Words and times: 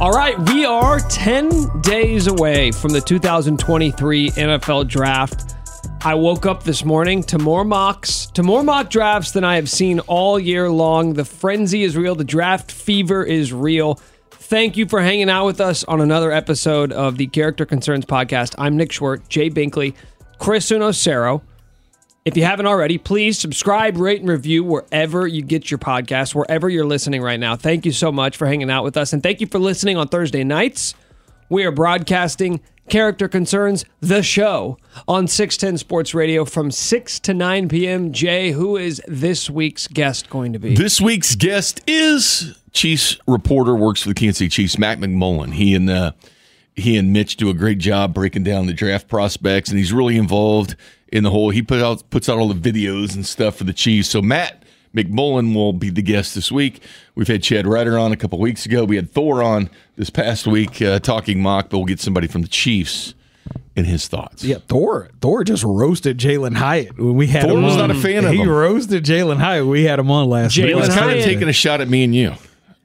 All 0.00 0.12
right, 0.12 0.38
we 0.48 0.64
are 0.64 0.98
10 0.98 1.82
days 1.82 2.26
away 2.26 2.72
from 2.72 2.92
the 2.92 3.02
2023 3.02 4.30
NFL 4.30 4.88
Draft. 4.88 5.56
I 6.00 6.14
woke 6.14 6.46
up 6.46 6.62
this 6.62 6.86
morning 6.86 7.22
to 7.24 7.38
more 7.38 7.66
mocks, 7.66 8.24
to 8.28 8.42
more 8.42 8.62
mock 8.62 8.88
drafts 8.88 9.32
than 9.32 9.44
I 9.44 9.56
have 9.56 9.68
seen 9.68 10.00
all 10.00 10.38
year 10.38 10.70
long. 10.70 11.12
The 11.12 11.26
frenzy 11.26 11.82
is 11.82 11.98
real, 11.98 12.14
the 12.14 12.24
draft 12.24 12.72
fever 12.72 13.22
is 13.22 13.52
real. 13.52 14.00
Thank 14.30 14.78
you 14.78 14.88
for 14.88 15.02
hanging 15.02 15.28
out 15.28 15.44
with 15.44 15.60
us 15.60 15.84
on 15.84 16.00
another 16.00 16.32
episode 16.32 16.92
of 16.92 17.18
the 17.18 17.26
Character 17.26 17.66
Concerns 17.66 18.06
podcast. 18.06 18.54
I'm 18.56 18.78
Nick 18.78 18.92
Schwartz, 18.92 19.28
Jay 19.28 19.50
Binkley, 19.50 19.92
Chris 20.38 20.70
Unocero. 20.70 21.42
If 22.24 22.36
you 22.36 22.44
haven't 22.44 22.66
already, 22.66 22.98
please 22.98 23.38
subscribe, 23.38 23.96
rate, 23.96 24.20
and 24.20 24.28
review 24.28 24.62
wherever 24.62 25.26
you 25.26 25.40
get 25.40 25.70
your 25.70 25.78
podcast, 25.78 26.34
wherever 26.34 26.68
you're 26.68 26.84
listening 26.84 27.22
right 27.22 27.40
now. 27.40 27.56
Thank 27.56 27.86
you 27.86 27.92
so 27.92 28.12
much 28.12 28.36
for 28.36 28.46
hanging 28.46 28.70
out 28.70 28.84
with 28.84 28.98
us. 28.98 29.14
And 29.14 29.22
thank 29.22 29.40
you 29.40 29.46
for 29.46 29.58
listening 29.58 29.96
on 29.96 30.06
Thursday 30.08 30.44
nights. 30.44 30.94
We 31.48 31.64
are 31.64 31.70
broadcasting 31.70 32.60
Character 32.90 33.26
Concerns, 33.26 33.86
the 34.00 34.22
show, 34.22 34.76
on 35.08 35.28
610 35.28 35.78
Sports 35.78 36.12
Radio 36.12 36.44
from 36.44 36.70
6 36.70 37.20
to 37.20 37.32
9 37.32 37.68
p.m. 37.70 38.12
Jay, 38.12 38.50
who 38.50 38.76
is 38.76 39.00
this 39.08 39.48
week's 39.48 39.86
guest 39.88 40.28
going 40.28 40.52
to 40.52 40.58
be? 40.58 40.74
This 40.74 41.00
week's 41.00 41.34
guest 41.34 41.80
is 41.86 42.54
Chiefs 42.72 43.16
reporter, 43.26 43.74
works 43.74 44.02
for 44.02 44.08
the 44.10 44.14
Kansas 44.14 44.38
City 44.38 44.50
Chiefs, 44.50 44.76
Matt 44.76 44.98
McMullen. 44.98 45.54
He 45.54 45.74
and 45.74 45.88
uh, 45.88 46.12
he 46.74 46.96
and 46.98 47.12
Mitch 47.12 47.36
do 47.36 47.48
a 47.48 47.54
great 47.54 47.78
job 47.78 48.12
breaking 48.12 48.42
down 48.42 48.66
the 48.66 48.74
draft 48.74 49.08
prospects, 49.08 49.70
and 49.70 49.78
he's 49.78 49.92
really 49.92 50.16
involved 50.16 50.76
in 51.12 51.22
the 51.24 51.30
whole. 51.30 51.50
He 51.50 51.62
put 51.62 51.82
out 51.82 52.08
puts 52.10 52.28
out 52.28 52.38
all 52.38 52.48
the 52.52 52.72
videos 52.72 53.14
and 53.14 53.26
stuff 53.26 53.56
for 53.56 53.64
the 53.64 53.72
Chiefs. 53.72 54.08
So 54.08 54.20
Matt 54.22 54.64
McMullen 54.94 55.54
will 55.54 55.72
be 55.72 55.90
the 55.90 56.02
guest 56.02 56.34
this 56.34 56.50
week. 56.50 56.82
We've 57.14 57.28
had 57.28 57.42
Chad 57.42 57.66
Ryder 57.66 57.98
on 57.98 58.12
a 58.12 58.16
couple 58.16 58.38
weeks 58.40 58.66
ago. 58.66 58.84
We 58.84 58.96
had 58.96 59.10
Thor 59.10 59.42
on 59.42 59.70
this 59.96 60.10
past 60.10 60.46
week 60.46 60.82
uh, 60.82 60.98
talking 60.98 61.40
mock, 61.40 61.68
but 61.70 61.78
we'll 61.78 61.86
get 61.86 62.00
somebody 62.00 62.26
from 62.26 62.42
the 62.42 62.48
Chiefs 62.48 63.14
in 63.76 63.84
his 63.84 64.06
thoughts. 64.08 64.42
Yeah, 64.44 64.56
Thor. 64.68 65.10
Thor 65.20 65.44
just 65.44 65.62
roasted 65.64 66.18
Jalin 66.18 66.56
Hyatt 66.56 66.98
when 66.98 67.14
we 67.14 67.28
had 67.28 67.42
Thor 67.44 67.52
him 67.58 67.62
was 67.62 67.74
on. 67.76 67.88
not 67.88 67.90
a 67.96 68.00
fan 68.00 68.24
of 68.24 68.30
him. 68.30 68.36
he 68.36 68.42
him. 68.42 68.48
roasted 68.50 69.04
Jalin 69.04 69.38
Hyatt. 69.38 69.66
We 69.66 69.84
had 69.84 69.98
him 69.98 70.10
on 70.10 70.28
last 70.28 70.56
Jalin 70.56 70.68
He 70.68 70.74
was 70.74 70.88
kind 70.88 71.00
Hyatt. 71.00 71.18
of 71.18 71.24
taking 71.24 71.48
a 71.48 71.52
shot 71.52 71.80
at 71.80 71.88
me 71.88 72.02
and 72.04 72.14
you. 72.14 72.34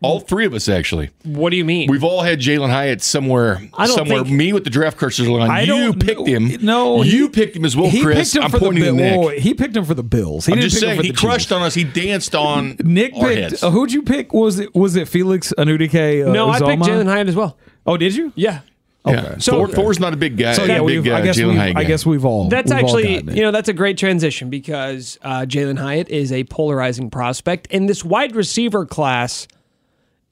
All 0.06 0.20
three 0.20 0.46
of 0.46 0.54
us 0.54 0.70
actually. 0.70 1.10
what 1.24 1.50
do 1.50 1.58
you 1.58 1.66
mean? 1.66 1.90
We've 1.90 2.04
all 2.04 2.22
had 2.22 2.40
Jalin 2.40 2.70
Hyatt 2.70 3.02
somewhere. 3.02 3.62
I 3.74 3.88
don't 3.88 3.96
somewhere. 3.96 4.24
think- 4.24 4.36
me 4.36 4.54
with 4.54 4.64
the 4.64 4.70
draft 4.70 4.98
cursors 4.98 5.28
line. 5.30 5.50
I 5.50 5.62
you 5.62 5.68
don't 5.68 6.00
picked 6.06 6.20
know- 6.20 6.26
him. 6.26 6.58
No, 6.62 7.02
you 7.04 7.24
he- 7.24 7.30
picked 7.30 7.56
him 7.56 7.66
as 7.66 7.76
well, 7.76 7.90
he 7.90 8.02
Chris. 8.02 8.32
picked 8.34 8.36
him 8.38 8.44
I'm 8.44 8.52
for 8.52 8.60
the 8.60 8.66
pointing 8.66 8.84
to 8.84 8.92
Bill- 8.94 8.96
Nick. 8.96 9.18
whoa, 9.20 9.30
He 9.30 9.54
picked 9.54 9.76
him 9.76 9.86
for 9.86 9.94
the 9.94 10.04
Bills. 10.04 10.46
He 10.46 10.54
I'm 10.54 10.60
didn't 10.60 10.70
just 10.72 10.82
pick 10.82 10.84
him 10.84 10.88
saying 10.90 11.00
for 11.00 11.04
he 11.06 11.12
the 11.12 11.18
crushed 11.18 11.40
Chiefs. 11.50 11.52
on 11.52 11.62
us. 11.64 11.74
He 11.74 11.84
danced 11.84 12.36
on 12.36 12.78
Nick 12.84 13.14
our 13.16 13.28
picked. 13.28 13.42
heads. 13.42 13.64
uh, 13.64 13.72
who'd 13.72 13.92
you 13.92 14.02
pick? 14.04 14.34
Was 14.34 14.60
it 14.60 14.74
was 14.76 14.96
it 14.96 15.08
Felix 15.08 15.54
Anudike? 15.58 16.28
Uh, 16.28 16.32
no, 16.32 16.50
I 16.50 16.60
picked 16.60 16.84
Jalin 16.84 17.06
Hyatt 17.08 17.28
as 17.28 17.36
well. 17.36 17.58
Oh, 17.86 17.98
did 17.98 18.16
you? 18.16 18.32
Yeah. 18.36 18.60
Yeah. 19.08 19.38
So- 19.38 19.52
Thor, 19.52 19.68
Thor's 19.68 20.00
not 20.00 20.14
a 20.14 20.18
big 20.18 20.36
guy. 20.36 20.54
So 20.54 20.64
yeah, 20.64 20.78
a 20.78 20.84
we've, 20.84 21.04
big 21.04 21.14
uh, 21.14 21.18
I 21.18 21.22
guess 21.22 21.38
Jalin 21.38 21.50
we've, 21.50 21.58
Hyatt 21.60 21.78
I 21.78 21.84
guess 21.84 22.08
we've 22.08 22.26
all. 22.26 22.50
That's 22.50 22.72
we've 22.72 22.80
actually, 22.80 23.04
gotten 23.14 23.30
it. 23.30 23.36
you 23.36 23.44
know, 23.44 23.52
that's 23.52 23.70
a 23.70 23.74
great 23.74 24.00
transition 24.00 24.50
because 24.50 25.20
uh, 25.22 25.42
Jalin 25.48 25.78
Hyatt 25.78 26.10
is 26.10 26.32
a 26.32 26.44
polarizing 26.46 27.12
prospect. 27.12 27.68
And 27.70 27.88
this 27.88 28.04
wide 28.04 28.36
receiver 28.36 28.84
class 28.84 29.48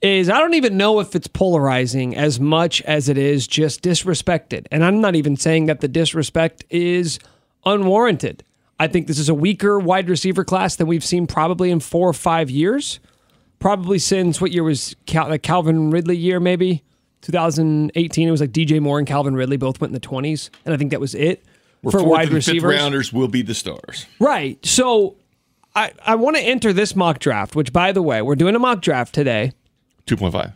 is, 0.04 0.28
I 0.28 0.38
don't 0.38 0.54
even 0.54 0.76
know 0.76 1.00
if 1.00 1.14
it's 1.14 1.26
polarizing 1.26 2.14
as 2.14 2.38
much 2.38 2.82
as 2.82 3.08
it 3.08 3.16
is 3.16 3.46
just 3.46 3.82
disrespected. 3.82 4.66
And 4.70 4.84
I'm 4.84 5.00
not 5.00 5.16
even 5.16 5.36
saying 5.36 5.66
that 5.66 5.80
the 5.80 5.88
disrespect 5.88 6.64
is 6.68 7.18
unwarranted. 7.64 8.44
I 8.78 8.86
think 8.86 9.06
this 9.06 9.18
is 9.18 9.28
a 9.28 9.34
weaker 9.34 9.78
wide 9.78 10.08
receiver 10.08 10.44
class 10.44 10.76
than 10.76 10.86
we've 10.86 11.04
seen 11.04 11.26
probably 11.26 11.70
in 11.70 11.80
four 11.80 12.08
or 12.08 12.12
five 12.12 12.50
years. 12.50 13.00
Probably 13.60 13.98
since 13.98 14.40
what 14.40 14.52
year 14.52 14.62
was 14.62 14.94
Cal- 15.06 15.30
the 15.30 15.38
Calvin 15.38 15.90
Ridley 15.90 16.16
year, 16.16 16.38
maybe 16.38 16.82
2018. 17.22 18.28
It 18.28 18.30
was 18.30 18.40
like 18.42 18.52
DJ 18.52 18.80
Moore 18.80 18.98
and 18.98 19.08
Calvin 19.08 19.34
Ridley 19.34 19.56
both 19.56 19.80
went 19.80 19.90
in 19.90 19.94
the 19.94 20.06
20s. 20.06 20.50
And 20.66 20.74
I 20.74 20.76
think 20.76 20.90
that 20.90 21.00
was 21.00 21.14
it 21.14 21.44
for 21.90 22.04
wide 22.04 22.24
and 22.24 22.30
fifth 22.30 22.48
receivers. 22.48 22.78
rounders 22.78 23.12
will 23.12 23.28
be 23.28 23.40
the 23.40 23.54
stars. 23.54 24.04
Right. 24.18 24.64
So 24.66 25.16
I, 25.74 25.92
I 26.04 26.16
want 26.16 26.36
to 26.36 26.42
enter 26.42 26.74
this 26.74 26.94
mock 26.94 27.20
draft, 27.20 27.56
which, 27.56 27.72
by 27.72 27.92
the 27.92 28.02
way, 28.02 28.20
we're 28.20 28.36
doing 28.36 28.54
a 28.54 28.58
mock 28.58 28.82
draft 28.82 29.14
today. 29.14 29.52
Two 30.06 30.16
point 30.16 30.32
five. 30.32 30.52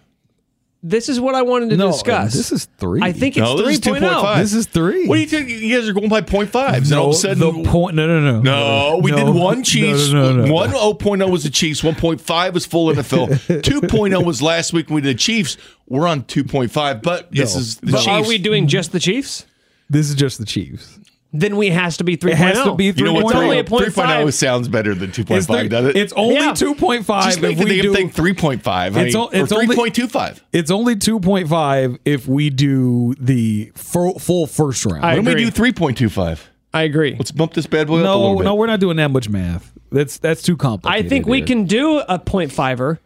This 0.80 1.08
is 1.08 1.18
what 1.18 1.34
I 1.34 1.42
wanted 1.42 1.70
to 1.70 1.76
no, 1.76 1.90
discuss. 1.90 2.34
This 2.34 2.52
is 2.52 2.66
three. 2.78 3.00
I 3.02 3.10
think 3.10 3.36
it's 3.36 3.42
No, 3.42 3.56
this 3.60 3.78
is 3.78 3.80
3.0. 3.80 3.98
2.5. 3.98 4.36
this 4.36 4.54
is 4.54 4.66
three. 4.66 5.08
What 5.08 5.16
do 5.16 5.20
you 5.22 5.26
think? 5.26 5.48
You 5.48 5.76
guys 5.76 5.88
are 5.88 5.92
going 5.92 6.08
by 6.08 6.20
point 6.20 6.50
fives, 6.50 6.92
and 6.92 7.00
all 7.00 7.08
of 7.08 7.16
a 7.16 7.18
sudden, 7.18 7.40
the 7.40 7.68
point. 7.68 7.96
No, 7.96 8.06
no, 8.06 8.20
no. 8.20 8.40
No, 8.42 9.00
we 9.02 9.10
No. 9.10 9.16
did 9.26 9.34
one 9.34 9.62
Chiefs. 9.64 10.12
No, 10.12 10.32
no, 10.32 10.36
no, 10.36 10.44
no. 10.46 10.52
One 10.54 10.70
0.0 10.70 11.30
was 11.32 11.42
the 11.42 11.50
Chiefs. 11.50 11.80
1.5 11.82 12.52
was 12.52 12.64
full 12.64 12.94
NFL. 12.94 13.26
2.0 13.62 14.24
was 14.24 14.40
last 14.40 14.72
week 14.72 14.86
when 14.88 14.94
we 14.94 15.00
did 15.00 15.16
the 15.16 15.18
Chiefs. 15.18 15.56
We're 15.88 16.06
on 16.06 16.22
2.5, 16.22 17.02
but 17.02 17.32
this 17.32 17.56
is 17.56 17.78
the 17.78 17.90
But 17.90 17.98
Chiefs. 18.04 18.06
are 18.06 18.28
we 18.28 18.38
doing 18.38 18.68
just 18.68 18.92
the 18.92 19.00
Chiefs? 19.00 19.46
This 19.90 20.08
is 20.08 20.14
just 20.14 20.38
the 20.38 20.46
Chiefs. 20.46 20.96
Then 21.30 21.56
we 21.56 21.68
has 21.68 21.98
to 21.98 22.04
be 22.04 22.16
3.0. 22.16 22.30
It 22.30 22.36
has 22.38 22.62
to 22.64 22.74
be 22.74 22.88
oh. 22.90 22.92
you 22.96 23.04
know 23.04 23.12
what? 23.12 23.26
It's 23.26 23.34
only 23.34 23.58
a 23.58 23.64
3.0 23.64 23.90
0.5. 23.92 24.32
sounds 24.32 24.66
better 24.68 24.94
than 24.94 25.10
2.5, 25.10 25.36
It's, 25.36 25.46
three- 25.46 25.68
does 25.68 25.86
it? 25.86 25.96
it's 25.96 26.12
only 26.14 26.36
Yeah. 26.36 26.54
two 26.54 26.74
point 26.74 27.04
five. 27.04 27.24
Just 27.24 27.42
make 27.42 27.52
if 27.52 27.58
the 27.58 27.64
we 27.64 27.82
do, 27.82 27.94
thing 27.94 28.08
3.5. 28.10 28.96
It's 28.96 29.14
o- 29.14 29.28
it's 29.30 29.52
only- 29.52 29.66
3.25. 29.76 30.40
It's 30.52 30.70
only 30.70 30.96
two 30.96 31.20
point 31.20 31.48
five 31.48 31.98
if 32.06 32.26
we 32.26 32.48
do 32.48 33.14
the 33.20 33.70
full, 33.74 34.18
full 34.18 34.46
first 34.46 34.86
round. 34.86 35.04
I 35.04 35.08
Why 35.10 35.14
don't 35.16 35.24
we 35.26 35.32
agree. 35.32 35.44
do 35.44 35.50
3.25? 35.50 36.38
I 36.72 36.82
agree. 36.82 37.14
Let's 37.18 37.30
bump 37.30 37.52
this 37.54 37.66
bad 37.66 37.88
boy 37.88 37.96
up 37.96 38.00
a 38.00 38.04
no, 38.04 38.20
little 38.20 38.36
bit. 38.38 38.44
no, 38.44 38.54
we're 38.54 38.66
not 38.66 38.80
doing 38.80 38.96
that 38.96 39.10
much 39.10 39.28
math. 39.28 39.72
That's 39.90 40.18
that's 40.18 40.42
too 40.42 40.56
complicated. 40.56 41.06
I 41.06 41.08
think 41.08 41.26
we 41.26 41.38
here. 41.38 41.46
can 41.46 41.64
do 41.64 41.98
a 42.00 42.18
0.5er, 42.18 42.98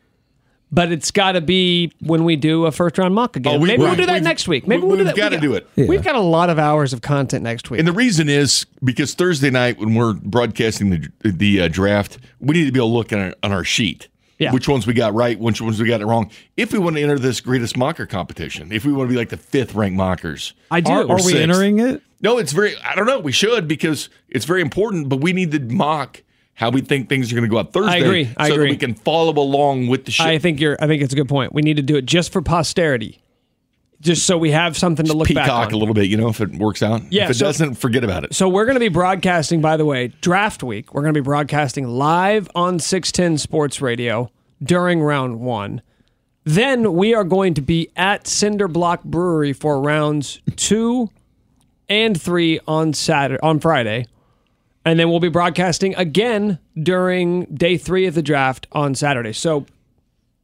but 0.72 0.91
it's 0.91 1.10
got 1.10 1.33
to 1.33 1.41
be 1.41 1.93
when 2.00 2.25
we 2.25 2.34
do 2.34 2.65
a 2.66 2.72
first 2.72 2.99
round 2.99 3.15
mock 3.15 3.37
again. 3.37 3.56
Oh, 3.56 3.59
we- 3.59 3.69
Maybe 3.69 3.83
we'll 3.83 3.94
do 3.94 4.06
that 4.06 4.15
We've- 4.15 4.25
next 4.25 4.49
week. 4.49 4.66
Maybe 4.66 4.83
we- 4.83 4.88
we'll 4.88 4.97
do 4.99 5.05
that. 5.05 5.15
we've 5.15 5.22
gotta 5.22 5.37
We 5.37 5.41
do 5.43 5.53
got- 5.53 5.62
it. 5.77 5.88
We've 5.88 6.03
got 6.03 6.15
a 6.15 6.21
lot 6.21 6.50
of 6.50 6.59
hours 6.59 6.93
of 6.93 7.03
content 7.03 7.44
next 7.44 7.71
week. 7.71 7.78
And 7.78 7.87
the 7.87 7.93
reason 7.93 8.28
is 8.28 8.66
because 8.83 9.15
Thursday 9.15 9.50
night 9.50 9.78
when 9.78 9.94
we're 9.94 10.15
broadcasting 10.15 10.91
the 10.91 11.09
the 11.31 11.60
uh, 11.62 11.69
draft, 11.69 12.19
we 12.41 12.55
need 12.55 12.65
to 12.66 12.72
be 12.72 12.78
able 12.81 12.88
to 12.88 12.94
look 12.94 13.12
on 13.12 13.19
our, 13.21 13.34
on 13.43 13.53
our 13.53 13.65
sheet. 13.65 14.09
Yeah. 14.38 14.53
Which 14.53 14.66
ones 14.66 14.88
we 14.88 14.94
got 14.94 15.15
right, 15.15 15.38
which 15.38 15.60
ones 15.60 15.81
we 15.81 15.87
got 15.87 16.00
it 16.00 16.06
wrong. 16.06 16.28
If 16.56 16.72
we 16.72 16.78
want 16.81 16.97
to 16.97 17.03
enter 17.03 17.16
this 17.19 17.41
greatest 17.41 17.77
mocker 17.77 18.06
competition, 18.06 18.72
if 18.72 18.84
we 18.84 18.93
want 18.93 19.09
to 19.09 19.12
be 19.12 19.16
like 19.16 19.28
the 19.28 19.37
fifth 19.37 19.72
ranked 19.75 19.97
mockers. 19.97 20.53
I 20.69 20.81
do. 20.81 20.91
Are, 20.91 21.03
are 21.12 21.16
we 21.16 21.22
sixth. 21.22 21.37
entering 21.37 21.78
it? 21.78 22.03
No, 22.21 22.39
it's 22.39 22.50
very 22.53 22.75
I 22.78 22.94
don't 22.97 23.06
know, 23.06 23.21
we 23.21 23.31
should 23.31 23.69
because 23.69 24.09
it's 24.28 24.44
very 24.44 24.60
important, 24.62 25.09
but 25.09 25.21
we 25.21 25.33
need 25.33 25.53
to 25.53 25.60
mock 25.60 26.22
how 26.62 26.70
we 26.70 26.80
think 26.80 27.08
things 27.08 27.32
are 27.32 27.34
going 27.34 27.42
to 27.48 27.50
go 27.50 27.58
up 27.58 27.72
Thursday 27.72 28.00
agree. 28.00 28.30
I 28.36 28.48
so 28.48 28.54
agree. 28.54 28.70
we 28.70 28.76
can 28.76 28.94
follow 28.94 29.32
along 29.36 29.88
with 29.88 30.04
the 30.04 30.12
shit. 30.12 30.24
I 30.26 30.38
think 30.38 30.60
you're. 30.60 30.76
I 30.80 30.86
think 30.86 31.02
it's 31.02 31.12
a 31.12 31.16
good 31.16 31.28
point. 31.28 31.52
We 31.52 31.60
need 31.60 31.76
to 31.76 31.82
do 31.82 31.96
it 31.96 32.06
just 32.06 32.32
for 32.32 32.40
posterity, 32.40 33.20
just 34.00 34.24
so 34.26 34.38
we 34.38 34.52
have 34.52 34.76
something 34.76 35.04
to 35.06 35.12
look 35.12 35.26
back 35.28 35.44
Peacock 35.46 35.66
on. 35.68 35.72
a 35.72 35.76
little 35.76 35.92
bit, 35.94 36.08
you 36.08 36.16
know, 36.16 36.28
if 36.28 36.40
it 36.40 36.50
works 36.54 36.82
out. 36.82 37.02
Yeah, 37.12 37.24
If 37.24 37.30
it 37.30 37.34
so- 37.34 37.46
doesn't, 37.46 37.74
forget 37.74 38.04
about 38.04 38.22
it. 38.22 38.34
So 38.34 38.48
we're 38.48 38.64
going 38.64 38.76
to 38.76 38.80
be 38.80 38.88
broadcasting. 38.88 39.60
By 39.60 39.76
the 39.76 39.84
way, 39.84 40.12
draft 40.20 40.62
week. 40.62 40.94
We're 40.94 41.02
going 41.02 41.14
to 41.14 41.20
be 41.20 41.24
broadcasting 41.24 41.88
live 41.88 42.48
on 42.54 42.78
six 42.78 43.10
ten 43.10 43.38
Sports 43.38 43.80
Radio 43.80 44.30
during 44.62 45.02
round 45.02 45.40
one. 45.40 45.82
Then 46.44 46.94
we 46.94 47.12
are 47.14 47.24
going 47.24 47.54
to 47.54 47.60
be 47.60 47.90
at 47.96 48.26
Cinder 48.28 48.68
Block 48.68 49.02
Brewery 49.04 49.52
for 49.52 49.80
rounds 49.80 50.40
two 50.56 51.10
and 51.88 52.20
three 52.20 52.60
on 52.68 52.92
Saturday 52.94 53.40
on 53.42 53.58
Friday. 53.60 54.06
And 54.84 54.98
then 54.98 55.10
we'll 55.10 55.20
be 55.20 55.28
broadcasting 55.28 55.94
again 55.97 56.59
during 56.81 57.44
day 57.47 57.76
three 57.76 58.06
of 58.06 58.15
the 58.15 58.22
draft 58.22 58.66
on 58.72 58.94
Saturday. 58.94 59.32
So 59.32 59.66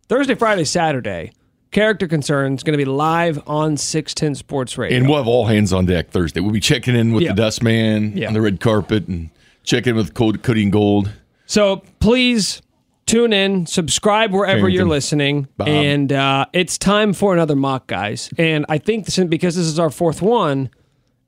Thursday, 0.08 0.34
Friday, 0.36 0.64
Saturday, 0.64 1.32
character 1.72 2.06
concerns 2.06 2.62
going 2.62 2.72
to 2.72 2.82
be 2.82 2.84
live 2.84 3.40
on 3.48 3.76
610 3.76 4.36
Sports 4.36 4.78
Radio. 4.78 4.96
And 4.96 5.08
we'll 5.08 5.18
have 5.18 5.26
all 5.26 5.46
hands 5.46 5.72
on 5.72 5.86
deck 5.86 6.10
Thursday. 6.10 6.40
We'll 6.40 6.52
be 6.52 6.60
checking 6.60 6.94
in 6.94 7.12
with 7.12 7.24
Yeah. 7.24 7.30
the 7.32 7.42
Dustman 7.42 8.16
Yeah. 8.16 8.28
on 8.28 8.32
the 8.34 8.40
red 8.40 8.60
carpet 8.60 9.08
and 9.08 9.30
checking 9.64 9.90
in 9.90 9.96
with 9.96 10.14
Cody, 10.14 10.62
and 10.62 10.72
Gold. 10.72 11.10
So 11.46 11.82
please 11.98 12.62
tune 13.06 13.32
in, 13.32 13.66
subscribe 13.66 14.32
wherever 14.32 14.68
you're 14.68 14.86
listening, 14.86 15.48
and 15.66 16.12
uh, 16.12 16.44
it's 16.52 16.76
time 16.78 17.12
for 17.12 17.32
another 17.34 17.56
mock, 17.56 17.86
guys. 17.86 18.30
And 18.38 18.64
I 18.68 18.78
think 18.78 19.06
this, 19.06 19.18
because 19.18 19.56
this 19.56 19.66
is 19.66 19.78
our 19.78 19.90
fourth 19.90 20.20
one, 20.22 20.70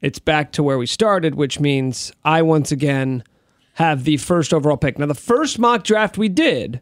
it's 0.03 0.19
back 0.19 0.53
to 0.53 0.63
where 0.63 0.79
we 0.79 0.87
started, 0.87 1.35
which 1.35 1.61
means 1.61 2.13
I 2.25 2.43
once 2.43 2.73
again 2.73 3.25
have 3.75 4.05
the 4.05 4.17
first 4.17 4.53
overall 4.53 4.77
pick. 4.77 4.99
Now, 4.99 5.07
the 5.07 5.15
first 5.15 5.59
mock 5.59 5.85
draft 5.85 6.19
we 6.19 6.29
did 6.29 6.81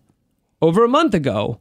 over 0.60 0.84
a 0.84 0.88
month 0.88 1.14
ago, 1.14 1.60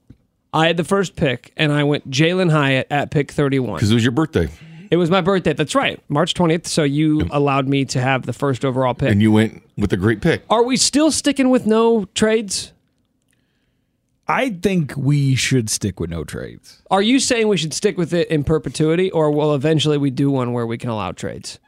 I 0.54 0.68
had 0.68 0.78
the 0.78 0.84
first 0.84 1.16
pick, 1.16 1.54
and 1.58 1.72
I 1.72 1.84
went 1.84 2.10
Jalin 2.10 2.52
Hyatt 2.52 2.88
at 2.90 3.12
pick 3.12 3.32
31. 3.32 3.76
Because 3.76 3.92
it 3.92 3.96
was 3.96 4.04
your 4.04 4.12
birthday. 4.12 4.50
It 4.90 4.98
was 4.98 5.12
my 5.12 5.22
birthday. 5.22 5.54
That's 5.54 5.76
right, 5.76 6.02
March 6.08 6.34
20th. 6.34 6.66
So 6.66 6.84
you 6.84 7.28
allowed 7.32 7.68
me 7.68 7.86
to 7.86 8.02
have 8.02 8.26
the 8.26 8.34
first 8.34 8.64
overall 8.64 8.94
pick. 8.94 9.12
And 9.12 9.22
you 9.22 9.32
went 9.32 9.62
with 9.78 9.92
a 9.92 9.98
great 9.98 10.22
pick. 10.22 10.44
Are 10.50 10.64
we 10.64 10.78
still 10.78 11.12
sticking 11.12 11.50
with 11.50 11.66
no 11.66 12.06
trades? 12.16 12.72
I 14.28 14.50
think 14.50 14.94
we 14.98 15.36
should 15.36 15.70
stick 15.70 16.00
with 16.00 16.10
no 16.10 16.24
trades. 16.24 16.82
Are 16.92 17.02
you 17.02 17.20
saying 17.20 17.48
we 17.48 17.58
should 17.58 17.74
stick 17.74 17.98
with 17.98 18.14
it 18.14 18.28
in 18.30 18.44
perpetuity, 18.44 19.10
or 19.12 19.32
will 19.32 19.56
eventually 19.56 19.98
we 19.98 20.10
do 20.10 20.30
one 20.30 20.52
where 20.54 20.66
we 20.66 20.78
can 20.78 20.90
allow 20.90 21.14
trades? 21.14 21.60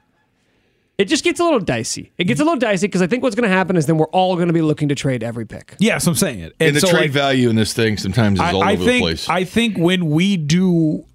It 0.97 1.06
just 1.06 1.23
gets 1.23 1.39
a 1.39 1.45
little 1.45 1.61
dicey. 1.61 2.11
It 2.17 2.25
gets 2.25 2.41
a 2.41 2.44
little 2.44 2.59
dicey 2.59 2.88
because 2.88 3.01
I 3.01 3.07
think 3.07 3.23
what's 3.23 3.35
going 3.35 3.50
to 3.50 3.56
happen 3.56 3.77
is 3.77 3.85
then 3.85 3.97
we're 3.97 4.07
all 4.07 4.35
going 4.35 4.50
to 4.50 4.53
be 4.53 4.61
looking 4.61 4.89
to 4.89 4.95
trade 4.95 5.23
every 5.23 5.45
pick. 5.45 5.75
Yes, 5.79 6.06
I'm 6.06 6.15
saying 6.15 6.41
it. 6.41 6.53
And 6.59 6.75
the 6.75 6.81
so, 6.81 6.89
trade 6.89 7.03
like, 7.03 7.11
value 7.11 7.50
in 7.50 7.56
this 7.56 7.71
thing 7.71 7.95
sometimes 7.95 8.38
is 8.38 8.44
I, 8.44 8.51
all 8.51 8.61
I 8.61 8.73
over 8.73 8.83
think 8.83 8.94
the 8.95 9.00
place. 9.00 9.29
I 9.29 9.45
think 9.45 9.77
when 9.77 10.09
we 10.09 10.35
do 10.35 11.06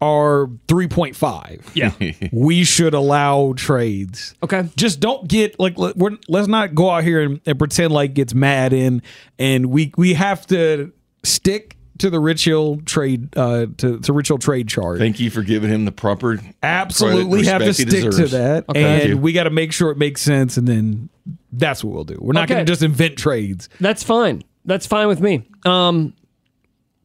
are 0.00 0.46
3.5. 0.68 1.70
Yeah. 1.74 2.28
we 2.32 2.64
should 2.64 2.94
allow 2.94 3.52
trades. 3.56 4.34
Okay. 4.42 4.68
Just 4.76 5.00
don't 5.00 5.26
get 5.26 5.58
like 5.58 5.76
let, 5.78 5.96
we're, 5.96 6.16
let's 6.28 6.48
not 6.48 6.74
go 6.74 6.90
out 6.90 7.04
here 7.04 7.20
and, 7.22 7.40
and 7.46 7.58
pretend 7.58 7.92
like 7.92 8.18
it's 8.18 8.34
mad 8.34 8.72
in 8.72 9.02
and 9.38 9.66
we 9.66 9.92
we 9.96 10.14
have 10.14 10.46
to 10.48 10.92
stick 11.24 11.76
to 11.98 12.10
the 12.10 12.20
Rich 12.20 12.44
Hill 12.44 12.80
trade 12.84 13.36
uh 13.36 13.66
to, 13.78 13.98
to 13.98 14.12
Rich 14.12 14.28
Hill 14.28 14.38
trade 14.38 14.68
chart. 14.68 14.98
Thank 14.98 15.18
you 15.18 15.30
for 15.30 15.42
giving 15.42 15.68
him 15.70 15.84
the 15.84 15.90
proper 15.92 16.38
Absolutely 16.62 17.46
have 17.46 17.60
to 17.62 17.66
respect 17.68 17.92
he 17.92 17.98
stick 18.00 18.10
to 18.12 18.26
that. 18.28 18.66
Thank 18.72 19.04
you. 19.04 19.12
And 19.14 19.22
we 19.22 19.32
got 19.32 19.44
to 19.44 19.50
make 19.50 19.72
sure 19.72 19.90
it 19.90 19.98
makes 19.98 20.20
sense 20.22 20.56
and 20.56 20.68
then 20.68 21.08
that's 21.52 21.82
what 21.82 21.92
we'll 21.92 22.04
do. 22.04 22.18
We're 22.20 22.34
not 22.34 22.44
Okay. 22.44 22.54
going 22.54 22.66
to 22.66 22.70
just 22.70 22.82
invent 22.82 23.18
trades. 23.18 23.68
That's 23.80 24.04
fine. 24.04 24.44
That's 24.64 24.86
fine 24.86 25.08
with 25.08 25.20
me. 25.20 25.42
Um, 25.64 26.14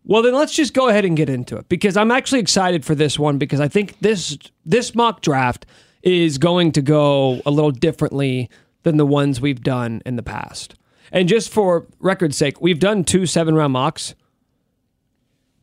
well, 0.06 0.22
then 0.22 0.34
let's 0.34 0.54
just 0.54 0.74
go 0.74 0.90
ahead 0.90 1.06
and 1.06 1.16
get 1.16 1.30
into 1.30 1.56
it 1.58 1.70
because 1.70 1.96
I'm 1.96 2.12
actually 2.12 2.40
excited 2.40 2.84
for 2.84 2.96
this 2.96 3.18
one 3.18 3.38
because 3.38 3.60
I 3.60 3.68
think 3.68 3.98
this 4.00 4.38
this 4.66 4.94
mock 4.96 5.22
draft 5.22 5.66
is 6.02 6.38
going 6.38 6.74
to 6.74 6.82
go 6.82 7.42
a 7.46 7.52
little 7.52 7.72
differently 7.72 8.50
than 8.84 8.98
the 8.98 9.06
ones 9.06 9.40
we've 9.40 9.64
done 9.64 10.02
in 10.06 10.18
the 10.18 10.24
past. 10.24 10.76
And 11.12 11.30
just 11.30 11.50
for 11.50 11.88
record's 12.00 12.36
sake, 12.36 12.60
we've 12.60 12.80
done 12.80 13.04
two 13.04 13.26
seven 13.26 13.56
round 13.56 13.74
mocks. 13.74 14.16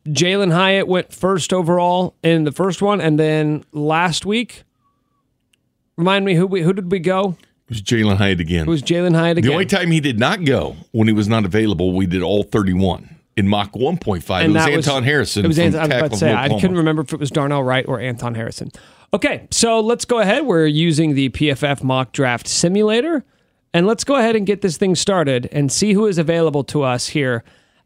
Jalin 0.07 0.51
Hyatt 0.51 0.87
went 0.87 1.13
first 1.13 1.53
overall 1.53 2.15
in 2.23 2.43
the 2.43 2.51
first 2.51 2.81
one, 2.81 2.99
and 2.99 3.19
then 3.19 3.63
last 3.71 4.25
week, 4.25 4.63
remind 5.95 6.25
me 6.25 6.33
who 6.33 6.47
we 6.47 6.63
who 6.63 6.73
did 6.73 6.91
we 6.91 6.97
go? 6.97 7.37
It 7.67 7.69
was 7.69 7.81
Jalin 7.83 8.17
Hyatt 8.17 8.39
again. 8.39 8.61
It 8.61 8.69
was 8.69 8.81
Jalin 8.81 9.15
Hyatt 9.15 9.37
again. 9.37 9.49
the 9.49 9.53
only 9.53 9.67
time 9.67 9.91
he 9.91 9.99
did 9.99 10.19
not 10.19 10.43
go 10.43 10.75
when 10.91 11.07
he 11.07 11.13
was 11.13 11.27
not 11.27 11.45
available, 11.45 11.93
we 11.93 12.07
did 12.07 12.23
all 12.23 12.41
31 12.43 13.20
in 13.37 13.47
Mach 13.47 13.71
1.5. 13.73 14.43
it 14.43 14.49
was 14.49 14.67
Anton 14.67 15.03
Harrison. 15.03 15.45
It 15.45 15.47
was 15.47 15.59
Anton. 15.59 15.79
I 15.79 15.85
was 15.85 15.95
about 15.97 16.11
to 16.11 16.17
say 16.17 16.33
I 16.33 16.49
couldn't 16.59 16.77
remember 16.77 17.01
if 17.01 17.13
it 17.13 17.19
was 17.19 17.31
Darnell 17.31 17.63
Wright 17.63 17.85
or 17.87 17.99
Anton 17.99 18.35
Harrison. 18.35 18.71
Okay, 19.13 19.47
so 19.51 19.79
let's 19.79 20.05
go 20.05 20.19
ahead. 20.19 20.45
We're 20.45 20.65
using 20.65 21.15
the 21.15 21.29
PFF 21.29 21.83
mock 21.83 22.13
draft 22.13 22.47
simulator, 22.47 23.25
and 23.73 23.85
let's 23.85 24.03
go 24.03 24.15
ahead 24.15 24.35
and 24.35 24.45
get 24.45 24.61
this 24.61 24.77
thing 24.77 24.95
started 24.95 25.49
and 25.51 25.71
see 25.71 25.93
who 25.93 26.07
is 26.07 26.17
available 26.17 26.63
to 26.65 26.83
us 26.83 27.07
here 27.07 27.43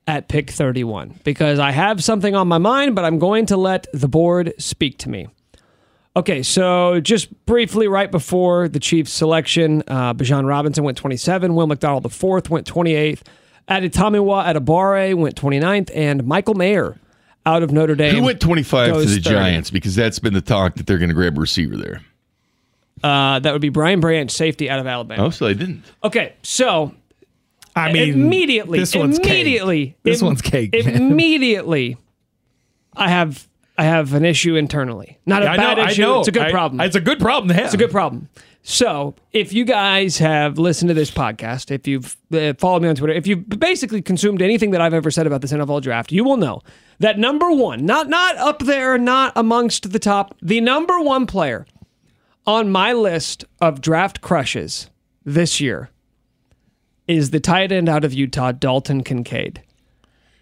at 0.08 0.28
pick 0.28 0.52
31 0.52 1.20
because 1.24 1.58
I 1.58 1.72
have 1.72 2.04
something 2.04 2.36
on 2.36 2.48
my 2.48 2.60
mind, 2.60 2.96
but 2.96 3.06
I'm 3.06 3.18
going 3.18 3.48
to 3.48 3.58
let 3.58 3.88
the 3.92 4.08
board 4.08 4.54
speak 4.60 5.00
to 5.00 5.10
me. 5.10 5.28
Okay, 6.18 6.44
so 6.44 7.02
just 7.02 7.46
briefly, 7.46 7.88
right 7.88 8.10
before 8.10 8.70
the 8.70 8.80
Chiefs 8.80 9.12
selection, 9.12 9.84
uh, 9.88 10.14
Bijan 10.14 10.48
Robinson 10.48 10.84
went 10.84 10.98
27, 10.98 11.56
Will 11.56 11.68
McDonald 11.68 12.04
the 12.04 12.10
fourth 12.10 12.50
went 12.50 12.66
28th, 12.72 13.22
Adetomiwa 13.70 14.46
Adebawore 14.46 15.16
went 15.16 15.36
29th, 15.36 15.90
and 15.96 16.26
Michael 16.26 16.54
Mayer 16.54 16.98
out 17.46 17.64
of 17.64 17.72
Notre 17.72 17.96
Dame. 17.96 18.16
Who 18.16 18.24
went 18.24 18.40
25 18.40 18.94
to 18.94 19.00
the 19.02 19.06
30. 19.06 19.22
Giants? 19.22 19.72
Because 19.72 19.96
that's 19.96 20.20
been 20.20 20.34
the 20.34 20.42
talk 20.42 20.76
that 20.76 20.86
they're 20.88 20.98
going 20.98 21.10
to 21.10 21.16
grab 21.16 21.38
a 21.38 21.42
receiver 21.42 21.76
there. 21.78 22.02
Uh, 23.04 23.40
that 23.40 23.52
would 23.52 23.62
be 23.62 23.70
Brian 23.70 24.00
Branch, 24.00 24.32
safety 24.32 24.70
out 24.70 24.80
of 24.80 24.88
Alabama. 24.88 25.26
Oh, 25.26 25.30
so 25.30 25.46
they 25.46 25.54
didn't. 25.54 25.84
Okay, 26.04 26.34
so 26.44 26.94
I 27.76 27.92
mean, 27.92 28.14
immediately, 28.14 28.80
this 28.80 28.96
one's 28.96 29.20
cake. 29.20 29.28
immediately, 29.28 29.96
This 30.04 30.22
im- 30.22 30.28
one's 30.28 30.42
cake. 30.42 30.72
man. 30.74 30.96
Immediately, 30.96 31.98
I 32.96 33.10
have 33.10 33.48
I 33.78 33.84
have 33.84 34.14
an 34.14 34.24
issue 34.24 34.56
internally. 34.56 35.18
Not 35.26 35.44
a 35.44 35.50
I 35.52 35.58
bad 35.58 35.78
know, 35.78 35.84
I 35.84 35.90
issue. 35.90 36.02
know. 36.04 36.20
It's 36.20 36.30
a 36.30 36.32
good 36.32 36.44
I- 36.44 36.52
problem. 36.52 36.80
It's 36.82 36.96
a 36.96 37.02
good 37.02 37.20
problem 37.20 37.50
to 37.50 37.54
have. 37.56 37.66
It's 37.66 37.74
a 37.74 37.78
good 37.78 37.92
problem. 37.92 38.30
So, 38.68 39.14
if 39.32 39.54
you 39.54 39.64
guys 39.64 40.18
have 40.18 40.58
listened 40.58 40.90
to 40.90 40.96
this 40.96 41.12
podcast, 41.12 41.70
if 41.70 41.88
you've 41.88 42.18
uh, 42.34 42.56
followed 42.58 42.82
me 42.82 42.90
on 42.90 42.96
Twitter, 42.96 43.14
if 43.14 43.28
you've 43.28 43.48
basically 43.48 44.02
consumed 44.02 44.42
anything 44.42 44.72
that 44.72 44.82
I've 44.82 44.92
ever 44.96 45.12
said 45.12 45.28
about 45.28 45.42
this 45.42 45.54
NFL 45.54 45.84
draft, 45.84 46.12
you 46.12 46.24
will 46.24 46.36
know 46.36 46.64
that 46.98 47.20
number 47.20 47.52
one, 47.52 47.86
not 47.86 48.10
not 48.10 48.36
up 48.38 48.64
there, 48.64 48.98
not 48.98 49.34
amongst 49.36 49.92
the 49.92 50.00
top, 50.00 50.36
the 50.42 50.62
number 50.62 51.00
one 51.00 51.28
player 51.28 51.68
on 52.48 52.72
my 52.72 52.92
list 52.92 53.46
of 53.62 53.82
draft 53.82 54.22
crushes 54.22 54.90
this 55.24 55.62
year 55.62 55.92
is 57.08 57.30
the 57.30 57.40
tight 57.40 57.72
end 57.72 57.88
out 57.88 58.04
of 58.04 58.16
Utah, 58.16 58.52
Dalton 58.52 59.04
Kincaid. 59.04 59.62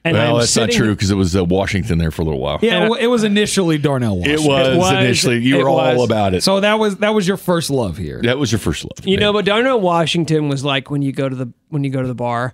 And 0.05 0.17
Well, 0.17 0.33
I'm 0.35 0.39
that's 0.41 0.55
not 0.57 0.69
true 0.69 0.93
because 0.93 1.11
it 1.11 1.15
was 1.15 1.33
uh, 1.33 1.45
Washington 1.45 1.97
there 1.97 2.11
for 2.11 2.23
a 2.23 2.25
little 2.25 2.41
while. 2.41 2.59
Yeah, 2.61 2.89
well, 2.89 2.95
it 2.99 3.07
was 3.07 3.23
initially 3.23 3.77
Darnell 3.77 4.17
Washington. 4.19 4.43
It 4.45 4.47
Washington. 4.49 4.77
was, 4.77 4.91
was- 4.93 5.03
initially. 5.03 5.37
You 5.39 5.59
it 5.59 5.63
were 5.63 5.69
all 5.69 5.95
was. 5.95 6.09
about 6.09 6.33
it. 6.33 6.43
So 6.43 6.59
that 6.59 6.77
was 6.77 6.97
that 6.97 7.13
was 7.13 7.25
your 7.27 7.37
first 7.37 7.69
love 7.69 7.97
here. 7.97 8.21
that 8.23 8.37
was 8.37 8.51
your 8.51 8.59
first 8.59 8.83
love. 8.83 9.07
You 9.07 9.15
know, 9.17 9.31
but 9.31 9.45
Darnell 9.45 9.79
Washington 9.79 10.49
was 10.49 10.65
like 10.65 10.89
when 10.91 11.01
you 11.01 11.13
go 11.13 11.29
to 11.29 11.35
the 11.35 11.53
when 11.69 11.83
you 11.85 11.89
go 11.89 12.01
to 12.01 12.07
the 12.07 12.13
bar 12.15 12.53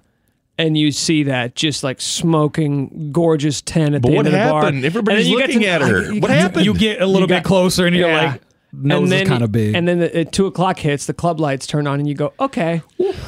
and 0.60 0.78
you 0.78 0.92
see 0.92 1.24
that 1.24 1.56
just 1.56 1.84
like 1.84 2.00
smoking 2.02 3.12
gorgeous 3.12 3.62
ten 3.62 3.96
at 3.96 4.02
But 4.04 4.10
the 4.10 4.16
what 4.16 4.26
end 4.28 4.36
of 4.36 4.42
the 4.44 4.50
bar. 4.52 4.62
happened? 4.62 4.78
And 4.78 4.86
Everybody's 4.86 5.26
then 5.26 5.32
you 5.32 5.40
get 5.40 5.48
looking 5.48 5.62
to- 5.62 5.68
at 5.70 5.82
her. 5.82 6.14
you 6.14 6.22
What 6.22 6.28
get 6.28 6.38
happened? 6.40 6.66
You 6.66 6.74
get 6.76 7.02
a 7.02 7.06
little 7.08 7.22
You 7.22 7.28
bit 7.28 7.34
got- 7.38 7.46
closer, 7.46 7.88
and 7.88 7.96
you're 7.96 8.10
Yeah. 8.10 8.32
like, 8.34 8.42
nose 8.74 9.04
and 9.04 9.12
then, 9.12 9.24
is 9.24 9.28
kind 9.30 9.44
of 9.44 9.52
big. 9.52 9.74
And 9.74 9.88
then 9.88 9.98
the, 10.00 10.16
at 10.16 10.32
two 10.32 10.46
o'clock 10.46 10.78
hits, 10.78 11.08
the 11.08 11.14
club 11.16 11.40
lights 11.40 11.66
turn 11.66 11.88
on, 11.88 11.98
and 12.00 12.08
you 12.08 12.14
go, 12.14 12.34
okay. 12.40 12.82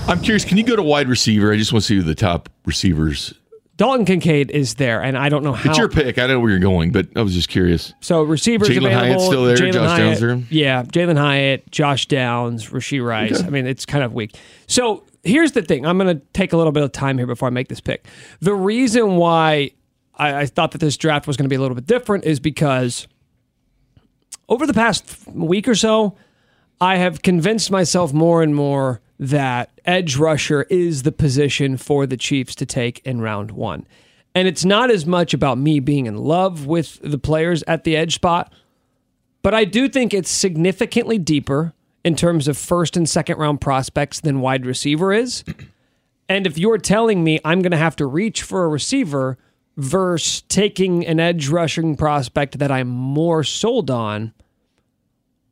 I'm 0.07 0.21
curious. 0.21 0.45
Can 0.45 0.57
you 0.57 0.63
go 0.63 0.75
to 0.75 0.83
wide 0.83 1.07
receiver? 1.07 1.51
I 1.51 1.57
just 1.57 1.73
want 1.73 1.81
to 1.83 1.87
see 1.87 1.95
who 1.95 2.03
the 2.03 2.13
top 2.13 2.49
receivers. 2.65 3.33
Dalton 3.81 4.05
Kincaid 4.05 4.51
is 4.51 4.75
there, 4.75 5.01
and 5.01 5.17
I 5.17 5.29
don't 5.29 5.43
know 5.43 5.53
how. 5.53 5.71
It's 5.71 5.79
your 5.79 5.89
pick. 5.89 6.19
I 6.19 6.27
don't 6.27 6.35
know 6.35 6.39
where 6.39 6.51
you're 6.51 6.59
going, 6.59 6.91
but 6.91 7.07
I 7.15 7.23
was 7.23 7.33
just 7.33 7.49
curious. 7.49 7.95
So 7.99 8.21
receivers 8.21 8.69
Jalin 8.69 8.85
available. 8.85 8.99
Hyatt's 8.99 9.25
still 9.25 9.43
there, 9.43 9.57
Jalin 9.57 9.73
Josh 9.73 9.89
Hyatt, 9.89 10.07
Downs 10.07 10.19
there? 10.19 10.43
Yeah, 10.51 10.83
Jalin 10.83 11.17
Hyatt, 11.17 11.71
Josh 11.71 12.05
Downs, 12.05 12.69
Rashee 12.69 13.03
Rice. 13.03 13.41
I 13.41 13.49
mean, 13.49 13.65
it's 13.65 13.87
kind 13.87 14.03
of 14.03 14.13
weak. 14.13 14.35
So 14.67 15.03
here's 15.23 15.53
the 15.53 15.63
thing. 15.63 15.87
I'm 15.87 15.97
going 15.97 16.15
to 16.15 16.23
take 16.31 16.53
a 16.53 16.57
little 16.57 16.71
bit 16.71 16.83
of 16.83 16.91
time 16.91 17.17
here 17.17 17.25
before 17.25 17.47
I 17.47 17.49
make 17.49 17.69
this 17.69 17.81
pick. 17.81 18.05
The 18.39 18.53
reason 18.53 19.15
why 19.15 19.71
I, 20.13 20.41
I 20.41 20.45
thought 20.45 20.73
that 20.73 20.77
this 20.77 20.95
draft 20.95 21.25
was 21.25 21.35
going 21.35 21.45
to 21.45 21.49
be 21.49 21.55
a 21.55 21.59
little 21.59 21.73
bit 21.73 21.87
different 21.87 22.23
is 22.25 22.39
because 22.39 23.07
over 24.47 24.67
the 24.67 24.75
past 24.75 25.25
week 25.27 25.67
or 25.67 25.73
so, 25.73 26.15
I 26.79 26.97
have 26.97 27.23
convinced 27.23 27.71
myself 27.71 28.13
more 28.13 28.43
and 28.43 28.53
more 28.53 29.01
that 29.21 29.69
edge 29.85 30.17
rusher 30.17 30.63
is 30.63 31.03
the 31.03 31.11
position 31.11 31.77
for 31.77 32.07
the 32.07 32.17
Chiefs 32.17 32.55
to 32.55 32.65
take 32.65 32.99
in 33.05 33.21
round 33.21 33.51
one. 33.51 33.85
And 34.33 34.47
it's 34.47 34.65
not 34.65 34.89
as 34.89 35.05
much 35.05 35.33
about 35.33 35.59
me 35.59 35.79
being 35.79 36.07
in 36.07 36.17
love 36.17 36.65
with 36.65 36.99
the 37.03 37.19
players 37.19 37.63
at 37.67 37.83
the 37.83 37.95
edge 37.95 38.15
spot, 38.15 38.51
but 39.43 39.53
I 39.53 39.63
do 39.63 39.87
think 39.87 40.13
it's 40.13 40.29
significantly 40.29 41.19
deeper 41.19 41.73
in 42.03 42.15
terms 42.15 42.47
of 42.47 42.57
first 42.57 42.97
and 42.97 43.07
second 43.07 43.37
round 43.37 43.61
prospects 43.61 44.19
than 44.19 44.41
wide 44.41 44.65
receiver 44.65 45.13
is. 45.13 45.45
And 46.29 46.47
if 46.47 46.57
you're 46.57 46.77
telling 46.77 47.25
me 47.25 47.41
I'm 47.43 47.61
going 47.61 47.73
to 47.73 47.77
have 47.77 47.97
to 47.97 48.05
reach 48.05 48.43
for 48.43 48.63
a 48.63 48.69
receiver 48.69 49.37
versus 49.75 50.43
taking 50.43 51.05
an 51.05 51.19
edge 51.19 51.49
rushing 51.49 51.97
prospect 51.97 52.59
that 52.59 52.71
I'm 52.71 52.87
more 52.87 53.43
sold 53.43 53.91
on, 53.91 54.33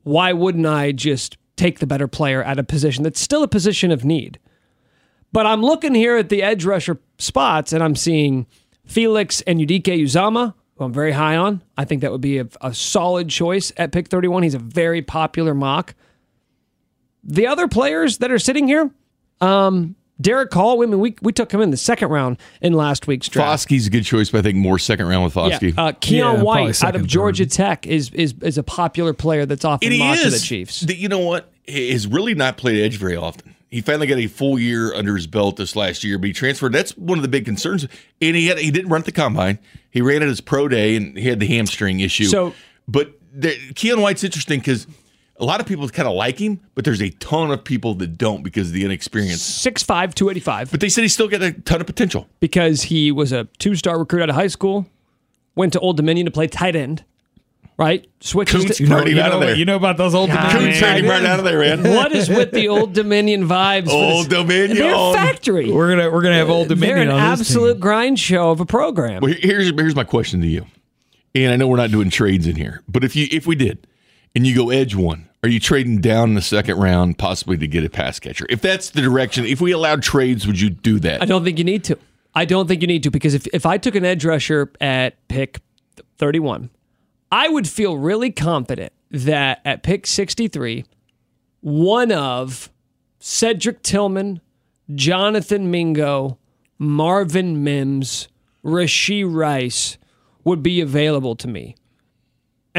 why 0.04 0.32
wouldn't 0.32 0.66
I 0.66 0.94
just 0.94 1.36
take 1.60 1.80
the 1.80 1.88
better 1.88 2.08
player 2.08 2.44
at 2.44 2.58
a 2.58 2.64
position 2.64 3.04
that's 3.04 3.20
still 3.20 3.44
a 3.44 3.48
position 3.48 3.92
of 3.92 4.06
need? 4.06 4.40
But 5.32 5.46
I'm 5.46 5.62
looking 5.62 5.94
here 5.94 6.18
at 6.18 6.30
the 6.30 6.42
edge 6.42 6.66
rusher 6.66 7.00
spots 7.18 7.74
and 7.74 7.84
I'm 7.84 7.96
seeing 7.96 8.48
Felix 8.86 9.44
Anudike-Uzomah, 9.46 10.54
who 10.76 10.84
I'm 10.84 10.94
very 10.94 11.12
high 11.12 11.36
on. 11.36 11.62
I 11.78 11.86
think 11.86 12.02
that 12.02 12.12
would 12.12 12.22
be 12.22 12.40
a, 12.40 12.48
a 12.62 12.74
solid 12.74 13.30
choice 13.30 13.72
at 13.78 13.92
pick 13.92 14.08
31. 14.08 14.44
He's 14.44 14.56
a 14.56 14.60
very 14.60 15.02
popular 15.02 15.54
mock. 15.54 15.94
The 17.24 17.48
other 17.48 17.68
players 17.68 18.20
that 18.20 18.32
are 18.32 18.40
sitting 18.40 18.68
here, 18.68 18.90
um, 19.42 19.96
Derick 20.22 20.54
Hall, 20.54 20.84
I 20.84 20.86
mean, 20.86 21.00
we, 21.00 21.16
we 21.22 21.32
took 21.32 21.52
him 21.52 21.62
in 21.62 21.72
the 21.72 21.78
second 21.78 22.10
round 22.10 22.38
in 22.62 22.74
last 22.74 23.08
week's 23.08 23.28
draft. 23.30 23.68
Foskey's 23.68 23.88
a 23.88 23.90
good 23.90 24.04
choice, 24.04 24.30
but 24.30 24.40
I 24.40 24.42
think 24.42 24.58
more 24.58 24.78
second 24.78 25.08
round 25.08 25.24
with 25.24 25.36
Yeah, 25.36 25.58
Foskey. 25.60 25.74
uh, 25.78 25.92
Keion 25.94 26.12
Yeah, 26.38 26.42
White 26.44 26.84
out 26.84 26.96
of 26.96 27.08
Georgia 27.08 27.46
Tech 27.46 27.88
is, 27.88 28.10
is 28.12 28.34
is 28.42 28.58
a 28.58 28.64
popular 28.64 29.14
player 29.14 29.46
that's 29.46 29.64
often 29.64 29.86
And 29.88 29.94
he 29.94 30.00
mocked 30.00 30.24
to 30.24 30.30
the. 30.30 30.40
Chiefs. 30.40 30.82
The- 30.82 30.96
You 30.96 31.08
know 31.10 31.20
what? 31.20 31.52
He 31.66 31.92
has 31.92 32.06
really 32.08 32.34
not 32.34 32.58
played 32.58 32.84
edge 32.84 32.98
very 32.98 33.16
often. 33.16 33.56
He 33.70 33.82
finally 33.82 34.08
got 34.08 34.18
a 34.18 34.26
full 34.28 34.58
year 34.58 34.94
under 34.96 35.16
his 35.16 35.28
belt 35.28 35.56
this 35.58 35.76
last 35.76 36.04
year, 36.04 36.18
but 36.18 36.26
he 36.28 36.34
transferred. 36.34 36.74
That's 36.74 36.98
one 36.98 37.20
of 37.20 37.22
the 37.22 37.28
big 37.28 37.46
concerns. 37.46 37.88
And 38.20 38.36
he 38.36 38.48
had 38.48 38.58
he 38.58 38.72
didn't 38.72 38.90
run 38.90 39.02
at 39.02 39.06
the 39.06 39.12
combine. 39.12 39.60
He 39.92 40.02
ran 40.02 40.22
at 40.24 40.28
his 40.28 40.42
pro 40.42 40.68
day, 40.68 40.96
and 40.96 41.16
he 41.16 41.28
had 41.30 41.40
the 41.40 41.48
hamstring 41.48 42.00
issue. 42.00 42.26
So- 42.26 42.54
but 42.88 43.14
the, 43.34 43.50
Keion 43.76 44.02
White's 44.02 44.24
interesting 44.24 44.60
because 44.60 44.88
a 45.40 45.46
lot 45.46 45.60
of 45.62 45.66
people 45.66 45.88
kind 45.90 46.08
of 46.08 46.16
like 46.16 46.38
him, 46.40 46.60
but 46.76 46.84
there's 46.86 47.02
a 47.02 47.10
ton 47.12 47.52
of 47.52 47.64
people 47.64 47.94
that 47.96 48.18
don't 48.18 48.44
because 48.44 48.68
of 48.68 48.74
the 48.74 48.84
inexperience. 48.86 49.40
6'5", 49.42 50.14
285. 50.14 50.72
But 50.72 50.80
they 50.82 50.90
said 50.90 51.02
he's 51.04 51.14
still 51.14 51.28
got 51.28 51.42
a 51.42 51.52
ton 51.54 51.80
of 51.82 51.88
potential. 51.88 52.28
because 52.40 52.84
he 52.84 53.12
was 53.12 53.32
a 53.32 53.46
two-star 53.58 53.98
recruit 53.98 54.22
out 54.24 54.30
of 54.30 54.36
high 54.36 54.48
school, 54.48 54.86
went 55.56 55.74
to 55.74 55.80
Old 55.80 55.98
Dominion 55.98 56.26
to 56.26 56.32
play 56.32 56.48
tight 56.48 56.76
end, 56.76 57.04
right? 57.78 58.06
Switches 58.20 58.64
Koontz 58.64 58.78
to 58.78 58.84
You 58.84 58.90
know- 58.90 59.06
you, 59.06 59.22
out 59.22 59.30
know, 59.32 59.40
of 59.40 59.48
there. 59.48 59.56
you 59.56 59.64
know 59.66 59.76
about 59.78 59.96
those 59.98 60.14
old 60.14 60.30
God, 60.30 60.52
Dominion 60.52 60.82
man. 60.82 61.00
Turn 61.02 61.10
right 61.10 61.26
out 61.26 61.40
of 61.40 61.46
there, 61.46 61.60
man. 61.60 61.84
what 61.96 62.12
is 62.12 62.28
with 62.28 62.52
the 62.52 62.68
Old 62.68 62.94
Dominion 62.94 63.48
vibes? 63.48 63.88
Old 63.88 64.26
this- 64.26 64.38
Dominion. 64.40 64.78
They're 64.78 65.14
factory. 65.14 65.72
We're 65.72 65.90
gonna 65.96 66.10
we're 66.12 66.22
gonna 66.22 66.36
have 66.36 66.50
old 66.50 66.68
Dominion 66.68 67.08
They're 67.08 67.08
an 67.08 67.12
on 67.14 67.32
absolute 67.32 67.74
team. 67.74 67.80
grind 67.80 68.20
show 68.20 68.52
of 68.52 68.60
a 68.60 68.66
program. 68.66 69.22
Well, 69.22 69.34
here's 69.40 69.70
here's 69.72 69.96
my 69.96 70.04
question 70.04 70.42
to 70.42 70.48
you. 70.48 70.66
And 71.36 71.54
I 71.54 71.56
know 71.58 71.68
we're 71.68 71.78
not 71.78 71.92
doing 71.92 72.10
trades 72.10 72.48
in 72.48 72.56
here, 72.56 72.82
but 72.90 73.04
if 73.04 73.16
you 73.16 73.28
if 73.32 73.46
we 73.48 73.56
did, 73.56 73.86
and 74.36 74.46
you 74.48 74.56
go 74.56 74.72
edge 74.72 74.96
one, 74.96 75.29
are 75.44 75.50
you 75.50 75.60
trading 75.60 76.02
down 76.02 76.30
in 76.30 76.36
the 76.36 76.42
second 76.42 76.78
round 76.78 77.18
possibly 77.18 77.58
to 77.58 77.68
get 77.68 77.86
a 77.86 77.90
pass 77.90 78.20
catcher? 78.20 78.46
If 78.50 78.62
that's 78.62 78.90
the 78.90 79.02
direction, 79.02 79.46
if 79.46 79.62
we 79.62 79.72
allowed 79.72 80.04
trades, 80.04 80.46
would 80.46 80.60
you 80.60 80.70
do 80.70 81.00
that? 81.00 81.22
I 81.22 81.26
don't 81.26 81.44
think 81.44 81.58
you 81.58 81.64
need 81.64 81.84
to. 81.86 81.98
I 82.36 82.46
don't 82.46 82.68
think 82.68 82.82
you 82.82 82.88
need 82.88 83.04
to 83.04 83.12
because 83.12 83.34
if, 83.34 83.48
if 83.54 83.66
I 83.66 83.78
took 83.78 83.96
an 83.96 84.06
edge 84.06 84.26
rusher 84.26 84.72
at 84.82 85.16
pick 85.28 85.60
31, 86.18 86.70
I 87.32 87.48
would 87.50 87.68
feel 87.68 87.98
really 87.98 88.32
confident 88.32 88.94
that 89.12 89.62
at 89.66 89.84
pick 89.84 90.06
63, 90.06 90.86
one 91.62 92.12
of 92.12 92.70
Cedric 93.20 93.82
Tillman, 93.82 94.42
Jonathan 94.94 95.72
Mingo, 95.72 96.38
Marvin 96.78 97.64
Mims, 97.64 98.28
Rashee 98.64 99.26
Rice 99.28 99.98
would 100.44 100.62
be 100.64 100.82
available 100.82 101.36
to 101.36 101.48
me. 101.48 101.76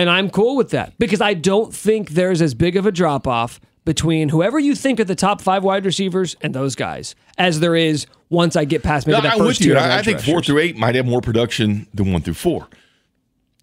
And 0.00 0.09
I'm 0.09 0.30
cool 0.30 0.57
with 0.57 0.71
that 0.71 0.99
because 0.99 1.21
I 1.21 1.35
don't 1.35 1.75
think 1.75 2.11
there's 2.11 2.40
as 2.40 2.54
big 2.54 2.76
of 2.76 2.87
a 2.87 2.90
drop 2.90 3.26
off 3.26 3.61
between 3.85 4.30
whoever 4.30 4.59
you 4.59 4.75
think 4.75 4.99
are 4.99 5.04
the 5.04 5.14
top 5.14 5.42
five 5.42 5.62
wide 5.62 5.85
receivers 5.85 6.37
and 6.40 6.54
those 6.54 6.75
guys 6.75 7.14
as 7.37 7.61
there 7.61 7.76
is 7.76 8.07
once 8.30 8.57
I 8.57 8.64
get 8.64 8.83
past 8.83 9.07
maybe 9.07 9.19
No, 9.19 9.23
that 9.25 9.35
I'm 9.35 9.38
first 9.38 9.61
with 9.61 9.66
you. 9.66 9.76
I, 9.76 10.00
think 10.00 10.21
four 10.21 10.37
rushers. 10.37 10.47
through 10.47 10.59
eight 10.61 10.78
might 10.78 10.95
have 10.95 11.04
more 11.04 11.21
production 11.21 11.87
than 11.92 12.12
one 12.12 12.23
through 12.23 12.33
four. 12.33 12.69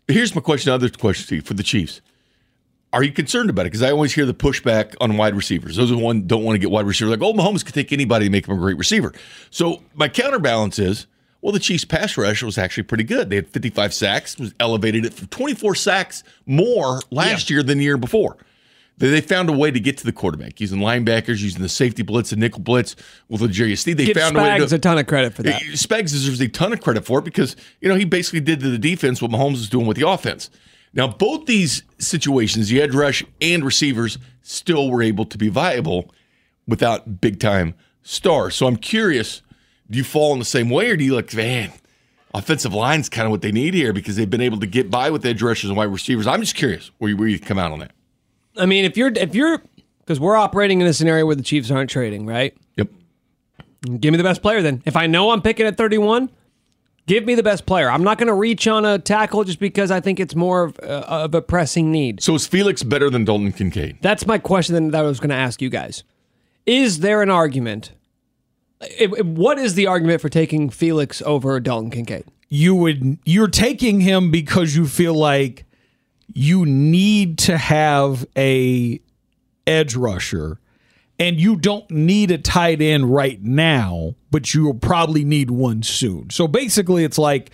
Here's 0.07 0.35
my 0.35 0.41
question. 0.41 0.71
Other 0.71 0.89
question 0.89 1.25
to 1.29 1.35
you 1.37 1.41
for 1.41 1.55
the 1.55 1.63
Chiefs. 1.63 2.01
Are 2.93 3.03
you 3.03 3.11
concerned 3.11 3.49
about 3.49 3.63
it? 3.63 3.69
Because 3.71 3.81
I 3.81 3.89
always 3.89 4.13
hear 4.13 4.27
the 4.27 4.33
pushback 4.35 4.93
on 5.01 5.17
wide 5.17 5.33
receivers. 5.33 5.75
Those 5.75 5.91
are 5.91 5.95
the 5.95 6.03
one 6.03 6.27
don't 6.27 6.43
want 6.43 6.53
to 6.53 6.59
get 6.59 6.69
wide 6.69 6.85
receivers. 6.85 7.09
Like, 7.09 7.21
oh, 7.23 7.33
Mahomes 7.33 7.65
could 7.65 7.73
take 7.73 7.91
anybody 7.91 8.27
and 8.27 8.31
make 8.31 8.47
him 8.47 8.53
a 8.53 8.59
great 8.59 8.77
receiver. 8.77 9.11
So 9.49 9.81
my 9.95 10.07
counterbalance 10.07 10.77
is, 10.77 11.07
well, 11.41 11.51
the 11.53 11.59
Chiefs' 11.59 11.85
pass 11.85 12.17
rush 12.17 12.41
was 12.43 12.57
actually 12.57 12.83
pretty 12.83 13.03
good. 13.03 13.29
They 13.29 13.35
had 13.37 13.47
55 13.47 13.93
sacks, 13.93 14.37
was 14.37 14.53
elevated 14.59 15.05
it 15.05 15.13
from 15.13 15.27
24 15.27 15.75
sacks 15.75 16.23
more 16.45 17.01
last 17.11 17.49
year 17.49 17.63
than 17.63 17.77
the 17.77 17.83
year 17.83 17.97
before. 17.97 18.37
They, 18.97 19.09
they 19.09 19.21
found 19.21 19.49
a 19.49 19.53
way 19.53 19.69
to 19.69 19.79
get 19.79 19.97
to 19.99 20.05
the 20.05 20.11
quarterback 20.11 20.59
using 20.59 20.79
linebackers, 20.79 21.41
using 21.41 21.61
the 21.61 21.69
safety 21.69 22.01
blitz 22.01 22.31
and 22.31 22.41
nickel 22.41 22.61
blitz 22.61 22.95
with 23.29 23.41
L'Jarius 23.41 23.79
Sneed. 23.79 23.97
They 23.97 24.05
Give 24.05 24.17
found 24.17 24.35
a 24.35 24.41
way 24.41 24.49
Spags 24.49 24.69
to 24.69 24.75
a 24.75 24.79
ton 24.79 24.97
of 24.97 25.07
credit 25.07 25.33
for 25.33 25.43
that. 25.43 25.61
Eh, 25.61 25.65
Spags 25.73 26.11
deserves 26.11 26.41
a 26.41 26.47
ton 26.47 26.73
of 26.73 26.81
credit 26.81 27.05
for 27.05 27.19
it 27.19 27.25
because 27.25 27.55
you 27.81 27.87
know 27.87 27.95
he 27.95 28.05
basically 28.05 28.39
did 28.39 28.59
to 28.61 28.69
the 28.69 28.79
defense 28.79 29.21
what 29.21 29.31
Mahomes 29.31 29.55
is 29.55 29.69
doing 29.69 29.85
with 29.85 29.97
the 29.97 30.07
offense. 30.07 30.49
Now, 30.93 31.07
both 31.07 31.45
these 31.45 31.83
situations, 31.99 32.69
the 32.69 32.81
edge 32.81 32.95
rush 32.95 33.23
and 33.39 33.63
receivers, 33.63 34.17
still 34.41 34.89
were 34.89 35.03
able 35.03 35.25
to 35.25 35.37
be 35.37 35.49
viable 35.49 36.11
without 36.67 37.21
big 37.21 37.39
time 37.39 37.75
stars. 38.01 38.55
So 38.55 38.65
I'm 38.65 38.77
curious, 38.77 39.43
do 39.89 39.97
you 39.97 40.03
fall 40.03 40.33
in 40.33 40.39
the 40.39 40.45
same 40.45 40.69
way, 40.69 40.89
or 40.89 40.97
do 40.97 41.03
you 41.03 41.15
like, 41.15 41.33
man, 41.33 41.71
offensive 42.33 42.73
line's 42.73 43.09
kind 43.09 43.25
of 43.25 43.31
what 43.31 43.41
they 43.41 43.51
need 43.51 43.73
here 43.73 43.93
because 43.93 44.15
they've 44.15 44.29
been 44.29 44.41
able 44.41 44.59
to 44.59 44.67
get 44.67 44.91
by 44.91 45.09
with 45.09 45.25
edge 45.25 45.41
rushers 45.41 45.69
and 45.69 45.77
wide 45.77 45.85
receivers? 45.85 46.27
I'm 46.27 46.41
just 46.41 46.55
curious 46.55 46.91
where 46.97 47.09
you, 47.11 47.17
where 47.17 47.27
you 47.27 47.39
come 47.39 47.57
out 47.59 47.71
on 47.71 47.79
that. 47.79 47.91
I 48.57 48.65
mean, 48.65 48.85
if 48.85 48.97
you're 48.97 49.11
if 49.15 49.35
you're 49.35 49.61
because 49.99 50.19
we're 50.19 50.35
operating 50.35 50.81
in 50.81 50.87
a 50.87 50.93
scenario 50.93 51.25
where 51.25 51.35
the 51.35 51.43
Chiefs 51.43 51.69
aren't 51.69 51.89
trading, 51.89 52.25
right? 52.25 52.55
Yep. 52.77 52.89
Give 53.99 54.11
me 54.11 54.17
the 54.17 54.23
best 54.23 54.41
player 54.41 54.61
then. 54.61 54.81
If 54.85 54.95
I 54.95 55.05
know 55.05 55.31
I'm 55.31 55.41
picking 55.41 55.65
at 55.65 55.77
31, 55.77 56.29
give 57.05 57.25
me 57.25 57.35
the 57.35 57.43
best 57.43 57.65
player. 57.65 57.91
I'm 57.91 58.03
not 58.03 58.17
going 58.17 58.27
to 58.27 58.33
reach 58.33 58.67
on 58.67 58.85
a 58.85 58.99
tackle 58.99 59.43
just 59.43 59.59
because 59.59 59.91
I 59.91 59.99
think 59.99 60.19
it's 60.19 60.33
more 60.33 60.63
of, 60.63 60.79
uh, 60.81 61.03
of 61.07 61.35
a 61.35 61.41
pressing 61.41 61.91
need. 61.91 62.23
So 62.23 62.35
is 62.35 62.47
Felix 62.47 62.83
better 62.83 63.09
than 63.09 63.25
Dalton 63.25 63.51
Kincaid? 63.51 63.97
That's 64.01 64.25
my 64.25 64.37
question 64.37 64.91
that 64.91 64.97
I 64.97 65.03
was 65.03 65.19
going 65.19 65.29
to 65.29 65.35
ask 65.35 65.61
you 65.61 65.69
guys. 65.69 66.03
Is 66.65 66.99
there 66.99 67.21
an 67.21 67.29
argument? 67.29 67.91
It- 68.81 69.13
it- 69.17 69.25
what 69.25 69.57
is 69.59 69.75
the 69.75 69.87
argument 69.87 70.21
for 70.21 70.29
taking 70.29 70.69
Felix 70.69 71.21
over 71.23 71.59
Dalton 71.59 71.89
Kincaid? 71.91 72.25
you 72.49 72.73
would 72.75 73.17
you're 73.25 73.47
taking 73.49 73.99
him 73.99 74.31
because 74.31 74.73
you 74.75 74.87
feel 74.87 75.13
like 75.13 75.65
you 76.33 76.65
need 76.65 77.37
to 77.37 77.57
have 77.57 78.25
a 78.37 78.99
edge 79.65 79.95
rusher 79.95 80.57
and 81.19 81.39
you 81.41 81.57
don't 81.57 81.89
need 81.91 82.31
a 82.31 82.37
tight 82.37 82.81
end 82.81 83.13
right 83.13 83.43
now 83.43 84.15
but 84.31 84.53
you'll 84.53 84.73
probably 84.73 85.25
need 85.25 85.51
one 85.51 85.83
soon 85.83 86.29
so 86.29 86.47
basically 86.47 87.03
it's 87.03 87.17
like 87.17 87.51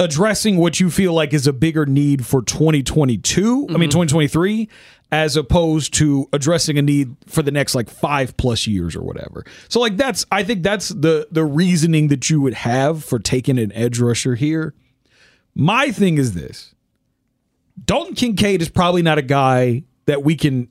addressing 0.00 0.56
what 0.56 0.80
you 0.80 0.90
feel 0.90 1.12
like 1.12 1.32
is 1.32 1.46
a 1.46 1.52
bigger 1.52 1.86
need 1.86 2.26
for 2.26 2.42
2022 2.42 3.42
i 3.68 3.72
mean 3.74 3.90
mm-hmm. 3.90 4.06
2023 4.06 4.68
as 5.12 5.36
opposed 5.36 5.92
to 5.94 6.28
addressing 6.32 6.78
a 6.78 6.82
need 6.82 7.16
for 7.26 7.42
the 7.42 7.50
next 7.50 7.74
like 7.74 7.90
five 7.90 8.36
plus 8.36 8.66
years 8.66 8.94
or 8.94 9.02
whatever 9.02 9.44
so 9.68 9.80
like 9.80 9.96
that's 9.96 10.24
i 10.30 10.42
think 10.44 10.62
that's 10.62 10.90
the 10.90 11.26
the 11.30 11.44
reasoning 11.44 12.08
that 12.08 12.30
you 12.30 12.40
would 12.40 12.54
have 12.54 13.02
for 13.04 13.18
taking 13.18 13.58
an 13.58 13.72
edge 13.72 13.98
rusher 13.98 14.34
here 14.36 14.72
my 15.54 15.90
thing 15.90 16.16
is 16.18 16.34
this 16.34 16.74
dalton 17.84 18.14
kincaid 18.14 18.62
is 18.62 18.68
probably 18.68 19.02
not 19.02 19.18
a 19.18 19.22
guy 19.22 19.82
that 20.06 20.22
we 20.22 20.36
can 20.36 20.68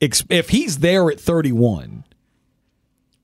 if 0.00 0.48
he's 0.50 0.78
there 0.78 1.10
at 1.10 1.18
31 1.20 2.04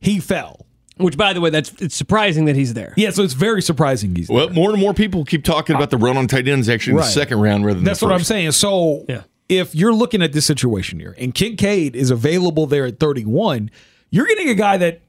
he 0.01 0.19
fell 0.19 0.67
Which, 0.97 1.17
by 1.17 1.33
the 1.35 1.41
way, 1.43 1.51
that's 1.51 1.73
it's 1.81 1.95
surprising 1.95 2.45
that 2.47 2.57
he's 2.57 2.73
there. 2.75 2.95
yeah 2.97 3.11
so 3.11 3.23
it's 3.23 3.35
very 3.35 3.61
surprising 3.63 4.15
he's 4.15 4.29
Well, 4.29 4.49
more 4.51 4.71
and 4.71 4.81
more 4.81 4.95
people 4.95 5.25
keep 5.25 5.45
talking 5.45 5.77
about 5.77 5.91
the 5.91 5.97
run 5.99 6.17
on 6.17 6.27
tight 6.27 6.49
ends 6.49 6.69
actually 6.69 6.93
in 6.93 6.97
Right. 6.99 7.05
the 7.07 7.11
second 7.13 7.41
round 7.41 7.65
rather 7.67 7.77
than 7.79 7.85
That's 7.85 8.01
the 8.01 8.07
what 8.07 8.15
I'm 8.15 8.25
saying. 8.25 8.53
So 8.53 9.05
Yeah. 9.09 9.23
If 9.51 9.75
you're 9.75 9.93
looking 9.93 10.23
at 10.23 10.33
this 10.33 10.47
situation 10.47 11.01
here 11.01 11.15
and 11.19 11.35
Kincaid 11.35 11.97
is 11.97 12.11
available 12.11 12.67
there 12.67 12.87
at 12.87 13.01
31, 13.01 13.71
you're 14.09 14.27
getting 14.27 14.49
a 14.49 14.55
guy 14.55 14.77
that, 14.77 15.03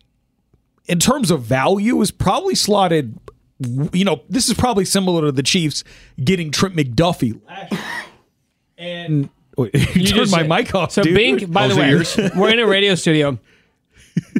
in 0.88 1.00
terms 1.00 1.30
of 1.30 1.44
value, 1.44 2.02
is 2.02 2.10
probably 2.10 2.56
slotted. 2.56 3.18
You 3.94 4.04
know, 4.04 4.24
this 4.28 4.50
is 4.50 4.56
probably 4.56 4.84
similar 4.86 5.22
to 5.22 5.32
the 5.32 5.44
Chiefs 5.44 5.84
getting 6.22 6.50
Trent 6.50 6.76
McDuffie 6.76 7.40
last 7.48 7.72
year. 7.72 7.82
And 8.80 9.30
wait, 9.56 9.76
you, 9.96 10.02
You 10.02 10.08
turned 10.08 10.32
my 10.32 10.42
mic 10.42 10.74
off, 10.74 10.92
So 10.92 11.04
dude. 11.04 11.14
Bink, 11.14 11.52
by 11.52 11.68
the 11.68 11.76
Those 11.76 12.18
are 12.18 12.22
way, 12.24 12.32
we're 12.36 12.50
in 12.50 12.60
a 12.60 12.66
radio 12.66 12.96
studio. 12.96 13.38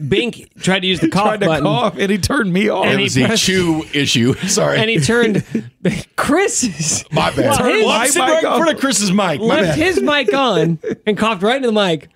Bink 0.08 0.50
tried 0.62 0.80
to 0.82 0.88
use 0.88 1.00
the 1.00 1.10
cough 1.10 1.26
tried 1.26 1.40
to 1.42 1.46
button, 1.46 1.64
cough 1.64 1.98
and 1.98 2.12
he 2.12 2.18
turned 2.18 2.52
me 2.52 2.70
off. 2.70 2.86
It 2.86 2.90
And 2.90 3.00
he 3.00 3.04
was 3.06 3.18
a 3.18 3.26
pressed- 3.26 3.44
chew 3.44 3.84
issue. 3.94 4.34
Sorry. 4.48 4.78
and 4.80 4.90
he 4.90 5.00
turned 5.00 5.44
Chris's. 6.16 7.06
my 7.12 7.30
bad. 7.32 7.38
Well, 7.60 7.64
his- 7.74 7.86
Well, 7.86 7.90
I'm 7.92 8.00
my 8.00 8.08
sitting 8.08 8.22
mic 8.28 8.34
right 8.36 8.44
in 8.44 8.50
off. 8.50 8.58
front 8.58 8.74
of 8.74 8.80
Chris's 8.80 9.12
mic. 9.12 9.18
My 9.40 9.46
left 9.46 9.64
bad. 9.64 9.78
his 9.78 10.02
mic 10.02 10.34
on 10.34 10.80
and 11.06 11.18
coughed 11.18 11.44
right 11.44 11.56
into 11.58 11.68
the 11.68 11.74
mic 11.74 12.10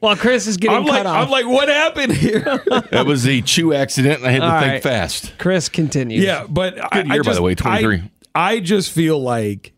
while 0.00 0.16
Chris 0.16 0.46
is 0.46 0.56
getting 0.56 0.78
I'm 0.78 0.84
cut 0.86 1.04
like, 1.04 1.06
off. 1.06 1.24
I'm 1.26 1.30
like, 1.30 1.46
what 1.46 1.68
happened 1.68 2.12
here? 2.12 2.40
That 2.90 3.04
was 3.06 3.26
a 3.26 3.40
chew 3.42 3.74
accident, 3.74 4.18
and 4.22 4.26
I 4.26 4.30
had 4.32 4.40
to 4.40 4.46
All 4.46 4.60
think 4.60 4.72
right. 4.72 4.82
fast. 4.82 5.34
Chris 5.38 5.68
continues. 5.68 6.24
Yeah, 6.24 6.46
but 6.48 6.78
I, 6.92 7.02
year, 7.02 7.12
I 7.12 7.16
by 7.18 7.22
just, 7.24 7.36
the 7.36 7.42
way, 7.42 7.54
23. 7.54 7.96
I, 8.34 8.54
I 8.54 8.60
just 8.60 8.90
feel 8.92 9.20
like 9.20 9.72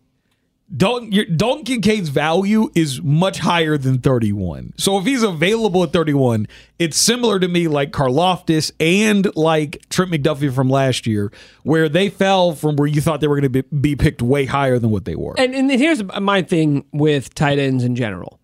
Dalton, 0.75 1.37
Dalton 1.37 1.65
Kincaid's 1.65 2.09
value 2.09 2.71
is 2.75 3.03
much 3.03 3.41
higher 3.41 3.77
than 3.77 3.99
31. 3.99 4.73
So 4.79 4.99
if 4.99 5.05
he's 5.05 5.23
available 5.23 5.83
at 5.83 5.93
31, 5.93 6.49
it's 6.79 6.97
similar 6.97 7.39
to 7.39 7.47
me 7.47 7.69
like 7.69 7.91
Karlaftis 7.91 8.73
and 8.81 9.35
like 9.37 9.85
Trent 9.91 10.11
McDuffie 10.11 10.53
from 10.53 10.71
last 10.71 11.07
year, 11.07 11.31
where 11.63 11.91
they 11.91 12.09
fell 12.09 12.55
from 12.55 12.77
where 12.77 12.89
you 12.89 13.03
thought 13.03 13.21
they 13.21 13.27
were 13.27 13.39
going 13.39 13.53
to 13.53 13.63
be, 13.63 13.77
be 13.77 13.97
picked 13.97 14.23
way 14.23 14.47
higher 14.47 14.79
than 14.79 14.91
what 14.91 15.05
they 15.05 15.15
were. 15.15 15.35
And, 15.37 15.55
and 15.55 15.71
here's 15.71 16.03
my 16.05 16.41
thing 16.41 16.87
with 16.93 17.35
tight 17.35 17.59
ends 17.59 17.85
in 17.85 17.95
general. 17.95 18.41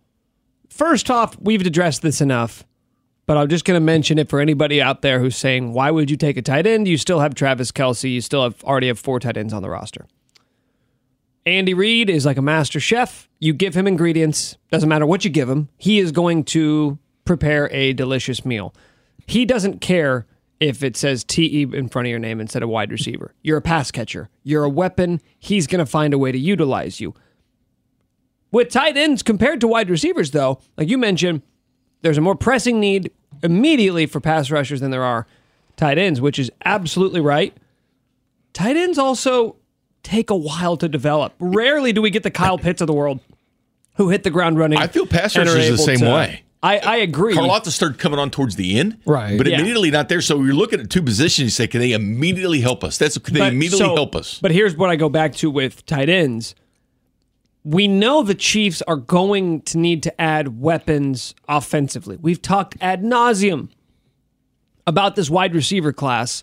First 0.68 1.10
off, 1.10 1.34
we've 1.40 1.62
addressed 1.62 2.02
this 2.02 2.20
enough, 2.20 2.62
but 3.24 3.38
I'm 3.38 3.48
just 3.48 3.64
going 3.64 3.76
to 3.76 3.84
mention 3.84 4.18
it 4.18 4.28
for 4.28 4.38
anybody 4.38 4.82
out 4.82 5.00
there 5.00 5.18
who's 5.18 5.36
saying, 5.36 5.72
why 5.72 5.90
would 5.90 6.10
you 6.10 6.16
take 6.16 6.36
a 6.36 6.42
tight 6.42 6.66
end? 6.66 6.86
You 6.88 6.98
still 6.98 7.20
have 7.20 7.34
Travis 7.34 7.72
Kelce. 7.72 8.12
You 8.12 8.20
still 8.20 8.42
have 8.42 8.62
already 8.64 8.88
have 8.88 8.98
four 8.98 9.18
tight 9.18 9.38
ends 9.38 9.54
on 9.54 9.62
the 9.62 9.70
roster. 9.70 10.06
Andy 11.48 11.74
Reid 11.74 12.10
is 12.10 12.26
like 12.26 12.36
a 12.36 12.42
master 12.42 12.80
chef. 12.80 13.28
You 13.38 13.52
give 13.52 13.74
him 13.74 13.86
ingredients, 13.86 14.56
doesn't 14.70 14.88
matter 14.88 15.06
what 15.06 15.24
you 15.24 15.30
give 15.30 15.48
him, 15.48 15.68
he 15.76 15.98
is 15.98 16.12
going 16.12 16.44
to 16.44 16.98
prepare 17.24 17.70
a 17.72 17.92
delicious 17.92 18.44
meal. 18.44 18.74
He 19.26 19.44
doesn't 19.44 19.80
care 19.80 20.26
if 20.60 20.82
it 20.82 20.96
says 20.96 21.24
TE 21.24 21.62
in 21.62 21.88
front 21.88 22.06
of 22.06 22.10
your 22.10 22.18
name 22.18 22.40
instead 22.40 22.62
of 22.62 22.68
wide 22.68 22.90
receiver. 22.90 23.34
You're 23.42 23.58
a 23.58 23.62
pass 23.62 23.90
catcher, 23.90 24.28
you're 24.42 24.64
a 24.64 24.70
weapon. 24.70 25.20
He's 25.38 25.66
going 25.66 25.78
to 25.78 25.86
find 25.86 26.12
a 26.12 26.18
way 26.18 26.32
to 26.32 26.38
utilize 26.38 27.00
you. 27.00 27.14
With 28.50 28.70
tight 28.70 28.96
ends 28.96 29.22
compared 29.22 29.60
to 29.60 29.68
wide 29.68 29.90
receivers, 29.90 30.30
though, 30.30 30.60
like 30.76 30.88
you 30.88 30.98
mentioned, 30.98 31.42
there's 32.00 32.18
a 32.18 32.22
more 32.22 32.34
pressing 32.34 32.80
need 32.80 33.10
immediately 33.42 34.06
for 34.06 34.20
pass 34.20 34.50
rushers 34.50 34.80
than 34.80 34.90
there 34.90 35.04
are 35.04 35.26
tight 35.76 35.98
ends, 35.98 36.20
which 36.20 36.38
is 36.38 36.50
absolutely 36.64 37.20
right. 37.20 37.56
Tight 38.52 38.76
ends 38.76 38.98
also 38.98 39.56
take 40.02 40.30
a 40.30 40.36
while 40.36 40.76
to 40.76 40.88
develop. 40.88 41.34
Rarely 41.38 41.92
do 41.92 42.00
we 42.02 42.10
get 42.10 42.22
the 42.22 42.30
Kyle 42.30 42.58
Pitts 42.58 42.80
of 42.80 42.86
the 42.86 42.92
world 42.94 43.20
who 43.96 44.08
hit 44.10 44.22
the 44.22 44.30
ground 44.30 44.58
running. 44.58 44.78
I 44.78 44.86
feel 44.86 45.06
pass 45.06 45.34
and 45.36 45.48
rushers 45.48 45.70
the 45.70 45.78
same 45.78 45.98
to- 45.98 46.06
way. 46.12 46.42
I, 46.60 46.78
I 46.78 46.96
agree. 46.96 47.36
Karlaftis 47.36 47.68
started 47.70 47.98
coming 48.00 48.18
on 48.18 48.30
towards 48.30 48.56
the 48.56 48.80
end, 48.80 48.98
Right. 49.06 49.38
But 49.38 49.46
Yeah. 49.46 49.60
immediately 49.60 49.92
not 49.92 50.08
there. 50.08 50.20
So 50.20 50.42
you're 50.42 50.54
looking 50.54 50.80
at 50.80 50.90
two 50.90 51.02
positions. 51.02 51.44
You 51.44 51.50
say, 51.50 51.68
can 51.68 51.78
they 51.80 51.92
immediately 51.92 52.60
help 52.60 52.82
us? 52.82 52.98
That's 52.98 53.16
can 53.18 53.34
they 53.34 53.40
But- 53.40 53.52
immediately 53.52 53.78
so- 53.86 53.94
help 53.94 54.16
us? 54.16 54.40
But 54.42 54.50
here's 54.50 54.76
what 54.76 54.90
I 54.90 54.96
go 54.96 55.08
back 55.08 55.34
to 55.36 55.50
with 55.52 55.86
tight 55.86 56.08
ends. 56.08 56.56
We 57.64 57.86
know 57.86 58.22
the 58.24 58.34
Chiefs 58.34 58.82
are 58.88 58.96
going 58.96 59.60
to 59.62 59.78
need 59.78 60.02
to 60.04 60.20
add 60.20 60.60
weapons 60.60 61.34
offensively. 61.48 62.16
We've 62.20 62.42
talked 62.42 62.76
ad 62.80 63.02
nauseum 63.04 63.68
about 64.86 65.14
this 65.16 65.28
wide 65.30 65.54
receiver 65.54 65.92
class 65.92 66.42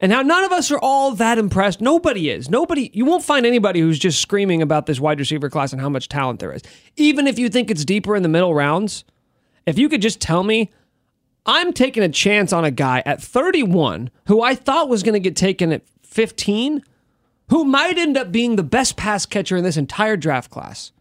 and 0.00 0.12
how 0.12 0.22
none 0.22 0.44
of 0.44 0.52
us 0.52 0.70
are 0.70 0.78
all 0.78 1.12
that 1.12 1.38
impressed. 1.38 1.80
Nobody 1.80 2.30
is. 2.30 2.50
Nobody, 2.50 2.90
you 2.92 3.04
won't 3.04 3.24
find 3.24 3.46
anybody 3.46 3.80
who's 3.80 3.98
just 3.98 4.20
screaming 4.20 4.62
about 4.62 4.86
this 4.86 5.00
wide 5.00 5.18
receiver 5.18 5.48
class 5.48 5.72
and 5.72 5.80
how 5.80 5.88
much 5.88 6.08
talent 6.08 6.40
there 6.40 6.52
is. 6.52 6.62
Even 6.96 7.26
if 7.26 7.38
you 7.38 7.48
think 7.48 7.70
it's 7.70 7.84
deeper 7.84 8.14
in 8.14 8.22
the 8.22 8.28
middle 8.28 8.54
rounds, 8.54 9.04
if 9.66 9.78
you 9.78 9.88
could 9.88 10.02
just 10.02 10.20
tell 10.20 10.42
me, 10.42 10.70
I'm 11.46 11.72
taking 11.72 12.02
a 12.02 12.08
chance 12.08 12.52
on 12.52 12.64
a 12.64 12.70
guy 12.70 13.02
at 13.06 13.22
31 13.22 14.10
who 14.26 14.42
I 14.42 14.54
thought 14.54 14.88
was 14.88 15.02
going 15.02 15.14
to 15.14 15.20
get 15.20 15.36
taken 15.36 15.72
at 15.72 15.82
15 16.02 16.82
who 17.48 17.64
might 17.64 17.96
end 17.96 18.16
up 18.16 18.32
being 18.32 18.56
the 18.56 18.62
best 18.62 18.96
pass 18.96 19.24
catcher 19.24 19.56
in 19.56 19.64
this 19.64 19.76
entire 19.76 20.16
draft 20.16 20.50
class. 20.50 20.92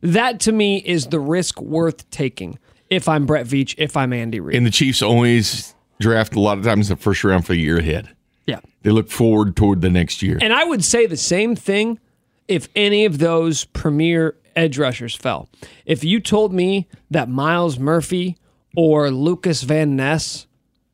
That 0.00 0.40
to 0.40 0.52
me 0.52 0.78
is 0.78 1.08
the 1.08 1.20
risk 1.20 1.60
worth 1.60 2.08
taking 2.10 2.58
if 2.88 3.08
I'm 3.08 3.26
Brett 3.26 3.46
Veach, 3.46 3.74
if 3.76 3.96
I'm 3.96 4.12
Andy 4.12 4.40
Reid. 4.40 4.56
And 4.56 4.64
the 4.64 4.70
Chiefs 4.70 5.02
always 5.02 5.74
draft 6.00 6.34
a 6.34 6.40
lot 6.40 6.58
of 6.58 6.64
times 6.64 6.88
the 6.88 6.96
first 6.96 7.22
round 7.24 7.46
for 7.46 7.52
a 7.52 7.56
year 7.56 7.78
ahead. 7.78 8.08
Yeah. 8.50 8.60
They 8.82 8.90
look 8.90 9.10
forward 9.10 9.54
toward 9.54 9.80
the 9.80 9.90
next 9.90 10.22
year. 10.22 10.38
And 10.40 10.52
I 10.52 10.64
would 10.64 10.84
say 10.84 11.06
the 11.06 11.16
same 11.16 11.54
thing 11.54 12.00
if 12.48 12.68
any 12.74 13.04
of 13.04 13.18
those 13.18 13.64
premier 13.64 14.36
edge 14.56 14.76
rushers 14.76 15.14
fell. 15.14 15.48
If 15.86 16.02
you 16.02 16.18
told 16.18 16.52
me 16.52 16.88
that 17.10 17.28
Myles 17.28 17.78
Murphy 17.78 18.36
or 18.76 19.10
Lucas 19.10 19.62
Van 19.62 19.94
Ness 19.94 20.46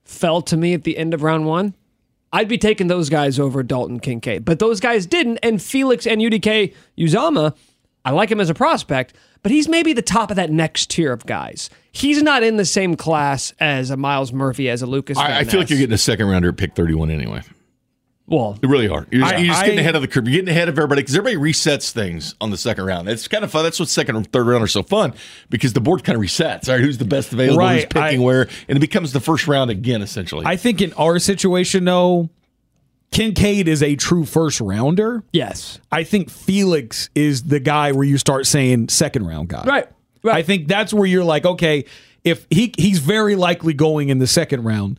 fell 0.05 0.43
to 0.43 0.57
me 0.57 0.75
at 0.75 0.85
the 0.85 0.99
end 0.99 1.15
of 1.15 1.23
round 1.23 1.47
one, 1.47 1.75
I'd 2.31 2.49
be 2.49 2.59
taking 2.59 2.89
those 2.89 3.09
guys 3.09 3.39
over 3.39 3.63
Dalton 3.63 4.01
Kincaid. 4.01 4.45
But 4.45 4.59
those 4.59 4.79
guys 4.79 5.07
didn't. 5.07 5.39
And 5.39 5.63
Felix 5.63 6.07
and 6.07 6.21
UDK 6.21 6.75
Uzama, 6.99 7.57
I 8.05 8.11
like 8.11 8.31
him 8.31 8.41
as 8.41 8.51
a 8.51 8.55
prospect, 8.55 9.15
but 9.47 9.53
he's 9.53 9.69
maybe 9.69 9.93
the 9.93 10.03
top 10.03 10.31
of 10.31 10.35
that 10.35 10.51
next 10.51 10.91
tier 10.91 11.13
of 11.13 11.25
guys. 11.25 11.71
He's 11.93 12.21
not 12.21 12.43
in 12.43 12.57
the 12.57 12.65
same 12.65 12.97
class 12.97 13.53
as 13.61 13.91
a 13.91 13.97
Myles 13.97 14.33
Murphy, 14.33 14.69
as 14.69 14.83
a 14.83 14.87
Lucas 14.87 15.17
I, 15.17 15.39
I 15.39 15.45
feel 15.45 15.61
like 15.61 15.71
you're 15.71 15.79
getting 15.79 15.95
a 15.95 15.99
second 15.99 16.27
rounder 16.27 16.49
at 16.49 16.57
pick 16.57 16.75
31 16.75 17.13
anyway. 17.13 17.43
Well, 18.27 18.59
You 18.61 18.69
really 18.69 18.89
are. 18.89 19.07
You're, 19.13 19.21
just- 19.23 19.35
I- 19.35 19.37
you're 19.39 19.47
just 19.47 19.63
getting 19.65 19.79
ahead 19.79 19.95
of 19.95 20.03
the 20.03 20.09
curve. 20.09 20.27
You're 20.27 20.33
getting 20.43 20.49
ahead 20.49 20.69
of 20.69 20.77
everybody 20.77 21.03
because 21.03 21.17
everybody 21.17 21.53
resets 21.53 21.93
things 21.93 22.35
on 22.41 22.51
the 22.51 22.57
second 22.57 22.87
round. 22.87 23.09
It's 23.09 23.29
kind 23.29 23.45
of 23.45 23.53
fun. 23.53 23.63
That's 23.63 23.79
what 23.79 23.89
second 23.89 24.17
and 24.17 24.33
third 24.33 24.49
round 24.49 24.65
are 24.65 24.67
so 24.67 24.83
fun 24.83 25.15
because 25.49 25.75
the 25.75 25.81
board 25.81 26.03
kind 26.03 26.17
of 26.17 26.23
resets. 26.25 26.69
All 26.69 26.75
right, 26.75 26.81
who's 26.83 26.99
the 26.99 27.05
best 27.05 27.33
available? 27.33 27.69
Who's 27.69 27.85
picking 27.85 28.21
I- 28.21 28.25
where? 28.25 28.49
And 28.69 28.77
it 28.77 28.81
becomes 28.81 29.13
the 29.13 29.21
first 29.21 29.47
round 29.47 29.71
again, 29.71 30.03
essentially. 30.03 30.45
I 30.45 30.57
think 30.57 30.83
in 30.83 30.93
our 30.95 31.21
situation, 31.21 31.85
though, 31.85 32.31
Kincaid 33.11 33.69
is 33.69 33.83
a 33.83 33.97
true 33.97 34.25
first 34.25 34.61
rounder. 34.61 35.23
yes. 35.33 35.81
I 35.91 36.05
think 36.05 36.29
Felix 36.31 37.09
is 37.15 37.45
the 37.45 37.61
guy 37.61 37.93
where 37.93 38.05
you 38.05 38.19
start 38.19 38.47
saying 38.47 38.89
second 38.89 39.27
round 39.27 39.49
guy. 39.49 39.65
Right. 39.65 39.89
Right. 40.23 40.37
I 40.37 40.43
think 40.43 40.69
that's 40.69 40.93
where 40.93 41.07
you're 41.07 41.25
like, 41.25 41.45
okay, 41.47 41.85
if 42.25 42.47
he 42.51 42.75
he's 42.77 42.99
very 42.99 43.37
likely 43.37 43.73
going 43.75 44.09
in 44.09 44.19
the 44.19 44.27
second 44.27 44.65
round. 44.65 44.99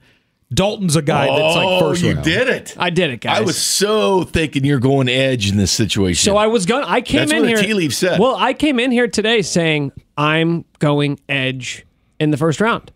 Dalton's 0.53 0.95
a 0.95 1.01
guy 1.01 1.25
that's 1.25 1.55
like 1.57 1.67
oh, 1.67 1.79
first 1.81 2.01
you 2.01 2.13
round. 2.13 2.23
did 2.23 2.47
it. 2.47 2.73
I 2.79 2.89
did 2.89 3.09
it, 3.09 3.19
guys. 3.19 3.39
I 3.39 3.41
was 3.41 3.61
so 3.61 4.23
thinking 4.23 4.63
you're 4.63 4.79
going 4.79 5.09
edge 5.09 5.51
in 5.51 5.57
this 5.57 5.73
situation. 5.73 6.23
So 6.23 6.37
I 6.37 6.47
was 6.47 6.65
going. 6.65 6.85
I 6.85 7.01
came 7.01 7.19
That's 7.19 7.33
in 7.33 7.39
what 7.39 7.43
the 7.43 7.47
here. 7.49 7.57
tea 7.57 7.73
leaf 7.73 7.93
said. 7.93 8.17
Well, 8.17 8.37
I 8.37 8.53
came 8.53 8.79
in 8.79 8.91
here 8.91 9.09
today 9.09 9.41
saying 9.41 9.91
I'm 10.15 10.63
going 10.79 11.19
edge 11.27 11.85
in 12.17 12.31
the 12.31 12.37
first 12.37 12.61
round, 12.61 12.93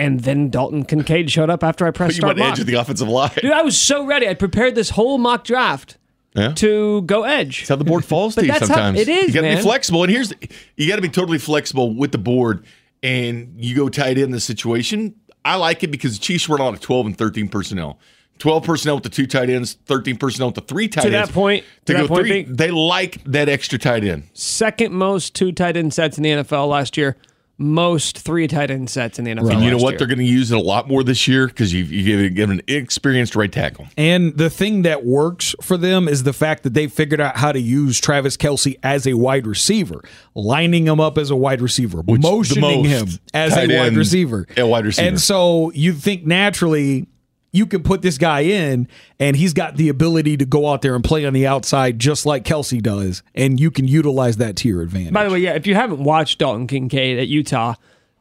and 0.00 0.20
then 0.20 0.50
Dalton 0.50 0.84
Kincaid 0.84 1.30
showed 1.30 1.50
up 1.50 1.62
after 1.62 1.86
I 1.86 1.90
pressed 1.90 2.14
you 2.16 2.20
start 2.22 2.36
went 2.38 2.52
edge 2.52 2.58
with 2.58 2.66
the 2.66 2.74
offensive 2.74 3.08
line. 3.08 3.30
Dude, 3.40 3.52
I 3.52 3.62
was 3.62 3.76
so 3.76 4.04
ready. 4.06 4.26
I 4.28 4.34
prepared 4.34 4.74
this 4.74 4.90
whole 4.90 5.18
mock 5.18 5.44
draft 5.44 5.96
Yeah. 6.34 6.52
to 6.54 7.02
go 7.02 7.24
edge. 7.24 7.58
That's 7.60 7.68
how 7.68 7.76
the 7.76 7.84
board 7.84 8.04
falls 8.04 8.34
to 8.36 8.40
But 8.40 8.46
you 8.46 8.52
that's 8.52 8.68
how- 8.68 8.74
sometimes. 8.74 8.98
it 9.00 9.08
is, 9.08 9.28
You 9.34 9.40
got 9.42 9.48
to 9.48 9.56
be 9.56 9.62
flexible. 9.62 10.02
And 10.04 10.10
here's 10.12 10.32
you 10.76 10.88
got 10.88 10.96
to 10.96 11.02
be 11.02 11.08
totally 11.08 11.38
flexible 11.38 11.94
with 11.94 12.12
the 12.12 12.18
board. 12.18 12.64
And 13.02 13.54
you 13.56 13.74
go 13.76 13.88
tight 13.88 14.10
end 14.16 14.18
in 14.18 14.30
the 14.30 14.40
situation. 14.40 15.14
I 15.44 15.56
like 15.56 15.82
it 15.82 15.90
because 15.90 16.18
the 16.18 16.22
Chiefs 16.22 16.48
run 16.48 16.60
a 16.60 16.64
lot 16.64 16.74
of 16.74 16.80
12 16.80 17.06
and 17.06 17.16
13 17.16 17.48
personnel. 17.48 17.98
12 18.40 18.62
personnel 18.64 18.94
with 18.96 19.04
the 19.04 19.10
two 19.10 19.26
tight 19.26 19.48
ends, 19.50 19.76
13 19.86 20.16
personnel 20.16 20.48
with 20.48 20.54
the 20.54 20.60
three 20.62 20.88
tight 20.88 21.02
To 21.02 21.10
that 21.10 21.20
ends. 21.22 21.32
point- 21.32 21.64
to 21.86 21.92
to 21.92 21.98
that 21.98 22.08
point, 22.08 22.26
three, 22.26 22.42
they 22.44 22.70
like 22.70 23.22
that 23.24 23.48
extra 23.50 23.78
tight 23.78 24.02
end. 24.04 24.24
Second 24.34 24.92
most 24.94 25.34
two 25.34 25.52
tight 25.52 25.76
end 25.76 25.92
sets 25.94 26.16
in 26.18 26.22
the 26.24 26.30
NFL 26.30 26.68
last 26.68 26.96
year. 26.96 27.16
Most 27.62 28.18
three 28.18 28.48
tight 28.48 28.70
end 28.70 28.88
sets 28.88 29.18
in 29.18 29.26
the 29.26 29.32
NFL. 29.32 29.52
And 29.52 29.62
you 29.62 29.70
know 29.70 29.76
what? 29.76 29.90
year. 29.90 29.98
They're 29.98 30.06
going 30.06 30.18
to 30.18 30.24
use 30.24 30.50
it 30.50 30.56
a 30.56 30.60
lot 30.60 30.88
more 30.88 31.04
this 31.04 31.28
year 31.28 31.46
because 31.46 31.74
you've, 31.74 31.92
you've 31.92 32.34
given 32.34 32.60
an 32.60 32.64
experienced 32.66 33.36
right 33.36 33.52
tackle. 33.52 33.86
And 33.98 34.34
the 34.36 34.48
thing 34.48 34.82
that 34.82 35.04
works 35.04 35.54
for 35.60 35.76
them 35.76 36.08
is 36.08 36.22
the 36.22 36.32
fact 36.32 36.62
that 36.62 36.72
they 36.72 36.86
figured 36.86 37.20
out 37.20 37.36
how 37.36 37.52
to 37.52 37.60
use 37.60 38.00
Travis 38.00 38.38
Kelce 38.38 38.78
as 38.82 39.06
a 39.06 39.12
wide 39.12 39.46
receiver, 39.46 40.02
lining 40.34 40.86
him 40.86 41.00
up 41.00 41.18
as 41.18 41.30
a 41.30 41.36
wide 41.36 41.60
receiver, 41.60 42.02
the 42.02 42.18
motioning 42.18 42.84
him 42.84 43.08
as 43.34 43.54
a 43.54 43.66
wide 43.78 43.94
receiver. 43.94 44.46
at 44.56 44.66
wide 44.66 44.86
receiver. 44.86 45.06
And 45.08 45.20
so 45.20 45.70
you 45.72 45.92
think 45.92 46.24
naturally 46.24 47.08
you 47.52 47.66
can 47.66 47.82
put 47.82 48.02
this 48.02 48.16
guy 48.18 48.40
in 48.40 48.86
and 49.18 49.36
he's 49.36 49.52
got 49.52 49.76
the 49.76 49.88
ability 49.88 50.36
to 50.36 50.44
go 50.46 50.68
out 50.68 50.82
there 50.82 50.94
and 50.94 51.02
play 51.02 51.24
on 51.26 51.32
the 51.32 51.46
outside 51.46 51.98
just 51.98 52.24
like 52.26 52.44
Kelce 52.44 52.80
does. 52.82 53.22
And 53.34 53.58
you 53.58 53.70
can 53.70 53.88
utilize 53.88 54.36
that 54.36 54.56
to 54.58 54.68
your 54.68 54.82
advantage. 54.82 55.12
By 55.12 55.24
the 55.24 55.30
way, 55.30 55.40
yeah, 55.40 55.54
if 55.54 55.66
you 55.66 55.74
haven't 55.74 56.02
watched 56.04 56.38
Dalton 56.38 56.66
Kincaid 56.66 57.18
at 57.18 57.28
Utah, 57.28 57.74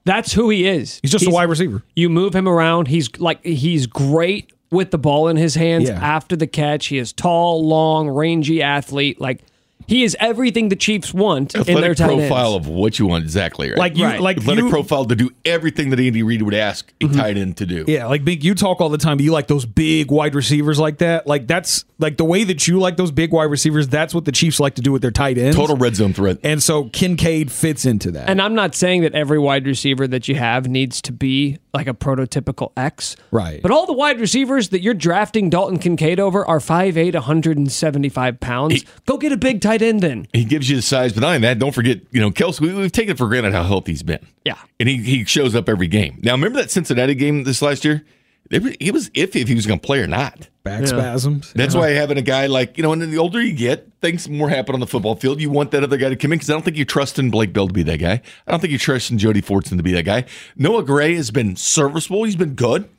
that's 0.06 0.34
who 0.34 0.50
he 0.50 0.68
is. 0.68 1.00
he's 1.02 1.12
just 1.12 1.28
a 1.28 1.30
wide 1.30 1.50
receiver. 1.50 1.84
You 1.96 2.10
move 2.10 2.36
him 2.36 2.48
around. 2.48 2.88
He's 2.88 3.10
like 3.20 3.44
he's 3.46 3.86
great 3.86 4.52
with 4.72 4.92
the 4.92 4.98
ball 4.98 5.28
in 5.28 5.38
his 5.38 5.56
hands 5.56 5.89
Yeah. 5.89 6.00
after 6.02 6.36
the 6.36 6.48
catch. 6.48 6.88
He 6.88 6.98
is 6.98 7.13
tall, 7.13 7.68
long, 7.68 8.10
rangy 8.10 8.62
athlete. 8.63 9.20
Like 9.22 9.42
he 9.89 10.04
is 10.04 10.15
everything 10.19 10.69
the 10.69 10.75
Chiefs 10.75 11.13
want 11.13 11.56
in 11.56 11.63
their 11.63 11.65
tight 11.65 11.80
end. 11.80 11.89
Athletic 11.89 12.30
profile 12.30 12.56
ends. 12.56 12.67
of 12.67 12.73
what 12.73 12.99
you 12.99 13.08
want 13.08 13.23
exactly 13.23 13.69
right. 13.69 13.78
Like 13.78 13.97
you 13.97 14.06
Right. 14.06 14.21
like 14.21 14.38
athletic 14.38 14.65
you, 14.65 14.69
profile 14.69 15.06
to 15.06 15.15
do 15.15 15.30
everything 15.45 15.89
that 15.89 15.99
Andy 15.99 16.23
Reid 16.23 16.41
would 16.41 16.54
ask 16.54 16.91
a 17.02 17.06
mm-hmm. 17.06 17.17
tight 17.17 17.38
end 17.38 17.58
to 17.58 17.65
do. 17.65 17.86
Yeah, 17.88 18.06
like 18.08 18.23
big. 18.23 18.43
You 18.43 18.56
talk 18.56 18.82
all 18.82 18.89
the 18.89 18.97
time. 18.97 19.17
But 19.17 19.23
you 19.23 19.32
like 19.32 19.47
those 19.47 19.65
big 19.65 20.12
wide 20.12 20.36
receivers 20.36 20.80
like 20.80 20.99
that. 20.99 21.28
Like 21.28 21.47
that's 21.47 21.86
like 21.97 22.17
the 22.17 22.25
way 22.25 22.43
that 22.43 22.67
you 22.67 22.80
like 22.80 22.97
those 22.97 23.12
big 23.12 23.32
wide 23.32 23.45
receivers. 23.45 23.88
That's 23.88 24.13
what 24.13 24.25
the 24.25 24.32
Chiefs 24.32 24.60
like 24.60 24.75
to 24.75 24.82
do 24.82 24.91
with 24.91 25.02
their 25.02 25.12
tight 25.12 25.38
ends. 25.38 25.56
Total 25.56 25.75
red 25.75 25.95
zone 25.95 26.13
threat. 26.13 26.38
And 26.43 26.62
so 26.62 26.86
Kincaid 26.89 27.52
fits 27.52 27.86
into 27.86 28.12
that. 28.12 28.30
And 28.30 28.41
I'm 28.41 28.56
not 28.56 28.75
saying 28.75 29.02
that 29.02 29.13
every 29.15 29.39
wide 29.39 29.65
receiver 29.65 30.08
that 30.08 30.28
you 30.28 30.36
have 30.36 30.67
needs 30.67 31.02
to 31.04 31.12
be 31.12 31.58
like 31.73 31.88
a 31.88 31.93
prototypical 31.93 32.71
X. 32.78 33.15
Right. 33.32 33.62
But 33.62 33.71
all 33.71 33.86
the 33.86 33.93
wide 33.93 34.19
receivers 34.19 34.69
that 34.69 34.82
you're 34.82 34.93
drafting 34.93 35.49
Dalton 35.49 35.78
Kincaid 35.78 36.19
over 36.19 36.45
are 36.45 36.60
5'8, 36.60 37.13
175 37.13 38.39
pounds. 38.39 38.86
Go 39.06 39.17
get 39.17 39.32
a 39.32 39.38
big 39.38 39.62
tight 39.62 39.79
end 39.82 40.02
then. 40.02 40.28
He 40.34 40.46
gives 40.46 40.70
you 40.70 40.76
the 40.76 40.82
size, 40.82 41.13
but 41.13 41.22
not 41.22 41.28
only 41.28 41.39
that, 41.39 41.60
don't 41.60 41.74
forget, 41.74 42.02
you 42.12 42.20
know, 42.22 42.32
Kelce, 42.32 42.60
we, 42.60 42.74
we've 42.74 42.92
taken 42.92 43.15
for 43.15 43.28
granted 43.28 43.54
how 43.54 43.63
healthy 43.63 43.92
he's 43.92 44.04
been. 44.04 44.26
Yeah. 44.46 44.58
And 44.80 44.88
he, 44.89 44.98
he 44.98 45.26
shows 45.26 45.56
up 45.56 45.70
every 45.70 45.88
game. 45.88 46.20
Now, 46.22 46.34
remember 46.34 46.60
that 46.60 46.72
Cincinnati 46.72 47.15
game 47.15 47.44
this 47.44 47.62
last 47.62 47.86
year? 47.86 48.06
It 48.52 48.63
was, 48.94 49.12
iffy 49.12 49.42
if 49.42 49.48
he 49.48 49.54
was 49.54 49.68
going 49.68 49.80
to 49.80 49.86
play 49.86 50.00
or 50.00 50.08
not. 50.08 50.50
Back 50.63 50.88
spasms. 50.88 51.54
That's 51.54 51.76
why 51.76 51.89
having 51.89 52.18
a 52.18 52.24
guy 52.24 52.48
like, 52.48 52.78
you 52.78 52.84
know, 52.84 52.92
and 52.92 53.00
then 53.00 53.12
the 53.12 53.20
older 53.20 53.39
you 53.39 53.54
get, 53.54 53.88
things 54.02 54.28
more 54.28 54.50
happen 54.50 54.74
on 54.74 54.80
the 54.80 54.88
football 54.88 55.15
field. 55.15 55.39
You 55.39 55.52
want 55.52 55.70
that 55.72 55.84
other 55.84 55.98
guy 55.98 56.10
to 56.10 56.15
come 56.15 56.34
in 56.34 56.39
because 56.39 56.50
I 56.50 56.54
don't 56.54 56.63
think 56.65 56.76
you 56.76 56.86
trust 56.86 57.20
in 57.20 57.30
Blake 57.30 57.54
Bell 57.54 57.68
to 57.68 57.74
be 57.74 57.84
that 57.84 57.98
guy. 57.98 58.24
I 58.48 58.52
don't 58.52 58.60
think 58.60 58.72
you 58.72 58.80
trust 58.80 59.12
in 59.12 59.20
Jody 59.20 59.42
Fortson 59.44 59.78
to 59.78 59.84
be 59.84 59.92
that 59.94 60.04
guy. 60.04 60.26
Noah 60.56 60.84
Gray 60.84 61.13
has 61.13 61.30
been 61.30 61.56
serviceable. 61.56 62.24
He's 62.24 62.36
been 62.36 62.56
good, 62.56 62.89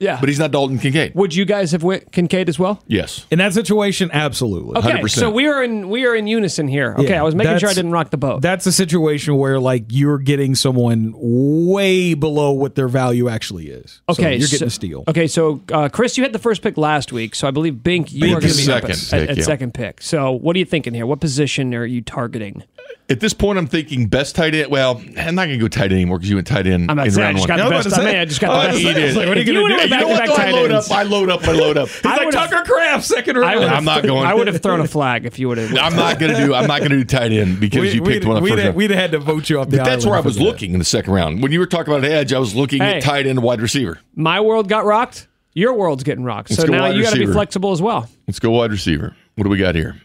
Yeah. 0.00 0.18
but 0.18 0.28
he's 0.30 0.38
not 0.38 0.50
Dalton 0.50 0.78
Kincaid. 0.78 1.14
Would 1.14 1.34
you 1.34 1.44
guys 1.44 1.72
have 1.72 1.82
went 1.82 2.10
Kincaid 2.10 2.48
as 2.48 2.58
well? 2.58 2.82
Yes. 2.86 3.26
In 3.30 3.38
that 3.38 3.52
situation, 3.52 4.10
absolutely. 4.12 4.78
Okay, 4.78 5.02
100%. 5.02 5.10
so 5.10 5.30
we 5.30 5.46
are 5.46 5.62
in 5.62 5.90
we 5.90 6.06
are 6.06 6.16
in 6.16 6.26
unison 6.26 6.68
here. 6.68 6.94
Okay, 6.98 7.10
Yeah, 7.10 7.20
I 7.20 7.22
was 7.22 7.34
making 7.34 7.58
sure 7.58 7.68
I 7.68 7.74
didn't 7.74 7.90
rock 7.92 8.10
the 8.10 8.16
boat. 8.16 8.40
That's 8.40 8.66
a 8.66 8.72
situation 8.72 9.36
where 9.36 9.60
like 9.60 9.84
you're 9.88 10.18
getting 10.18 10.54
someone 10.54 11.12
way 11.16 12.14
below 12.14 12.52
what 12.52 12.74
their 12.74 12.88
value 12.88 13.28
actually 13.28 13.68
is. 13.68 14.00
So 14.10 14.14
okay, 14.22 14.36
you're 14.36 14.48
getting 14.48 14.58
so, 14.58 14.66
a 14.66 14.70
steal. 14.70 15.04
Okay, 15.06 15.26
so 15.26 15.62
uh, 15.70 15.90
Chris, 15.90 16.16
you 16.16 16.24
had 16.24 16.32
the 16.32 16.38
first 16.38 16.62
pick 16.62 16.78
last 16.78 17.12
week, 17.12 17.34
so 17.34 17.46
I 17.46 17.50
believe 17.50 17.82
Bink, 17.82 18.10
you 18.12 18.20
Bink 18.20 18.38
are 18.38 18.40
going 18.40 18.52
to 18.52 18.58
is 18.58 18.66
be 18.66 18.72
up 18.72 18.80
second 18.82 18.90
at, 18.90 19.20
pick, 19.20 19.30
at 19.30 19.36
yeah. 19.36 19.44
second 19.44 19.74
pick. 19.74 20.00
So 20.00 20.32
what 20.32 20.56
are 20.56 20.58
you 20.58 20.64
thinking 20.64 20.94
here? 20.94 21.04
What 21.04 21.20
position 21.20 21.74
are 21.74 21.84
you 21.84 22.00
targeting? 22.00 22.64
At 23.10 23.18
this 23.18 23.34
point, 23.34 23.58
I'm 23.58 23.66
thinking 23.66 24.06
best 24.06 24.36
tight 24.36 24.54
end. 24.54 24.70
Well, 24.70 25.02
I'm 25.18 25.34
not 25.34 25.46
going 25.46 25.58
to 25.58 25.58
go 25.58 25.66
tight 25.66 25.86
end 25.86 25.94
anymore 25.94 26.18
because 26.18 26.30
you 26.30 26.36
went 26.36 26.46
tight 26.46 26.68
end 26.68 26.88
I'm 26.90 26.96
not 26.96 27.06
in 27.06 27.12
saying 27.12 27.26
I 27.26 27.32
just 27.32 27.48
one. 27.48 27.58
got 27.58 27.68
the 27.68 27.74
was 27.76 27.84
best. 27.84 27.86
about 27.88 28.02
to 28.02 28.08
I 28.08 28.12
mean, 28.12 28.20
I 28.20 28.24
just 28.24 28.40
got 28.40 28.50
oh, 28.50 28.52
I 28.52 28.66
the 28.68 28.72
was 28.72 28.82
best. 28.84 28.96
about 29.16 29.22
to 29.22 29.28
what 29.28 29.36
are 29.36 29.40
you 29.40 29.46
gonna 29.46 29.58
do? 29.58 29.62
went 29.74 29.90
You 29.90 29.96
know 30.00 30.08
what? 30.08 30.30
I 30.30 30.50
load 30.52 30.70
ends, 30.70 30.90
up. 30.90 30.96
I 30.96 31.02
load 31.02 31.30
up. 31.30 31.42
I 31.48 31.52
load 31.52 31.76
up. 31.76 31.88
He's 31.88 32.04
like 32.04 32.30
Tucker 32.30 32.62
Kraft, 32.64 33.04
second 33.04 33.36
round. 33.36 33.64
I'm 33.64 33.84
not 33.84 34.04
going. 34.04 34.26
I 34.26 34.34
would 34.34 34.46
have 34.46 34.62
thrown 34.62 34.80
a 34.80 34.86
flag 34.86 35.26
if 35.26 35.38
you 35.40 35.48
would 35.48 35.58
have. 35.58 35.76
I'm 35.76 35.96
not 35.96 36.20
going 36.20 36.32
to 36.34 36.46
do. 36.46 36.54
I'm 36.54 36.68
not 36.68 36.78
going 36.78 36.92
to 36.92 36.98
do 36.98 37.04
tight 37.04 37.32
end 37.32 37.58
because 37.58 37.80
We, 37.80 37.90
you 37.94 38.02
picked 38.02 38.24
one 38.24 38.36
of 38.36 38.42
the 38.42 38.44
we'd, 38.44 38.50
first. 38.54 38.62
have, 38.64 38.74
we'd 38.76 38.90
had 38.90 39.10
to 39.10 39.18
vote 39.18 39.50
you 39.50 39.58
off 39.58 39.70
But 39.70 39.84
that's 39.84 40.06
where 40.06 40.14
I 40.16 40.20
was 40.20 40.38
looking 40.40 40.72
in 40.72 40.78
the 40.78 40.84
second 40.84 41.12
round. 41.12 41.42
When 41.42 41.50
you 41.50 41.58
were 41.58 41.66
talking 41.66 41.92
about 41.92 42.04
edge, 42.04 42.32
I 42.32 42.38
was 42.38 42.54
looking 42.54 42.80
at 42.80 43.02
tight 43.02 43.26
end, 43.26 43.42
wide 43.42 43.60
receiver. 43.60 43.98
My 44.14 44.40
world 44.40 44.68
got 44.68 44.84
rocked. 44.84 45.26
Your 45.52 45.74
world's 45.74 46.04
getting 46.04 46.22
rocked. 46.22 46.50
so 46.54 46.64
now 46.64 46.86
you 46.86 47.02
got 47.02 47.12
to 47.12 47.18
be 47.18 47.26
flexible 47.26 47.72
as 47.72 47.82
well. 47.82 48.08
Let's 48.28 48.38
go 48.38 48.52
wide 48.52 48.70
receiver. 48.70 49.16
What 49.34 49.44
do 49.44 49.50
we 49.50 49.58
got 49.58 49.74
here? 49.74 50.00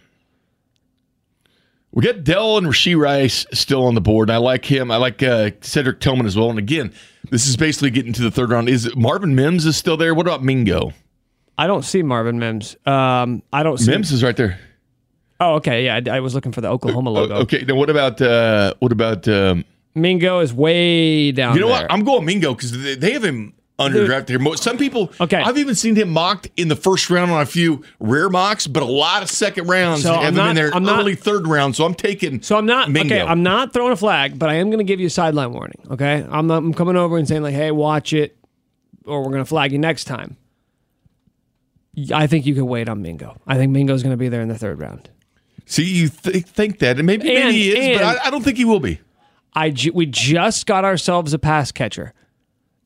We 1.95 2.03
got 2.03 2.23
Dell 2.25 2.57
and 2.57 2.67
Rashee 2.67 2.97
Rice 2.97 3.45
still 3.53 3.85
on 3.87 3.95
the 3.95 4.01
board. 4.01 4.29
And 4.29 4.35
I 4.35 4.37
like 4.37 4.65
him. 4.65 4.91
I 4.91 4.97
like 4.97 5.23
uh, 5.23 5.51
Cedric 5.61 6.01
Tillman 6.01 6.25
as 6.25 6.35
well. 6.35 6.49
And 6.49 6.59
again, 6.59 6.93
this 7.31 7.47
is 7.47 7.55
basically 7.55 7.89
getting 7.89 8.11
to 8.13 8.21
the 8.21 8.29
third 8.29 8.51
round. 8.51 8.67
Is 8.67 8.93
Marvin 8.97 9.33
Mims 9.33 9.65
is 9.65 9.77
still 9.77 9.95
there? 9.95 10.13
What 10.13 10.27
about 10.27 10.43
Mingo? 10.43 10.91
I 11.57 11.67
don't 11.67 11.83
see 11.85 12.03
Marvin 12.03 12.37
Mims. 12.37 12.75
Um, 12.85 13.41
I 13.53 13.63
don't 13.63 13.77
see. 13.77 13.91
Mims 13.91 14.11
is 14.11 14.23
right 14.23 14.35
there. 14.35 14.59
Oh, 15.39 15.55
okay. 15.55 15.85
Yeah, 15.85 16.01
I, 16.05 16.17
I 16.17 16.19
was 16.19 16.35
looking 16.35 16.51
for 16.51 16.59
the 16.59 16.67
Oklahoma 16.67 17.09
logo. 17.11 17.35
Uh, 17.35 17.39
Okay. 17.43 17.63
Now 17.65 17.75
what 17.75 17.89
about 17.89 18.21
uh, 18.21 18.73
what 18.79 18.91
about 18.91 19.25
um, 19.29 19.63
Mingo 19.95 20.41
is 20.41 20.53
way 20.53 21.31
down. 21.31 21.55
you 21.55 21.61
know 21.61 21.67
there. 21.67 21.83
what? 21.83 21.91
I'm 21.91 22.03
going 22.03 22.25
Mingo 22.25 22.53
because 22.53 22.73
they, 22.73 22.95
they 22.95 23.11
have 23.13 23.23
him 23.23 23.53
underdrafted 23.77 24.29
here. 24.29 24.55
Some 24.55 24.77
people. 24.77 25.11
Okay. 25.19 25.37
I've 25.37 25.57
even 25.57 25.75
seen 25.75 25.95
him 25.95 26.09
mocked 26.09 26.49
in 26.55 26.67
the 26.69 26.75
first 26.75 27.09
round 27.09 27.29
on 27.31 27.41
a 27.41 27.45
few 27.45 27.83
rare 27.99 28.29
mocks, 28.29 28.67
but 28.67 28.81
a 28.83 28.85
lot 28.85 29.21
of 29.21 29.29
second 29.29 29.67
rounds 29.67 30.03
So 30.03 30.13
have 30.13 30.21
I'm 30.21 30.27
him 30.29 30.35
not- 30.35 30.49
in 30.51 30.55
there 30.55 30.73
I'm 30.73 30.83
not- 30.83 30.99
early 30.99 31.15
third 31.15 31.45
round. 31.47 31.75
So 31.75 31.85
I'm 31.85 31.93
taking. 31.93 32.41
So 32.41 32.57
I'm 32.57 32.65
not 32.65 32.89
Mingo. 32.89 33.15
okay. 33.15 33.21
I'm 33.25 33.43
not 33.43 33.73
throwing 33.73 33.91
a 33.91 33.97
flag, 33.97 34.39
but 34.39 34.49
I 34.49 34.55
am 34.55 34.67
going 34.69 34.77
to 34.79 34.85
give 34.85 34.99
you 34.99 35.07
a 35.07 35.09
sideline 35.09 35.51
warning. 35.51 35.79
Okay, 35.91 36.25
I'm 36.29 36.47
not, 36.47 36.57
I'm 36.59 36.73
coming 36.73 36.95
over 36.95 37.17
and 37.17 37.27
saying 37.27 37.41
like, 37.43 37.53
"Hey, 37.53 37.71
watch 37.71 38.13
it," 38.13 38.37
or 39.05 39.19
we're 39.23 39.31
going 39.31 39.39
to 39.43 39.45
flag 39.45 39.71
you 39.73 39.77
next 39.79 40.05
time. 40.05 40.37
I 42.13 42.27
think 42.27 42.45
you 42.45 42.53
can 42.53 42.65
wait 42.67 42.89
on 42.89 43.01
Mingo. 43.01 43.39
I 43.47 43.55
think 43.55 43.71
Mingo's 43.71 44.03
going 44.03 44.11
to 44.11 44.17
be 44.17 44.27
there 44.27 44.41
in 44.41 44.49
the 44.49 44.57
third 44.57 44.79
round. 44.79 45.09
See, 45.65 45.83
you 45.85 46.09
th- 46.09 46.45
think 46.45 46.79
that, 46.79 46.97
and 46.97 47.05
maybe, 47.07 47.33
And- 47.35 47.45
maybe 47.45 47.57
he 47.57 47.69
is, 47.91 47.97
but 47.99 48.05
I, 48.21 48.27
I 48.27 48.29
don't 48.29 48.43
think 48.43 48.57
he 48.57 48.65
will 48.65 48.79
be. 48.81 48.99
I 49.53 49.69
ju- 49.69 49.93
we 49.93 50.05
just 50.05 50.65
got 50.65 50.83
ourselves 50.83 51.33
a 51.33 51.39
pass 51.39 51.71
catcher 51.71 52.13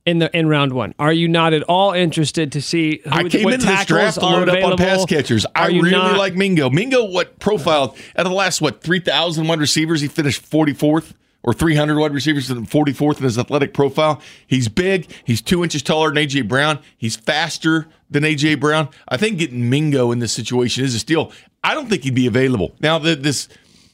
in 0.10 0.20
the 0.20 0.36
in 0.38 0.48
round 0.48 0.74
one. 0.74 0.94
Are 1.00 1.14
you 1.14 1.28
not 1.28 1.54
at 1.54 1.64
all 1.64 1.94
interested 1.94 2.52
to 2.54 2.62
see 2.62 3.02
who 3.04 3.10
I 3.12 3.24
came 3.30 3.44
what 3.44 3.54
into 3.54 3.68
this 3.68 3.86
draft 3.86 4.20
to 4.20 4.26
are 4.26 4.46
load 4.46 4.50
up 4.50 4.64
on 4.64 4.78
pass 4.78 5.06
catchers. 5.06 5.46
I 5.56 5.62
Are 5.64 5.72
you 5.72 5.82
really 5.84 5.92
not- 5.98 6.18
like 6.18 6.36
Mingo. 6.36 6.70
Mingo, 6.70 7.06
what 7.06 7.40
profiled 7.40 7.92
out 8.18 8.26
of 8.26 8.30
the 8.32 8.36
last 8.36 8.62
what 8.62 8.82
three 8.82 9.00
thousand 9.00 9.48
wide 9.48 9.60
receivers, 9.60 10.02
he 10.02 10.08
finished 10.08 10.42
forty 10.46 10.74
fourth 10.74 11.14
or 11.44 11.54
three 11.54 11.76
hundred 11.76 12.00
wide 12.00 12.14
receivers 12.14 12.50
and 12.50 12.70
forty 12.70 12.92
fourth 12.92 13.18
in 13.20 13.24
his 13.24 13.38
athletic 13.38 13.74
profile. 13.74 14.22
He's 14.48 14.68
big. 14.68 15.08
He's 15.24 15.42
two 15.42 15.64
inches 15.64 15.84
taller 15.84 16.10
than 16.14 16.18
AJ 16.24 16.48
Brown. 16.48 16.80
He's 16.98 17.16
faster 17.16 17.88
than 18.10 18.24
AJ 18.24 18.60
Brown. 18.60 18.90
I 19.08 19.18
think 19.18 19.38
getting 19.38 19.70
Mingo 19.70 20.12
in 20.12 20.20
this 20.20 20.34
situation 20.34 20.84
is 20.84 20.96
a 20.96 21.00
steal. 21.00 21.32
I 21.64 21.74
don't 21.76 21.88
think 21.88 22.04
he'd 22.04 22.16
be 22.16 22.28
available 22.28 22.76
now. 22.80 22.98
The, 23.00 23.16
this 23.16 23.48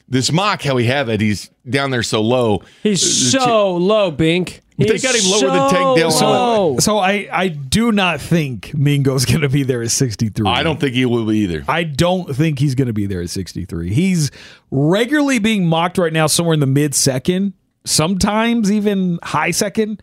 this 0.08 0.30
mock 0.32 0.62
how 0.62 0.76
we 0.76 0.86
have 0.86 1.08
it, 1.08 1.20
he's 1.20 1.50
down 1.68 1.90
there 1.90 2.02
so 2.02 2.22
low. 2.22 2.62
He's 2.82 3.00
the 3.02 3.38
so 3.40 3.76
low, 3.76 4.10
Bink. 4.10 4.62
They 4.78 4.92
He's 4.92 5.02
got 5.02 5.14
him 5.14 5.30
lower 5.30 5.50
than 5.50 5.70
so 5.70 5.76
Tank 5.76 5.98
Dell. 5.98 6.30
low. 6.30 6.78
So 6.78 6.98
I, 6.98 7.28
I 7.32 7.48
do 7.48 7.92
not 7.92 8.20
think 8.20 8.74
Mingo's 8.74 9.24
going 9.26 9.40
to 9.40 9.48
be 9.48 9.62
there 9.62 9.82
at 9.82 9.90
63. 9.90 10.46
I 10.46 10.62
don't 10.62 10.78
think 10.78 10.94
he 10.94 11.06
will 11.06 11.24
be 11.24 11.38
either. 11.38 11.64
I 11.66 11.84
don't 11.84 12.34
think 12.36 12.58
he's 12.58 12.74
going 12.74 12.88
to 12.88 12.92
be 12.92 13.06
there 13.06 13.22
at 13.22 13.30
63. 13.30 13.92
He's 13.92 14.30
regularly 14.70 15.38
being 15.38 15.66
mocked 15.66 15.96
right 15.96 16.12
now 16.12 16.26
somewhere 16.26 16.54
in 16.54 16.60
the 16.60 16.66
mid 16.66 16.94
second, 16.94 17.54
sometimes 17.84 18.70
even 18.70 19.18
high 19.22 19.50
second. 19.50 20.02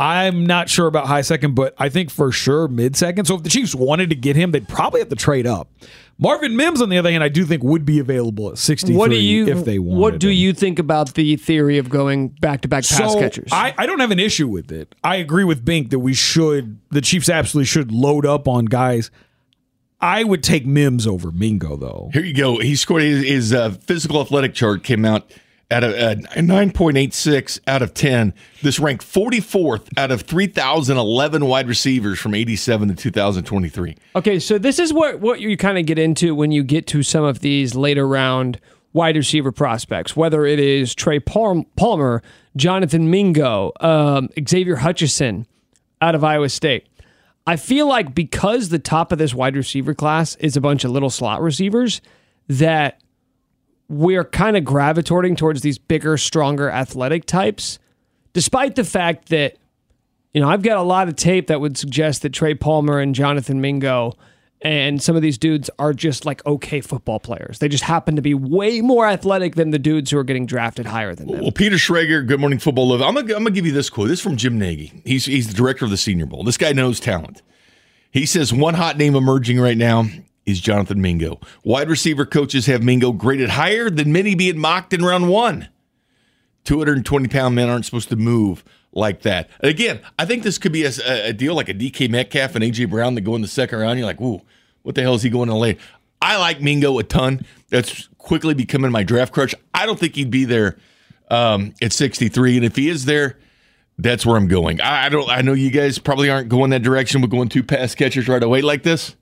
I'm 0.00 0.46
not 0.46 0.70
sure 0.70 0.86
about 0.86 1.06
high 1.06 1.20
second, 1.20 1.54
but 1.54 1.74
I 1.76 1.90
think 1.90 2.10
for 2.10 2.32
sure 2.32 2.68
mid 2.68 2.96
second. 2.96 3.26
So 3.26 3.34
if 3.34 3.42
the 3.42 3.50
Chiefs 3.50 3.74
wanted 3.74 4.08
to 4.08 4.16
get 4.16 4.34
him, 4.34 4.50
they'd 4.50 4.66
probably 4.66 5.00
have 5.00 5.10
to 5.10 5.14
trade 5.16 5.46
up. 5.46 5.68
Marvin 6.18 6.56
Mims, 6.56 6.80
on 6.80 6.88
the 6.88 6.96
other 6.96 7.10
hand, 7.10 7.22
I 7.22 7.28
do 7.28 7.44
think 7.44 7.62
would 7.62 7.84
be 7.84 7.98
available 7.98 8.50
at 8.50 8.56
63 8.56 8.96
What 8.96 9.10
do 9.10 9.16
you? 9.16 9.46
if 9.46 9.66
they 9.66 9.78
wanted 9.78 10.00
what 10.00 10.18
do 10.18 10.28
him. 10.28 10.34
you 10.36 10.52
think 10.54 10.78
about 10.78 11.12
the 11.14 11.36
theory 11.36 11.76
of 11.76 11.90
going 11.90 12.28
back 12.28 12.62
to 12.62 12.68
back 12.68 12.84
pass 12.84 13.12
so 13.12 13.20
catchers? 13.20 13.50
I, 13.52 13.74
I 13.76 13.84
don't 13.84 14.00
have 14.00 14.10
an 14.10 14.18
issue 14.18 14.48
with 14.48 14.72
it. 14.72 14.94
I 15.04 15.16
agree 15.16 15.44
with 15.44 15.64
Bink 15.66 15.90
that 15.90 15.98
we 15.98 16.14
should, 16.14 16.78
the 16.90 17.02
Chiefs 17.02 17.28
absolutely 17.28 17.66
should 17.66 17.92
load 17.92 18.24
up 18.24 18.48
on 18.48 18.64
guys. 18.66 19.10
I 20.00 20.24
would 20.24 20.42
take 20.42 20.64
Mims 20.64 21.06
over 21.06 21.30
Mingo, 21.30 21.76
though. 21.76 22.08
Here 22.14 22.24
you 22.24 22.32
go. 22.32 22.58
He 22.58 22.74
scored 22.74 23.02
his, 23.02 23.22
his 23.22 23.52
uh, 23.52 23.70
physical 23.70 24.22
athletic 24.22 24.54
chart 24.54 24.82
came 24.82 25.04
out 25.04 25.30
at 25.70 25.84
a, 25.84 26.12
a 26.12 26.14
9.86 26.16 27.60
out 27.66 27.82
of 27.82 27.94
10. 27.94 28.34
This 28.62 28.78
ranked 28.78 29.04
44th 29.04 29.88
out 29.96 30.10
of 30.10 30.22
3,011 30.22 31.46
wide 31.46 31.68
receivers 31.68 32.18
from 32.18 32.34
87 32.34 32.88
to 32.88 32.94
2023. 32.94 33.96
Okay, 34.16 34.38
so 34.38 34.58
this 34.58 34.78
is 34.78 34.92
what 34.92 35.20
what 35.20 35.40
you 35.40 35.56
kind 35.56 35.78
of 35.78 35.86
get 35.86 35.98
into 35.98 36.34
when 36.34 36.52
you 36.52 36.62
get 36.62 36.86
to 36.88 37.02
some 37.02 37.24
of 37.24 37.40
these 37.40 37.74
later 37.74 38.06
round 38.06 38.60
wide 38.92 39.16
receiver 39.16 39.52
prospects, 39.52 40.16
whether 40.16 40.44
it 40.44 40.58
is 40.58 40.94
Trey 40.94 41.20
Palmer, 41.20 42.22
Jonathan 42.56 43.10
Mingo, 43.10 43.72
um, 43.80 44.28
Xavier 44.48 44.76
Hutchinson 44.76 45.46
out 46.02 46.14
of 46.14 46.24
Iowa 46.24 46.48
State. 46.48 46.86
I 47.46 47.56
feel 47.56 47.86
like 47.86 48.14
because 48.14 48.68
the 48.68 48.78
top 48.78 49.12
of 49.12 49.18
this 49.18 49.34
wide 49.34 49.56
receiver 49.56 49.94
class 49.94 50.36
is 50.36 50.56
a 50.56 50.60
bunch 50.60 50.84
of 50.84 50.90
little 50.90 51.10
slot 51.10 51.40
receivers, 51.40 52.00
that 52.48 53.00
we're 53.90 54.24
kind 54.24 54.56
of 54.56 54.64
gravitating 54.64 55.34
towards 55.34 55.62
these 55.62 55.76
bigger, 55.76 56.16
stronger 56.16 56.70
athletic 56.70 57.26
types, 57.26 57.80
despite 58.32 58.76
the 58.76 58.84
fact 58.84 59.28
that 59.30 59.56
you 60.32 60.40
know, 60.40 60.48
I've 60.48 60.62
got 60.62 60.76
a 60.76 60.82
lot 60.82 61.08
of 61.08 61.16
tape 61.16 61.48
that 61.48 61.60
would 61.60 61.76
suggest 61.76 62.22
that 62.22 62.30
Trey 62.30 62.54
Palmer 62.54 63.00
and 63.00 63.16
Jonathan 63.16 63.60
Mingo 63.60 64.16
and 64.62 65.02
some 65.02 65.16
of 65.16 65.22
these 65.22 65.38
dudes 65.38 65.70
are 65.78 65.92
just 65.92 66.24
like 66.24 66.44
okay 66.46 66.80
football 66.80 67.18
players. 67.18 67.58
They 67.58 67.68
just 67.68 67.82
happen 67.82 68.14
to 68.14 68.22
be 68.22 68.34
way 68.34 68.80
more 68.80 69.08
athletic 69.08 69.56
than 69.56 69.70
the 69.70 69.78
dudes 69.78 70.10
who 70.10 70.18
are 70.18 70.24
getting 70.24 70.46
drafted 70.46 70.86
higher 70.86 71.14
than 71.14 71.26
them. 71.26 71.40
Well, 71.40 71.50
Peter 71.50 71.76
Schrager, 71.76 72.24
Good 72.24 72.38
Morning 72.38 72.58
Football 72.58 72.88
Live. 72.88 73.02
I'm 73.02 73.14
gonna, 73.14 73.34
I'm 73.34 73.42
gonna 73.42 73.50
give 73.50 73.66
you 73.66 73.72
this 73.72 73.90
quote. 73.90 74.08
This 74.08 74.20
is 74.20 74.22
from 74.22 74.36
Jim 74.36 74.58
Nagy. 74.58 75.02
He's 75.04 75.24
he's 75.24 75.48
the 75.48 75.54
director 75.54 75.84
of 75.86 75.90
the 75.90 75.96
Senior 75.96 76.26
Bowl. 76.26 76.44
This 76.44 76.58
guy 76.58 76.72
knows 76.72 77.00
talent. 77.00 77.42
He 78.12 78.26
says 78.26 78.52
one 78.52 78.74
hot 78.74 78.98
name 78.98 79.16
emerging 79.16 79.58
right 79.58 79.78
now 79.78 80.04
is 80.50 80.60
Jonathan 80.60 81.00
Mingo. 81.00 81.40
Wide 81.64 81.88
receiver 81.88 82.26
coaches 82.26 82.66
have 82.66 82.82
Mingo 82.82 83.12
graded 83.12 83.50
higher 83.50 83.90
than 83.90 84.12
many 84.12 84.34
being 84.34 84.58
mocked 84.58 84.92
in 84.92 85.04
round 85.04 85.28
one. 85.28 85.68
220 86.64 87.28
pound 87.28 87.54
men 87.54 87.68
aren't 87.68 87.84
supposed 87.84 88.08
to 88.10 88.16
move 88.16 88.64
like 88.92 89.22
that. 89.22 89.48
And 89.60 89.70
again, 89.70 90.00
I 90.18 90.26
think 90.26 90.42
this 90.42 90.58
could 90.58 90.72
be 90.72 90.84
a, 90.84 90.92
a 91.06 91.32
deal 91.32 91.54
like 91.54 91.68
a 91.68 91.74
DK 91.74 92.10
Metcalf 92.10 92.54
and 92.54 92.64
AJ 92.64 92.90
Brown 92.90 93.14
that 93.14 93.22
go 93.22 93.34
in 93.34 93.42
the 93.42 93.48
second 93.48 93.78
round. 93.78 93.98
You're 93.98 94.06
like, 94.06 94.20
ooh, 94.20 94.42
what 94.82 94.94
the 94.94 95.02
hell 95.02 95.14
is 95.14 95.22
he 95.22 95.30
going 95.30 95.48
to 95.48 95.54
lay? 95.54 95.78
I 96.22 96.36
like 96.36 96.60
Mingo 96.60 96.98
a 96.98 97.02
ton. 97.02 97.46
That's 97.70 98.08
quickly 98.18 98.54
becoming 98.54 98.90
my 98.90 99.02
draft 99.02 99.32
crush. 99.32 99.54
I 99.72 99.86
don't 99.86 99.98
think 99.98 100.16
he'd 100.16 100.30
be 100.30 100.44
there 100.44 100.76
um, 101.30 101.74
at 101.80 101.92
63, 101.92 102.56
and 102.56 102.64
if 102.66 102.76
he 102.76 102.88
is 102.88 103.04
there, 103.04 103.38
that's 103.96 104.26
where 104.26 104.36
I'm 104.36 104.48
going. 104.48 104.80
I, 104.80 105.06
I 105.06 105.08
don't. 105.08 105.28
I 105.28 105.42
know 105.42 105.52
you 105.52 105.70
guys 105.70 105.98
probably 105.98 106.30
aren't 106.30 106.48
going 106.48 106.70
that 106.70 106.82
direction. 106.82 107.20
We're 107.20 107.28
going 107.28 107.48
two 107.48 107.62
pass 107.62 107.94
catchers 107.94 108.28
right 108.28 108.42
away 108.42 108.62
like 108.62 108.82
this. 108.82 109.14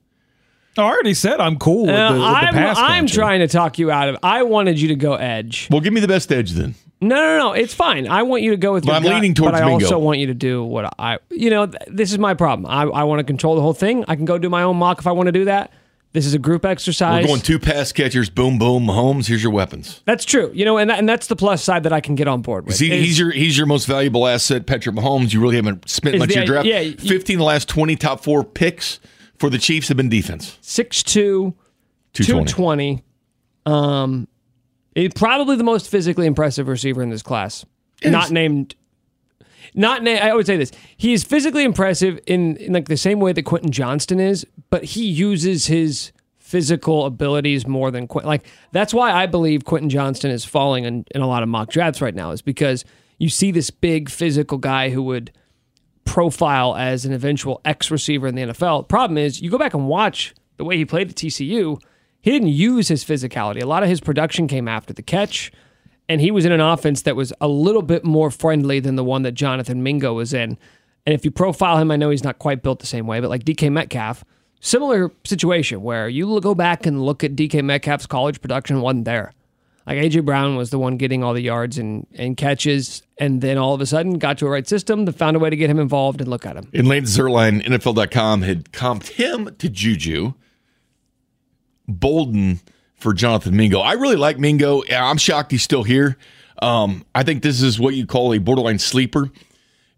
I 0.78 0.82
already 0.84 1.14
said 1.14 1.40
I'm 1.40 1.58
cool 1.58 1.86
with, 1.86 1.94
Uh, 1.94 2.08
the, 2.12 2.14
with 2.14 2.22
the 2.22 2.26
I'm, 2.28 2.54
pass 2.54 2.76
I'm 2.78 3.04
catcher. 3.06 3.14
trying 3.14 3.40
to 3.40 3.48
talk 3.48 3.78
you 3.78 3.90
out 3.90 4.08
of. 4.08 4.16
I 4.22 4.42
wanted 4.44 4.80
you 4.80 4.88
to 4.88 4.96
go 4.96 5.14
edge. 5.14 5.68
Well, 5.70 5.80
give 5.80 5.92
me 5.92 6.00
the 6.00 6.08
best 6.08 6.30
edge 6.32 6.52
then. 6.52 6.74
No, 7.00 7.14
no, 7.14 7.38
no. 7.38 7.52
It's 7.52 7.74
fine. 7.74 8.08
I 8.08 8.22
want 8.24 8.42
you 8.42 8.50
to 8.50 8.56
go 8.56 8.72
with. 8.72 8.82
But 8.84 8.88
your 8.88 8.96
I'm 8.96 9.02
gut, 9.04 9.14
leaning 9.14 9.34
towards 9.34 9.52
But 9.52 9.62
I 9.62 9.66
Mingo. 9.66 9.84
also 9.84 9.98
want 9.98 10.18
you 10.18 10.26
to 10.26 10.34
do 10.34 10.64
what 10.64 10.92
I. 10.98 11.18
You 11.30 11.50
know, 11.50 11.66
th- 11.66 11.82
this 11.86 12.10
is 12.10 12.18
my 12.18 12.34
problem. 12.34 12.66
I, 12.68 12.82
I 12.82 13.04
want 13.04 13.20
to 13.20 13.24
control 13.24 13.54
the 13.54 13.62
whole 13.62 13.72
thing. 13.74 14.04
I 14.08 14.16
can 14.16 14.24
go 14.24 14.36
do 14.38 14.50
my 14.50 14.62
own 14.64 14.76
mock 14.76 14.98
if 14.98 15.06
I 15.06 15.12
want 15.12 15.26
to 15.28 15.32
do 15.32 15.44
that. 15.44 15.72
This 16.12 16.24
is 16.26 16.32
a 16.34 16.38
group 16.38 16.64
exercise. 16.64 17.22
We're 17.22 17.28
going 17.28 17.40
two 17.42 17.58
pass 17.58 17.92
catchers. 17.92 18.30
Boom, 18.30 18.58
boom. 18.58 18.86
Mahomes. 18.86 19.26
Here's 19.28 19.42
your 19.42 19.52
weapons. 19.52 20.00
That's 20.06 20.24
true. 20.24 20.50
You 20.54 20.64
know, 20.64 20.78
and 20.78 20.88
that, 20.90 20.98
and 20.98 21.08
that's 21.08 21.26
the 21.28 21.36
plus 21.36 21.62
side 21.62 21.82
that 21.84 21.92
I 21.92 22.00
can 22.00 22.14
get 22.16 22.26
on 22.26 22.40
board 22.42 22.66
with. 22.66 22.74
See, 22.76 22.90
is- 22.90 23.04
he's 23.06 23.18
your 23.18 23.30
he's 23.30 23.56
your 23.56 23.66
most 23.66 23.84
valuable 23.86 24.26
asset, 24.26 24.66
Patrick 24.66 24.96
Mahomes. 24.96 25.32
You 25.32 25.40
really 25.40 25.56
haven't 25.56 25.88
spent 25.88 26.16
Is 26.16 26.18
much 26.18 26.30
the- 26.30 26.40
of 26.40 26.46
your 26.46 26.46
draft. 26.46 26.66
yeah, 26.66 26.80
you- 26.80 26.96
Fifteen 26.96 27.36
of 27.36 27.40
the 27.40 27.44
last 27.44 27.68
twenty 27.68 27.94
top 27.94 28.24
four 28.24 28.42
picks 28.42 28.98
for 29.38 29.50
the 29.50 29.58
Chiefs 29.58 29.88
have 29.88 29.96
been 29.96 30.08
defense. 30.08 30.58
6'2", 30.62 31.04
220. 32.12 32.22
220. 32.22 33.04
Um, 33.66 34.28
it, 34.94 35.14
probably 35.14 35.56
the 35.56 35.64
most 35.64 35.88
physically 35.88 36.26
impressive 36.26 36.68
receiver 36.68 37.02
in 37.02 37.10
this 37.10 37.22
class. 37.22 37.64
Not 38.04 38.30
named. 38.30 38.74
Not 39.74 40.02
na- 40.02 40.12
I 40.12 40.34
would 40.34 40.46
say 40.46 40.56
this. 40.56 40.72
He 40.96 41.12
is 41.12 41.24
physically 41.24 41.64
impressive 41.64 42.18
in, 42.26 42.56
in 42.56 42.72
like 42.72 42.88
the 42.88 42.96
same 42.96 43.20
way 43.20 43.32
that 43.32 43.42
Quentin 43.42 43.70
Johnston 43.70 44.18
is, 44.18 44.46
but 44.70 44.82
he 44.82 45.04
uses 45.04 45.66
his 45.66 46.12
physical 46.38 47.04
abilities 47.04 47.66
more 47.66 47.90
than 47.90 48.06
Quentin. 48.06 48.28
Like 48.28 48.46
that's 48.72 48.94
why 48.94 49.12
I 49.12 49.26
believe 49.26 49.64
Quentin 49.64 49.90
Johnston 49.90 50.30
is 50.30 50.44
falling 50.44 50.84
in, 50.84 51.04
in 51.14 51.20
a 51.20 51.28
lot 51.28 51.42
of 51.42 51.48
mock 51.48 51.70
drafts 51.70 52.00
right 52.00 52.14
now. 52.14 52.30
Is 52.30 52.42
because 52.42 52.84
you 53.18 53.28
see 53.28 53.50
this 53.50 53.70
big 53.70 54.08
physical 54.08 54.58
guy 54.58 54.90
who 54.90 55.02
would 55.02 55.30
profile 56.08 56.74
as 56.74 57.04
an 57.04 57.12
eventual 57.12 57.60
X 57.66 57.90
receiver 57.90 58.26
in 58.26 58.34
the 58.34 58.42
NFL. 58.42 58.88
Problem 58.88 59.18
is, 59.18 59.42
you 59.42 59.50
go 59.50 59.58
back 59.58 59.74
and 59.74 59.86
watch 59.86 60.34
the 60.56 60.64
way 60.64 60.78
he 60.78 60.86
played 60.86 61.10
at 61.10 61.16
TCU, 61.16 61.80
he 62.22 62.30
didn't 62.30 62.48
use 62.48 62.88
his 62.88 63.04
physicality. 63.04 63.62
A 63.62 63.66
lot 63.66 63.82
of 63.82 63.90
his 63.90 64.00
production 64.00 64.48
came 64.48 64.68
after 64.68 64.94
the 64.94 65.02
catch, 65.02 65.52
and 66.08 66.22
he 66.22 66.30
was 66.30 66.46
in 66.46 66.50
an 66.52 66.62
offense 66.62 67.02
that 67.02 67.14
was 67.14 67.32
a 67.42 67.46
little 67.46 67.82
bit 67.82 68.04
more 68.04 68.30
friendly 68.30 68.80
than 68.80 68.96
the 68.96 69.04
one 69.04 69.20
that 69.22 69.32
Jonathan 69.32 69.82
Mingo 69.82 70.14
was 70.14 70.32
in. 70.32 70.56
And 71.04 71.14
if 71.14 71.26
you 71.26 71.30
profile 71.30 71.76
him, 71.76 71.90
I 71.90 71.96
know 71.96 72.08
he's 72.08 72.24
not 72.24 72.38
quite 72.38 72.62
built 72.62 72.80
the 72.80 72.86
same 72.86 73.06
way, 73.06 73.20
but 73.20 73.28
like 73.28 73.44
DK 73.44 73.70
Metcalf, 73.70 74.24
similar 74.60 75.12
situation 75.24 75.82
where 75.82 76.08
you 76.08 76.40
go 76.40 76.54
back 76.54 76.86
and 76.86 77.04
look 77.04 77.22
at 77.22 77.36
DK 77.36 77.62
Metcalf's 77.62 78.06
college 78.06 78.40
production 78.40 78.80
wasn't 78.80 79.04
there. 79.04 79.34
Like 79.88 79.96
AJ 79.96 80.26
Brown 80.26 80.56
was 80.56 80.68
the 80.68 80.78
one 80.78 80.98
getting 80.98 81.24
all 81.24 81.32
the 81.32 81.40
yards 81.40 81.78
and, 81.78 82.06
and 82.14 82.36
catches, 82.36 83.02
and 83.16 83.40
then 83.40 83.56
all 83.56 83.72
of 83.72 83.80
a 83.80 83.86
sudden 83.86 84.18
got 84.18 84.36
to 84.38 84.46
a 84.46 84.50
right 84.50 84.68
system 84.68 85.06
that 85.06 85.14
found 85.14 85.34
a 85.34 85.38
way 85.38 85.48
to 85.48 85.56
get 85.56 85.70
him 85.70 85.80
involved 85.80 86.20
and 86.20 86.28
look 86.28 86.44
at 86.44 86.56
him. 86.56 86.68
And 86.74 86.86
Lance 86.86 87.16
Zierlein, 87.16 87.64
NFL.com, 87.64 88.42
had 88.42 88.70
comped 88.70 89.08
him 89.08 89.56
to 89.56 89.68
Juju. 89.70 90.34
Bolden 91.88 92.60
for 92.96 93.14
Jonathan 93.14 93.56
Mingo. 93.56 93.80
I 93.80 93.92
really 93.94 94.16
like 94.16 94.38
Mingo. 94.38 94.82
I'm 94.92 95.16
shocked 95.16 95.52
he's 95.52 95.62
still 95.62 95.84
here. 95.84 96.18
Um, 96.60 97.06
I 97.14 97.22
think 97.22 97.42
this 97.42 97.62
is 97.62 97.80
what 97.80 97.94
you 97.94 98.04
call 98.04 98.34
a 98.34 98.38
borderline 98.38 98.78
sleeper. 98.78 99.30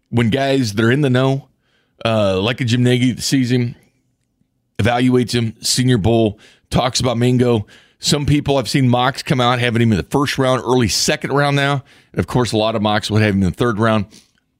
When 0.07 0.29
guys 0.29 0.73
that 0.73 0.85
are 0.85 0.91
in 0.91 1.01
the 1.01 1.09
know, 1.09 1.49
uh, 2.05 2.39
like 2.39 2.61
a 2.61 2.63
Jim 2.63 2.83
Nagy 2.83 3.17
sees 3.17 3.51
him, 3.51 3.75
evaluates 4.77 5.33
him, 5.33 5.61
Senior 5.61 5.97
Bowl, 5.97 6.39
talks 6.69 7.01
about 7.01 7.17
Mingo. 7.17 7.67
Some 8.03 8.25
people 8.25 8.57
I've 8.57 8.67
seen 8.67 8.89
mocks 8.89 9.21
come 9.21 9.39
out 9.39 9.59
having 9.59 9.79
him 9.79 9.91
in 9.91 9.97
the 9.97 10.03
first 10.03 10.39
round, 10.39 10.61
early 10.61 10.87
second 10.87 11.33
round 11.33 11.55
now. 11.55 11.83
And 12.11 12.19
of 12.19 12.25
course, 12.25 12.51
a 12.51 12.57
lot 12.57 12.75
of 12.75 12.81
mocks 12.81 13.11
would 13.11 13.21
have 13.21 13.35
him 13.35 13.43
in 13.43 13.51
the 13.51 13.55
third 13.55 13.77
round. 13.77 14.07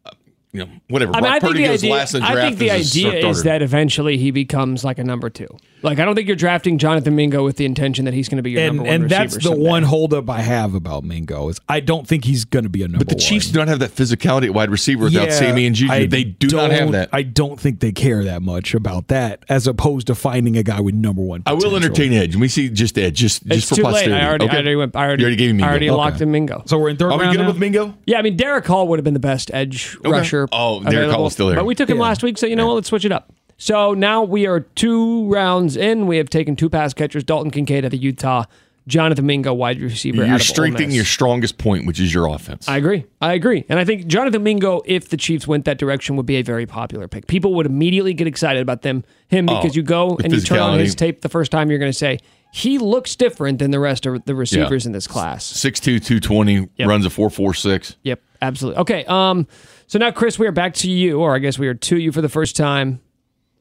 Uh, 0.06 0.12
you 0.54 0.64
know, 0.64 0.72
whatever. 0.90 1.16
I 1.16 1.22
mean, 1.22 1.32
I 1.32 1.40
think 1.40 1.54
Purdy 1.54 1.66
the 1.66 1.74
idea, 1.74 1.92
last 1.92 2.14
in 2.14 2.22
the 2.22 2.28
I 2.28 2.36
think 2.36 2.60
the 2.60 2.70
idea 2.70 3.28
is 3.28 3.42
that 3.44 3.64
eventually 3.64 4.18
he 4.18 4.30
becomes 4.30 4.84
like 4.84 5.00
a 5.00 5.04
number 5.04 5.32
two. 5.32 5.48
Like 5.84 6.00
I 6.00 6.06
don't 6.06 6.16
think 6.16 6.28
you're 6.28 6.36
drafting 6.36 6.78
Jonathan 6.78 7.16
Mingo 7.16 7.44
with 7.44 7.58
the 7.58 7.66
intention 7.66 8.06
that 8.06 8.14
he's 8.14 8.30
going 8.30 8.38
to 8.38 8.44
be 8.44 8.52
your 8.52 8.62
And 8.62 8.78
number 8.78 8.84
one 8.84 8.94
and 8.94 9.04
receiver 9.06 9.20
that's 9.24 9.36
the 9.36 9.42
someday. 9.42 9.62
one 9.70 9.84
holdup 9.84 10.30
I 10.30 10.42
have 10.42 10.74
about 10.76 11.04
Mingo 11.04 11.50
is 11.50 11.60
I 11.68 11.80
don't 11.80 12.08
think 12.08 12.26
he's 12.26 12.46
going 12.46 12.64
to 12.64 12.70
be 12.70 12.82
a 12.84 12.88
number 12.88 12.98
one. 12.98 13.06
But 13.06 13.10
the 13.10 13.16
Chiefs 13.24 13.48
do 13.50 13.60
not 13.60 13.68
have 13.68 13.80
that 13.80 13.92
physicality 13.96 14.46
at 14.46 14.54
wide 14.54 14.70
receiver 14.70 15.06
without 15.06 15.28
Yeah, 15.30 15.34
Sammy 15.34 15.66
and 15.66 15.76
Juju. 15.76 15.92
I 15.92 16.06
they 16.06 16.24
do 16.24 16.56
not 16.56 16.72
have 16.72 16.92
that. 16.92 17.10
I 17.12 17.24
don't 17.24 17.60
think 17.60 17.80
they 17.80 17.92
care 17.92 18.24
that 18.26 18.42
much 18.42 18.74
about 18.74 19.08
that, 19.08 19.44
as 19.50 19.66
opposed 19.68 20.08
to 20.08 20.16
finding 20.16 20.56
a 20.58 20.64
guy 20.64 20.80
with 20.82 20.96
number 20.96 21.22
one. 21.22 21.44
I 21.46 21.54
will 21.54 21.76
entertain 21.76 22.14
Edge. 22.14 22.36
Let 22.36 22.42
me 22.42 22.48
see 22.48 22.70
just 22.70 22.98
Edge, 22.98 23.16
just 23.18 23.44
It's 23.48 23.56
just 23.56 23.70
for 23.70 23.76
too 23.76 23.82
posterity. 23.84 24.12
late. 24.12 24.22
I 24.22 24.28
already, 24.28 24.46
okay? 24.46 24.54
I 24.54 24.60
already 24.60 24.76
went. 24.76 24.96
I 24.96 25.00
already, 25.06 25.22
You 25.22 25.26
already 25.28 25.36
gave 25.38 25.56
me 25.56 25.64
I 25.64 25.68
already 25.70 25.86
Mingo. 25.88 25.98
locked 25.98 26.22
in 26.22 26.32
Mingo. 26.32 26.64
So 26.68 26.78
we're 26.78 26.90
in 26.90 26.98
third 26.98 27.12
Are 27.12 27.18
we 27.18 27.24
round 27.24 27.38
good 27.38 27.42
now? 27.44 27.48
with 27.50 27.58
Mingo? 27.58 27.98
Yeah, 28.06 28.20
I 28.20 28.22
mean 28.22 28.38
Derick 28.38 28.66
Hall 28.68 28.88
would 28.90 29.00
have 29.00 29.04
been 29.04 29.14
the 29.16 29.20
best 29.20 29.50
edge 29.54 29.98
rusher. 30.06 30.48
Oh, 30.52 30.80
Derick 30.82 30.88
available, 30.94 31.14
Hall 31.16 31.28
is 31.28 31.34
still 31.34 31.48
there. 31.48 31.56
But 31.56 31.66
we 31.66 31.74
took 31.76 31.90
him 31.90 31.98
Yeah. 31.98 32.04
last 32.04 32.22
week, 32.24 32.38
so 32.38 32.46
you 32.46 32.56
know 32.56 32.68
what? 32.68 32.76
Let's 32.76 32.90
switch 32.90 33.06
it 33.06 33.12
up. 33.12 33.32
So 33.62 33.94
now 33.94 34.24
we 34.24 34.48
are 34.48 34.62
two 34.62 35.32
rounds 35.32 35.78
in. 35.78 36.08
We 36.08 36.18
have 36.18 36.32
taken 36.32 36.56
two 36.56 36.68
pass 36.68 36.96
catchers: 36.96 37.24
Dalton 37.24 37.52
Kincaid 37.52 37.86
at 37.86 37.92
the 37.92 37.98
Utah, 37.98 38.46
Jonathan 38.88 39.28
Mingo, 39.28 39.54
wide 39.54 39.80
receiver. 39.80 40.26
You're 40.26 40.40
strengthening 40.40 40.90
your 40.90 41.06
strongest 41.06 41.60
point, 41.60 41.86
which 41.86 42.00
is 42.00 42.12
your 42.12 42.26
offense. 42.26 42.68
I 42.68 42.78
agree. 42.78 43.06
I 43.22 43.34
agree. 43.34 43.64
And 43.70 43.78
I 43.78 43.86
think 43.86 44.08
Jonathan 44.08 44.42
Mingo, 44.42 44.82
if 44.86 45.10
the 45.10 45.18
Chiefs 45.18 45.46
went 45.46 45.66
that 45.66 45.78
direction, 45.78 46.16
would 46.16 46.26
be 46.26 46.38
a 46.38 46.42
very 46.42 46.66
popular 46.66 47.08
pick. 47.08 47.28
People 47.28 47.54
would 47.54 47.68
immediately 47.68 48.16
get 48.16 48.26
excited 48.26 48.64
about 48.64 48.82
them 48.82 49.04
him 49.28 49.46
because 49.46 49.76
you 49.76 49.84
go 49.84 50.14
Oh, 50.14 50.18
and 50.24 50.34
you 50.34 50.42
turn 50.42 50.58
on 50.58 50.80
his 50.80 50.96
tape 50.96 51.22
the 51.22 51.30
first 51.30 51.52
time, 51.52 51.70
you're 51.70 51.78
going 51.78 51.92
to 51.92 51.98
say 51.98 52.18
he 52.52 52.80
looks 52.80 53.16
different 53.16 53.60
than 53.60 53.70
the 53.70 53.80
rest 53.80 54.08
of 54.08 54.26
the 54.26 54.34
receivers 54.34 54.88
in 54.88 54.92
this 54.92 55.06
class. 55.06 55.46
6'2", 55.46 56.04
220, 56.04 56.68
Yep. 56.78 56.88
runs 56.90 57.06
a 57.06 57.10
4.46. 57.10 57.96
Yep, 58.02 58.22
absolutely. 58.42 58.82
Okay, 58.82 59.06
um, 59.06 59.46
so 59.86 60.00
now 60.00 60.10
Chris, 60.10 60.40
we 60.40 60.48
are 60.48 60.52
back 60.52 60.74
to 60.74 60.90
you, 60.90 61.20
or 61.20 61.36
I 61.36 61.38
guess 61.38 61.60
we 61.60 61.68
are 61.68 61.76
to 61.76 62.00
you 62.00 62.12
for 62.12 62.22
the 62.22 62.28
first 62.28 62.56
time. 62.56 63.02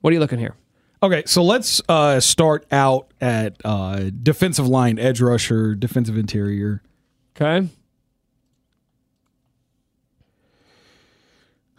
What 0.00 0.10
are 0.10 0.14
you 0.14 0.20
looking 0.20 0.38
here? 0.38 0.54
Okay, 1.02 1.22
so 1.26 1.42
let's 1.42 1.80
uh, 1.88 2.20
start 2.20 2.66
out 2.70 3.12
at 3.20 3.56
uh, 3.64 4.10
defensive 4.22 4.68
line, 4.68 4.98
edge 4.98 5.20
rusher, 5.20 5.74
defensive 5.74 6.16
interior. 6.16 6.82
Okay. 7.34 7.68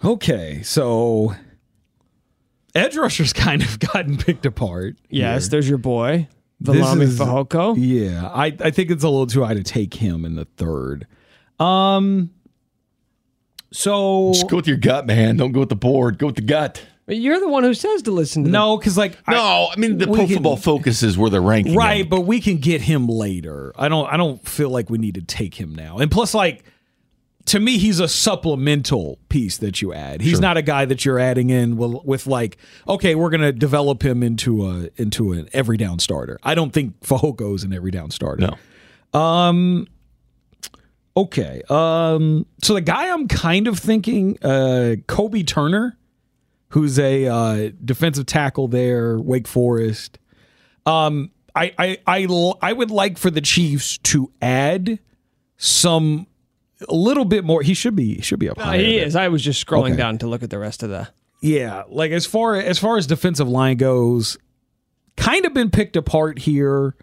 Okay, 0.04 0.62
so 0.64 1.36
edge 2.74 2.98
rushers 2.98 3.34
kind 3.34 3.62
of 3.62 3.80
gotten 3.80 4.18
picked 4.18 4.46
apart. 4.46 4.96
Yes, 5.10 5.44
here. 5.44 5.50
there's 5.52 5.70
your 5.70 5.78
boy, 5.78 6.28
This 6.60 6.76
Viliami 6.78 7.02
is- 7.04 7.20
Fehoko. 7.20 7.76
Yeah, 7.78 8.28
I, 8.28 8.56
I 8.60 8.72
think 8.72 8.90
it's 8.90 9.04
a 9.04 9.10
little 9.10 9.28
too 9.28 9.44
high 9.44 9.54
to 9.54 9.64
take 9.64 9.94
him 9.96 10.26
in 10.26 10.36
the 10.36 10.46
third. 10.46 11.06
Um, 11.60 12.32
so 13.72 14.32
Just 14.34 14.50
go 14.50 14.56
with 14.58 14.68
your 14.68 14.78
gut, 14.78 15.06
man. 15.06 15.38
Don't 15.38 15.52
go 15.52 15.60
with 15.62 15.70
the 15.70 15.76
board. 15.76 16.18
Go 16.18 16.26
with 16.28 16.36
the 16.36 16.42
gut. 16.42 16.84
But 17.12 17.18
You're 17.18 17.42
the 17.42 17.50
one 17.50 17.64
who 17.66 17.74
says 17.74 18.04
to 18.04 18.12
listen 18.12 18.46
to 18.46 18.48
the- 18.50 18.54
no, 18.54 18.78
because 18.78 18.98
like 18.98 19.18
No, 19.28 19.68
I 19.70 19.76
mean 19.78 19.98
the 19.98 20.08
we 20.08 20.16
Pro 20.16 20.26
can- 20.28 20.36
Football 20.36 20.56
Focus 20.56 21.04
is 21.04 21.18
where 21.18 21.30
they're 21.30 21.42
ranking. 21.42 21.76
right, 21.76 22.04
them. 22.04 22.08
but 22.10 22.22
we 22.22 22.40
can 22.40 22.56
get 22.56 22.80
him 22.80 23.06
later. 23.10 23.74
I 23.78 23.90
don't 23.90 24.08
I 24.08 24.16
don't 24.16 24.48
feel 24.48 24.70
like 24.70 24.90
we 24.90 24.98
need 24.98 25.16
to 25.16 25.22
take 25.22 25.56
him 25.56 25.76
now. 25.76 25.98
And 25.98 26.10
plus, 26.10 26.34
like 26.34 26.64
to 27.48 27.60
me, 27.60 27.78
he's 27.80 28.00
a 28.00 28.08
supplemental 28.08 29.20
piece 29.28 29.58
that 29.58 29.82
you 29.82 29.94
add. 29.94 30.22
He's 30.22 30.40
not 30.40 30.56
a 30.56 30.62
guy 30.62 30.86
that 30.86 31.04
you're 31.04 31.20
adding 31.20 31.50
in 31.50 31.76
with, 31.76 32.02
with 32.06 32.28
like, 32.28 32.56
okay, 32.88 33.14
we're 33.16 33.30
gonna 33.30 33.52
develop 33.52 34.06
him 34.06 34.24
into 34.24 34.66
a 34.70 34.88
into 34.96 35.34
an 35.34 35.50
every 35.52 35.76
down 35.76 36.00
starter. 36.00 36.40
I 36.44 36.56
don't 36.56 36.72
think 36.72 36.98
Fehoko's 37.02 37.66
an 37.66 37.74
every 37.74 37.92
down 37.92 38.12
starter. 38.12 38.48
No. 39.14 39.86
Okay. 41.18 41.62
Um. 41.68 42.46
So 42.64 42.74
the 42.74 42.80
guy 42.80 43.12
I'm 43.12 43.28
kind 43.28 43.68
of 43.68 43.78
thinking, 43.80 44.38
uh, 44.42 44.96
Kobie 45.10 45.46
Turner, 45.46 45.98
who's 46.72 47.00
a 47.00 47.28
uh, 47.28 47.72
defensive 47.84 48.26
tackle 48.26 48.68
there, 48.68 49.20
Wake 49.20 49.48
Forest. 49.48 50.20
Um. 50.86 51.32
I 51.54 51.74
I 51.78 51.98
I 52.08 52.24
l- 52.30 52.58
I 52.62 52.72
would 52.72 52.92
like 52.92 53.18
for 53.18 53.30
the 53.30 53.42
Chiefs 53.42 53.98
to 54.00 54.32
add 54.42 55.00
some 55.58 56.26
a 56.88 56.94
little 56.96 57.26
bit 57.26 57.44
more. 57.44 57.62
He 57.62 57.74
should 57.74 57.94
be 57.94 58.16
he 58.16 58.22
should 58.22 58.40
be 58.40 58.48
up 58.50 58.58
higher. 58.58 58.80
he 58.80 58.98
is. 58.98 59.18
I 59.18 59.28
was 59.28 59.44
just 59.44 59.66
scrolling 59.68 59.88
Okay. 59.90 59.98
down 59.98 60.18
to 60.20 60.28
look 60.28 60.44
at 60.44 60.50
the 60.50 60.58
rest 60.58 60.82
of 60.82 60.90
the. 60.90 61.10
Yeah, 61.42 61.84
like 61.90 62.12
as 62.12 62.26
far 62.26 62.56
as 62.56 62.80
far 62.80 62.98
as 62.98 63.06
defensive 63.06 63.50
line 63.50 63.76
goes, 63.76 64.38
kind 65.18 65.46
of 65.46 65.54
been 65.54 65.70
picked 65.72 65.98
apart 65.98 66.40
here. 66.40 66.96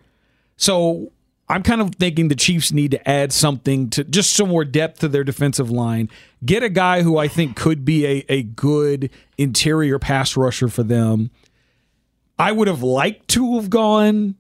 So 0.57 1.13
I'm 1.51 1.63
kind 1.63 1.81
of 1.81 1.95
thinking 1.95 2.29
the 2.29 2.35
Chiefs 2.35 2.73
need 2.73 2.91
to 2.91 3.09
add 3.09 3.33
something 3.33 3.89
to 3.91 4.05
just 4.05 4.35
some 4.35 4.49
more 4.49 4.65
depth 4.65 5.01
to 5.01 5.09
their 5.09 5.25
defensive 5.25 5.71
line. 5.71 6.11
Get 6.45 6.63
a 6.63 6.69
guy 6.69 7.03
who 7.03 7.17
I 7.17 7.27
think 7.27 7.57
could 7.57 7.85
be 7.85 8.07
a, 8.07 8.25
a 8.29 8.43
good 8.43 9.11
interior 9.39 9.99
pass 9.99 10.37
rusher 10.37 10.69
for 10.69 10.83
them. 10.83 11.31
I 12.39 12.53
would 12.53 12.69
have 12.69 12.83
liked 12.83 13.29
to 13.29 13.57
have 13.57 13.71
gone 13.71 14.37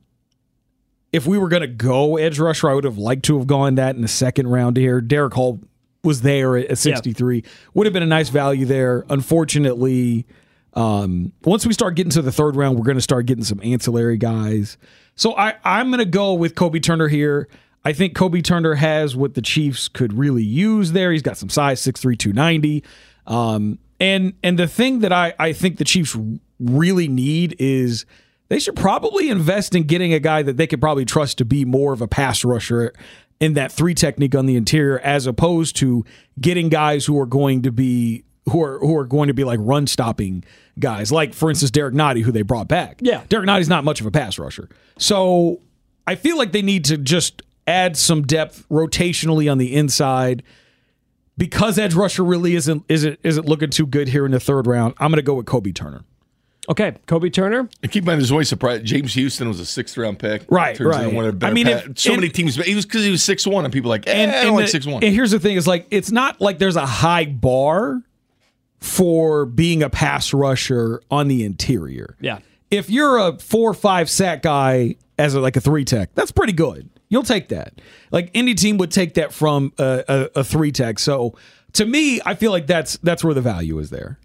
if 1.12 1.26
we 1.26 1.38
were 1.38 1.48
going 1.48 1.62
to 1.62 1.66
go 1.66 2.18
edge 2.18 2.38
rusher. 2.38 2.68
I 2.68 2.74
would 2.74 2.84
have 2.84 2.98
liked 2.98 3.24
to 3.24 3.38
have 3.38 3.46
gone 3.46 3.76
that 3.76 3.96
in 3.96 4.02
the 4.02 4.08
second 4.08 4.48
round 4.48 4.76
here. 4.76 5.00
Derick 5.00 5.34
Hall 5.34 5.60
was 6.04 6.20
there 6.20 6.56
at, 6.56 6.66
at 6.66 6.78
63. 6.78 7.42
Would 7.74 7.86
have 7.86 7.94
been 7.94 8.02
a 8.02 8.06
nice 8.06 8.28
value 8.28 8.66
there. 8.66 9.04
Unfortunately, 9.08 10.26
um, 10.74 11.32
once 11.44 11.66
we 11.66 11.72
start 11.72 11.94
getting 11.96 12.10
to 12.10 12.22
the 12.22 12.32
third 12.32 12.56
round, 12.56 12.76
we're 12.76 12.84
going 12.84 12.96
to 12.96 13.02
start 13.02 13.26
getting 13.26 13.44
some 13.44 13.60
ancillary 13.62 14.16
guys. 14.16 14.76
So 15.14 15.36
I, 15.36 15.54
I'm 15.64 15.88
going 15.88 15.98
to 15.98 16.04
go 16.04 16.34
with 16.34 16.54
Kobie 16.54 16.82
Turner 16.82 17.08
here. 17.08 17.48
I 17.84 17.92
think 17.92 18.14
Kobie 18.14 18.44
Turner 18.44 18.74
has 18.74 19.16
what 19.16 19.34
the 19.34 19.42
Chiefs 19.42 19.88
could 19.88 20.12
really 20.12 20.42
use 20.42 20.92
there. 20.92 21.10
He's 21.10 21.22
got 21.22 21.36
some 21.36 21.48
size, 21.48 21.80
6'3", 21.80 22.18
290. 22.18 22.84
Um, 23.26 23.78
and 24.00 24.34
and 24.42 24.58
the 24.58 24.68
thing 24.68 25.00
that 25.00 25.12
I, 25.12 25.34
I 25.38 25.52
think 25.52 25.78
the 25.78 25.84
Chiefs 25.84 26.16
really 26.60 27.08
need 27.08 27.56
is 27.58 28.06
they 28.48 28.58
should 28.58 28.76
probably 28.76 29.28
invest 29.28 29.74
in 29.74 29.84
getting 29.84 30.12
a 30.12 30.20
guy 30.20 30.42
that 30.42 30.56
they 30.56 30.66
could 30.66 30.80
probably 30.80 31.04
trust 31.04 31.38
to 31.38 31.44
be 31.44 31.64
more 31.64 31.92
of 31.92 32.00
a 32.00 32.08
pass 32.08 32.44
rusher 32.44 32.92
in 33.40 33.54
that 33.54 33.70
three 33.70 33.94
technique 33.94 34.34
on 34.34 34.46
the 34.46 34.56
interior, 34.56 34.98
as 35.00 35.26
opposed 35.26 35.76
to 35.76 36.04
getting 36.40 36.68
guys 36.68 37.06
who 37.06 37.18
are 37.18 37.26
going 37.26 37.62
to 37.62 37.72
be 37.72 38.24
who 38.48 38.62
are 38.62 38.78
who 38.80 38.96
are 38.96 39.04
going 39.04 39.28
to 39.28 39.34
be 39.34 39.44
like 39.44 39.58
run 39.62 39.86
stopping 39.86 40.44
guys, 40.78 41.10
like 41.12 41.34
for 41.34 41.50
instance 41.50 41.70
Derrick 41.70 41.94
Nnadi, 41.94 42.22
who 42.22 42.32
they 42.32 42.42
brought 42.42 42.68
back. 42.68 42.98
Yeah. 43.00 43.22
Derrick 43.28 43.48
Nnadi's 43.48 43.68
not 43.68 43.84
much 43.84 44.00
of 44.00 44.06
a 44.06 44.10
pass 44.10 44.38
rusher, 44.38 44.68
so 44.98 45.60
I 46.06 46.14
feel 46.14 46.36
like 46.38 46.52
they 46.52 46.62
need 46.62 46.84
to 46.86 46.96
just 46.96 47.42
add 47.66 47.96
some 47.96 48.22
depth 48.22 48.66
rotationally 48.70 49.50
on 49.50 49.58
the 49.58 49.74
inside. 49.74 50.42
Because 51.36 51.78
edge 51.78 51.94
rusher 51.94 52.24
really 52.24 52.56
isn't 52.56 52.82
isn't 52.88 53.20
isn't 53.22 53.46
looking 53.46 53.70
too 53.70 53.86
good 53.86 54.08
here 54.08 54.26
in 54.26 54.32
the 54.32 54.40
third 54.40 54.66
round, 54.66 54.94
I'm 54.98 55.10
going 55.12 55.18
to 55.18 55.22
go 55.22 55.34
with 55.34 55.46
Kobie 55.46 55.72
Turner. 55.74 56.02
Okay, 56.68 56.96
Kobie 57.06 57.32
Turner. 57.32 57.68
And 57.82 57.92
keep 57.92 58.02
in 58.02 58.06
mind, 58.06 58.20
there's 58.20 58.32
always 58.32 58.48
surprise. 58.48 58.82
James 58.82 59.14
Houston 59.14 59.46
was 59.48 59.60
a 59.60 59.64
sixth 59.64 59.96
round 59.96 60.18
pick. 60.18 60.44
Right, 60.50 60.74
Turns 60.76 60.96
out 60.96 61.04
right. 61.04 61.14
One 61.14 61.24
of 61.26 61.38
the 61.40 61.46
I 61.46 61.52
mean, 61.52 61.66
pa- 61.66 61.70
if- 61.86 61.98
so 61.98 62.10
and- 62.12 62.20
many 62.22 62.30
teams. 62.32 62.56
He 62.56 62.74
was 62.74 62.84
because 62.84 63.04
he 63.04 63.10
was 63.12 63.22
six 63.22 63.46
one, 63.46 63.64
and 63.64 63.72
people 63.72 63.88
are 63.90 63.94
like, 63.94 64.08
eh, 64.08 64.40
I 64.40 64.44
don't 64.44 64.56
like 64.56 64.66
six 64.68 64.84
one. 64.84 65.02
and 65.04 65.14
here's 65.14 65.30
the 65.30 65.38
thing: 65.38 65.56
is 65.56 65.66
like 65.68 65.86
it's 65.92 66.10
not 66.10 66.40
like 66.40 66.58
there's 66.58 66.76
a 66.76 66.84
high 66.84 67.24
bar 67.26 68.02
for 68.80 69.46
being 69.46 69.82
a 69.82 69.90
pass 69.90 70.32
rusher 70.32 71.02
on 71.10 71.28
the 71.28 71.44
interior. 71.44 72.16
Yeah. 72.20 72.38
If 72.70 72.90
you're 72.90 73.18
a 73.18 73.38
four 73.38 73.70
or 73.70 73.74
five 73.74 74.10
sack 74.10 74.42
guy 74.42 74.96
as 75.18 75.34
a, 75.34 75.40
like 75.40 75.56
a 75.56 75.60
three 75.60 75.84
tech, 75.84 76.14
that's 76.14 76.30
pretty 76.30 76.52
good. 76.52 76.88
You'll 77.08 77.22
take 77.22 77.48
that. 77.48 77.80
Like 78.10 78.30
any 78.34 78.54
team 78.54 78.78
would 78.78 78.90
take 78.90 79.14
that 79.14 79.32
from 79.32 79.72
a, 79.78 80.04
a, 80.08 80.40
a 80.40 80.44
three 80.44 80.72
tech. 80.72 80.98
So 80.98 81.34
to 81.72 81.86
me, 81.86 82.20
I 82.24 82.34
feel 82.34 82.50
like 82.50 82.66
that's 82.66 82.98
that's 82.98 83.24
where 83.24 83.34
the 83.34 83.40
value 83.40 83.78
is 83.78 83.90
there. 83.90 84.18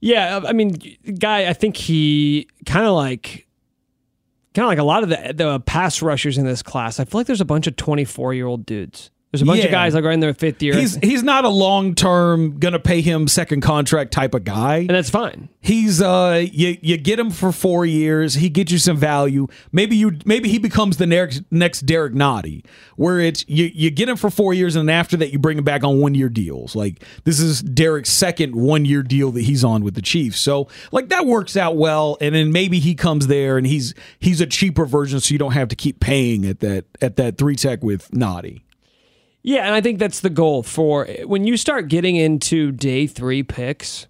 Yeah, 0.00 0.40
I 0.46 0.52
mean, 0.52 0.76
guy, 1.18 1.48
I 1.48 1.54
think 1.54 1.76
he 1.76 2.46
kind 2.66 2.84
of 2.86 2.92
like, 2.94 3.46
kind 4.54 4.64
of 4.64 4.68
like 4.68 4.78
a 4.78 4.84
lot 4.84 5.02
of 5.02 5.08
the 5.08 5.32
the 5.34 5.60
pass 5.60 6.02
rushers 6.02 6.36
in 6.36 6.44
this 6.44 6.62
class. 6.62 7.00
I 7.00 7.04
feel 7.04 7.20
like 7.20 7.26
there's 7.26 7.40
a 7.40 7.46
bunch 7.46 7.66
of 7.66 7.76
24 7.76 8.34
year 8.34 8.46
old 8.46 8.66
dudes. 8.66 9.10
There's 9.34 9.42
a 9.42 9.46
bunch 9.46 9.64
of 9.64 9.72
guys 9.72 9.94
like 9.94 10.04
right 10.04 10.14
in 10.14 10.20
their 10.20 10.32
fifth 10.32 10.62
year, 10.62 10.76
He's 10.76 10.94
he's 10.96 11.24
not 11.24 11.44
a 11.44 11.48
long 11.48 11.96
term 11.96 12.60
gonna 12.60 12.78
pay 12.78 13.00
him 13.00 13.26
second 13.26 13.62
contract 13.62 14.12
type 14.12 14.32
of 14.32 14.44
guy. 14.44 14.76
and 14.76 14.90
that's 14.90 15.10
fine. 15.10 15.48
He's 15.60 16.00
uh 16.00 16.46
you 16.52 16.78
you 16.80 16.96
get 16.96 17.18
him 17.18 17.32
for 17.32 17.50
four 17.50 17.84
years, 17.84 18.34
he 18.34 18.48
gets 18.48 18.70
you 18.70 18.78
some 18.78 18.96
value. 18.96 19.48
Maybe 19.72 19.96
you 19.96 20.18
maybe 20.24 20.48
he 20.48 20.58
becomes 20.58 20.98
the 20.98 21.06
next 21.06 21.42
next 21.50 21.80
Derek 21.80 22.12
Nnadi, 22.12 22.64
where 22.94 23.18
it's 23.18 23.44
you 23.48 23.72
you 23.74 23.90
get 23.90 24.08
him 24.08 24.16
for 24.16 24.30
four 24.30 24.54
years 24.54 24.76
and 24.76 24.88
then 24.88 24.94
after 24.94 25.16
that 25.16 25.32
you 25.32 25.38
bring 25.40 25.58
him 25.58 25.64
back 25.64 25.82
on 25.82 26.00
one 26.00 26.14
year 26.14 26.28
deals. 26.28 26.76
Like 26.76 27.02
this 27.24 27.40
is 27.40 27.60
Derek's 27.60 28.10
second 28.10 28.54
one 28.54 28.84
year 28.84 29.02
deal 29.02 29.32
that 29.32 29.42
he's 29.42 29.64
on 29.64 29.82
with 29.82 29.94
the 29.94 30.02
Chiefs. 30.02 30.38
So 30.38 30.68
like 30.92 31.08
that 31.08 31.26
works 31.26 31.56
out 31.56 31.76
well, 31.76 32.16
and 32.20 32.34
then 32.34 32.52
maybe 32.52 32.78
he 32.78 32.94
comes 32.94 33.26
there 33.26 33.56
and 33.56 33.66
he's 33.66 33.94
he's 34.20 34.40
a 34.40 34.46
cheaper 34.46 34.84
version, 34.86 35.18
so 35.18 35.32
you 35.32 35.38
don't 35.38 35.54
have 35.54 35.68
to 35.68 35.76
keep 35.76 35.98
paying 35.98 36.44
at 36.44 36.60
that 36.60 36.84
at 37.00 37.16
that 37.16 37.38
three 37.38 37.56
tech 37.56 37.82
with 37.82 38.10
Nnadi. 38.10 38.63
Yeah, 39.46 39.66
and 39.66 39.74
I 39.74 39.82
think 39.82 39.98
that's 39.98 40.20
the 40.20 40.30
goal 40.30 40.62
for 40.62 41.06
when 41.26 41.44
you 41.46 41.58
start 41.58 41.88
getting 41.88 42.16
into 42.16 42.72
day 42.72 43.06
three 43.06 43.42
picks. 43.42 44.06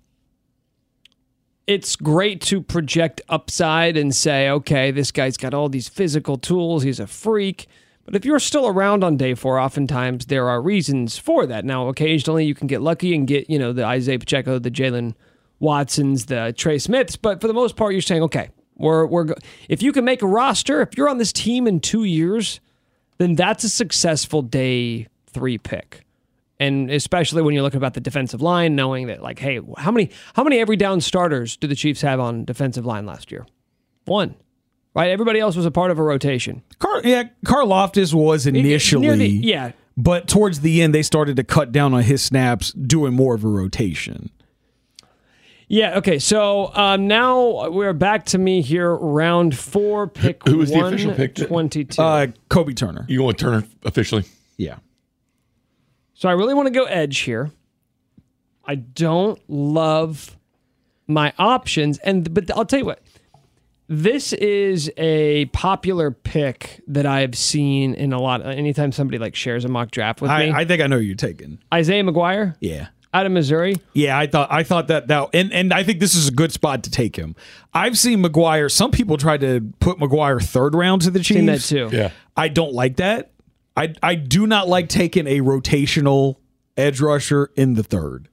It's 1.66 1.96
great 1.96 2.40
to 2.42 2.62
project 2.62 3.20
upside 3.28 3.96
and 3.96 4.14
say, 4.14 4.48
okay, 4.48 4.92
this 4.92 5.10
guy's 5.10 5.36
got 5.36 5.52
all 5.52 5.68
these 5.68 5.88
physical 5.88 6.38
tools. 6.38 6.84
He's 6.84 7.00
a 7.00 7.08
freak. 7.08 7.66
But 8.04 8.14
if 8.14 8.24
you're 8.24 8.38
still 8.38 8.68
around 8.68 9.02
on 9.02 9.16
day 9.16 9.34
four, 9.34 9.58
oftentimes 9.58 10.26
there 10.26 10.48
are 10.48 10.62
reasons 10.62 11.18
for 11.18 11.46
that. 11.46 11.64
Now, 11.64 11.88
occasionally 11.88 12.44
you 12.44 12.54
can 12.54 12.68
get 12.68 12.80
lucky 12.80 13.12
and 13.14 13.26
get, 13.26 13.50
you 13.50 13.58
know, 13.58 13.72
the 13.72 13.84
Isaiah 13.84 14.18
Pacheco, 14.20 14.60
the 14.60 14.70
Jaylen 14.70 15.14
Watsons, 15.58 16.26
the 16.26 16.54
Trey 16.56 16.78
Smiths. 16.78 17.16
But 17.16 17.40
for 17.40 17.48
the 17.48 17.54
most 17.54 17.74
part, 17.74 17.92
you're 17.92 18.02
saying, 18.02 18.22
okay, 18.22 18.50
We're 18.76 19.06
we're 19.06 19.24
go- 19.24 19.34
if 19.68 19.82
you 19.82 19.90
can 19.90 20.04
make 20.04 20.22
a 20.22 20.26
roster, 20.28 20.80
if 20.82 20.96
you're 20.96 21.08
on 21.08 21.18
this 21.18 21.32
team 21.32 21.66
in 21.66 21.80
two 21.80 22.04
years, 22.04 22.60
then 23.18 23.34
that's 23.34 23.64
a 23.64 23.70
successful 23.70 24.42
day 24.42 25.08
three 25.34 25.58
pick. 25.58 26.04
And 26.60 26.88
especially 26.90 27.42
when 27.42 27.52
you're 27.52 27.64
looking 27.64 27.78
about 27.78 27.94
the 27.94 28.00
defensive 28.00 28.40
line, 28.40 28.76
knowing 28.76 29.08
that 29.08 29.20
like, 29.20 29.40
hey, 29.40 29.60
how 29.76 29.90
many 29.90 30.10
how 30.34 30.44
many 30.44 30.60
every 30.60 30.76
down 30.76 31.00
starters 31.00 31.56
do 31.56 31.66
the 31.66 31.74
Chiefs 31.74 32.00
have 32.02 32.20
on 32.20 32.44
defensive 32.44 32.86
line 32.86 33.04
last 33.04 33.30
year? 33.32 33.44
One. 34.04 34.36
Right? 34.94 35.10
Everybody 35.10 35.40
else 35.40 35.56
was 35.56 35.66
a 35.66 35.72
part 35.72 35.90
of 35.90 35.98
a 35.98 36.02
rotation. 36.04 36.62
Car, 36.78 37.00
yeah, 37.02 37.24
Karlaftis 37.44 38.14
was 38.14 38.46
initially, 38.46 39.02
Near 39.08 39.16
the- 39.16 39.26
yeah. 39.28 39.72
but 39.96 40.28
towards 40.28 40.60
the 40.60 40.80
end 40.82 40.94
they 40.94 41.02
started 41.02 41.34
to 41.36 41.42
cut 41.44 41.72
down 41.72 41.92
on 41.92 42.04
his 42.04 42.22
snaps, 42.22 42.72
doing 42.74 43.12
more 43.12 43.34
of 43.34 43.44
a 43.44 43.48
rotation. 43.48 44.30
Yeah. 45.66 45.98
Okay. 45.98 46.18
So 46.20 46.70
um, 46.74 47.08
now 47.08 47.68
we're 47.70 47.92
back 47.94 48.26
to 48.26 48.38
me 48.38 48.60
here. 48.62 48.94
Round 48.94 49.56
four, 49.56 50.06
pick 50.06 50.46
Who 50.46 50.58
was 50.58 50.70
the 50.70 50.78
official 50.80 51.12
pick? 51.14 51.34
22. 51.34 52.00
Uh, 52.00 52.26
Kobie 52.48 52.76
Turner. 52.76 53.04
You 53.08 53.18
going 53.18 53.26
want 53.26 53.38
Turner 53.38 53.64
officially? 53.84 54.24
Yeah. 54.56 54.76
So 56.14 56.28
I 56.28 56.32
really 56.32 56.54
want 56.54 56.66
to 56.68 56.72
go 56.72 56.84
edge 56.84 57.18
here. 57.20 57.50
I 58.66 58.76
don't 58.76 59.38
love 59.48 60.36
my 61.06 61.32
options, 61.38 61.98
and 61.98 62.32
but 62.32 62.50
I'll 62.56 62.64
tell 62.64 62.78
you 62.78 62.86
what. 62.86 63.02
This 63.86 64.32
is 64.32 64.90
a 64.96 65.44
popular 65.46 66.10
pick 66.10 66.80
that 66.86 67.04
I 67.04 67.20
have 67.20 67.36
seen 67.36 67.92
in 67.94 68.14
a 68.14 68.18
lot. 68.18 68.40
Anytime 68.46 68.92
somebody 68.92 69.18
like 69.18 69.34
shares 69.34 69.66
a 69.66 69.68
mock 69.68 69.90
draft 69.90 70.22
with 70.22 70.30
me, 70.30 70.36
I, 70.50 70.60
I 70.60 70.64
think 70.64 70.80
I 70.80 70.86
know 70.86 70.96
who 70.96 71.02
you're 71.02 71.14
taking. 71.16 71.58
Isaiah 71.72 72.02
McGuire 72.02 72.56
Yeah. 72.60 72.86
out 73.12 73.26
of 73.26 73.32
Missouri. 73.32 73.76
Yeah, 73.92 74.18
I 74.18 74.26
thought 74.26 74.50
I 74.50 74.62
thought 74.62 74.88
that 74.88 75.08
that 75.08 75.28
and 75.34 75.52
and 75.52 75.74
I 75.74 75.82
think 75.82 76.00
this 76.00 76.14
is 76.14 76.28
a 76.28 76.32
good 76.32 76.50
spot 76.50 76.82
to 76.84 76.90
take 76.90 77.14
him. 77.16 77.36
I've 77.74 77.98
seen 77.98 78.22
McGuire. 78.24 78.72
Some 78.72 78.90
people 78.90 79.18
tried 79.18 79.42
to 79.42 79.60
put 79.80 79.98
McGuire 79.98 80.42
third 80.42 80.74
round 80.74 81.02
to 81.02 81.10
the 81.10 81.18
Chiefs. 81.18 81.36
Seen 81.36 81.46
that 81.46 81.60
too. 81.60 81.94
Yeah. 81.94 82.10
I 82.38 82.48
don't 82.48 82.72
like 82.72 82.96
that. 82.96 83.32
I 83.76 83.94
I 84.02 84.14
do 84.14 84.46
not 84.46 84.68
like 84.68 84.88
taking 84.88 85.26
a 85.26 85.40
rotational 85.40 86.36
edge 86.76 87.00
rusher 87.00 87.50
in 87.56 87.74
the 87.74 87.82
third. 87.82 88.28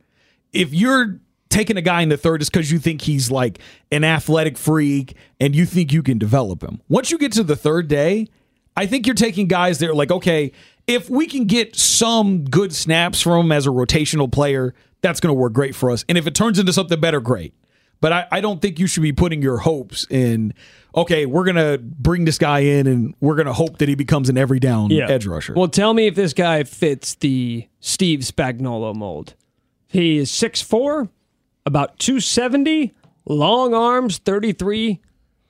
If 0.53 0.73
you're 0.73 1.19
taking 1.49 1.77
a 1.77 1.81
guy 1.81 2.01
in 2.01 2.09
the 2.09 2.17
third, 2.17 2.41
it's 2.41 2.49
because 2.49 2.71
you 2.71 2.79
think 2.79 3.01
he's 3.01 3.29
like 3.29 3.59
an 3.91 4.03
athletic 4.03 4.57
freak 4.57 5.15
and 5.39 5.55
you 5.55 5.65
think 5.65 5.91
you 5.91 6.01
can 6.01 6.17
develop 6.17 6.63
him. 6.63 6.81
Once 6.89 7.11
you 7.11 7.17
get 7.17 7.31
to 7.33 7.43
the 7.43 7.55
third 7.55 7.87
day, 7.87 8.27
I 8.75 8.85
think 8.85 9.05
you're 9.05 9.15
taking 9.15 9.47
guys 9.47 9.79
that 9.79 9.89
are 9.89 9.95
like, 9.95 10.11
okay, 10.11 10.53
if 10.87 11.09
we 11.09 11.27
can 11.27 11.45
get 11.45 11.75
some 11.75 12.45
good 12.45 12.73
snaps 12.73 13.21
from 13.21 13.45
him 13.45 13.51
as 13.51 13.67
a 13.67 13.69
rotational 13.69 14.31
player, 14.31 14.73
that's 15.01 15.19
going 15.19 15.29
to 15.29 15.39
work 15.39 15.53
great 15.53 15.75
for 15.75 15.91
us. 15.91 16.05
And 16.07 16.17
if 16.17 16.25
it 16.25 16.35
turns 16.35 16.57
into 16.57 16.73
something 16.73 16.99
better, 16.99 17.19
great. 17.19 17.53
But 17.99 18.13
I, 18.13 18.27
I 18.31 18.41
don't 18.41 18.61
think 18.61 18.79
you 18.79 18.87
should 18.87 19.03
be 19.03 19.11
putting 19.11 19.41
your 19.41 19.59
hopes 19.59 20.07
in, 20.09 20.53
okay, 20.95 21.25
we're 21.25 21.43
going 21.45 21.55
to 21.55 21.77
bring 21.81 22.25
this 22.25 22.37
guy 22.37 22.59
in 22.59 22.87
and 22.87 23.15
we're 23.21 23.35
going 23.35 23.45
to 23.47 23.53
hope 23.53 23.77
that 23.79 23.87
he 23.89 23.95
becomes 23.95 24.29
an 24.29 24.37
every 24.37 24.59
down 24.59 24.91
edge 24.91 25.25
rusher. 25.25 25.53
Well, 25.55 25.67
tell 25.67 25.93
me 25.93 26.07
if 26.07 26.15
this 26.15 26.33
guy 26.33 26.63
fits 26.63 27.15
the 27.15 27.67
Steve 27.79 28.19
Spagnuolo 28.21 28.95
mold. 28.95 29.35
He 29.87 30.17
is 30.17 30.31
6'4, 30.31 31.09
about 31.65 31.99
270, 31.99 32.93
long 33.25 33.73
arms, 33.73 34.17
33 34.19 34.99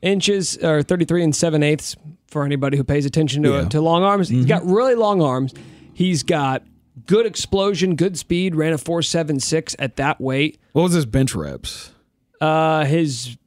inches 0.01 0.58
or 0.58 0.82
33 0.84 1.23
and 1.25 1.36
7 1.36 1.62
eighths 1.63 1.95
for 2.27 2.43
anybody 2.45 2.77
who 2.77 2.84
pays 2.84 3.06
attention 3.06 3.43
to, 3.43 3.49
Yeah. 3.51 3.65
to 3.69 3.82
long 3.82 4.04
arms. 4.04 4.30
He's 4.30 4.45
got 4.45 4.65
really 4.65 4.95
long 4.95 5.21
arms. 5.21 5.54
He's 5.93 6.23
got 6.23 6.63
good 7.06 7.25
explosion, 7.25 7.95
good 7.95 8.17
speed, 8.17 8.56
ran 8.56 8.73
a 8.73 8.77
4.76 8.77 9.75
at 9.80 9.95
that 9.97 10.19
weight. 10.21 10.60
what 10.73 10.84
was 10.84 10.93
his 10.93 11.06
bench 11.06 11.36
reps? 11.36 11.91
Uh, 12.39 12.86
his 12.86 13.38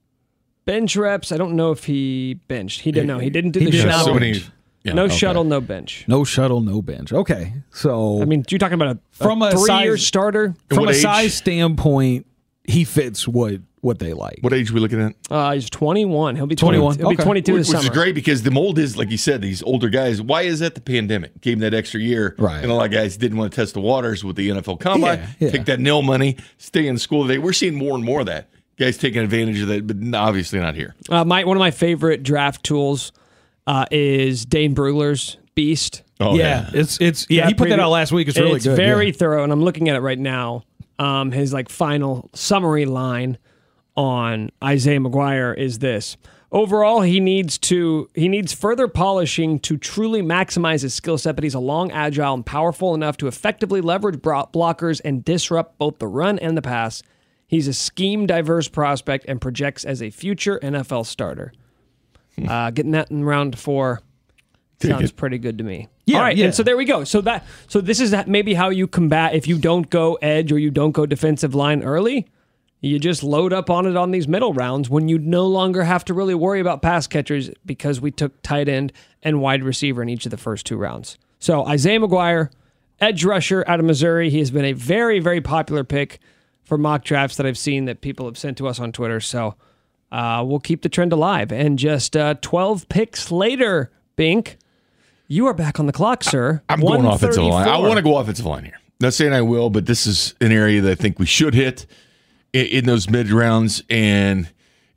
bench 0.64 0.96
reps, 0.96 1.32
I 1.32 1.36
don't 1.36 1.54
know 1.56 1.70
if 1.72 1.84
he 1.84 2.34
benched. 2.48 2.80
He 2.80 2.92
didn't 2.92 3.06
know. 3.08 3.18
He 3.18 3.30
didn't 3.30 3.52
do 3.52 3.60
He 3.60 3.66
the 3.66 3.70
did 3.72 3.78
shuttle. 3.82 3.96
not 3.96 4.04
so 4.04 4.12
bench. 4.18 4.20
many. 4.40 4.44
Yeah. 4.84 4.92
no 4.92 5.08
shuttle, 5.08 5.44
no 5.44 5.60
bench. 5.62 6.04
No 6.08 6.24
shuttle, 6.24 6.60
no 6.60 6.82
bench. 6.82 7.12
Okay. 7.12 7.54
So 7.70 8.20
I 8.20 8.26
mean, 8.26 8.44
you're 8.50 8.58
talking 8.58 8.74
about 8.74 8.96
a, 8.96 8.98
From 9.12 9.40
a 9.42 9.50
three-year 9.52 9.96
size- 9.96 10.06
starter. 10.06 10.54
from 10.68 10.78
what 10.80 10.90
a 10.90 10.92
age? 10.94 11.00
size 11.02 11.34
standpoint, 11.34 12.26
he 12.64 12.84
fits 12.84 13.26
what 13.26 13.60
what 13.80 13.98
they 13.98 14.14
like. 14.14 14.38
What 14.40 14.54
age 14.54 14.70
are 14.70 14.74
we 14.74 14.80
looking 14.80 15.00
at? 15.00 15.14
Uh, 15.30 15.52
he's 15.52 15.68
21. 15.68 16.36
He'll 16.36 16.46
be 16.46 16.54
21. 16.56 16.94
21. 16.96 16.98
He'll 16.98 17.08
be 17.10 17.14
Okay. 17.16 17.22
22 17.24 17.52
Which, 17.52 17.60
this 17.60 17.68
which 17.68 17.76
summer. 17.76 17.90
is 17.90 17.94
great 17.94 18.14
because 18.14 18.42
the 18.42 18.50
mold 18.50 18.78
is, 18.78 18.96
like 18.96 19.10
you 19.10 19.18
said, 19.18 19.42
these 19.42 19.62
older 19.62 19.90
guys. 19.90 20.22
Why 20.22 20.42
is 20.42 20.60
that 20.60 20.74
the 20.74 20.80
pandemic? 20.80 21.38
Gave 21.42 21.58
them 21.60 21.70
that 21.70 21.76
extra 21.76 22.00
year. 22.00 22.34
Right. 22.38 22.62
And 22.62 22.70
a 22.70 22.74
lot 22.74 22.86
of 22.86 22.92
guys 22.92 23.18
didn't 23.18 23.36
want 23.36 23.52
to 23.52 23.56
test 23.56 23.74
the 23.74 23.82
waters 23.82 24.24
with 24.24 24.36
the 24.36 24.48
NFL 24.48 24.80
combine, 24.80 25.18
Yeah, 25.18 25.26
yeah. 25.38 25.50
take 25.50 25.66
that 25.66 25.80
nil 25.80 26.00
money, 26.00 26.38
stay 26.56 26.86
in 26.86 26.96
school. 26.96 27.24
They, 27.24 27.36
we're 27.36 27.52
seeing 27.52 27.74
more 27.74 27.94
and 27.94 28.02
more 28.04 28.20
of 28.20 28.26
that. 28.26 28.48
Guys 28.76 28.98
taking 28.98 29.22
advantage 29.22 29.60
of 29.60 29.68
that, 29.68 29.86
but 29.86 30.18
obviously 30.18 30.58
not 30.58 30.74
here. 30.74 30.94
Uh, 31.08 31.24
my 31.24 31.44
one 31.44 31.56
of 31.56 31.60
my 31.60 31.70
favorite 31.70 32.22
draft 32.22 32.64
tools 32.64 33.12
uh, 33.66 33.86
is 33.90 34.44
Dane 34.44 34.74
Brugler's 34.74 35.36
Beast. 35.54 36.02
Oh, 36.20 36.34
yeah, 36.34 36.70
it's 36.72 37.00
it's 37.00 37.26
yeah. 37.28 37.42
That 37.42 37.48
he 37.48 37.54
put 37.54 37.68
that 37.68 37.78
out 37.78 37.90
last 37.90 38.12
week. 38.12 38.28
It's 38.28 38.38
really 38.38 38.56
it's 38.56 38.64
good. 38.64 38.76
very 38.76 39.06
yeah. 39.06 39.12
thorough, 39.12 39.44
and 39.44 39.52
I'm 39.52 39.62
looking 39.62 39.88
at 39.88 39.96
it 39.96 40.00
right 40.00 40.18
now. 40.18 40.64
Um, 40.98 41.32
his 41.32 41.52
like 41.52 41.68
final 41.68 42.30
summary 42.34 42.84
line 42.84 43.38
on 43.96 44.50
Isaiah 44.62 45.00
McGuire 45.00 45.56
is 45.56 45.78
this. 45.78 46.16
Overall, 46.50 47.00
he 47.00 47.18
needs 47.18 47.58
to 47.58 48.08
he 48.14 48.28
needs 48.28 48.52
further 48.52 48.86
polishing 48.86 49.58
to 49.60 49.76
truly 49.76 50.22
maximize 50.22 50.82
his 50.82 50.94
skill 50.94 51.18
set, 51.18 51.34
but 51.34 51.42
he's 51.42 51.54
a 51.54 51.60
long, 51.60 51.90
agile, 51.90 52.34
and 52.34 52.46
powerful 52.46 52.94
enough 52.94 53.16
to 53.18 53.26
effectively 53.26 53.80
leverage 53.80 54.16
blockers 54.20 55.00
and 55.04 55.24
disrupt 55.24 55.78
both 55.78 55.98
the 55.98 56.06
run 56.06 56.38
and 56.38 56.56
the 56.56 56.62
pass. 56.62 57.02
He's 57.54 57.68
a 57.68 57.72
scheme 57.72 58.26
diverse 58.26 58.66
prospect 58.66 59.26
and 59.28 59.40
projects 59.40 59.84
as 59.84 60.02
a 60.02 60.10
future 60.10 60.58
NFL 60.60 61.06
starter. 61.06 61.52
Uh, 62.48 62.72
getting 62.72 62.90
that 62.90 63.12
in 63.12 63.24
round 63.24 63.56
four 63.56 64.00
sounds 64.82 65.10
it. 65.10 65.16
pretty 65.16 65.38
good 65.38 65.58
to 65.58 65.62
me. 65.62 65.86
Yeah, 66.04 66.16
All 66.16 66.24
right, 66.24 66.36
yeah. 66.36 66.46
and 66.46 66.54
so 66.56 66.64
there 66.64 66.76
we 66.76 66.84
go. 66.84 67.04
So 67.04 67.20
that 67.20 67.46
so 67.68 67.80
this 67.80 68.00
is 68.00 68.12
maybe 68.26 68.54
how 68.54 68.70
you 68.70 68.88
combat 68.88 69.36
if 69.36 69.46
you 69.46 69.56
don't 69.56 69.88
go 69.88 70.14
edge 70.14 70.50
or 70.50 70.58
you 70.58 70.72
don't 70.72 70.90
go 70.90 71.06
defensive 71.06 71.54
line 71.54 71.84
early. 71.84 72.26
You 72.80 72.98
just 72.98 73.22
load 73.22 73.52
up 73.52 73.70
on 73.70 73.86
it 73.86 73.96
on 73.96 74.10
these 74.10 74.26
middle 74.26 74.52
rounds 74.52 74.90
when 74.90 75.06
you 75.06 75.20
no 75.20 75.46
longer 75.46 75.84
have 75.84 76.04
to 76.06 76.12
really 76.12 76.34
worry 76.34 76.58
about 76.58 76.82
pass 76.82 77.06
catchers 77.06 77.50
because 77.64 78.00
we 78.00 78.10
took 78.10 78.42
tight 78.42 78.68
end 78.68 78.92
and 79.22 79.40
wide 79.40 79.62
receiver 79.62 80.02
in 80.02 80.08
each 80.08 80.26
of 80.26 80.32
the 80.32 80.36
first 80.36 80.66
two 80.66 80.76
rounds. 80.76 81.18
So 81.38 81.64
Isaiah 81.68 82.00
McGuire, 82.00 82.50
edge 83.00 83.24
rusher 83.24 83.62
out 83.68 83.78
of 83.78 83.86
Missouri. 83.86 84.28
He 84.28 84.40
has 84.40 84.50
been 84.50 84.64
a 84.64 84.72
very, 84.72 85.20
very 85.20 85.40
popular 85.40 85.84
pick 85.84 86.18
for 86.64 86.78
mock 86.78 87.04
drafts 87.04 87.36
that 87.36 87.46
I've 87.46 87.58
seen 87.58 87.84
that 87.84 88.00
people 88.00 88.26
have 88.26 88.38
sent 88.38 88.58
to 88.58 88.66
us 88.68 88.80
on 88.80 88.92
Twitter. 88.92 89.20
So 89.20 89.54
uh, 90.10 90.44
we'll 90.46 90.60
keep 90.60 90.82
the 90.82 90.88
trend 90.88 91.12
alive. 91.12 91.52
And 91.52 91.78
just 91.78 92.16
uh, 92.16 92.34
12 92.40 92.88
picks 92.88 93.30
later, 93.30 93.90
Bink, 94.16 94.58
you 95.28 95.46
are 95.46 95.54
back 95.54 95.80
on 95.80 95.86
the 95.86 95.92
clock, 95.92 96.22
sir. 96.24 96.62
I'm 96.68 96.80
going 96.80 97.04
offensive 97.04 97.42
line. 97.42 97.68
I 97.68 97.78
want 97.78 97.96
to 97.96 98.02
go 98.02 98.16
offensive 98.16 98.46
line 98.46 98.64
here. 98.64 98.78
Not 99.00 99.12
saying 99.12 99.32
I 99.32 99.42
will, 99.42 99.70
but 99.70 99.86
this 99.86 100.06
is 100.06 100.34
an 100.40 100.52
area 100.52 100.80
that 100.82 100.90
I 100.90 100.94
think 100.94 101.18
we 101.18 101.26
should 101.26 101.54
hit 101.54 101.86
in, 102.52 102.66
in 102.66 102.84
those 102.84 103.10
mid 103.10 103.30
rounds. 103.30 103.82
And 103.90 104.48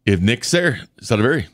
if 0.06 0.20
Nick's 0.22 0.52
there, 0.52 0.82
it's 0.98 1.10
not 1.10 1.20
a 1.20 1.24
very. 1.24 1.48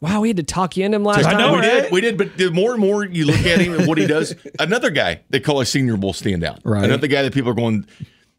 Wow, 0.00 0.20
we 0.20 0.28
had 0.28 0.36
to 0.36 0.42
talk 0.42 0.76
you 0.76 0.84
into 0.84 0.96
him 0.96 1.04
last 1.04 1.24
I 1.24 1.32
time. 1.32 1.38
know, 1.38 1.52
we 1.52 1.58
right? 1.60 1.82
did, 1.82 1.92
we 1.92 2.00
did, 2.00 2.18
but 2.18 2.36
the 2.36 2.50
more 2.50 2.72
and 2.72 2.80
more 2.80 3.04
you 3.06 3.24
look 3.24 3.40
at 3.46 3.60
him 3.60 3.74
and 3.74 3.86
what 3.86 3.96
he 3.96 4.06
does, 4.06 4.34
another 4.58 4.90
guy 4.90 5.20
they 5.30 5.40
call 5.40 5.60
a 5.60 5.66
Senior 5.66 5.96
Bowl 5.96 6.12
standout. 6.12 6.60
Right. 6.64 6.84
Another 6.84 7.06
guy 7.06 7.22
that 7.22 7.32
people 7.32 7.50
are 7.50 7.54
going, 7.54 7.86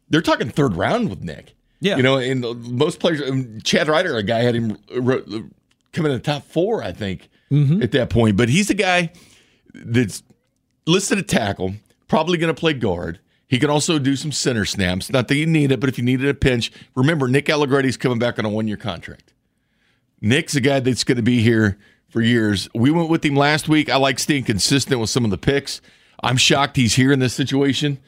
they're 0.08 0.22
talking 0.22 0.48
third 0.50 0.76
round 0.76 1.10
with 1.10 1.22
Nick. 1.22 1.54
Yeah. 1.80 1.96
you 1.96 2.02
know, 2.02 2.16
and 2.16 2.40
most 2.72 3.00
players, 3.00 3.20
um, 3.28 3.58
Chad 3.62 3.86
Ryder, 3.88 4.16
a 4.16 4.22
guy 4.22 4.40
had 4.40 4.54
him 4.54 4.78
uh, 4.90 5.18
come 5.92 6.06
in 6.06 6.12
the 6.12 6.18
top 6.18 6.44
four, 6.44 6.82
I 6.82 6.92
think, 6.92 7.28
at 7.82 7.92
that 7.92 8.08
point. 8.10 8.36
But 8.36 8.48
he's 8.48 8.68
the 8.68 8.74
guy 8.74 9.12
that's 9.74 10.22
listed 10.86 11.18
at 11.18 11.28
tackle, 11.28 11.74
probably 12.08 12.38
going 12.38 12.52
to 12.54 12.58
play 12.58 12.72
guard. 12.72 13.20
He 13.46 13.58
can 13.58 13.70
also 13.70 13.98
do 13.98 14.16
some 14.16 14.32
center 14.32 14.64
snaps. 14.64 15.10
Not 15.10 15.28
that 15.28 15.36
you 15.36 15.46
need 15.46 15.70
it, 15.70 15.78
but 15.78 15.88
if 15.88 15.98
you 15.98 16.04
needed 16.04 16.28
a 16.28 16.34
pinch, 16.34 16.72
remember 16.96 17.28
Nick 17.28 17.48
Allegretti's 17.48 17.96
coming 17.96 18.18
back 18.18 18.38
on 18.38 18.44
a 18.44 18.48
one 18.48 18.66
year 18.66 18.76
contract. 18.76 19.32
Nick's 20.20 20.56
a 20.56 20.60
guy 20.60 20.80
that's 20.80 21.04
going 21.04 21.16
to 21.16 21.22
be 21.22 21.42
here 21.42 21.78
for 22.08 22.22
years. 22.22 22.68
We 22.74 22.90
went 22.90 23.10
with 23.10 23.24
him 23.24 23.36
last 23.36 23.68
week. 23.68 23.90
I 23.90 23.96
like 23.96 24.18
staying 24.18 24.44
consistent 24.44 25.00
with 25.00 25.10
some 25.10 25.24
of 25.24 25.30
the 25.30 25.38
picks. 25.38 25.80
I'm 26.22 26.38
shocked 26.38 26.76
he's 26.76 26.94
here 26.94 27.12
in 27.12 27.18
this 27.18 27.34
situation. 27.34 27.98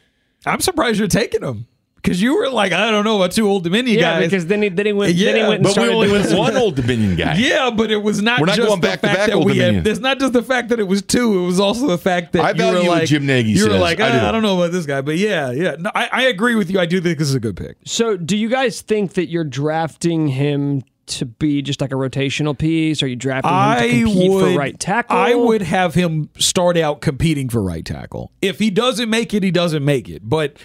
I'm 0.46 0.60
surprised 0.60 0.98
you're 0.98 1.06
taking 1.08 1.42
him 1.42 1.66
because 2.02 2.22
you 2.22 2.36
were 2.36 2.48
like, 2.48 2.72
I 2.72 2.90
don't 2.90 3.04
know, 3.04 3.16
about 3.16 3.32
two 3.32 3.48
old 3.48 3.64
Dominion 3.64 3.96
guys. 3.96 4.02
Yeah, 4.02 4.20
guys. 4.20 4.30
because 4.30 4.46
then 4.46 4.62
he, 4.62 4.68
then 4.68 4.86
he 4.86 4.92
went, 4.92 5.08
then 5.16 5.16
he 5.34 5.40
Yeah, 5.40 5.48
went 5.48 5.54
and 5.56 5.62
But 5.64 5.68
we 5.68 5.72
started 5.72 5.92
only 5.94 6.08
doing 6.08 6.22
went 6.22 6.38
one 6.38 6.56
Old 6.56 6.76
Dominion 6.76 7.16
guy. 7.16 7.34
yeah, 7.38 7.70
but 7.70 7.90
it 7.90 7.96
was 8.02 8.22
not. 8.22 8.40
We're 8.40 8.46
not 8.46 8.56
just 8.56 8.68
going 8.68 8.80
the 8.80 8.86
back 8.86 9.00
to 9.00 9.06
fact 9.08 9.18
back 9.18 9.26
that 9.28 9.34
Old 9.36 9.46
we 9.46 9.54
Dominion. 9.54 9.74
had. 9.84 9.86
It's 9.88 10.00
not 10.00 10.18
just 10.20 10.32
the 10.32 10.42
fact 10.42 10.68
that 10.70 10.78
it 10.80 10.84
was 10.88 11.02
two. 11.02 11.38
It 11.40 11.46
was 11.46 11.58
also 11.60 11.86
the 11.88 11.98
fact 11.98 12.32
that 12.34 12.42
I 12.44 12.50
you 12.52 12.64
were 12.64 12.72
value 12.72 12.88
what 12.88 12.98
like, 13.00 13.08
Jim 13.08 13.26
Nagy 13.26 13.50
you 13.50 13.64
were 13.64 13.70
says. 13.72 13.80
like, 13.80 14.00
I 14.00 14.12
do. 14.12 14.18
"Ah, 14.18 14.28
I, 14.28 14.32
don't 14.32 14.42
know 14.42 14.56
about 14.56 14.72
this 14.72 14.86
guy, 14.86 15.00
but 15.00 15.16
yeah, 15.16 15.50
yeah. 15.50 15.76
No, 15.78 15.90
I, 15.94 16.08
I 16.12 16.22
agree 16.22 16.54
with 16.54 16.70
you. 16.70 16.78
I 16.78 16.86
do 16.86 17.00
think 17.00 17.18
this 17.18 17.28
is 17.28 17.34
a 17.34 17.40
good 17.40 17.56
pick. 17.56 17.76
So, 17.84 18.16
do 18.16 18.36
you 18.36 18.48
guys 18.48 18.80
think 18.80 19.14
that 19.14 19.28
you're 19.28 19.44
drafting 19.44 20.28
him 20.28 20.84
to 21.06 21.24
be 21.24 21.62
just 21.62 21.80
like 21.80 21.90
a 21.90 21.94
rotational 21.96 22.56
piece? 22.56 23.02
Are 23.02 23.06
you 23.06 23.16
drafting 23.16 23.50
him 23.50 23.56
I 23.56 23.80
to 23.88 24.02
compete 24.04 24.30
would 24.30 24.52
for 24.52 24.58
right 24.58 24.78
tackle? 24.78 25.16
I 25.16 25.34
would 25.34 25.62
have 25.62 25.94
him 25.94 26.28
start 26.38 26.76
out 26.76 27.00
competing 27.00 27.48
for 27.48 27.62
right 27.62 27.84
tackle. 27.84 28.30
If 28.42 28.58
he 28.58 28.70
doesn't 28.70 29.08
make 29.10 29.32
it, 29.34 29.42
he 29.42 29.50
doesn't 29.50 29.84
make 29.84 30.08
it. 30.08 30.20
But 30.28 30.58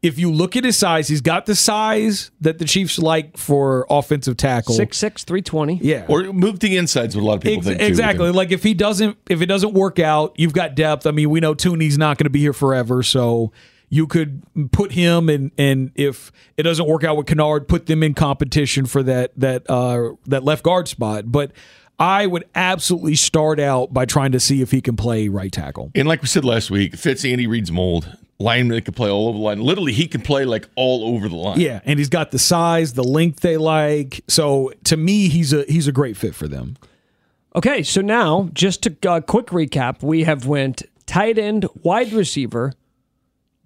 if 0.00 0.18
you 0.18 0.30
look 0.30 0.56
at 0.56 0.64
his 0.64 0.78
size, 0.78 1.08
he's 1.08 1.20
got 1.20 1.46
the 1.46 1.56
size 1.56 2.30
that 2.40 2.58
the 2.58 2.64
Chiefs 2.64 2.98
like 2.98 3.36
for 3.36 3.86
offensive 3.90 4.36
tackle. 4.36 4.74
Six 4.74 4.96
six 4.96 5.24
three 5.24 5.42
twenty. 5.42 5.78
Yeah. 5.82 6.06
Or 6.08 6.24
move 6.32 6.60
to 6.60 6.68
the 6.68 6.76
insides, 6.76 7.16
what 7.16 7.22
a 7.22 7.26
lot 7.26 7.34
of 7.34 7.40
people 7.42 7.58
Ex- 7.58 7.66
think. 7.66 7.80
too, 7.80 7.86
exactly. 7.86 8.30
Like 8.30 8.52
if 8.52 8.62
he 8.62 8.74
doesn't, 8.74 9.18
if 9.28 9.42
it 9.42 9.46
doesn't 9.46 9.74
work 9.74 9.98
out, 9.98 10.34
you've 10.36 10.52
got 10.52 10.74
depth. 10.74 11.06
I 11.06 11.10
mean, 11.10 11.30
we 11.30 11.40
know 11.40 11.54
Thuney's 11.54 11.98
not 11.98 12.16
going 12.18 12.26
to 12.26 12.30
be 12.30 12.40
here 12.40 12.52
forever, 12.52 13.02
so 13.02 13.52
you 13.88 14.06
could 14.06 14.42
put 14.70 14.92
him 14.92 15.28
and 15.28 15.50
and 15.58 15.90
if 15.94 16.30
it 16.56 16.62
doesn't 16.62 16.86
work 16.86 17.04
out 17.04 17.16
with 17.16 17.26
Kinnard, 17.26 17.66
put 17.66 17.86
them 17.86 18.02
in 18.02 18.14
competition 18.14 18.86
for 18.86 19.02
that 19.02 19.32
that 19.36 19.68
uh, 19.68 20.10
that 20.26 20.44
left 20.44 20.62
guard 20.62 20.86
spot. 20.86 21.32
But 21.32 21.52
I 21.98 22.26
would 22.26 22.44
absolutely 22.54 23.16
start 23.16 23.58
out 23.58 23.92
by 23.92 24.04
trying 24.04 24.30
to 24.32 24.38
see 24.38 24.62
if 24.62 24.70
he 24.70 24.80
can 24.80 24.94
play 24.94 25.28
right 25.28 25.50
tackle. 25.50 25.90
And 25.96 26.06
like 26.06 26.22
we 26.22 26.28
said 26.28 26.44
last 26.44 26.70
week, 26.70 26.94
fits 26.94 27.24
Andy 27.24 27.48
Reid's 27.48 27.72
mold. 27.72 28.16
Lineman 28.40 28.76
that 28.76 28.84
can 28.84 28.94
play 28.94 29.10
all 29.10 29.28
over 29.28 29.38
the 29.38 29.44
line. 29.44 29.60
Literally, 29.60 29.92
he 29.92 30.06
can 30.06 30.20
play 30.20 30.44
like 30.44 30.68
all 30.76 31.04
over 31.14 31.28
the 31.28 31.34
line. 31.34 31.58
Yeah, 31.58 31.80
and 31.84 31.98
he's 31.98 32.08
got 32.08 32.30
the 32.30 32.38
size, 32.38 32.92
the 32.92 33.02
length 33.02 33.40
they 33.40 33.56
like. 33.56 34.22
So 34.28 34.72
to 34.84 34.96
me, 34.96 35.28
he's 35.28 35.52
a 35.52 35.64
he's 35.64 35.88
a 35.88 35.92
great 35.92 36.16
fit 36.16 36.34
for 36.34 36.46
them. 36.46 36.76
Okay, 37.56 37.82
so 37.82 38.00
now 38.00 38.50
just 38.52 38.82
to 38.84 38.96
uh, 39.10 39.20
quick 39.20 39.46
recap, 39.46 40.02
we 40.02 40.24
have 40.24 40.46
went 40.46 40.82
tight 41.06 41.38
end, 41.38 41.66
wide 41.82 42.12
receiver, 42.12 42.74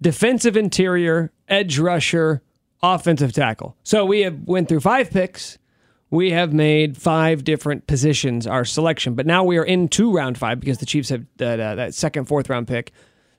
defensive 0.01 0.57
interior, 0.57 1.31
edge 1.47 1.77
rusher, 1.77 2.41
offensive 2.81 3.31
tackle. 3.33 3.77
So 3.83 4.05
we 4.05 4.21
have 4.21 4.41
went 4.45 4.69
through 4.69 4.79
five 4.79 5.11
picks. 5.11 5.59
We 6.09 6.31
have 6.31 6.53
made 6.53 6.97
five 6.97 7.43
different 7.43 7.87
positions 7.87 8.45
our 8.47 8.65
selection, 8.65 9.15
but 9.15 9.25
now 9.25 9.43
we 9.43 9.57
are 9.57 9.63
in 9.63 9.81
into 9.83 10.11
round 10.11 10.37
five 10.37 10.59
because 10.59 10.77
the 10.77 10.85
Chiefs 10.85 11.09
have 11.09 11.25
that, 11.37 11.59
uh, 11.59 11.75
that 11.75 11.95
second, 11.95 12.25
fourth 12.25 12.49
round 12.49 12.67
pick. 12.67 12.91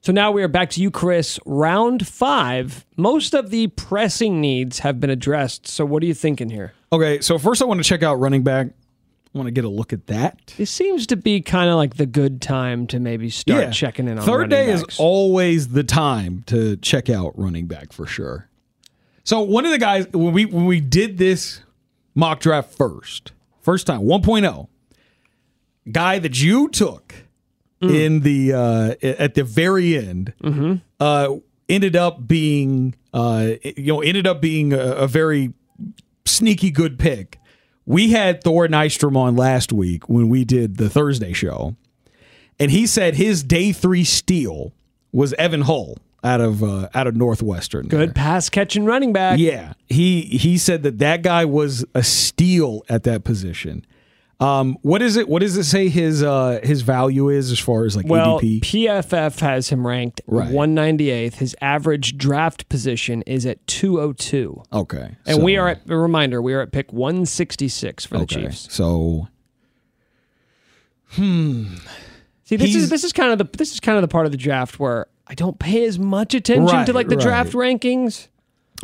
So 0.04 0.12
now 0.12 0.32
we 0.32 0.42
are 0.42 0.48
back 0.48 0.68
to 0.70 0.82
you, 0.82 0.90
Chris. 0.90 1.40
Round 1.46 2.06
five. 2.06 2.84
Most 2.98 3.32
of 3.32 3.48
the 3.48 3.68
pressing 3.68 4.38
needs 4.38 4.80
have 4.80 5.00
been 5.00 5.08
addressed. 5.08 5.66
So 5.66 5.86
what 5.86 6.02
are 6.02 6.06
you 6.06 6.12
thinking 6.12 6.50
here? 6.50 6.74
Okay, 6.92 7.22
so 7.22 7.38
first 7.38 7.62
I 7.62 7.64
want 7.64 7.82
to 7.82 7.84
check 7.84 8.02
out 8.02 8.16
running 8.16 8.42
back. 8.42 8.66
I 8.66 9.38
want 9.38 9.46
to 9.46 9.50
get 9.50 9.64
a 9.64 9.68
look 9.70 9.94
at 9.94 10.06
that. 10.08 10.52
It 10.58 10.66
seems 10.66 11.06
to 11.06 11.16
be 11.16 11.40
kind 11.40 11.70
of 11.70 11.76
like 11.76 11.96
the 11.96 12.04
good 12.04 12.42
time 12.42 12.86
to 12.88 13.00
maybe 13.00 13.30
start 13.30 13.72
checking 13.72 14.06
in 14.06 14.18
on 14.18 14.26
Third 14.26 14.50
day 14.50 14.76
backs. 14.76 14.92
is 14.92 15.00
always 15.00 15.68
the 15.68 15.82
time 15.82 16.42
to 16.48 16.76
check 16.76 17.08
out 17.08 17.32
running 17.38 17.66
back 17.66 17.94
for 17.94 18.04
sure. 18.04 18.50
So 19.24 19.40
one 19.40 19.64
of 19.64 19.70
the 19.70 19.78
guys 19.78 20.06
when 20.08 20.34
we 20.34 20.44
when 20.44 20.66
we 20.66 20.80
did 20.80 21.16
this 21.16 21.62
mock 22.14 22.40
draft 22.40 22.74
first, 22.74 23.32
first 23.62 23.86
time 23.86 24.02
1.0, 24.02 24.68
guy 25.90 26.18
that 26.18 26.42
you 26.42 26.68
took 26.68 27.23
Mm. 27.82 27.94
in 27.94 28.20
the 28.20 28.52
uh, 28.52 28.94
at 29.02 29.34
the 29.34 29.44
very 29.44 29.96
end 29.96 30.32
Mm-hmm. 30.42 30.74
uh, 31.00 31.28
ended 31.68 31.96
up 31.96 32.26
being 32.26 32.94
uh, 33.12 33.50
you 33.62 33.92
know 33.92 34.00
ended 34.00 34.26
up 34.26 34.40
being 34.40 34.72
a, 34.72 34.78
a 34.78 35.06
very 35.06 35.52
sneaky 36.24 36.70
good 36.70 36.98
pick. 36.98 37.38
We 37.86 38.10
had 38.12 38.42
Thor 38.42 38.66
Nystrom 38.68 39.16
on 39.16 39.36
last 39.36 39.72
week 39.72 40.08
when 40.08 40.28
we 40.28 40.44
did 40.44 40.78
the 40.78 40.88
Thursday 40.88 41.32
show, 41.34 41.76
and 42.58 42.70
he 42.70 42.86
said 42.86 43.16
his 43.16 43.42
day 43.42 43.72
three 43.72 44.04
steal 44.04 44.72
was 45.12 45.34
Evan 45.34 45.62
Hull 45.62 45.98
out 46.22 46.40
of 46.40 46.62
uh, 46.64 46.88
out 46.94 47.06
of 47.06 47.14
Northwestern. 47.16 47.86
good 47.88 48.14
pass 48.14 48.48
catching 48.48 48.84
running 48.86 49.12
back. 49.12 49.38
Yeah, 49.38 49.74
he 49.86 50.22
he 50.22 50.56
said 50.56 50.82
that 50.84 50.98
that 51.00 51.22
guy 51.22 51.44
was 51.44 51.84
a 51.94 52.02
steal 52.02 52.82
at 52.88 53.02
that 53.02 53.24
position. 53.24 53.84
Um, 54.40 54.76
what 54.82 55.00
is 55.00 55.16
it? 55.16 55.28
What 55.28 55.40
does 55.42 55.56
it 55.56 55.64
say 55.64 55.88
his 55.88 56.22
uh, 56.22 56.60
his 56.62 56.82
value 56.82 57.28
is 57.28 57.52
as 57.52 57.58
far 57.58 57.84
as 57.84 57.96
like 57.96 58.06
Well, 58.06 58.40
ADP? 58.40 58.60
PFF 58.60 59.38
has 59.40 59.68
him 59.68 59.86
ranked 59.86 60.20
Right. 60.26 60.50
198th. 60.50 61.34
His 61.34 61.54
average 61.60 62.18
draft 62.18 62.68
position 62.68 63.22
is 63.22 63.46
at 63.46 63.64
202. 63.68 64.62
Okay, 64.72 65.16
And 65.26 65.36
so- 65.36 65.42
we 65.44 65.56
are 65.56 65.68
at 65.68 65.88
a 65.88 65.96
reminder, 65.96 66.42
we 66.42 66.52
are 66.52 66.60
at 66.62 66.72
pick 66.72 66.92
166 66.92 68.04
for 68.04 68.18
the 68.18 68.24
okay. 68.24 68.42
Chiefs. 68.42 68.68
So 68.74 69.28
hmm. 71.10 71.76
See, 72.44 72.56
this 72.56 72.70
He's- 72.70 72.82
is 72.84 72.90
this 72.90 73.04
is 73.04 73.12
kind 73.12 73.30
of 73.32 73.38
the 73.38 73.48
this 73.56 73.72
is 73.72 73.80
kind 73.80 73.96
of 73.96 74.02
the 74.02 74.08
part 74.08 74.26
of 74.26 74.32
the 74.32 74.38
draft 74.38 74.78
where 74.78 75.06
I 75.26 75.34
don't 75.34 75.58
pay 75.58 75.84
as 75.86 75.98
much 75.98 76.34
attention 76.34 76.84
to 76.86 76.92
like 76.92 77.08
the 77.08 77.16
draft 77.16 77.52
rankings. 77.52 78.28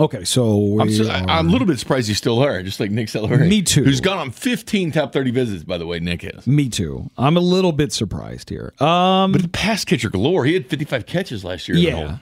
Okay, 0.01 0.25
so 0.25 0.57
we 0.57 0.81
I'm, 0.83 0.91
so, 0.91 1.05
are- 1.09 1.29
I, 1.29 1.39
am 1.39 1.49
a 1.49 1.53
little 1.53 1.67
bit 1.67 1.79
surprised 1.79 2.09
he's 2.09 2.17
still 2.17 2.41
there, 2.41 2.63
just 2.63 2.81
like 2.81 2.91
Nick 2.91 3.09
Saldiveri. 3.09 3.47
Me 3.49 3.61
too. 3.61 3.85
Who's 3.85 4.01
gone 4.01 4.17
on 4.19 4.31
15 4.31 4.93
top 4.93 5.13
30 5.13 5.31
visits, 5.31 5.63
by 5.63 5.77
the 5.77 5.87
way, 5.87 6.01
Nick 6.01 6.25
is. 6.25 6.47
me 6.47 6.69
too. 6.71 7.11
I'm 7.19 7.37
a 7.37 7.41
little 7.41 7.73
bit 7.73 7.93
surprised 7.93 8.49
here. 8.49 8.73
Um, 8.81 9.33
But 9.33 9.43
the 9.43 9.49
pass 9.49 9.85
catcher 9.85 10.09
galore. 10.09 10.47
He 10.47 10.55
had 10.55 10.67
55 10.69 11.05
catches 11.05 11.45
last 11.45 11.69
year. 11.69 11.77
yeah. 11.77 12.19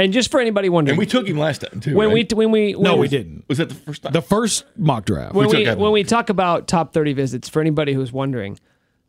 And 0.00 0.12
just 0.12 0.30
for 0.30 0.38
anybody 0.38 0.68
wondering, 0.68 0.92
And 0.92 0.98
we 1.00 1.06
took 1.06 1.26
him 1.26 1.36
last 1.36 1.62
time, 1.62 1.80
too. 1.80 1.96
when 1.96 2.10
right? 2.12 2.30
we 2.32 2.36
when 2.36 2.52
we 2.52 2.72
No, 2.74 2.92
when- 2.92 3.00
we 3.00 3.08
didn't. 3.08 3.44
Was 3.48 3.58
that 3.58 3.68
the 3.68 3.74
first 3.74 4.02
time? 4.04 4.12
The 4.12 4.22
first 4.22 4.64
mock 4.76 5.04
draft. 5.06 5.34
when 5.34 5.48
We 5.48 5.64
we, 5.66 5.74
when 5.74 5.90
we 5.90 6.04
talk 6.04 6.28
about 6.30 6.68
top 6.68 6.92
30 6.94 7.14
visits 7.14 7.48
for 7.48 7.60
anybody 7.60 7.94
who's 7.94 8.12
wondering 8.12 8.60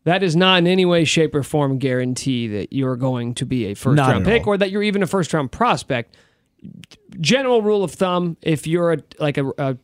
that 0.05 0.23
is 0.23 0.35
not 0.35 0.57
in 0.57 0.65
any 0.65 0.85
way 0.85 1.03
shape 1.05 1.35
or 1.35 1.43
form 1.43 1.77
guarantee 1.77 2.47
that 2.47 2.73
you're 2.73 2.95
going 2.95 3.35
to 3.35 3.45
be 3.45 3.65
a 3.67 3.75
first 3.75 3.97
Not 3.97 4.09
round 4.09 4.25
pick 4.25 4.47
all. 4.47 4.53
or 4.53 4.57
that 4.57 4.71
you're 4.71 4.81
even 4.81 5.03
a 5.03 5.07
first 5.07 5.31
round 5.31 5.51
prospect 5.51 6.15
general 7.19 7.61
rule 7.61 7.83
of 7.83 7.91
thumb 7.91 8.37
if 8.41 8.67
you're 8.67 8.93
a 8.93 8.97
like 9.19 9.37
a, 9.37 9.47
a, 9.57 9.77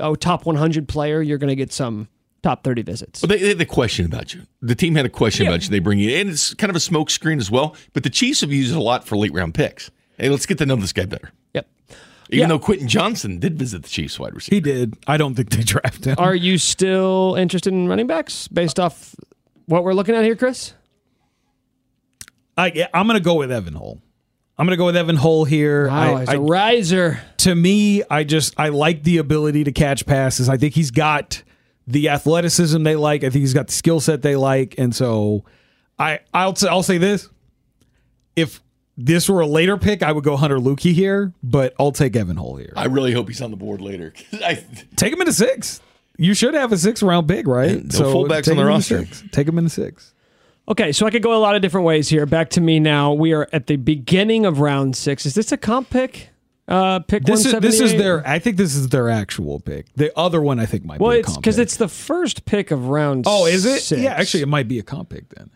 a 0.00 0.16
top 0.16 0.46
100 0.46 0.88
player 0.88 1.20
you're 1.22 1.38
going 1.38 1.48
to 1.48 1.56
get 1.56 1.72
some 1.72 2.08
top 2.42 2.64
30 2.64 2.82
visits 2.82 3.22
Well, 3.22 3.28
they, 3.28 3.38
they 3.38 3.48
had 3.48 3.60
a 3.60 3.66
question 3.66 4.06
about 4.06 4.32
you. 4.32 4.42
The 4.62 4.74
team 4.74 4.94
had 4.94 5.04
a 5.04 5.10
question 5.10 5.44
Yeah. 5.44 5.50
about 5.52 5.62
you. 5.64 5.68
They 5.70 5.78
bring 5.78 5.98
you 5.98 6.16
in. 6.16 6.28
It's 6.30 6.54
kind 6.54 6.70
of 6.70 6.76
a 6.76 6.80
smoke 6.80 7.10
screen 7.10 7.38
as 7.38 7.50
well. 7.50 7.76
But 7.92 8.02
the 8.02 8.08
Chiefs 8.10 8.40
have 8.40 8.50
used 8.52 8.72
it 8.72 8.76
a 8.78 8.82
lot 8.82 9.06
for 9.06 9.16
late 9.18 9.32
round 9.34 9.52
picks. 9.54 9.90
Hey, 10.16 10.28
let's 10.30 10.46
get 10.46 10.56
to 10.58 10.66
know 10.66 10.76
this 10.76 10.92
guy 10.94 11.04
better. 11.04 11.32
yep 11.54 11.68
Even 12.30 12.38
Yeah. 12.40 12.46
though 12.46 12.58
Quentin 12.58 12.88
Johnson 12.88 13.38
did 13.40 13.58
visit 13.58 13.82
the 13.82 13.88
Chiefs 13.90 14.18
wide 14.18 14.34
receiver. 14.34 14.54
he 14.54 14.60
did. 14.60 14.94
I 15.06 15.16
don't 15.18 15.34
think 15.34 15.50
they 15.50 15.62
drafted 15.64 16.04
him. 16.06 16.14
are 16.18 16.34
you 16.34 16.56
still 16.56 17.34
interested 17.38 17.72
in 17.74 17.88
running 17.88 18.06
backs 18.06 18.48
based 18.48 18.80
off 18.80 19.14
what 19.66 19.84
we're 19.84 19.92
looking 19.94 20.14
at 20.14 20.24
here 20.24 20.34
chris 20.36 20.72
I, 22.56 22.72
yeah, 22.74 22.88
I'm 22.92 23.06
going 23.06 23.18
to 23.18 23.24
go 23.24 23.34
with 23.36 23.50
Evan 23.50 23.74
Hull. 23.74 24.00
I'm 24.60 24.66
going 24.66 24.74
to 24.74 24.76
go 24.76 24.84
with 24.84 24.96
Evan 24.96 25.16
Hull 25.16 25.46
here. 25.46 25.88
wow 25.88 26.16
I, 26.16 26.20
he's 26.20 26.28
I- 26.28 26.34
a 26.34 26.40
riser 26.40 27.20
to 27.38 27.54
me, 27.54 28.02
I 28.10 28.24
just 28.24 28.52
I 28.58 28.68
like 28.68 29.02
the 29.04 29.16
ability 29.16 29.64
to 29.64 29.72
catch 29.72 30.04
passes. 30.04 30.50
I 30.50 30.58
think 30.58 30.74
he's 30.74 30.90
got 30.90 31.42
the 31.86 32.10
athleticism 32.10 32.82
they 32.82 32.94
like. 32.94 33.24
I 33.24 33.30
think 33.30 33.40
he's 33.40 33.54
got 33.54 33.68
the 33.68 33.72
skill 33.72 34.00
set 34.00 34.20
they 34.20 34.36
like, 34.36 34.74
and 34.76 34.94
so 34.94 35.44
I 35.98 36.20
I'll 36.34 36.54
say, 36.54 36.68
I'll 36.68 36.82
say 36.82 36.98
this: 36.98 37.30
if 38.36 38.60
this 38.98 39.30
were 39.30 39.40
a 39.40 39.46
later 39.46 39.78
pick, 39.78 40.02
I 40.02 40.12
would 40.12 40.24
go 40.24 40.36
Hunter 40.36 40.58
Luepke 40.58 40.92
here, 40.92 41.32
but 41.42 41.72
I'll 41.80 41.92
take 41.92 42.14
Evan 42.14 42.36
Hull 42.36 42.56
here. 42.56 42.74
I 42.76 42.84
really 42.84 43.12
hope 43.12 43.28
he's 43.28 43.40
on 43.40 43.50
the 43.50 43.56
board 43.56 43.80
later. 43.80 44.12
I, 44.44 44.62
Take 44.96 45.12
him 45.14 45.20
into 45.20 45.32
six. 45.32 45.80
You 46.18 46.34
should 46.34 46.52
have 46.52 46.70
a 46.70 46.76
six 46.76 47.02
round 47.02 47.26
pick, 47.28 47.46
right? 47.46 47.82
no 47.82 47.88
fullbacks 47.88 48.44
take 48.44 48.48
on 48.52 48.56
the 48.56 48.62
him 48.62 48.66
in 48.66 48.66
roster. 48.66 49.06
Take 49.32 49.48
him 49.48 49.56
in 49.56 49.70
six. 49.70 50.12
Okay, 50.68 50.92
so 50.92 51.04
I 51.06 51.10
could 51.10 51.22
go 51.22 51.34
a 51.34 51.40
lot 51.40 51.56
of 51.56 51.62
different 51.62 51.84
ways 51.86 52.08
here. 52.08 52.26
Back 52.26 52.50
to 52.50 52.60
me 52.60 52.78
now. 52.78 53.12
We 53.12 53.32
are 53.32 53.48
at 53.52 53.66
the 53.66 53.76
beginning 53.76 54.46
of 54.46 54.60
round 54.60 54.94
six. 54.96 55.26
Is 55.26 55.34
this 55.34 55.50
a 55.50 55.56
comp 55.56 55.90
pick? 55.90 56.28
Uh, 56.68 57.00
pick 57.00 57.24
This 57.24 57.44
is 57.44 57.52
this 57.60 57.80
is 57.80 57.92
their. 57.94 58.24
I 58.26 58.38
think 58.38 58.56
this 58.56 58.76
is 58.76 58.90
their 58.90 59.08
actual 59.10 59.58
pick. 59.58 59.86
The 59.96 60.16
other 60.16 60.40
one, 60.40 60.60
I 60.60 60.66
think, 60.66 60.84
might 60.84 61.00
Well, 61.00 61.10
be. 61.10 61.16
a 61.16 61.20
it's 61.20 61.36
because 61.36 61.58
it's 61.58 61.76
the 61.76 61.88
first 61.88 62.44
pick 62.44 62.70
of 62.70 62.86
round. 62.88 63.24
Oh, 63.26 63.46
is 63.46 63.64
it? 63.66 63.80
Six. 63.80 64.00
Yeah, 64.00 64.12
actually, 64.12 64.42
it 64.44 64.48
might 64.48 64.68
be 64.68 64.78
a 64.78 64.84
comp 64.84 65.08
pick 65.08 65.28
then. 65.30 65.50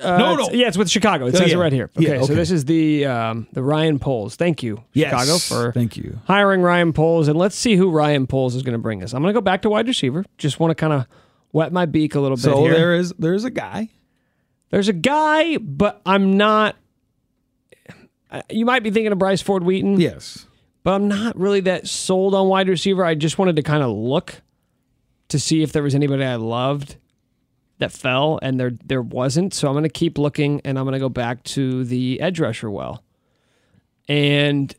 Uh, 0.00 0.16
no, 0.16 0.32
it's- 0.32 0.48
no. 0.48 0.54
Yeah, 0.54 0.68
it's 0.68 0.78
with 0.78 0.88
Chicago. 0.90 1.26
It 1.26 1.34
Oh, 1.34 1.38
says 1.38 1.48
yeah. 1.50 1.56
it 1.56 1.60
right 1.60 1.72
here. 1.72 1.90
Yeah, 1.98 2.10
Okay, 2.12 2.26
so 2.26 2.34
this 2.34 2.50
is 2.50 2.64
the 2.64 3.04
um, 3.04 3.46
the 3.52 3.62
Ryan 3.62 3.98
Poles. 3.98 4.34
Thank 4.36 4.62
you, 4.62 4.82
Yes. 4.94 5.10
Chicago, 5.10 5.36
for 5.38 5.72
Thank 5.72 5.98
you. 5.98 6.18
hiring 6.24 6.62
Ryan 6.62 6.94
Poles, 6.94 7.28
and 7.28 7.38
let's 7.38 7.54
see 7.54 7.76
who 7.76 7.90
Ryan 7.90 8.26
Poles 8.26 8.54
is 8.54 8.62
going 8.62 8.72
to 8.72 8.78
bring 8.82 9.02
us. 9.02 9.12
I'm 9.12 9.20
going 9.20 9.34
to 9.34 9.36
go 9.38 9.42
back 9.44 9.60
to 9.62 9.68
wide 9.70 9.86
receiver. 9.86 10.24
Just 10.38 10.58
want 10.58 10.70
to 10.70 10.74
kind 10.74 10.94
of 10.94 11.06
wet 11.52 11.74
my 11.74 11.84
beak 11.84 12.14
a 12.14 12.20
little 12.20 12.38
bit 12.38 12.42
So 12.44 12.62
here. 12.64 12.72
there 12.72 12.94
is 12.94 13.12
there's 13.18 13.44
a 13.44 13.50
guy. 13.50 13.90
There's 14.72 14.88
a 14.88 14.92
guy, 14.92 15.58
but 15.58 16.00
I'm 16.04 16.36
not. 16.36 16.76
You 18.50 18.64
might 18.64 18.82
be 18.82 18.90
thinking 18.90 19.12
of 19.12 19.18
Bryce 19.18 19.42
Ford 19.42 19.62
Wheaton. 19.62 20.00
Yes. 20.00 20.46
but 20.82 20.94
I'm 20.94 21.08
not 21.08 21.38
really 21.38 21.60
that 21.60 21.86
sold 21.86 22.34
on 22.34 22.48
wide 22.48 22.68
receiver. 22.68 23.04
I 23.04 23.14
just 23.14 23.38
wanted 23.38 23.56
to 23.56 23.62
kind 23.62 23.82
of 23.82 23.90
look 23.90 24.40
to 25.28 25.38
see 25.38 25.62
if 25.62 25.72
there 25.72 25.82
was 25.82 25.94
anybody 25.94 26.24
I 26.24 26.36
loved 26.36 26.96
that 27.78 27.92
fell, 27.92 28.38
and 28.42 28.58
there 28.58 28.72
there 28.84 29.02
wasn't. 29.02 29.54
So 29.54 29.68
I'm 29.68 29.74
going 29.74 29.84
to 29.84 29.88
keep 29.90 30.18
looking, 30.18 30.60
and 30.64 30.78
I'm 30.78 30.84
going 30.84 30.94
to 30.94 30.98
go 30.98 31.08
back 31.08 31.42
to 31.44 31.84
the 31.84 32.20
edge 32.20 32.40
rusher 32.40 32.70
well. 32.70 33.04
And 34.08 34.74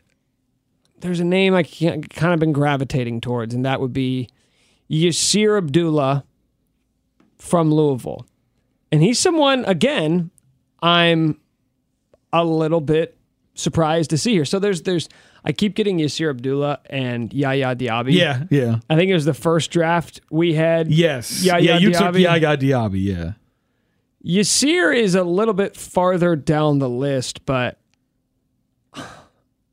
there's 1.00 1.20
a 1.20 1.26
name 1.26 1.54
I 1.54 1.64
can't, 1.64 2.10
kind 2.10 2.34
of 2.34 2.40
been 2.40 2.52
gravitating 2.54 3.22
towards, 3.22 3.54
and 3.54 3.66
that 3.66 3.80
would 3.80 3.94
be 3.94 4.30
Yasir 4.90 5.58
Abdullah 5.58 6.26
from 7.38 7.72
Louisville. 7.72 8.26
And 8.94 9.02
he's 9.02 9.20
someone, 9.20 9.66
again, 9.66 10.30
I'm 10.80 11.40
a 12.32 12.46
little 12.46 12.80
bit 12.80 13.18
surprised 13.56 14.12
to 14.12 14.20
see 14.20 14.34
here. 14.34 14.46
So 14.46 14.60
there's 14.60 14.84
there's 14.84 15.10
I 15.44 15.52
keep 15.52 15.74
getting 15.74 15.98
Yasir 15.98 16.30
Abdullah 16.30 16.80
and 16.92 17.34
Yaya 17.34 17.76
Diaby. 17.76 18.14
Yeah, 18.14 18.44
yeah. 18.52 18.82
I 18.92 18.96
think 18.96 19.10
it 19.10 19.16
was 19.16 19.26
the 19.26 19.34
first 19.34 19.72
draft 19.72 20.22
we 20.30 20.54
had. 20.54 20.92
Yes. 20.92 21.44
Yeah, 21.44 21.58
yeah, 21.58 21.80
you 21.80 21.92
took 21.92 22.14
Diaby. 22.14 22.20
Yaya 22.20 22.56
Diaby, 22.56 23.04
yeah. 23.04 23.32
Yasir 24.24 24.96
is 24.96 25.16
a 25.16 25.24
little 25.24 25.56
bit 25.56 25.76
farther 25.76 26.36
down 26.36 26.78
the 26.78 26.88
list, 26.88 27.48
but 27.48 27.80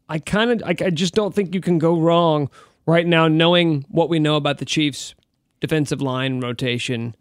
I 0.08 0.18
kind 0.18 0.50
of, 0.50 0.62
I, 0.62 0.70
I 0.70 0.88
just 0.88 1.12
don't 1.12 1.34
think 1.34 1.54
you 1.54 1.60
can 1.60 1.76
go 1.76 2.00
wrong 2.00 2.48
right 2.86 3.06
now, 3.06 3.28
knowing 3.28 3.84
what 3.90 4.08
we 4.08 4.18
know 4.18 4.36
about 4.36 4.56
the 4.56 4.64
Chiefs' 4.64 5.14
defensive 5.60 6.00
line 6.00 6.40
rotation 6.40 7.14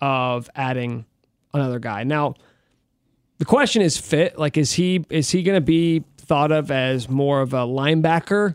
of 0.00 0.48
adding 0.56 1.04
another 1.54 1.78
guy. 1.78 2.04
Now, 2.04 2.34
the 3.38 3.44
question 3.44 3.82
is 3.82 3.96
fit. 3.96 4.38
Like, 4.38 4.56
is 4.56 4.72
he 4.72 5.04
is 5.10 5.30
he 5.30 5.42
going 5.42 5.56
to 5.56 5.64
be 5.64 6.04
thought 6.18 6.52
of 6.52 6.70
as 6.70 7.08
more 7.08 7.40
of 7.40 7.52
a 7.54 7.62
linebacker? 7.62 8.54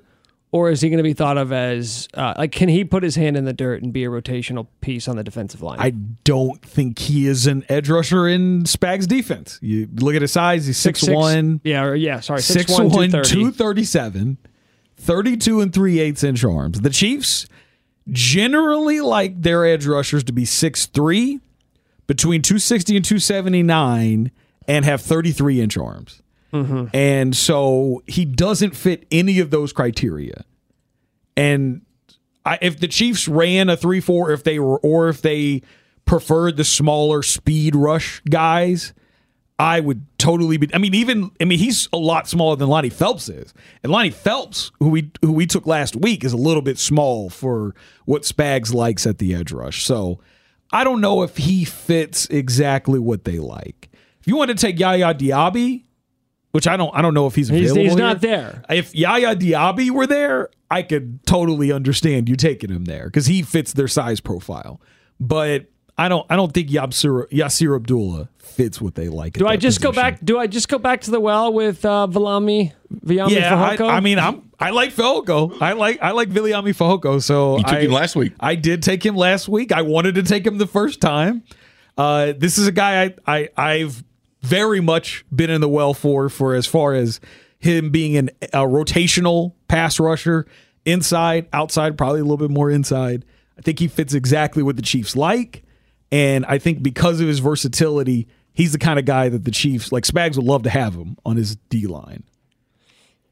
Or 0.52 0.72
is 0.72 0.82
he 0.82 0.89
going 0.89 0.97
to 0.97 1.04
be 1.04 1.14
thought 1.14 1.38
of 1.38 1.52
as 1.52 2.08
uh, 2.16 2.34
like? 2.36 2.52
Can 2.52 2.70
he 2.70 2.84
put 2.84 3.04
his 3.04 3.16
hand 3.16 3.38
in 3.38 3.45
the 3.45 3.54
dirt 3.54 3.84
and 3.84 3.93
be 3.93 4.04
a 4.04 4.08
rotational 4.10 4.66
piece 4.82 5.08
on 5.08 5.16
the 5.16 5.24
defensive 5.24 5.62
line? 5.62 5.78
I 5.80 5.91
don't 5.91 6.60
think 6.64 6.97
he 6.97 7.28
is 7.28 7.45
an 7.45 7.64
edge 7.70 7.88
rusher 7.88 8.28
in 8.28 8.64
Spags 8.64 9.08
defense. 9.08 9.60
You 9.62 9.88
look 9.93 10.16
at 10.16 10.24
his 10.24 10.32
size; 10.32 10.66
he's 10.66 10.78
six, 10.78 11.08
one, 11.08 11.62
Yeah, 11.64 11.84
or, 11.84 11.93
yeah. 11.93 12.20
Sorry, 12.22 12.41
six 12.41 12.62
six 12.62 12.72
one, 12.72 12.89
one, 12.89 13.10
230. 13.12 13.30
237, 13.30 14.38
32 14.97 15.62
and 15.62 15.72
3 15.72 16.00
eighths 16.00 16.24
inch 16.24 16.43
arms. 16.43 16.82
The 16.82 16.89
Chiefs 16.89 17.47
generally 18.12 19.02
like 19.02 19.43
their 19.43 19.68
edge 19.68 19.86
rushers 19.86 20.24
to 20.24 20.34
be 20.34 20.45
six 20.45 20.88
three, 20.88 21.41
between 22.10 22.41
260 22.41 22.95
and 22.95 23.05
279, 23.05 24.32
and 24.68 24.84
have 24.84 24.99
33 24.99 25.62
inch 25.62 25.78
arms. 25.78 26.24
Mm-hmm. 26.51 26.86
And 26.91 27.38
so 27.38 28.01
he 28.07 28.26
doesn't 28.26 28.76
fit 28.76 29.05
any 29.12 29.39
of 29.39 29.51
those 29.51 29.72
criteria. 29.72 30.43
And 31.38 31.84
I, 32.43 32.57
if 32.64 32.80
the 32.80 32.88
Chiefs 32.88 33.28
ran 33.28 33.70
a 33.70 33.78
three 33.78 33.99
four, 33.99 34.32
if 34.32 34.43
they 34.43 34.57
were, 34.57 34.80
or 34.80 35.10
if 35.10 35.22
they 35.22 35.62
preferred 36.05 36.57
the 36.57 36.64
smaller 36.64 37.22
speed 37.22 37.76
rush 37.76 38.24
guys, 38.28 38.91
I 39.60 39.80
would 39.80 40.03
totally 40.18 40.57
be. 40.57 40.68
I 40.74 40.80
mean, 40.80 40.95
even 40.95 41.30
I 41.39 41.45
mean, 41.45 41.60
he's 41.60 41.88
a 41.93 41.97
lot 41.97 42.28
smaller 42.28 42.55
than 42.55 42.70
Lonnie 42.70 42.89
Phelps 42.89 43.30
is, 43.30 43.53
and 43.84 43.91
Lonnie 43.91 44.10
Phelps, 44.10 44.72
who 44.80 44.89
we 44.89 45.12
who 45.22 45.32
we 45.32 45.45
took 45.45 45.68
last 45.68 45.95
week, 45.95 46.24
is 46.24 46.34
a 46.34 46.38
little 46.38 46.64
bit 46.64 46.80
small 46.80 47.30
for 47.30 47.76
what 48.05 48.24
Spags 48.24 48.74
likes 48.74 49.05
at 49.05 49.20
the 49.20 49.36
edge 49.36 49.51
rush. 49.51 49.84
So 49.84 50.20
I 50.72 50.84
don't 50.84 51.01
know 51.01 51.24
if 51.24 51.38
he 51.38 51.65
fits 51.65 52.28
exactly 52.28 52.99
what 52.99 53.24
they 53.24 53.39
like. 53.39 53.89
If 54.22 54.28
you 54.28 54.36
want 54.36 54.49
to 54.49 54.55
take 54.55 54.80
Yaya 54.80 55.13
Diaby, 55.13 55.84
which 56.51 56.67
I 56.67 56.78
don't, 56.78 56.93
I 56.95 57.01
don't 57.01 57.13
know 57.13 57.26
if 57.28 57.36
he's 57.36 57.47
He's- 57.47 57.72
available. 57.72 57.84
he's 57.84 57.93
here. 57.93 57.99
not 58.03 58.22
there. 58.22 58.63
If 58.70 58.93
Yaya 58.95 59.36
Diaby 59.36 59.89
were 59.91 60.07
there, 60.07 60.49
I 60.70 60.84
could 60.84 61.26
totally 61.26 61.72
understand 61.72 62.30
you 62.30 62.36
taking 62.36 62.70
him 62.70 62.86
there 62.86 63.05
because 63.05 63.26
he 63.26 63.41
fits 63.41 63.74
their 63.74 63.88
size 63.88 64.20
profile. 64.20 64.80
But 65.20 65.65
I 65.97 66.07
don't, 66.09 66.26
I 66.30 66.36
don't 66.36 66.53
think 66.53 66.70
Yasir, 66.70 67.28
Yasir 67.30 67.76
Abdullah 67.76 68.30
fits 68.38 68.80
what 68.80 68.95
they 68.95 69.09
like. 69.09 69.34
Do 69.34 69.47
I 69.47 69.57
just 69.57 69.82
go 69.82 69.91
back? 69.91 70.20
Do 70.24 70.38
I 70.38 70.47
just 70.47 70.70
go 70.70 70.78
back 70.78 71.01
to 71.01 71.11
the 71.11 71.20
well 71.20 71.51
with 71.51 71.84
uh, 71.86 72.07
Valami? 72.09 72.74
Viami 72.93 73.31
Yeah, 73.31 73.61
I, 73.61 73.77
Fehoko? 73.77 73.89
I 73.89 73.99
mean, 73.99 74.19
I'm 74.19 74.49
I 74.59 74.71
like 74.71 74.93
Fehoko. 74.93 75.61
I 75.61 75.73
like 75.73 76.01
I 76.01 76.11
like 76.11 76.29
Viliami 76.29 76.75
Fehoko. 76.75 77.21
So 77.21 77.57
You 77.57 77.63
took 77.63 77.73
I, 77.73 77.81
him 77.81 77.91
last 77.91 78.15
week. 78.15 78.33
I 78.39 78.55
did 78.55 78.83
take 78.83 79.05
him 79.05 79.15
last 79.15 79.47
week. 79.47 79.71
I 79.71 79.83
wanted 79.83 80.15
to 80.15 80.23
take 80.23 80.45
him 80.45 80.57
the 80.57 80.67
first 80.67 80.99
time. 81.01 81.43
Uh, 81.97 82.33
this 82.37 82.57
is 82.57 82.67
a 82.67 82.71
guy 82.71 83.03
I, 83.03 83.15
I 83.27 83.49
I've 83.57 84.03
very 84.41 84.79
much 84.79 85.25
been 85.33 85.49
in 85.49 85.61
the 85.61 85.69
well 85.69 85.93
for 85.93 86.29
for 86.29 86.55
as 86.55 86.65
far 86.65 86.93
as 86.93 87.19
him 87.59 87.89
being 87.89 88.15
an, 88.15 88.29
a 88.41 88.59
rotational 88.59 89.53
pass 89.67 89.99
rusher, 89.99 90.47
inside, 90.85 91.47
outside, 91.51 91.97
probably 91.97 92.21
a 92.21 92.23
little 92.23 92.37
bit 92.37 92.49
more 92.49 92.71
inside. 92.71 93.25
I 93.57 93.61
think 93.61 93.79
he 93.79 93.87
fits 93.89 94.13
exactly 94.13 94.63
what 94.63 94.77
the 94.77 94.81
Chiefs 94.81 95.15
like, 95.15 95.63
and 96.11 96.45
I 96.45 96.57
think 96.57 96.81
because 96.81 97.19
of 97.19 97.27
his 97.27 97.39
versatility, 97.39 98.27
he's 98.53 98.71
the 98.71 98.79
kind 98.79 98.97
of 98.97 99.03
guy 99.05 99.27
that 99.29 99.43
the 99.43 99.51
Chiefs 99.51 99.91
like. 99.91 100.05
Spags 100.05 100.37
would 100.37 100.45
love 100.45 100.63
to 100.63 100.69
have 100.69 100.95
him 100.95 101.17
on 101.25 101.35
his 101.35 101.57
D 101.69 101.85
line. 101.85 102.23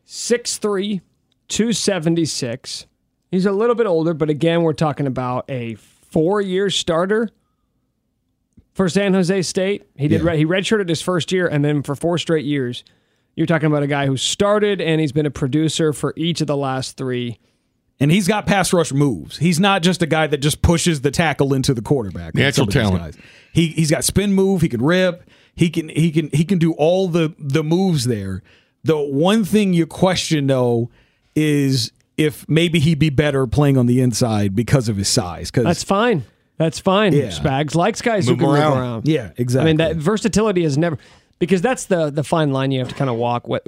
6'3, 0.08 1.02
276. 1.50 2.86
He's 3.30 3.46
a 3.46 3.52
little 3.52 3.76
bit 3.76 3.86
older, 3.88 4.14
but 4.14 4.30
again, 4.30 4.62
we're 4.64 4.74
talking 4.74 5.06
about 5.06 5.46
a 5.50 5.76
four 5.76 6.40
year 6.42 6.70
starter 6.70 7.30
for 8.74 8.88
San 8.88 9.14
Jose 9.14 9.42
State. 9.42 9.84
He 9.98 10.08
did 10.08 10.24
Yeah. 10.24 10.36
he 10.36 10.46
redshirted 10.46 10.88
his 10.88 11.02
first 11.02 11.32
year, 11.32 11.46
and 11.48 11.64
then 11.66 11.84
for 11.84 11.96
four 11.96 12.18
straight 12.18 12.46
years, 12.46 12.84
you're 13.36 13.48
talking 13.48 13.68
about 13.68 13.84
a 13.84 13.88
guy 13.88 14.06
who 14.08 14.16
started 14.18 14.80
and 14.82 15.02
he's 15.02 15.12
been 15.12 15.26
a 15.26 15.32
producer 15.32 15.92
for 15.94 16.14
each 16.16 16.40
of 16.42 16.48
the 16.48 16.58
last 16.58 16.96
three. 16.98 17.38
And 18.00 18.12
he's 18.12 18.28
got 18.28 18.46
pass 18.46 18.72
rush 18.72 18.94
moves. 18.94 19.38
He's 19.40 19.60
not 19.60 19.82
just 19.82 20.02
a 20.02 20.06
guy 20.06 20.28
that 20.28 20.38
just 20.38 20.62
pushes 20.62 21.02
the 21.02 21.12
tackle 21.12 21.54
into 21.54 21.74
the 21.74 21.82
quarterback. 21.82 22.28
like 22.28 22.36
Natural 22.36 22.68
some 22.72 22.82
of 22.82 22.92
these 22.92 22.98
talent. 23.00 23.16
guys. 23.16 23.24
He 23.54 23.68
he's 23.70 23.90
got 23.92 24.04
spin 24.04 24.34
move. 24.34 24.62
He 24.62 24.70
can 24.70 24.82
rip. 24.84 25.28
He 25.56 25.70
can 25.72 25.90
he 25.90 26.12
can 26.12 26.30
he 26.32 26.46
can 26.46 26.60
do 26.60 26.74
all 26.74 27.08
the 27.08 27.34
the 27.40 27.64
moves 27.64 28.06
there. 28.06 28.44
The 28.88 28.98
one 28.98 29.44
thing 29.44 29.74
you 29.74 29.86
question 29.86 30.48
though 30.48 30.90
is 31.36 31.92
if 32.18 32.48
maybe 32.50 32.80
he'd 32.80 33.00
be 33.00 33.10
better 33.10 33.46
playing 33.46 33.78
on 33.78 33.86
the 33.86 34.02
inside 34.02 34.56
because 34.56 34.90
of 34.90 34.98
his 34.98 35.08
size. 35.08 35.52
Because 35.52 35.66
That's 35.66 35.84
fine. 35.84 36.24
That's 36.58 36.80
fine. 36.80 37.14
Yeah. 37.14 37.28
Spags 37.28 37.76
likes 37.76 38.02
guys 38.02 38.28
Move 38.28 38.40
who 38.40 38.46
can 38.46 38.52
move 38.54 38.60
around. 38.60 38.78
around. 38.78 39.08
yeah, 39.08 39.32
I 39.38 39.64
mean, 39.64 39.78
that 39.78 39.98
versatility 39.98 40.64
is 40.64 40.78
never 40.78 40.98
because 41.38 41.62
that's 41.62 41.86
the 41.86 42.10
the 42.10 42.24
fine 42.24 42.52
line 42.52 42.72
you 42.72 42.80
have 42.80 42.88
to 42.90 42.96
kind 42.96 43.10
of 43.10 43.18
walk, 43.18 43.48
with, 43.48 43.62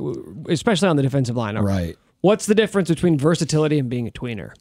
especially 0.48 0.88
on 0.88 0.96
the 0.96 1.04
defensive 1.04 1.36
line. 1.36 1.58
right. 1.58 1.98
What's 2.22 2.48
the 2.48 2.56
difference 2.56 2.90
between 2.90 3.18
versatility 3.18 3.78
and 3.80 3.90
being 3.90 4.08
a 4.08 4.12
tweener? 4.12 4.52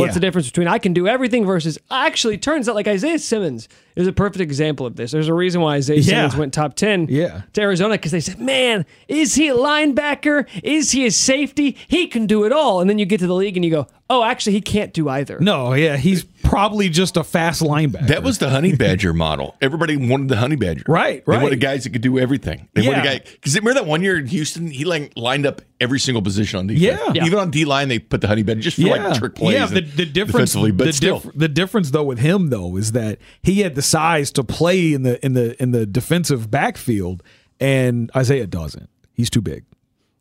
What's 0.00 0.10
Yeah. 0.10 0.14
the 0.14 0.20
difference 0.20 0.46
between 0.48 0.66
I 0.68 0.78
can 0.78 0.92
do 0.92 1.06
everything 1.06 1.44
versus 1.46 1.78
actually 1.90 2.38
turns 2.38 2.68
out 2.68 2.74
like 2.74 2.88
Isaiah 2.88 3.18
Simmons 3.18 3.68
is 3.96 4.06
a 4.06 4.12
perfect 4.12 4.40
example 4.40 4.86
of 4.86 4.96
this. 4.96 5.10
There's 5.12 5.28
a 5.28 5.34
reason 5.34 5.60
why 5.60 5.76
Isaiah 5.76 5.98
Yeah. 5.98 6.02
Simmons 6.02 6.36
went 6.36 6.52
top 6.54 6.74
10 6.74 7.06
Yeah. 7.08 7.42
to 7.52 7.60
Arizona 7.60 7.94
because 7.94 8.12
they 8.12 8.20
said, 8.20 8.40
man, 8.40 8.86
is 9.08 9.34
he 9.34 9.48
a 9.48 9.54
linebacker? 9.54 10.46
Is 10.62 10.90
he 10.92 11.06
a 11.06 11.10
safety? 11.10 11.76
He 11.88 12.06
can 12.06 12.26
do 12.26 12.44
it 12.44 12.52
all. 12.52 12.80
And 12.80 12.88
then 12.88 12.98
you 12.98 13.06
get 13.06 13.20
to 13.20 13.26
the 13.26 13.34
league 13.34 13.56
and 13.56 13.64
you 13.64 13.70
go, 13.70 13.86
oh, 14.08 14.24
actually, 14.24 14.52
he 14.54 14.60
can't 14.60 14.92
do 14.92 15.08
either. 15.08 15.38
No, 15.40 15.74
yeah, 15.74 15.96
he's 15.96 16.24
probably 16.50 16.88
just 16.88 17.16
a 17.16 17.24
fast 17.24 17.62
linebacker. 17.62 18.08
That 18.08 18.22
was 18.22 18.38
the 18.38 18.50
honey 18.50 18.74
badger 18.74 19.12
model. 19.14 19.56
Everybody 19.60 19.96
wanted 19.96 20.28
the 20.28 20.36
honey 20.36 20.56
badger. 20.56 20.82
Right, 20.86 21.22
right. 21.24 21.24
They 21.26 21.32
right. 21.32 21.42
wanted 21.42 21.60
guys 21.60 21.84
that 21.84 21.90
could 21.90 22.02
do 22.02 22.18
everything. 22.18 22.68
They 22.74 22.86
wanted 22.86 23.04
Yeah. 23.04 23.12
a 23.12 23.18
guy 23.18 23.24
because 23.24 23.54
remember 23.54 23.80
that 23.80 23.86
one 23.86 24.02
year 24.02 24.18
in 24.18 24.26
Houston, 24.26 24.66
he 24.70 24.84
like 24.84 25.12
lined 25.16 25.46
up 25.46 25.62
every 25.80 26.00
single 26.00 26.22
position 26.22 26.58
on 26.58 26.66
defense. 26.66 26.82
Yeah. 26.82 27.12
Yeah. 27.14 27.24
Even 27.24 27.38
on 27.38 27.50
D 27.50 27.64
line, 27.64 27.88
they 27.88 27.98
put 27.98 28.20
the 28.20 28.28
honey 28.28 28.42
badger 28.42 28.60
just 28.60 28.76
for 28.76 28.88
like 28.88 29.18
trick 29.18 29.34
plays. 29.34 29.54
Yeah, 29.54 29.66
the, 29.66 29.80
the 29.80 30.04
difference, 30.06 30.52
defensively, 30.52 30.72
but 30.72 30.84
the, 30.88 30.92
still. 30.92 31.20
dif- 31.20 31.32
the 31.34 31.48
difference 31.48 31.90
though 31.92 32.04
with 32.04 32.18
him 32.18 32.50
though 32.50 32.76
is 32.76 32.92
that 32.92 33.18
he 33.42 33.60
had 33.60 33.74
the 33.76 33.82
size 33.82 34.30
to 34.32 34.44
play 34.44 34.92
in 34.92 35.02
the 35.02 35.24
in 35.24 35.34
the 35.34 35.60
in 35.62 35.70
the 35.70 35.86
defensive 35.86 36.50
backfield, 36.50 37.22
and 37.60 38.10
Isaiah 38.16 38.46
doesn't. 38.46 38.90
He's 39.14 39.30
too 39.30 39.40
big. 39.40 39.64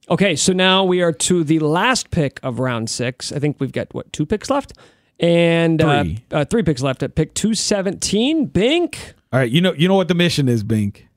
Okay, 0.09 0.35
so 0.35 0.53
now 0.53 0.83
we 0.83 1.03
are 1.03 1.11
to 1.13 1.43
the 1.43 1.59
last 1.59 2.09
pick 2.09 2.39
of 2.41 2.57
round 2.59 2.89
six. 2.89 3.31
I 3.31 3.37
think 3.37 3.57
we've 3.59 3.71
got, 3.71 3.93
what, 3.93 4.11
two 4.11 4.25
picks 4.25 4.49
left? 4.49 4.73
And 5.19 5.81
uh, 5.81 6.03
Three. 6.03 6.23
uh, 6.31 6.45
three 6.45 6.63
picks 6.63 6.81
left 6.81 7.03
at 7.03 7.15
pick 7.15 7.33
217. 7.33 8.45
Bink. 8.45 9.13
All 9.33 9.39
right, 9.39 9.49
you 9.51 9.61
know 9.61 9.73
you 9.73 9.87
know 9.87 9.95
what 9.95 10.07
the 10.07 10.15
mission 10.15 10.47
is, 10.47 10.63
Bink. 10.63 11.07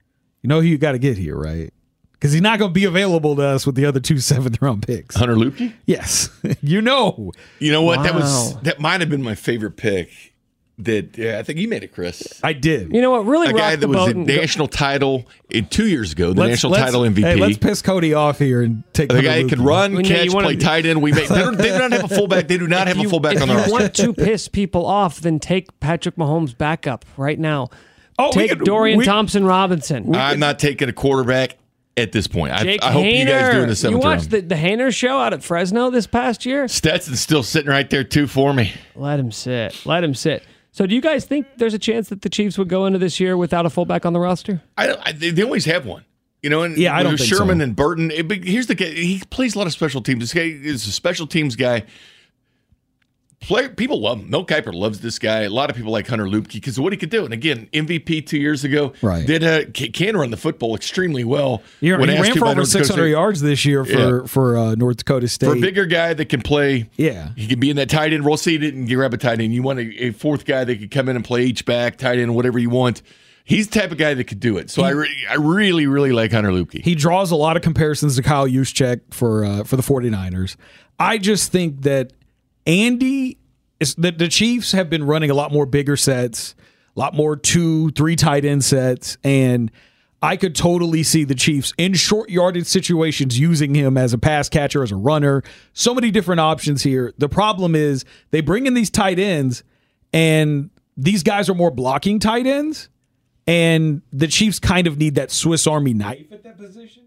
You 0.43 0.49
know 0.49 0.61
who 0.61 0.67
you 0.67 0.77
got 0.79 0.93
to 0.93 0.99
get 0.99 1.17
here, 1.17 1.37
right? 1.37 1.73
Because 2.13 2.33
he's 2.33 2.43
not 2.43 2.59
going 2.59 2.71
to 2.71 2.75
be 2.75 2.85
available 2.85 3.35
to 3.37 3.43
us 3.43 3.65
with 3.67 3.75
the 3.75 3.85
other 3.87 4.01
two 4.01 4.19
seventh 4.21 4.61
round 4.61 4.87
picks. 4.87 5.15
Hunter 5.17 5.35
Luepke. 5.37 5.73
Yes, 5.87 6.31
you 6.63 6.83
know. 6.83 7.33
You 7.59 7.73
know 7.73 7.83
what? 7.83 8.03
That 8.03 8.15
was 8.15 8.61
that 8.63 8.81
might 8.81 9.01
have 9.01 9.09
been 9.11 9.23
my 9.23 9.35
favorite 9.35 9.77
pick. 9.77 10.32
That 10.79 11.17
yeah, 11.19 11.39
I 11.39 11.43
think 11.43 11.59
you 11.59 11.69
made 11.69 11.85
it, 11.85 11.93
Chris. 11.93 12.41
I 12.43 12.55
did. 12.55 12.93
You 12.95 13.03
know 13.03 13.11
what? 13.11 13.27
Really 13.27 13.49
A 13.49 13.51
rocked 13.51 13.59
guy 13.59 13.77
the 13.77 13.81
that 13.83 13.89
was 13.89 13.97
boat 13.97 14.07
the 14.27 14.35
go- 14.35 14.41
national 14.41 14.69
title 14.69 15.27
in 15.51 15.67
two 15.67 15.87
years 15.87 16.13
ago, 16.13 16.33
the 16.33 16.41
Let's- 16.41 16.51
national 16.51 16.73
let's- 16.73 16.85
title 16.85 17.03
MVP. 17.03 17.21
Hey, 17.23 17.35
let's 17.37 17.59
piss 17.59 17.83
Cody 17.83 18.15
off 18.15 18.39
here 18.39 18.63
and 18.63 18.83
take 18.95 19.11
the 19.11 19.21
guy 19.23 19.43
that 19.43 19.49
could 19.51 19.59
run, 19.61 19.93
Well, 19.93 20.03
no, 20.03 20.09
catch, 20.09 20.25
you 20.25 20.33
wanna- 20.33 20.47
play 20.47 20.57
tight 20.57 20.87
end. 20.87 21.03
We 21.03 21.13
make, 21.13 21.29
they, 21.29 21.35
don't, 21.39 21.59
they 21.59 21.69
do 21.73 21.79
not 21.79 21.93
have 21.93 22.05
a 22.05 22.09
fullback. 22.09 22.49
They 22.49 22.57
do 22.59 22.67
not 22.67 22.89
have 22.89 22.97
a 22.99 23.03
you- 23.03 23.09
fullback 23.11 23.41
on 23.41 23.49
the 23.49 23.55
roster. 23.55 23.69
If 23.69 23.69
you 23.69 23.73
want 23.75 23.95
to 23.95 24.13
piss 24.25 24.49
people 24.49 24.87
off, 24.87 25.21
then 25.21 25.39
take 25.39 25.79
Patrick 25.79 26.17
Mahomes 26.17 26.57
backup 26.57 27.05
right 27.19 27.39
now. 27.39 27.69
Oh, 28.19 28.33
take 28.33 28.51
could- 28.51 28.65
Dorian 28.65 28.99
we- 28.99 29.05
Thompson 29.05 29.45
Robinson. 29.45 30.15
I'm 30.15 30.41
not 30.41 30.59
taking 30.59 30.89
a 30.89 30.93
quarterback 30.93 31.59
at 31.99 32.13
this 32.13 32.27
point. 32.27 32.55
I, 32.55 32.63
Jake 32.63 32.83
I 32.83 32.93
hope 32.93 33.05
you 33.05 33.27
guys 33.27 33.53
do 33.53 33.59
in 33.61 33.65
Haener. 33.65 33.69
the 33.69 33.77
seventh 33.77 34.03
You 34.03 34.09
watched 34.09 34.33
round. 34.33 34.49
the, 34.49 34.55
the 34.55 34.55
Haener 34.55 34.93
show 34.95 35.19
out 35.19 35.35
at 35.35 35.45
Fresno 35.45 35.91
this 35.91 36.07
past 36.07 36.47
year? 36.47 36.67
Stetson's 36.67 37.21
still 37.21 37.43
sitting 37.43 37.71
right 37.71 37.89
there 37.91 38.05
too 38.05 38.27
for 38.27 38.55
me. 38.55 38.73
Let 38.97 39.21
him 39.21 39.31
sit. 39.31 39.85
Let 39.85 40.03
him 40.03 40.15
sit. 40.15 40.43
So, 40.73 40.87
do 40.87 40.95
you 40.95 41.01
guys 41.03 41.25
think 41.27 41.47
there's 41.59 41.75
a 41.75 41.79
chance 41.79 42.09
that 42.09 42.23
the 42.23 42.31
Chiefs 42.31 42.57
would 42.59 42.69
go 42.69 42.87
into 42.87 42.99
this 42.99 43.21
year 43.21 43.37
without 43.37 43.67
a 43.67 43.71
fullback 43.71 44.07
on 44.07 44.13
the 44.15 44.21
roster? 44.21 44.63
I, 44.77 44.87
don't- 44.87 45.01
I 45.07 45.13
they, 45.13 45.31
they 45.31 45.43
always 45.43 45.67
have 45.67 45.85
one. 45.87 46.05
You 46.43 46.51
know, 46.51 46.63
and 46.63 46.77
Yeah, 46.77 46.97
I 46.97 47.03
don't 47.03 47.13
with 47.13 47.21
think 47.21 47.35
Sherman 47.35 47.59
so. 47.59 47.65
and 47.65 47.77
Burton. 47.77 48.11
it- 48.11 48.27
but 48.27 48.39
here's 48.43 48.67
the 48.67 48.75
guy. 48.75 48.87
He 48.87 49.23
plays 49.31 49.55
a 49.55 49.59
lot 49.59 49.67
of 49.67 49.73
special 49.73 50.01
teams. 50.03 50.21
This 50.21 50.35
guy 50.35 50.41
is 50.43 50.87
a 50.87 50.91
special 50.93 51.27
teams 51.27 51.57
guy. 51.57 51.85
Play, 53.43 53.69
people 53.69 54.01
love 54.01 54.21
him. 54.21 54.31
Mel 54.31 54.47
Kiper 54.47 54.73
loves 54.73 55.01
this 55.01 55.19
guy. 55.19 55.41
A 55.43 55.51
lot 55.51 55.69
of 55.69 55.77
people 55.77 55.91
like 55.93 56.07
Hunter 56.07 56.27
Luepke 56.27 56.53
because 56.53 56.79
of 56.79 56.85
what 56.85 56.93
he 56.93 56.97
could 56.97 57.11
do. 57.11 57.25
And 57.25 57.35
again, 57.35 57.69
MVP 57.73 58.25
two 58.27 58.39
years 58.39 58.63
ago. 58.65 58.93
Right. 59.03 59.27
Did 59.27 59.43
uh, 59.45 59.65
ca- 59.75 59.91
can 59.91 60.17
run 60.17 60.31
the 60.31 60.37
football 60.37 60.75
extremely 60.77 61.25
well. 61.25 61.61
He, 61.81 61.87
he 61.89 61.93
ran 61.93 62.35
for 62.39 62.47
over 62.47 62.65
600 62.65 63.07
yards 63.09 63.41
this 63.41 63.65
year 63.65 63.85
for 63.85 64.21
Yeah. 64.21 64.27
for 64.27 64.57
uh, 64.57 64.75
North 64.77 64.99
Dakota 64.99 65.27
State. 65.29 65.47
For 65.47 65.57
a 65.57 65.61
bigger 65.61 65.87
guy 65.87 66.15
that 66.15 66.27
can 66.29 66.41
play, 66.41 66.89
Yeah. 66.97 67.31
he 67.37 67.47
can 67.49 67.59
be 67.61 67.69
in 67.69 67.77
that 67.77 67.91
tight 67.91 68.13
end 68.13 68.25
role. 68.25 68.37
Say 68.37 68.53
you 68.53 68.59
didn't 68.59 68.87
grab 68.87 69.13
a 69.13 69.19
tight 69.19 69.41
end, 69.41 69.53
you 69.53 69.63
want 69.63 69.81
a, 69.81 70.05
a 70.07 70.11
fourth 70.13 70.45
guy 70.45 70.63
that 70.65 70.79
could 70.79 70.91
come 70.91 71.09
in 71.09 71.17
and 71.17 71.25
play 71.25 71.43
H 71.43 71.65
back, 71.65 71.99
tight 71.99 72.19
end, 72.19 72.35
whatever 72.35 72.59
you 72.59 72.71
want. 72.71 73.03
He's 73.45 73.67
the 73.69 73.81
type 73.81 73.91
of 73.91 73.99
guy 73.99 74.15
that 74.15 74.25
could 74.25 74.39
do 74.39 74.57
it. 74.57 74.71
So 74.71 74.85
I, 74.85 74.91
re- 74.91 75.27
I 75.29 75.35
really, 75.35 75.89
really 75.89 76.13
like 76.13 76.31
Hunter 76.31 76.51
Luepke. 76.53 76.85
He 76.85 76.95
draws 76.95 77.33
a 77.33 77.37
lot 77.37 77.57
of 77.57 77.63
comparisons 77.65 78.15
to 78.15 78.23
Kyle 78.23 78.47
Juszczyk 78.47 79.01
for 79.11 79.45
uh, 79.45 79.65
for 79.65 79.75
the 79.75 79.83
49ers. 79.83 80.55
I 81.01 81.19
just 81.19 81.51
think 81.51 81.83
that 81.83 82.13
Andy 82.67 83.39
that 83.99 84.19
the 84.19 84.29
Chiefs 84.29 84.73
have 84.73 84.89
been 84.89 85.05
running 85.05 85.31
a 85.31 85.35
lot 85.35 85.53
more 85.53 85.67
bigger 85.67 85.97
sets, 85.97 86.55
a 86.97 87.01
lot 87.01 87.15
more 87.15 87.37
two, 87.37 87.91
three 87.91 88.17
tight 88.17 88.45
end 88.45 88.65
sets, 88.65 89.17
and 89.25 89.71
I 90.23 90.37
could 90.37 90.55
totally 90.55 91.03
see 91.03 91.25
the 91.25 91.35
Chiefs 91.35 91.73
in 91.77 91.95
short 91.95 92.31
yardage 92.31 92.67
situations 92.67 93.39
using 93.39 93.75
him 93.75 93.99
as 93.99 94.13
a 94.13 94.19
pass 94.19 94.49
catcher, 94.49 94.85
as 94.85 94.93
a 94.93 94.97
runner. 94.97 95.43
So 95.73 95.95
many 95.95 96.13
different 96.13 96.41
options 96.41 96.85
here. 96.85 97.13
The 97.19 97.29
problem 97.29 97.75
is 97.75 98.05
they 98.31 98.41
bring 98.41 98.67
in 98.67 98.75
these 98.75 98.91
tight 98.91 99.19
ends, 99.19 99.65
and 100.13 100.71
these 100.97 101.25
guys 101.25 101.49
are 101.49 101.55
more 101.55 101.73
blocking 101.73 102.21
tight 102.21 102.47
ends, 102.47 102.89
and 103.49 104.03
the 104.13 104.29
Chiefs 104.29 104.61
kind 104.61 104.87
of 104.87 104.97
need 104.97 105.17
that 105.17 105.33
Swiss 105.33 105.67
Army 105.67 105.93
knife 105.93 106.31
at 106.31 106.45
that 106.45 106.57
position. 106.57 107.03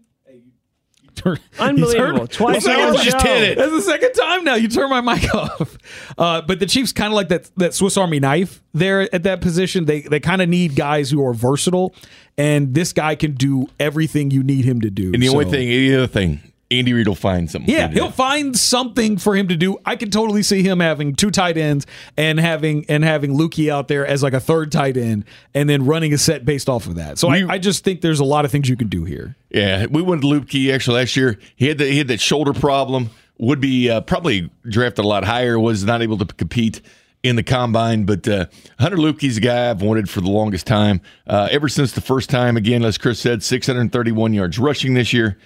Hey, 1.24 1.30
you 1.30 1.34
turn- 1.34 1.38
he's 1.52 1.60
Unbelievable. 1.60 2.18
heard- 2.20 2.30
Twice 2.30 2.54
Looks 2.54 2.66
like 2.66 2.78
on 2.88 2.94
it 2.94 3.02
just 3.04 3.20
show. 3.20 3.32
hit 3.34 3.42
it. 3.42 3.58
that's 3.58 3.72
the 3.72 3.82
second 3.82 4.12
time 4.12 4.44
now. 4.44 4.54
You 4.54 4.68
turn 4.68 4.90
my 4.90 5.00
mic 5.00 5.34
off. 5.34 5.76
Uh, 6.18 6.42
but 6.42 6.60
the 6.60 6.66
Chiefs 6.66 6.92
kind 6.92 7.12
of 7.12 7.14
like 7.14 7.28
that 7.28 7.50
that 7.56 7.74
Swiss 7.74 7.96
Army 7.96 8.20
knife 8.20 8.62
there 8.74 9.12
at 9.14 9.22
that 9.24 9.40
position. 9.40 9.84
They 9.86 10.02
they 10.02 10.20
kind 10.20 10.42
of 10.42 10.48
need 10.48 10.76
guys 10.76 11.10
who 11.10 11.24
are 11.26 11.34
versatile, 11.34 11.94
and 12.38 12.74
this 12.74 12.92
guy 12.92 13.14
can 13.14 13.32
do 13.32 13.66
everything 13.80 14.30
you 14.30 14.42
need 14.42 14.64
him 14.64 14.80
to 14.82 14.90
do. 14.90 15.12
and 15.12 15.22
the 15.22 15.28
only 15.28 15.44
thing, 15.46 15.68
the 15.68 15.94
other 15.96 16.06
thing, 16.06 16.40
Andy 16.70 16.92
Reid 16.92 17.06
will 17.06 17.14
find 17.14 17.48
something. 17.50 17.72
yeah, 17.72 17.82
for 17.82 17.84
him 17.86 17.94
to 17.94 18.00
he'll 18.02 18.10
find 18.10 18.56
something 18.58 19.18
for 19.18 19.36
him 19.36 19.46
to 19.48 19.56
do. 19.56 19.78
I 19.86 19.94
can 19.96 20.10
totally 20.10 20.42
see 20.42 20.62
him 20.64 20.80
having 20.80 21.14
two 21.14 21.30
tight 21.30 21.56
ends 21.56 21.86
and 22.16 22.40
having 22.40 22.84
and 22.88 23.04
having 23.04 23.32
Luepke 23.36 23.70
out 23.70 23.86
there 23.88 24.04
as 24.06 24.22
like 24.22 24.32
a 24.32 24.40
third 24.40 24.72
tight 24.72 24.96
end, 24.96 25.24
and 25.54 25.70
then 25.70 25.84
running 25.86 26.12
a 26.12 26.18
set 26.18 26.44
based 26.44 26.68
off 26.68 26.86
of 26.86 26.96
that. 26.96 27.18
So 27.18 27.30
We- 27.30 27.44
I, 27.44 27.54
I 27.54 27.58
just 27.58 27.84
think 27.84 28.00
there's 28.00 28.18
a 28.20 28.24
lot 28.24 28.44
of 28.44 28.50
things 28.50 28.68
you 28.68 28.76
can 28.76 28.88
do 28.88 29.04
here. 29.04 29.36
Yeah, 29.50 29.86
we 29.86 30.02
went 30.02 30.22
to 30.22 30.26
Luepke 30.28 30.74
actually 30.74 30.98
last 31.00 31.16
year. 31.16 31.38
He 31.54 31.68
had 31.68 31.78
the, 31.78 31.86
he 31.86 31.98
had 31.98 32.08
that 32.08 32.20
shoulder 32.20 32.52
problem. 32.52 33.10
Would 33.38 33.60
be 33.60 33.90
uh, 33.90 34.00
probably 34.00 34.50
drafted 34.68 35.04
a 35.04 35.08
lot 35.08 35.24
higher. 35.24 35.60
Was 35.60 35.84
not 35.84 36.00
able 36.02 36.16
to 36.18 36.24
compete 36.24 36.80
in 37.22 37.36
the 37.36 37.42
combine. 37.42 38.04
But 38.06 38.26
uh, 38.26 38.46
Hunter 38.80 38.96
Luepke's 38.96 39.36
a 39.36 39.40
guy 39.40 39.68
I've 39.70 39.82
wanted 39.82 40.08
for 40.10 40.20
the 40.22 40.30
longest 40.30 40.66
time. 40.66 41.00
Uh, 41.26 41.46
ever 41.50 41.68
since 41.68 41.92
the 41.92 42.00
first 42.00 42.28
time, 42.30 42.56
again, 42.56 42.82
as 42.84 42.96
Chris 42.98 43.20
said, 43.20 43.42
631 43.42 44.32
yards 44.32 44.58
rushing 44.58 44.94
this 44.94 45.12
year. 45.12 45.38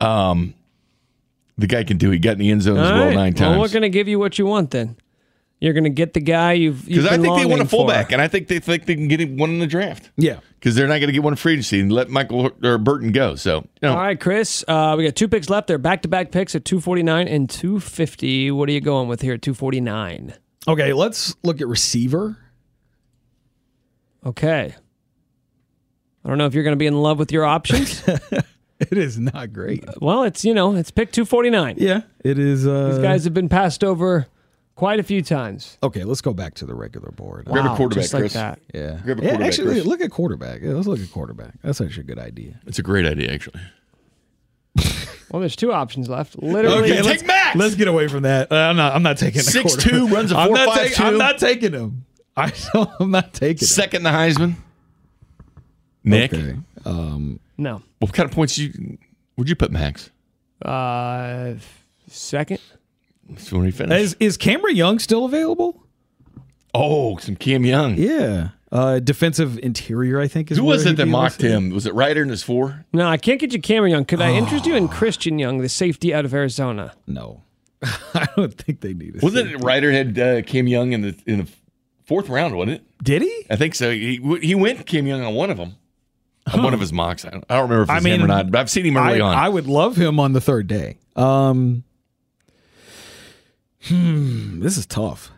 Um, 0.00 0.54
the 1.56 1.66
guy 1.66 1.84
can 1.84 1.96
do. 1.98 2.10
it. 2.10 2.14
He 2.14 2.18
got 2.18 2.32
in 2.32 2.38
the 2.38 2.50
end 2.50 2.62
zone 2.62 2.78
as 2.78 2.90
well 2.90 3.06
right. 3.06 3.14
nine 3.14 3.34
Well, 3.34 3.60
we're 3.60 3.68
going 3.68 3.82
to 3.82 3.88
give 3.88 4.08
you 4.08 4.18
what 4.18 4.38
you 4.38 4.46
want 4.46 4.70
then. 4.70 4.96
You're 5.60 5.72
going 5.72 5.84
to 5.84 5.90
get 5.90 6.12
the 6.12 6.20
guy 6.20 6.52
you've 6.52 6.84
Because 6.84 7.04
because 7.04 7.18
I 7.18 7.22
think 7.22 7.38
they 7.38 7.46
want 7.46 7.62
a 7.62 7.66
fullback, 7.66 8.12
and 8.12 8.20
I 8.20 8.28
think 8.28 8.48
they 8.48 8.58
think 8.58 8.84
they 8.84 8.96
can 8.96 9.08
get 9.08 9.26
one 9.30 9.50
in 9.50 9.60
the 9.60 9.66
draft. 9.66 10.10
Yeah. 10.16 10.40
Because 10.58 10.74
they're 10.74 10.88
not 10.88 10.98
going 10.98 11.06
to 11.06 11.12
get 11.12 11.22
one 11.22 11.32
in 11.32 11.36
free 11.36 11.52
agency 11.52 11.80
and 11.80 11.90
let 11.90 12.10
Michael 12.10 12.50
or 12.62 12.76
Burton 12.76 13.12
go. 13.12 13.34
So, 13.34 13.58
you 13.58 13.88
know, 13.88 13.92
All 13.92 13.98
right, 13.98 14.20
Chris. 14.20 14.62
Uh, 14.68 14.94
we 14.98 15.04
got 15.04 15.14
two 15.14 15.28
picks 15.28 15.48
left. 15.48 15.68
They're 15.68 15.78
back 15.78 16.02
to 16.02 16.08
back 16.08 16.32
picks 16.32 16.54
at 16.54 16.64
249 16.64 17.28
and 17.28 17.48
250. 17.48 18.50
What 18.50 18.68
are 18.68 18.72
you 18.72 18.80
going 18.80 19.08
with 19.08 19.22
here 19.22 19.34
at 19.34 19.42
249? 19.42 20.34
Okay, 20.66 20.92
let's 20.92 21.34
look 21.42 21.60
at 21.60 21.68
receiver. 21.68 22.36
Okay. 24.26 24.74
I 26.24 26.28
don't 26.28 26.38
know 26.38 26.46
if 26.46 26.54
you're 26.54 26.64
going 26.64 26.72
to 26.72 26.78
be 26.78 26.86
in 26.86 27.00
love 27.00 27.18
with 27.18 27.32
your 27.32 27.44
options. 27.44 28.02
It 28.90 28.98
is 28.98 29.18
not 29.18 29.52
great. 29.52 29.84
well, 30.00 30.24
it's, 30.24 30.44
you 30.44 30.52
know, 30.52 30.74
it's 30.74 30.90
pick 30.90 31.12
249. 31.12 31.76
Yeah, 31.78 32.02
it 32.24 32.38
is. 32.38 32.66
Uh, 32.66 32.88
These 32.90 32.98
guys 32.98 33.24
have 33.24 33.32
been 33.32 33.48
passed 33.48 33.84
over 33.84 34.26
quite 34.74 34.98
a 34.98 35.04
few 35.04 35.22
times. 35.22 35.78
Okay, 35.82 36.02
let's 36.04 36.20
go 36.20 36.34
back 36.34 36.54
to 36.54 36.66
the 36.66 36.74
regular 36.74 37.12
board. 37.12 37.44
Grab 37.46 37.66
a 37.66 37.76
quarterback, 37.76 38.02
just 38.02 38.12
like 38.14 38.22
Chris. 38.22 38.32
that. 38.34 38.58
Yeah. 38.74 38.98
Grab 39.04 39.20
a 39.20 39.22
yeah, 39.22 39.28
quarterback, 39.30 39.40
actually, 39.46 39.66
Chris. 39.74 39.86
look 39.86 40.00
at 40.00 40.10
quarterback. 40.10 40.60
Yeah, 40.62 40.72
let's 40.72 40.88
look 40.88 40.98
at 41.00 41.10
quarterback. 41.12 41.54
That's 41.62 41.80
actually 41.80 42.02
a 42.02 42.06
good 42.06 42.18
idea. 42.18 42.60
it's 42.66 42.78
a 42.80 42.82
great 42.82 43.06
idea, 43.06 43.32
actually. 43.32 43.60
Well, 45.30 45.40
there's 45.40 45.56
two 45.56 45.72
options 45.72 46.08
left. 46.08 46.40
Literally, 46.40 46.92
Okay, 46.92 47.02
let's, 47.02 47.20
take 47.22 47.26
Max. 47.26 47.56
let's 47.56 47.74
get 47.74 47.88
away 47.88 48.06
from 48.06 48.22
that. 48.22 48.52
Uh, 48.52 48.56
I'm 48.56 48.76
not. 48.76 48.94
I'm 48.94 49.02
not 49.02 49.16
taking 49.18 49.40
the 49.42 49.50
6'2", 49.50 49.62
quarterback. 49.62 50.12
runs 50.14 50.32
a 50.32 50.36
I'm 50.36 50.52
not 50.52 50.68
4.52. 50.68 50.82
taking- 50.84 51.04
I'm 51.06 51.18
not 51.18 51.38
taking 51.38 51.72
him. 51.72 52.04
I, 52.36 52.52
am 53.00 53.10
not 53.10 53.32
taking 53.34 53.62
him. 53.62 53.66
Second, 53.66 54.02
the 54.04 54.10
Heisman. 54.10 54.54
Nick, 56.04 56.32
Okay. 56.34 56.56
Um, 56.84 57.40
no. 57.56 57.82
what 58.00 58.12
kind 58.12 58.28
of 58.28 58.34
points 58.34 58.56
you 58.58 58.98
would 59.36 59.48
you 59.48 59.56
put 59.56 59.70
Max? 59.70 60.10
Uh, 60.62 61.54
second. 62.08 62.60
That's 63.28 63.50
when 63.52 63.64
he 63.64 63.70
finished. 63.70 64.00
is 64.00 64.16
is 64.20 64.36
Cameron 64.36 64.76
Young 64.76 64.98
still 64.98 65.24
available? 65.24 65.82
oh, 66.74 67.16
some 67.18 67.36
Cam 67.36 67.64
Young. 67.64 67.96
Yeah. 67.96 68.48
Uh, 68.72 68.98
defensive 68.98 69.56
interior, 69.60 70.20
I 70.20 70.26
think. 70.26 70.50
Is 70.50 70.58
Who 70.58 70.64
was 70.64 70.84
it 70.84 70.96
that 70.96 71.06
mocked 71.06 71.34
listed. 71.40 71.50
him? 71.52 71.70
Was 71.70 71.86
it 71.86 71.94
Ryder 71.94 72.22
in 72.22 72.28
his 72.28 72.42
four? 72.42 72.84
No, 72.92 73.06
I 73.06 73.16
can't 73.16 73.38
get 73.38 73.52
you 73.52 73.60
Cameron 73.60 73.92
Young. 73.92 74.04
Could 74.04 74.20
I 74.20 74.32
interest 74.32 74.66
you 74.66 74.74
in 74.74 74.88
Christian 74.88 75.38
Young, 75.38 75.58
the 75.58 75.68
safety 75.68 76.12
out 76.12 76.24
of 76.24 76.34
Arizona? 76.34 76.92
No, 77.06 77.42
I 77.82 78.26
don't 78.36 78.52
think 78.52 78.80
they 78.80 78.92
need. 78.92 79.16
A 79.16 79.18
Wasn't 79.24 79.46
safety. 79.48 79.54
it 79.62 79.64
Ryder 79.64 79.92
had 79.92 80.18
uh, 80.18 80.42
Cam 80.42 80.66
Young 80.66 80.92
in 80.92 81.02
the 81.02 81.16
in 81.24 81.38
the 81.38 81.48
fourth 82.04 82.28
round? 82.28 82.56
Wasn't 82.56 82.78
it? 82.78 82.84
Did 83.02 83.22
he? 83.22 83.46
I 83.48 83.54
think 83.56 83.76
so. 83.76 83.92
He 83.92 84.20
he 84.42 84.56
went 84.56 84.84
Cam 84.86 85.06
Young 85.06 85.22
on 85.22 85.34
one 85.34 85.50
of 85.50 85.56
them. 85.56 85.76
On 86.52 86.62
one 86.62 86.74
of 86.74 86.80
his 86.80 86.92
mocks. 86.92 87.24
I 87.24 87.30
don't, 87.30 87.44
I 87.48 87.54
don't 87.56 87.70
remember 87.70 87.82
if 87.84 87.90
I 87.90 88.00
mean, 88.00 88.14
him 88.14 88.24
or 88.24 88.28
not, 88.28 88.50
but 88.50 88.60
I've 88.60 88.70
seen 88.70 88.84
him 88.84 88.96
early 88.96 89.20
I, 89.20 89.26
on. 89.26 89.34
I 89.34 89.48
would 89.48 89.66
love 89.66 89.96
him 89.96 90.20
on 90.20 90.34
the 90.34 90.40
third 90.40 90.66
day. 90.66 90.98
Um, 91.16 91.84
hmm, 93.84 94.60
this 94.60 94.76
is 94.76 94.84
tough. 94.84 95.30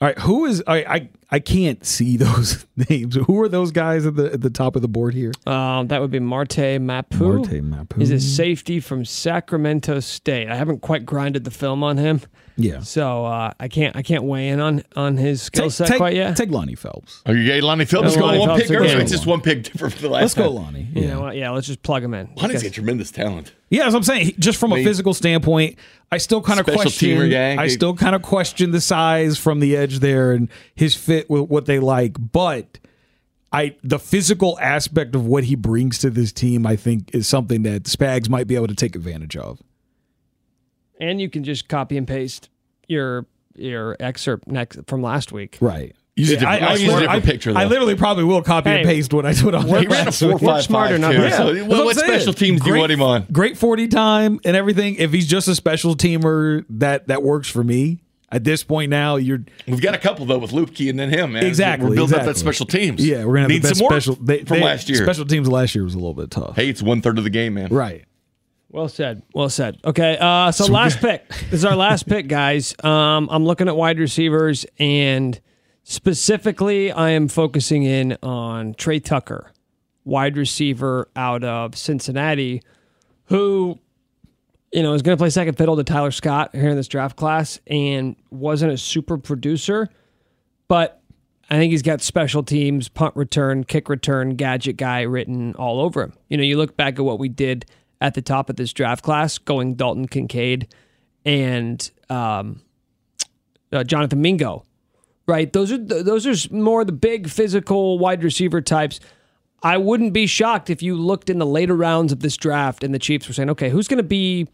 All 0.00 0.08
right, 0.08 0.18
who 0.18 0.46
is 0.46 0.62
I 0.66 0.76
I, 0.78 1.08
I 1.34 1.40
can't 1.40 1.84
see 1.84 2.16
those 2.24 2.64
names. 2.88 3.16
Who 3.16 3.42
are 3.42 3.48
those 3.48 3.72
guys 3.72 4.06
at 4.06 4.14
the 4.14 4.32
at 4.32 4.40
the 4.40 4.50
top 4.50 4.76
of 4.76 4.82
the 4.82 4.88
board 4.88 5.14
here? 5.14 5.32
Um, 5.46 5.88
that 5.88 6.00
would 6.00 6.12
be 6.12 6.20
Marte 6.20 6.80
Mapu. 6.80 7.38
Marte 7.38 7.60
Mapu. 7.62 7.98
He's 7.98 8.12
a 8.12 8.20
safety 8.20 8.78
from 8.78 9.04
Sacramento 9.04 9.98
State. 10.00 10.48
I 10.48 10.54
haven't 10.54 10.80
quite 10.80 11.04
grinded 11.04 11.42
the 11.42 11.50
film 11.50 11.82
on 11.82 11.96
him, 11.96 12.20
Yeah. 12.56 12.80
so 12.80 13.24
uh, 13.26 13.52
I 13.58 13.66
can't 13.66 13.96
I 13.96 14.02
can't 14.02 14.22
weigh 14.22 14.48
in 14.48 14.60
on 14.60 14.84
on 14.94 15.16
his 15.16 15.42
skill 15.42 15.70
set 15.70 15.88
take, 15.88 15.96
quite 15.96 16.14
yet. 16.14 16.36
Take 16.36 16.50
Lonnie 16.50 16.76
Phelps. 16.76 17.20
Are 17.26 17.34
you 17.34 17.44
getting 17.46 17.64
Lonnie 17.64 17.84
Phillips? 17.84 18.14
Yeah, 18.14 18.20
going 18.20 18.26
Lonnie 18.38 18.38
one 18.40 18.48
Phelps 18.50 18.62
pick 18.62 18.70
again. 18.70 18.82
earlier. 18.82 19.00
It's 19.00 19.10
just 19.10 19.26
one 19.26 19.40
pick 19.40 19.64
different 19.64 19.94
from 19.94 20.02
the 20.02 20.08
last 20.08 20.14
one. 20.14 20.22
Let's 20.22 20.34
go 20.34 20.44
time. 20.44 20.54
Lonnie. 20.54 20.88
you 20.94 21.02
Yeah. 21.02 21.14
know 21.14 21.20
what? 21.22 21.36
Yeah, 21.36 21.50
let's 21.50 21.66
just 21.66 21.82
plug 21.82 22.04
him 22.04 22.14
in. 22.14 22.26
Lonnie's 22.28 22.42
Because- 22.42 22.62
got 22.62 22.72
tremendous 22.74 23.10
talent. 23.10 23.52
Yeah, 23.70 23.88
as 23.88 23.94
I'm 23.94 24.04
saying, 24.04 24.34
just 24.38 24.60
from 24.60 24.72
a 24.72 24.84
physical 24.84 25.14
standpoint, 25.14 25.76
I 26.12 26.18
still 26.18 26.40
kind 26.40 26.60
of 26.60 26.66
question. 26.66 27.08
teamer 27.18 27.28
guy. 27.28 27.60
I 27.60 27.66
still 27.66 27.94
kind 27.94 28.14
of 28.14 28.22
question 28.22 28.70
the 28.70 28.80
size 28.80 29.36
from 29.36 29.58
the 29.58 29.76
edge 29.76 29.98
there 29.98 30.30
and 30.30 30.48
his 30.76 30.94
fit 30.94 31.23
with 31.28 31.48
what 31.50 31.66
they 31.66 31.78
like, 31.78 32.16
but 32.32 32.78
I 33.52 33.76
the 33.82 33.98
physical 33.98 34.58
aspect 34.60 35.14
of 35.14 35.26
what 35.26 35.44
he 35.44 35.54
brings 35.54 35.98
to 35.98 36.10
this 36.10 36.32
team, 36.32 36.66
I 36.66 36.76
think, 36.76 37.14
is 37.14 37.26
something 37.28 37.62
that 37.62 37.84
Spags 37.84 38.28
might 38.28 38.46
be 38.46 38.54
able 38.56 38.66
to 38.68 38.74
take 38.74 38.96
advantage 38.96 39.36
of. 39.36 39.62
and 41.00 41.20
you 41.20 41.28
can 41.28 41.44
just 41.44 41.68
copy 41.68 41.96
and 41.96 42.06
paste 42.06 42.48
your 42.88 43.26
your 43.56 43.96
excerpt 44.00 44.48
next 44.48 44.78
from 44.86 45.02
last 45.02 45.32
week. 45.32 45.58
Right. 45.60 45.94
Use 46.16 46.30
a 46.30 46.36
different, 46.36 46.62
I'll 46.62 46.78
use 46.78 46.82
a 46.92 47.00
different 47.00 47.10
I, 47.10 47.20
picture. 47.20 47.52
Though. 47.52 47.58
I 47.58 47.64
literally 47.64 47.96
probably 47.96 48.22
will 48.22 48.42
copy 48.42 48.70
and 48.70 48.86
paste 48.86 49.12
what 49.12 49.26
I 49.26 49.34
put 49.34 49.52
on. 49.52 49.66
he 49.66 49.72
there 49.72 49.80
ran 49.80 50.02
a 50.02 50.04
last 50.04 50.20
four 50.20 50.38
five 50.38 50.62
smarter, 50.62 50.94
five 50.94 51.00
not 51.00 51.10
too. 51.12 51.18
harder. 51.18 51.34
So, 51.36 51.54
That's 51.54 51.68
what, 51.68 51.84
what 51.86 51.96
special 51.96 52.32
teams 52.32 52.60
do 52.60 52.66
you 52.66 52.72
Great- 52.72 52.78
want 52.80 52.92
him 52.92 53.02
on? 53.02 53.26
Great 53.32 53.58
40 53.58 53.88
time 53.88 54.38
and 54.44 54.56
everything. 54.56 54.94
If 54.94 55.12
he's 55.12 55.26
just 55.26 55.48
a 55.48 55.56
special 55.56 55.96
teamer, 55.96 56.64
that 56.70 57.08
that 57.08 57.24
works 57.24 57.48
for 57.48 57.64
me. 57.64 58.03
At 58.34 58.42
this 58.42 58.64
point 58.64 58.90
now, 58.90 59.14
you're 59.14 59.44
We've 59.68 59.80
got 59.80 59.94
a 59.94 59.98
couple 59.98 60.26
though 60.26 60.38
with 60.38 60.50
Luepke 60.50 60.90
and 60.90 60.98
then 60.98 61.08
him. 61.08 61.32
Man. 61.34 61.46
Exactly, 61.46 61.88
We're 61.90 61.94
building 61.94 62.18
up 62.18 62.26
that 62.26 62.36
special 62.36 62.66
teams. 62.66 63.06
Yeah, 63.06 63.24
we're 63.24 63.34
gonna 63.34 63.40
have 63.42 63.48
Need 63.50 63.62
the 63.62 63.68
best 63.68 63.78
some 63.78 63.84
more 63.84 63.90
special 63.92 64.14
they, 64.16 64.38
from 64.42 64.58
they- 64.58 64.64
last 64.64 64.88
year. 64.88 65.04
Special 65.04 65.24
teams 65.24 65.48
last 65.48 65.72
year 65.74 65.84
was 65.84 65.94
a 65.94 65.98
little 65.98 66.14
bit 66.14 66.32
tough. 66.32 66.56
Hey, 66.56 66.68
it's 66.68 66.82
one 66.82 67.00
third 67.00 67.16
of 67.16 67.22
the 67.24 67.30
game, 67.30 67.54
man. 67.54 67.68
Right. 67.72 68.04
Well 68.70 68.88
said. 68.88 69.22
Well 69.32 69.48
said. 69.50 69.78
Okay. 69.84 70.18
Uh, 70.20 70.50
so 70.50 70.66
last 70.66 70.98
pick. 70.98 71.28
This 71.28 71.52
is 71.52 71.64
our 71.64 71.76
last 71.76 72.08
pick, 72.08 72.26
guys. 72.26 72.74
Um, 72.82 73.28
I'm 73.30 73.44
looking 73.46 73.68
at 73.68 73.76
wide 73.76 74.00
receivers, 74.00 74.66
and 74.80 75.40
specifically, 75.84 76.90
I 76.90 77.10
am 77.10 77.28
focusing 77.28 77.84
in 77.84 78.18
on 78.20 78.74
Tre 78.74 78.98
Tucker, 78.98 79.52
wide 80.04 80.36
receiver 80.36 81.08
out 81.14 81.44
of 81.44 81.76
Cincinnati, 81.78 82.62
who, 83.26 83.78
you 84.74 84.82
know, 84.82 84.92
is 84.92 85.02
going 85.02 85.16
to 85.16 85.20
play 85.20 85.30
second 85.30 85.56
fiddle 85.56 85.76
to 85.76 85.84
Tyler 85.84 86.10
Scott 86.10 86.50
here 86.52 86.68
in 86.68 86.76
this 86.76 86.88
draft 86.88 87.16
class, 87.16 87.60
and 87.68 88.16
wasn't 88.30 88.72
a 88.72 88.76
super 88.76 89.16
producer, 89.16 89.88
but 90.66 91.00
I 91.48 91.58
think 91.58 91.70
he's 91.70 91.82
got 91.82 92.00
special 92.00 92.42
teams, 92.42 92.88
punt 92.88 93.14
return, 93.14 93.62
kick 93.62 93.88
return, 93.88 94.34
gadget 94.34 94.76
guy 94.76 95.02
written 95.02 95.54
all 95.54 95.80
over 95.80 96.02
him. 96.02 96.14
You 96.28 96.36
know, 96.38 96.42
you 96.42 96.56
look 96.56 96.76
back 96.76 96.98
at 96.98 97.04
what 97.04 97.20
we 97.20 97.28
did 97.28 97.66
at 98.00 98.14
the 98.14 98.22
top 98.22 98.50
of 98.50 98.56
this 98.56 98.72
draft 98.72 99.04
class, 99.04 99.38
going 99.38 99.74
Dalton 99.74 100.08
Kincaid 100.08 100.74
and 101.24 101.88
um, 102.10 102.60
uh, 103.72 103.84
Jonathan 103.84 104.20
Mingo, 104.20 104.64
right? 105.28 105.52
Those 105.52 105.70
are 105.70 105.78
those 105.78 106.26
are 106.26 106.54
more 106.54 106.84
the 106.84 106.92
big 106.92 107.28
physical 107.28 107.98
wide 108.00 108.24
receiver 108.24 108.60
types. 108.60 108.98
I 109.64 109.78
wouldn't 109.78 110.12
be 110.12 110.26
shocked 110.26 110.68
if 110.70 110.82
you 110.82 110.94
looked 110.94 111.30
in 111.30 111.38
the 111.38 111.46
later 111.46 111.74
rounds 111.74 112.12
of 112.12 112.20
this 112.20 112.36
draft 112.36 112.84
and 112.84 112.94
the 112.94 112.98
Chiefs 112.98 113.26
were 113.26 113.34
saying, 113.34 113.50
okay, 113.50 113.70
who's 113.70 113.88
going 113.88 113.96
to 113.98 114.02
be 114.02 114.46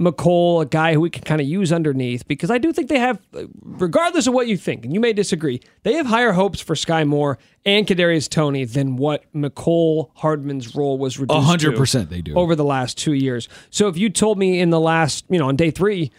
Mecole, 0.00 0.62
a 0.62 0.66
guy 0.66 0.94
who 0.94 1.00
we 1.00 1.10
can 1.10 1.22
kind 1.24 1.40
of 1.40 1.46
use 1.46 1.72
underneath, 1.72 2.26
because 2.28 2.50
I 2.50 2.58
do 2.58 2.72
think 2.72 2.88
they 2.88 2.98
have, 3.00 3.20
regardless 3.62 4.26
of 4.28 4.34
what 4.34 4.46
you 4.46 4.56
think, 4.56 4.84
and 4.84 4.94
you 4.94 5.00
may 5.00 5.12
disagree, 5.12 5.60
they 5.82 5.94
have 5.94 6.06
higher 6.06 6.32
hopes 6.32 6.60
for 6.60 6.74
Skyy 6.76 7.06
Moore 7.06 7.38
and 7.64 7.86
Kadarius 7.86 8.28
Toney 8.28 8.64
than 8.64 8.96
what 8.96 9.24
Mecole 9.32 10.10
Hardman's 10.14 10.76
role 10.76 10.98
was 10.98 11.18
reduced 11.18 11.36
A 11.38 11.40
hundred 11.42 11.72
to 11.72 11.76
percent 11.76 12.10
they 12.10 12.20
do. 12.20 12.34
over 12.34 12.54
the 12.54 12.64
last 12.64 12.96
two 12.98 13.12
years. 13.12 13.48
So 13.70 13.88
if 13.88 13.96
you 13.96 14.08
told 14.08 14.38
me 14.38 14.60
in 14.60 14.70
the 14.70 14.80
last, 14.80 15.24
you 15.28 15.38
know, 15.38 15.48
on 15.48 15.56
day 15.56 15.70
three, 15.72 16.12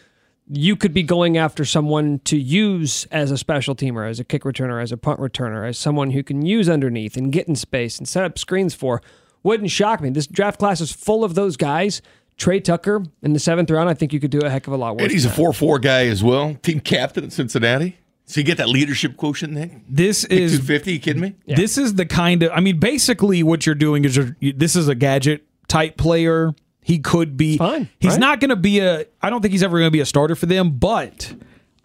you 0.52 0.76
could 0.76 0.94
be 0.94 1.04
going 1.04 1.38
after 1.38 1.64
someone 1.64 2.20
to 2.26 2.38
use 2.38 3.06
as 3.12 3.30
a 3.32 3.38
special 3.38 3.76
teamer, 3.76 4.10
as 4.10 4.20
a 4.20 4.24
kick 4.24 4.44
returner, 4.44 4.82
as 4.82 4.92
a 4.92 4.98
punt 4.98 5.20
returner, 5.20 5.68
as 5.68 5.78
someone 5.78 6.12
who 6.12 6.24
can 6.24 6.44
use 6.46 6.68
underneath 6.68 7.16
and 7.16 7.32
get 7.32 7.48
in 7.48 7.56
space 7.56 7.98
and 8.00 8.08
set 8.08 8.24
up 8.24 8.38
screens 8.40 8.74
for, 8.74 9.02
wouldn't 9.44 9.70
shock 9.70 10.02
me. 10.02 10.10
This 10.10 10.28
draft 10.28 10.60
class 10.60 10.82
is 10.82 10.92
full 10.92 11.24
of 11.24 11.36
those 11.36 11.56
guys. 11.56 12.02
Tre 12.38 12.60
Tucker 12.60 13.04
in 13.22 13.34
the 13.34 13.40
seventh 13.40 13.70
round, 13.70 13.90
I 13.90 13.94
think 13.94 14.12
you 14.14 14.20
could 14.20 14.32
do 14.32 14.40
a 14.40 14.50
heck 14.50 14.66
of 14.66 14.74
a 14.74 14.78
lot 14.78 14.96
worse. 14.96 15.04
And 15.04 15.12
he's 15.12 15.26
a 15.26 15.30
4 15.30 15.54
4 15.54 15.78
guy 15.80 16.08
as 16.08 16.24
well. 16.24 16.56
Team 16.64 16.80
captain 16.80 17.24
at 17.26 17.32
Cincinnati. 17.34 17.98
So 18.26 18.40
you 18.40 18.46
get 18.46 18.58
that 18.58 18.70
leadership 18.70 19.18
quotient, 19.18 19.54
Nick? 19.54 19.72
This 19.90 20.24
is 20.24 20.52
250, 20.60 20.94
you 20.94 21.00
kidding 21.00 21.22
me? 21.22 21.36
This 21.48 21.78
is 21.78 21.96
the 21.96 22.06
kind 22.06 22.44
of 22.44 22.52
I 22.54 22.60
mean, 22.60 22.80
basically 22.80 23.44
what 23.44 23.66
you're 23.66 23.76
doing 23.76 24.06
is 24.06 24.16
you're, 24.16 24.36
you- 24.40 24.54
this 24.54 24.76
is 24.76 24.88
a 24.88 24.96
gadget 24.96 25.46
type 25.68 25.98
player. 25.98 26.54
He 26.90 26.98
could 26.98 27.38
be 27.38 27.56
fine, 27.58 27.88
He's 28.00 28.14
right? 28.14 28.20
not 28.20 28.40
going 28.40 28.50
to 28.50 28.56
be 28.56 28.80
a. 28.80 29.06
I 29.22 29.30
don't 29.30 29.42
think 29.44 29.52
he's 29.52 29.62
ever 29.62 29.78
going 29.78 29.88
to 29.88 29.92
be 29.92 30.00
a 30.00 30.08
starter 30.08 30.34
for 30.36 30.48
them. 30.48 30.72
But 30.72 31.36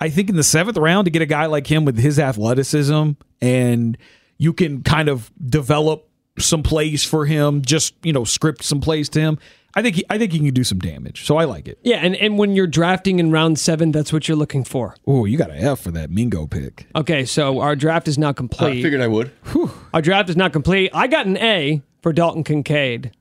I 0.00 0.08
think 0.08 0.30
in 0.30 0.36
the 0.36 0.42
seventh 0.42 0.78
round 0.78 1.04
to 1.04 1.10
get 1.10 1.20
a 1.20 1.26
guy 1.26 1.44
like 1.44 1.66
him 1.66 1.84
with 1.84 1.98
his 1.98 2.18
athleticism 2.18 3.10
and 3.42 3.98
you 4.38 4.54
can 4.54 4.82
kind 4.82 5.10
of 5.10 5.30
develop 5.46 6.08
some 6.38 6.62
plays 6.62 7.04
for 7.04 7.26
him, 7.26 7.60
just 7.60 7.94
you 8.02 8.14
know, 8.14 8.24
script 8.24 8.64
some 8.64 8.80
plays 8.80 9.10
to 9.10 9.20
him. 9.20 9.38
I 9.76 9.82
think 9.82 9.96
he, 9.96 10.04
I 10.08 10.16
think 10.16 10.32
he 10.32 10.38
can 10.38 10.54
do 10.54 10.64
some 10.64 10.78
damage. 10.78 11.26
So 11.26 11.36
I 11.36 11.44
like 11.44 11.68
it. 11.68 11.78
Yeah, 11.82 11.96
and, 11.96 12.16
and 12.16 12.38
when 12.38 12.54
you're 12.54 12.66
drafting 12.66 13.18
in 13.18 13.30
round 13.30 13.58
seven, 13.58 13.92
that's 13.92 14.10
what 14.10 14.26
you're 14.26 14.38
looking 14.38 14.64
for. 14.64 14.94
Oh, 15.06 15.26
you 15.26 15.36
got 15.36 15.50
an 15.50 15.58
F 15.58 15.80
for 15.80 15.90
that 15.90 16.10
Mingo 16.10 16.46
pick. 16.46 16.86
Okay, 16.96 17.26
so 17.26 17.58
our 17.60 17.76
draft 17.76 18.08
is 18.08 18.16
now 18.16 18.32
complete. 18.32 18.62
I 18.64 18.70
complete. 18.70 18.82
figured 18.84 19.00
I 19.02 19.08
would. 19.08 19.32
Our 19.92 20.00
draft 20.00 20.30
is 20.30 20.36
not 20.36 20.54
complete. 20.54 20.92
I 20.94 21.08
got 21.08 21.26
an 21.26 21.36
A 21.36 21.82
for 22.02 22.12
Dalton 22.12 22.42
Kincaid. 22.44 23.12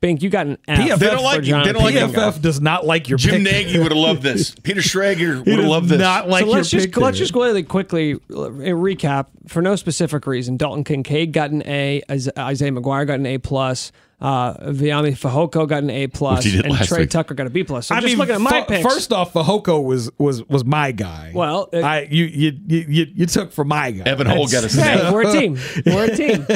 Bink, 0.00 0.22
you 0.22 0.30
got 0.30 0.46
an 0.46 0.58
F. 0.68 0.78
PFF 0.78 0.98
They 1.00 1.06
don't 1.10 1.24
like 1.24 1.36
for 1.36 1.42
you. 1.42 1.46
They 1.46 1.50
Jonathan 1.50 1.74
don't 1.74 1.82
like 1.82 1.94
you. 1.94 2.00
Mingo. 2.06 2.20
PFF 2.30 2.40
does 2.40 2.60
not 2.60 2.86
like 2.86 3.08
your 3.08 3.18
Jim 3.18 3.42
pick. 3.42 3.66
Nagy 3.66 3.78
would 3.80 3.90
have 3.90 3.98
loved 3.98 4.22
this. 4.22 4.54
Peter 4.62 4.80
Schrager 4.80 5.16
He 5.44 5.50
would 5.50 5.58
have 5.58 5.58
does 5.58 5.66
loved 5.68 5.88
this. 5.88 5.98
Not 5.98 6.28
like 6.28 6.44
so 6.44 6.50
let's 6.52 6.72
your 6.72 6.80
just 6.80 6.92
pick 6.94 7.02
let's 7.02 7.16
there. 7.18 7.24
just 7.24 7.32
go 7.34 7.42
really 7.42 7.64
quickly 7.64 8.14
uh, 8.14 8.18
recap 8.28 9.26
for 9.48 9.60
no 9.60 9.74
specific 9.74 10.24
reason. 10.28 10.56
Dalton 10.56 10.84
Kincaid 10.84 11.32
got 11.32 11.50
an 11.50 11.64
A. 11.66 12.02
Is- 12.08 12.30
Isaiah 12.38 12.70
McGuire 12.70 13.08
got 13.08 13.18
an 13.18 13.26
A 13.26 13.38
plus. 13.38 13.90
Uh, 14.20 14.54
Viami 14.70 15.12
Fehoko 15.16 15.68
got 15.68 15.84
an 15.84 15.90
A 15.90 16.08
plus, 16.08 16.38
Which 16.38 16.46
he 16.52 16.56
did 16.58 16.64
and 16.66 16.74
last 16.74 16.88
Trey 16.88 17.00
week. 17.02 17.10
Tucker 17.10 17.34
got 17.34 17.46
a 17.46 17.50
B 17.50 17.62
plus. 17.62 17.86
So 17.86 17.94
I 17.94 18.00
just 18.00 18.10
mean, 18.12 18.18
looking 18.18 18.34
at 18.34 18.40
my 18.40 18.62
fu- 18.62 18.66
picks. 18.66 18.82
first 18.82 19.12
off, 19.12 19.32
Fehoko 19.32 19.82
was 19.82 20.10
was 20.18 20.42
was 20.48 20.64
my 20.64 20.90
guy. 20.92 21.30
Well, 21.34 21.68
it- 21.72 21.82
I 21.84 22.02
you 22.10 22.24
you 22.24 22.52
you 22.66 22.84
you, 22.88 23.06
you 23.14 23.26
took 23.26 23.50
for 23.52 23.64
my 23.64 23.90
guy. 23.92 24.04
Evan 24.10 24.26
Hull 24.28 24.46
got 24.48 24.58
a 24.64 24.68
hey, 24.68 24.68
snap. 24.68 25.12
we're 25.12 25.28
a 25.28 25.32
team. 25.32 25.58
We're 25.86 26.04
a 26.04 26.16
team. 26.16 26.46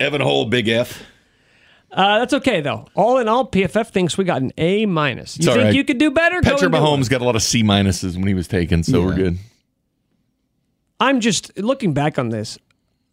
Evan 0.00 0.20
Hull, 0.22 0.46
big 0.46 0.68
F. 0.68 1.02
Uh, 1.90 2.18
that's 2.18 2.34
okay 2.34 2.60
though. 2.60 2.86
All 2.94 3.18
in 3.18 3.28
all, 3.28 3.46
PFF 3.50 3.88
thinks 3.88 4.18
we 4.18 4.24
got 4.24 4.42
an 4.42 4.52
A 4.58 4.84
minus. 4.86 5.38
You 5.38 5.48
all 5.48 5.54
think 5.54 5.64
right. 5.66 5.74
you 5.74 5.84
could 5.84 5.98
do 5.98 6.10
better? 6.10 6.36
Go 6.42 6.50
Patrick 6.50 6.62
and 6.64 6.72
do 6.72 6.76
it. 6.78 6.80
Mahomes 6.80 7.08
got 7.08 7.20
a 7.22 7.24
lot 7.24 7.34
of 7.36 7.42
C 7.42 7.62
minuses 7.62 8.14
when 8.16 8.26
he 8.26 8.34
was 8.34 8.46
taken, 8.46 8.82
so 8.82 9.02
we're 9.04 9.14
good. 9.14 9.38
I'm 11.00 11.20
just 11.20 11.56
looking 11.58 11.94
back 11.94 12.18
on 12.18 12.28
this. 12.30 12.58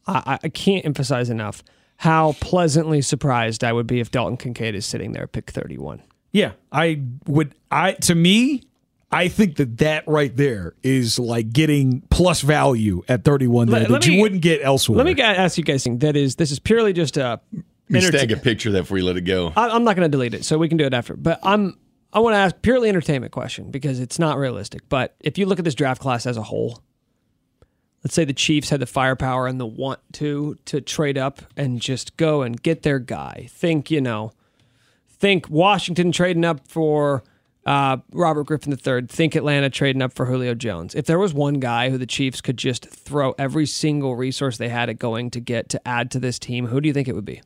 I, 0.07 0.21
I- 0.25 0.39
I 0.43 0.49
can't 0.49 0.85
emphasize 0.85 1.29
enough 1.29 1.63
how 1.97 2.33
pleasantly 2.41 3.01
surprised 3.01 3.63
I 3.63 3.71
would 3.71 3.87
be 3.87 3.99
if 4.01 4.11
Dalton 4.11 4.35
Kincaid 4.37 4.75
is 4.75 4.85
sitting 4.85 5.13
there 5.13 5.23
at 5.23 5.31
pick 5.31 5.49
31. 5.51 6.01
Yeah, 6.33 6.51
I 6.71 7.01
would. 7.27 7.55
I 7.71 7.93
to 7.93 8.13
me, 8.15 8.63
I 9.09 9.29
think 9.29 9.55
that 9.55 9.77
that 9.77 10.05
right 10.05 10.35
there 10.35 10.73
is 10.83 11.17
like 11.17 11.53
getting 11.53 12.01
plus 12.09 12.41
value 12.41 13.03
at 13.07 13.23
thirty 13.23 13.47
one 13.47 13.69
there 13.69 13.79
Let- 13.79 13.87
that 13.87 13.93
let 13.93 14.07
me- 14.07 14.15
you 14.15 14.21
wouldn't 14.21 14.41
get 14.41 14.59
elsewhere. 14.61 14.97
Let 14.97 15.05
me 15.05 15.13
ga- 15.13 15.23
ask 15.23 15.57
you 15.57 15.63
guys 15.63 15.83
something. 15.83 15.99
That 15.99 16.17
is, 16.17 16.35
this 16.35 16.51
is 16.51 16.59
purely 16.59 16.91
just 16.91 17.15
a. 17.15 17.39
You 17.87 18.01
snag 18.01 18.31
a 18.31 18.37
picture 18.37 18.69
of 18.69 18.73
that 18.73 18.81
before 18.83 18.97
you 18.97 19.03
let 19.05 19.17
it 19.17 19.21
go. 19.21 19.53
I- 19.55 19.69
I'm 19.69 19.83
not 19.83 19.95
going 19.95 20.09
to 20.09 20.15
delete 20.15 20.33
it, 20.33 20.43
so 20.45 20.57
we 20.57 20.67
can 20.67 20.77
do 20.77 20.85
it 20.85 20.93
after. 20.93 21.15
But 21.15 21.39
I'm. 21.43 21.77
I 22.13 22.19
want 22.19 22.33
to 22.33 22.37
ask 22.37 22.61
purely 22.61 22.87
entertainment 22.87 23.33
question 23.33 23.71
because 23.71 23.99
it's 23.99 24.17
not 24.17 24.37
realistic. 24.37 24.87
But 24.87 25.15
if 25.19 25.37
you 25.37 25.45
look 25.45 25.59
at 25.59 25.65
this 25.65 25.75
draft 25.75 26.01
class 26.01 26.25
as 26.25 26.37
a 26.37 26.41
whole, 26.43 26.81
let's 28.03 28.13
say 28.15 28.23
the 28.23 28.31
Chiefs 28.33 28.69
had 28.69 28.79
the 28.79 28.85
firepower 28.85 29.47
and 29.47 29.59
the 29.59 29.65
want 29.65 29.99
to 30.13 30.55
to 30.65 30.79
trade 30.79 31.17
up 31.17 31.41
and 31.57 31.81
just 31.81 32.15
go 32.15 32.41
and 32.41 32.61
get 32.61 32.83
their 32.83 32.99
guy. 32.99 33.47
Think 33.51 33.91
you 33.91 33.99
know, 33.99 34.31
think 35.09 35.49
Washington 35.49 36.11
trading 36.13 36.45
up 36.45 36.67
for 36.69 37.23
uh, 37.65 37.97
Robert 38.13 38.45
Griffin 38.45 38.71
III. 38.71 39.07
Think 39.07 39.35
Atlanta 39.35 39.69
trading 39.69 40.01
up 40.01 40.13
for 40.13 40.25
Julio 40.25 40.53
Jones. 40.53 40.95
If 40.95 41.05
there 41.07 41.19
was 41.19 41.33
one 41.33 41.55
guy 41.55 41.89
who 41.89 41.97
the 41.97 42.05
Chiefs 42.05 42.39
could 42.39 42.57
just 42.57 42.85
throw 42.87 43.33
every 43.37 43.65
single 43.65 44.15
resource 44.15 44.57
they 44.57 44.69
had 44.69 44.89
at 44.89 44.99
going 44.99 45.31
to 45.31 45.39
get 45.41 45.67
to 45.69 45.85
add 45.87 46.11
to 46.11 46.19
this 46.19 46.39
team, 46.39 46.67
who 46.67 46.79
do 46.79 46.87
you 46.87 46.93
think 46.93 47.07
it 47.07 47.15
would 47.15 47.25
be? 47.25 47.41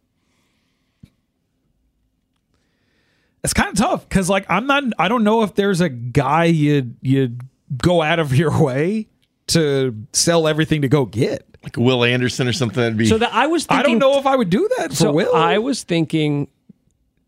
It's 3.44 3.54
kind 3.54 3.70
of 3.70 3.76
tough 3.76 4.08
because 4.08 4.30
like 4.30 4.46
I'm 4.50 4.68
not. 4.68 4.84
I 4.98 5.08
don't 5.08 5.24
know 5.24 5.44
if 5.44 5.56
there's 5.56 5.82
a 5.82 5.90
guy 5.90 6.46
you 6.46 6.96
you 7.02 7.38
go 7.78 8.02
out 8.02 8.20
of 8.20 8.36
your 8.36 8.62
way 8.62 9.08
to 9.48 9.96
sell 10.14 10.48
everything 10.48 10.82
to 10.82 10.88
go 10.88 11.06
get. 11.06 11.46
Like 11.64 11.78
Will 11.78 12.04
Anderson 12.04 12.48
or 12.48 12.54
something. 12.54 12.82
That'd 12.82 12.98
be. 12.98 13.06
So 13.06 13.18
that 13.18 13.34
I 13.34 13.48
was. 13.48 13.66
Thinking, 13.66 13.80
I 13.80 13.90
don't 13.90 14.00
know 14.00 14.18
if 14.20 14.26
I 14.26 14.36
would 14.36 14.50
do 14.50 14.70
that 14.78 14.92
for 14.92 14.96
So 14.96 15.12
Will. 15.12 15.36
I 15.36 15.58
was 15.58 15.84
thinking 15.84 16.48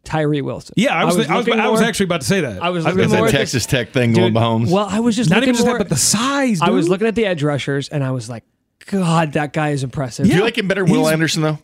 Tyree 0.04 0.42
Wilson. 0.42 0.74
yeah, 0.78 0.96
I 0.96 1.06
was. 1.06 1.16
I 1.16 1.18
was, 1.20 1.28
I 1.28 1.38
was, 1.38 1.48
looking 1.48 1.62
more- 1.64 1.84
actually 1.84 2.06
about 2.06 2.22
to 2.22 2.28
say 2.28 2.42
that. 2.42 2.62
I 2.62 2.70
was 2.70 2.84
gonna 2.84 2.96
looking 2.96 3.06
Is 3.06 3.12
say 3.12 3.18
more 3.18 3.28
that 3.28 3.36
at 3.36 3.38
Texas 3.38 3.66
Tech 3.66 3.92
thing 3.92 4.14
Dude, 4.14 4.34
going 4.34 4.34
Mahomes? 4.34 4.72
Well, 4.72 4.88
I 4.90 5.00
was 5.00 5.16
just 5.16 5.30
not 5.30 5.38
looking 5.38 5.50
even 5.50 5.56
just 5.56 5.66
more, 5.66 5.78
that, 5.78 5.86
but 5.86 5.90
the 5.90 5.98
size. 5.98 6.60
Dude. 6.60 6.70
I 6.70 6.72
was 6.72 6.90
looking 6.90 7.08
at 7.08 7.16
the 7.16 7.26
edge 7.26 7.44
rushers, 7.44 7.90
and 7.90 8.04
I 8.04 8.12
was 8.12 8.30
like, 8.30 8.44
God, 8.88 9.34
that 9.34 9.54
guy 9.54 9.70
is 9.70 9.84
impressive. 9.84 10.28
Do 10.28 10.34
you 10.34 10.42
like 10.42 10.58
him 10.58 10.68
better, 10.68 10.84
Will 10.86 11.08
Anderson, 11.08 11.42
though? 11.42 11.60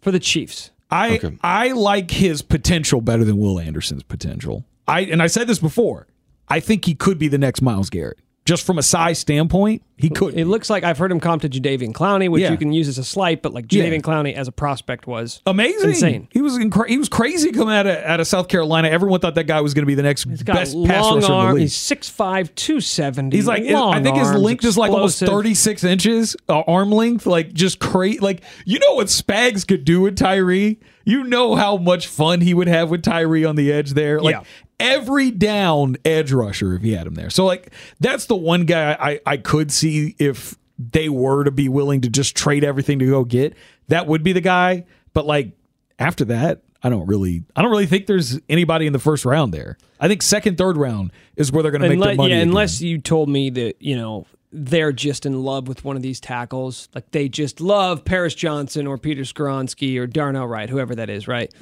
For 0.00 0.10
the 0.10 0.20
Chiefs. 0.20 0.71
I 0.92 1.14
Okay. 1.16 1.38
I 1.42 1.72
like 1.72 2.10
his 2.10 2.42
potential 2.42 3.00
better 3.00 3.24
than 3.24 3.38
Will 3.38 3.58
Anderson's 3.58 4.02
potential. 4.02 4.64
I 4.86 5.00
and 5.00 5.22
I 5.22 5.26
said 5.26 5.46
this 5.48 5.58
before. 5.58 6.06
I 6.48 6.60
think 6.60 6.84
he 6.84 6.94
could 6.94 7.18
be 7.18 7.28
the 7.28 7.38
next 7.38 7.62
Myles 7.62 7.88
Garrett. 7.90 8.18
Just 8.44 8.66
from 8.66 8.76
a 8.76 8.82
size 8.82 9.20
standpoint, 9.20 9.82
he 9.96 10.08
could. 10.10 10.36
It 10.36 10.46
looks 10.46 10.68
like 10.68 10.82
I've 10.82 10.98
heard 10.98 11.12
him 11.12 11.20
comp 11.20 11.42
to 11.42 11.48
Jadeveon 11.48 11.92
Clowney, 11.92 12.28
which 12.28 12.42
Yeah. 12.42 12.50
you 12.50 12.56
can 12.56 12.72
use 12.72 12.88
as 12.88 12.98
a 12.98 13.04
slight, 13.04 13.40
but 13.40 13.54
like 13.54 13.72
Yeah. 13.72 13.84
Jadeveon 13.84 14.02
Clowney 14.02 14.34
as 14.34 14.48
a 14.48 14.52
prospect 14.52 15.06
was 15.06 15.40
Amazing, 15.46 15.90
insane. 15.90 16.28
He 16.32 16.40
was 16.42 16.58
he 16.88 16.98
was 16.98 17.08
crazy 17.08 17.52
coming 17.52 17.72
out 17.72 17.86
of 17.86 17.96
out 17.98 18.18
of 18.18 18.26
South 18.26 18.48
Carolina. 18.48 18.88
Everyone 18.88 19.20
thought 19.20 19.36
that 19.36 19.46
guy 19.46 19.60
was 19.60 19.74
going 19.74 19.82
to 19.84 19.86
be 19.86 19.94
the 19.94 20.02
next 20.02 20.24
He's 20.28 20.42
got 20.42 20.54
best 20.56 20.74
pass 20.86 21.04
long 21.04 21.14
rusher 21.14 21.14
in 21.14 21.20
the 21.20 21.28
arm. 21.32 21.54
league. 21.54 21.62
He's 21.62 21.74
6'5", 21.76 22.52
270. 22.56 23.36
He's 23.36 23.46
like, 23.46 23.62
long 23.64 23.94
I 23.94 24.02
think 24.02 24.16
his 24.16 24.26
arms, 24.26 24.40
length 24.40 24.64
is 24.64 24.76
like 24.76 24.90
almost 24.90 25.20
36 25.20 25.84
inches, 25.84 26.34
uh, 26.48 26.62
arm 26.66 26.90
length, 26.90 27.26
like 27.26 27.52
just 27.52 27.78
crazy. 27.78 28.18
Like, 28.18 28.42
you 28.64 28.80
know 28.80 28.94
what 28.94 29.06
Spags 29.06 29.64
could 29.64 29.84
do 29.84 30.00
with 30.00 30.16
Tyree? 30.16 30.80
You 31.04 31.22
know 31.24 31.54
how 31.54 31.76
much 31.76 32.08
fun 32.08 32.40
he 32.40 32.54
would 32.54 32.68
have 32.68 32.90
with 32.90 33.02
Tyree 33.02 33.44
on 33.44 33.54
the 33.54 33.72
edge 33.72 33.92
there. 33.92 34.20
Like, 34.20 34.34
Yeah. 34.34 34.42
Every 34.82 35.30
down 35.30 35.96
edge 36.04 36.32
rusher 36.32 36.74
if 36.74 36.82
he 36.82 36.92
had 36.92 37.06
him 37.06 37.14
there. 37.14 37.30
So, 37.30 37.44
like, 37.44 37.72
that's 38.00 38.26
the 38.26 38.36
one 38.36 38.66
guy 38.66 38.96
I, 38.98 39.20
I 39.24 39.36
could 39.36 39.72
see 39.72 40.14
if 40.18 40.56
they 40.78 41.08
were 41.08 41.44
to 41.44 41.50
be 41.50 41.68
willing 41.68 42.00
to 42.02 42.10
just 42.10 42.36
trade 42.36 42.64
everything 42.64 42.98
to 42.98 43.06
go 43.06 43.24
get. 43.24 43.54
That 43.88 44.06
would 44.06 44.22
be 44.22 44.32
the 44.32 44.40
guy. 44.40 44.84
But, 45.12 45.26
like, 45.26 45.52
after 45.98 46.24
that, 46.26 46.62
I 46.82 46.88
don't 46.88 47.06
really, 47.06 47.44
I 47.54 47.62
don't 47.62 47.70
really 47.70 47.86
think 47.86 48.06
there's 48.06 48.40
anybody 48.48 48.86
in 48.86 48.92
the 48.92 48.98
first 48.98 49.24
round 49.24 49.54
there. 49.54 49.78
I 50.00 50.08
think 50.08 50.20
second, 50.22 50.58
third 50.58 50.76
round 50.76 51.12
is 51.36 51.52
where 51.52 51.62
they're 51.62 51.70
going 51.70 51.82
to 51.82 51.88
make 51.88 52.00
their 52.00 52.14
money. 52.16 52.30
yeah, 52.30 52.36
again. 52.38 52.48
unless 52.48 52.80
you 52.80 52.98
told 52.98 53.28
me 53.28 53.50
that 53.50 53.80
you 53.80 53.96
know 53.96 54.26
they're 54.52 54.92
just 54.92 55.24
in 55.24 55.42
love 55.44 55.68
with 55.68 55.84
one 55.84 55.96
of 55.96 56.02
these 56.02 56.18
tackles, 56.20 56.88
like 56.94 57.10
they 57.12 57.28
just 57.28 57.60
love 57.60 58.04
Paris 58.04 58.34
Johnson 58.34 58.86
or 58.86 58.98
Peter 58.98 59.22
Skoronski 59.22 59.96
or 59.98 60.06
Darnell 60.06 60.46
Wright, 60.46 60.68
whoever 60.68 60.94
that 60.96 61.08
is, 61.08 61.28
right? 61.28 61.52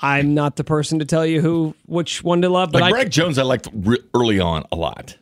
I'm 0.00 0.34
not 0.34 0.56
the 0.56 0.64
person 0.64 0.98
to 1.00 1.04
tell 1.04 1.24
you 1.26 1.40
who 1.40 1.74
which 1.86 2.24
one 2.24 2.42
to 2.42 2.48
love, 2.48 2.72
but 2.72 2.80
Like 2.82 2.88
I, 2.94 2.96
Brad 2.96 3.12
Jones, 3.12 3.38
I 3.38 3.42
liked 3.42 3.68
re- 3.72 3.98
early 4.14 4.40
on 4.40 4.64
a 4.72 4.76
lot. 4.76 5.16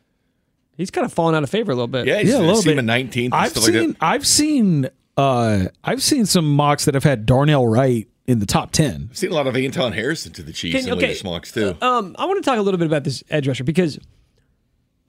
he's 0.77 0.91
kind 0.91 1.05
of 1.05 1.13
fallen 1.13 1.35
out 1.35 1.43
of 1.43 1.51
favor 1.51 1.73
a 1.73 1.75
little 1.75 1.89
bit. 1.89 2.07
Yeah, 2.07 2.21
he's 2.21 2.31
Yeah, 2.31 2.39
a 2.39 2.41
little 2.41 2.63
bit. 2.63 2.79
him 2.79 2.87
19th. 2.87 3.31
I've 3.33 3.51
stuff 3.51 3.65
like 3.65 3.73
seen. 3.75 3.97
I've 4.01 4.27
seen 4.27 4.89
uh 5.17 5.67
I've 5.85 6.03
seen 6.03 6.25
some 6.25 6.55
mocks 6.55 6.85
that 6.87 6.95
have 6.95 7.05
had 7.05 7.27
Darnell 7.27 7.67
Wright 7.67 8.07
in 8.27 8.39
the 8.39 8.47
top 8.47 8.71
ten. 8.71 9.09
I've 9.11 9.19
seen 9.19 9.33
a 9.33 9.35
lot 9.35 9.47
of 9.49 9.57
Anton 9.57 9.93
Harrison 9.93 10.33
to 10.35 10.43
the 10.43 10.53
Chiefs 10.53 10.79
Can- 10.79 10.87
in 10.89 10.93
okay, 10.95 11.09
latest 11.09 11.25
mocks 11.25 11.51
too. 11.53 11.77
Um, 11.83 12.15
I 12.19 12.25
want 12.27 12.43
to 12.43 12.49
talk 12.49 12.59
a 12.59 12.63
little 12.63 12.79
bit 12.79 12.87
about 12.87 13.05
this 13.05 13.23
edge 13.29 13.49
rusher 13.49 13.65
because 13.65 13.99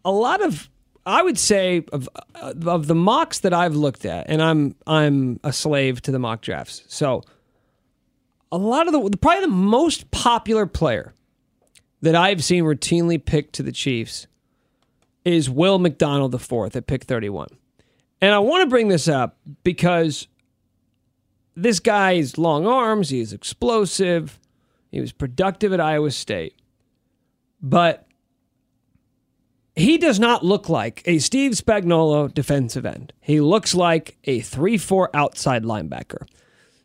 a 0.03 0.11
lot 0.11 0.43
of 0.43 0.69
I 1.05 1.21
would 1.23 1.37
say 1.39 1.85
of 1.93 2.09
of 2.35 2.87
the 2.87 2.95
mocks 2.95 3.39
that 3.39 3.53
I've 3.53 3.75
looked 3.75 4.05
at, 4.05 4.29
and 4.29 4.41
I'm 4.41 4.75
I'm 4.87 5.39
a 5.43 5.53
slave 5.53 6.01
to 6.03 6.11
the 6.11 6.19
mock 6.19 6.41
drafts. 6.41 6.83
So 6.87 7.23
a 8.51 8.57
lot 8.57 8.87
of 8.87 8.93
the 8.93 9.17
probably 9.17 9.41
the 9.41 9.47
most 9.47 10.11
popular 10.11 10.65
player 10.65 11.13
that 12.01 12.15
I've 12.15 12.43
seen 12.43 12.63
routinely 12.63 13.23
picked 13.23 13.53
to 13.53 13.63
the 13.63 13.71
Chiefs 13.71 14.27
is 15.23 15.49
Will 15.49 15.79
McDonald 15.79 16.33
IV 16.33 16.75
at 16.75 16.87
pick 16.87 17.03
31. 17.03 17.47
And 18.21 18.33
I 18.33 18.39
want 18.39 18.63
to 18.63 18.69
bring 18.69 18.87
this 18.87 19.07
up 19.07 19.37
because 19.63 20.27
this 21.55 21.79
guy 21.79 22.15
has 22.17 22.37
long 22.37 22.65
arms, 22.65 23.09
he's 23.09 23.33
explosive, 23.33 24.39
he 24.91 24.99
was 24.99 25.11
productive 25.11 25.73
at 25.73 25.79
Iowa 25.79 26.11
State. 26.11 26.55
but 27.61 28.07
he 29.75 29.97
does 29.97 30.19
not 30.19 30.43
look 30.43 30.67
like 30.67 31.01
a 31.05 31.19
Steve 31.19 31.53
Spagnuolo 31.53 32.33
defensive 32.33 32.85
end. 32.85 33.13
He 33.21 33.39
looks 33.39 33.73
like 33.73 34.17
a 34.25 34.41
3 34.41 34.77
4 34.77 35.09
outside 35.13 35.63
linebacker. 35.63 36.27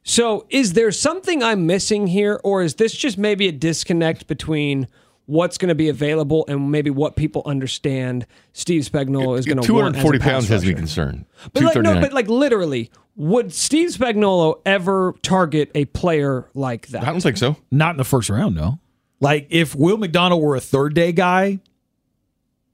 So, 0.08 0.46
is 0.50 0.74
there 0.74 0.92
something 0.92 1.42
I'm 1.42 1.66
missing 1.66 2.06
here, 2.06 2.40
or 2.44 2.62
is 2.62 2.76
this 2.76 2.94
just 2.94 3.18
maybe 3.18 3.48
a 3.48 3.52
disconnect 3.52 4.28
between 4.28 4.86
what's 5.26 5.58
going 5.58 5.68
to 5.68 5.74
be 5.74 5.88
available 5.88 6.44
and 6.46 6.70
maybe 6.70 6.90
what 6.90 7.16
people 7.16 7.42
understand 7.44 8.24
Steve 8.52 8.82
Spagnuolo 8.82 9.36
is 9.36 9.46
going 9.46 9.60
to 9.60 9.72
want? 9.74 9.96
as 9.96 10.00
a 10.00 10.06
240 10.06 10.18
pass 10.20 10.28
pounds 10.28 10.48
has 10.48 10.62
me 10.62 10.68
rusher? 10.68 10.78
concerned. 10.78 11.26
But 11.52 11.64
like, 11.64 11.76
no, 11.78 12.00
but 12.00 12.12
like 12.12 12.28
literally, 12.28 12.92
would 13.16 13.52
Steve 13.52 13.88
Spagnuolo 13.88 14.60
ever 14.64 15.16
target 15.22 15.72
a 15.74 15.86
player 15.86 16.48
like 16.54 16.86
that? 16.88 17.02
I 17.02 17.06
don't 17.06 17.20
think 17.20 17.36
so. 17.36 17.56
Not 17.72 17.90
in 17.90 17.96
the 17.96 18.04
first 18.04 18.30
round, 18.30 18.54
no. 18.54 18.78
Like 19.18 19.48
if 19.50 19.74
Will 19.74 19.96
McDonald 19.96 20.40
were 20.40 20.54
a 20.54 20.60
third 20.60 20.94
day 20.94 21.10
guy, 21.10 21.58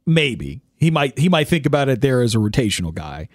maybe 0.04 0.60
he 0.76 0.90
might 0.90 1.18
he 1.18 1.30
might 1.30 1.48
think 1.48 1.64
about 1.64 1.88
it 1.88 2.02
there 2.02 2.20
as 2.20 2.34
a 2.34 2.38
rotational 2.38 2.92
guy. 2.92 3.30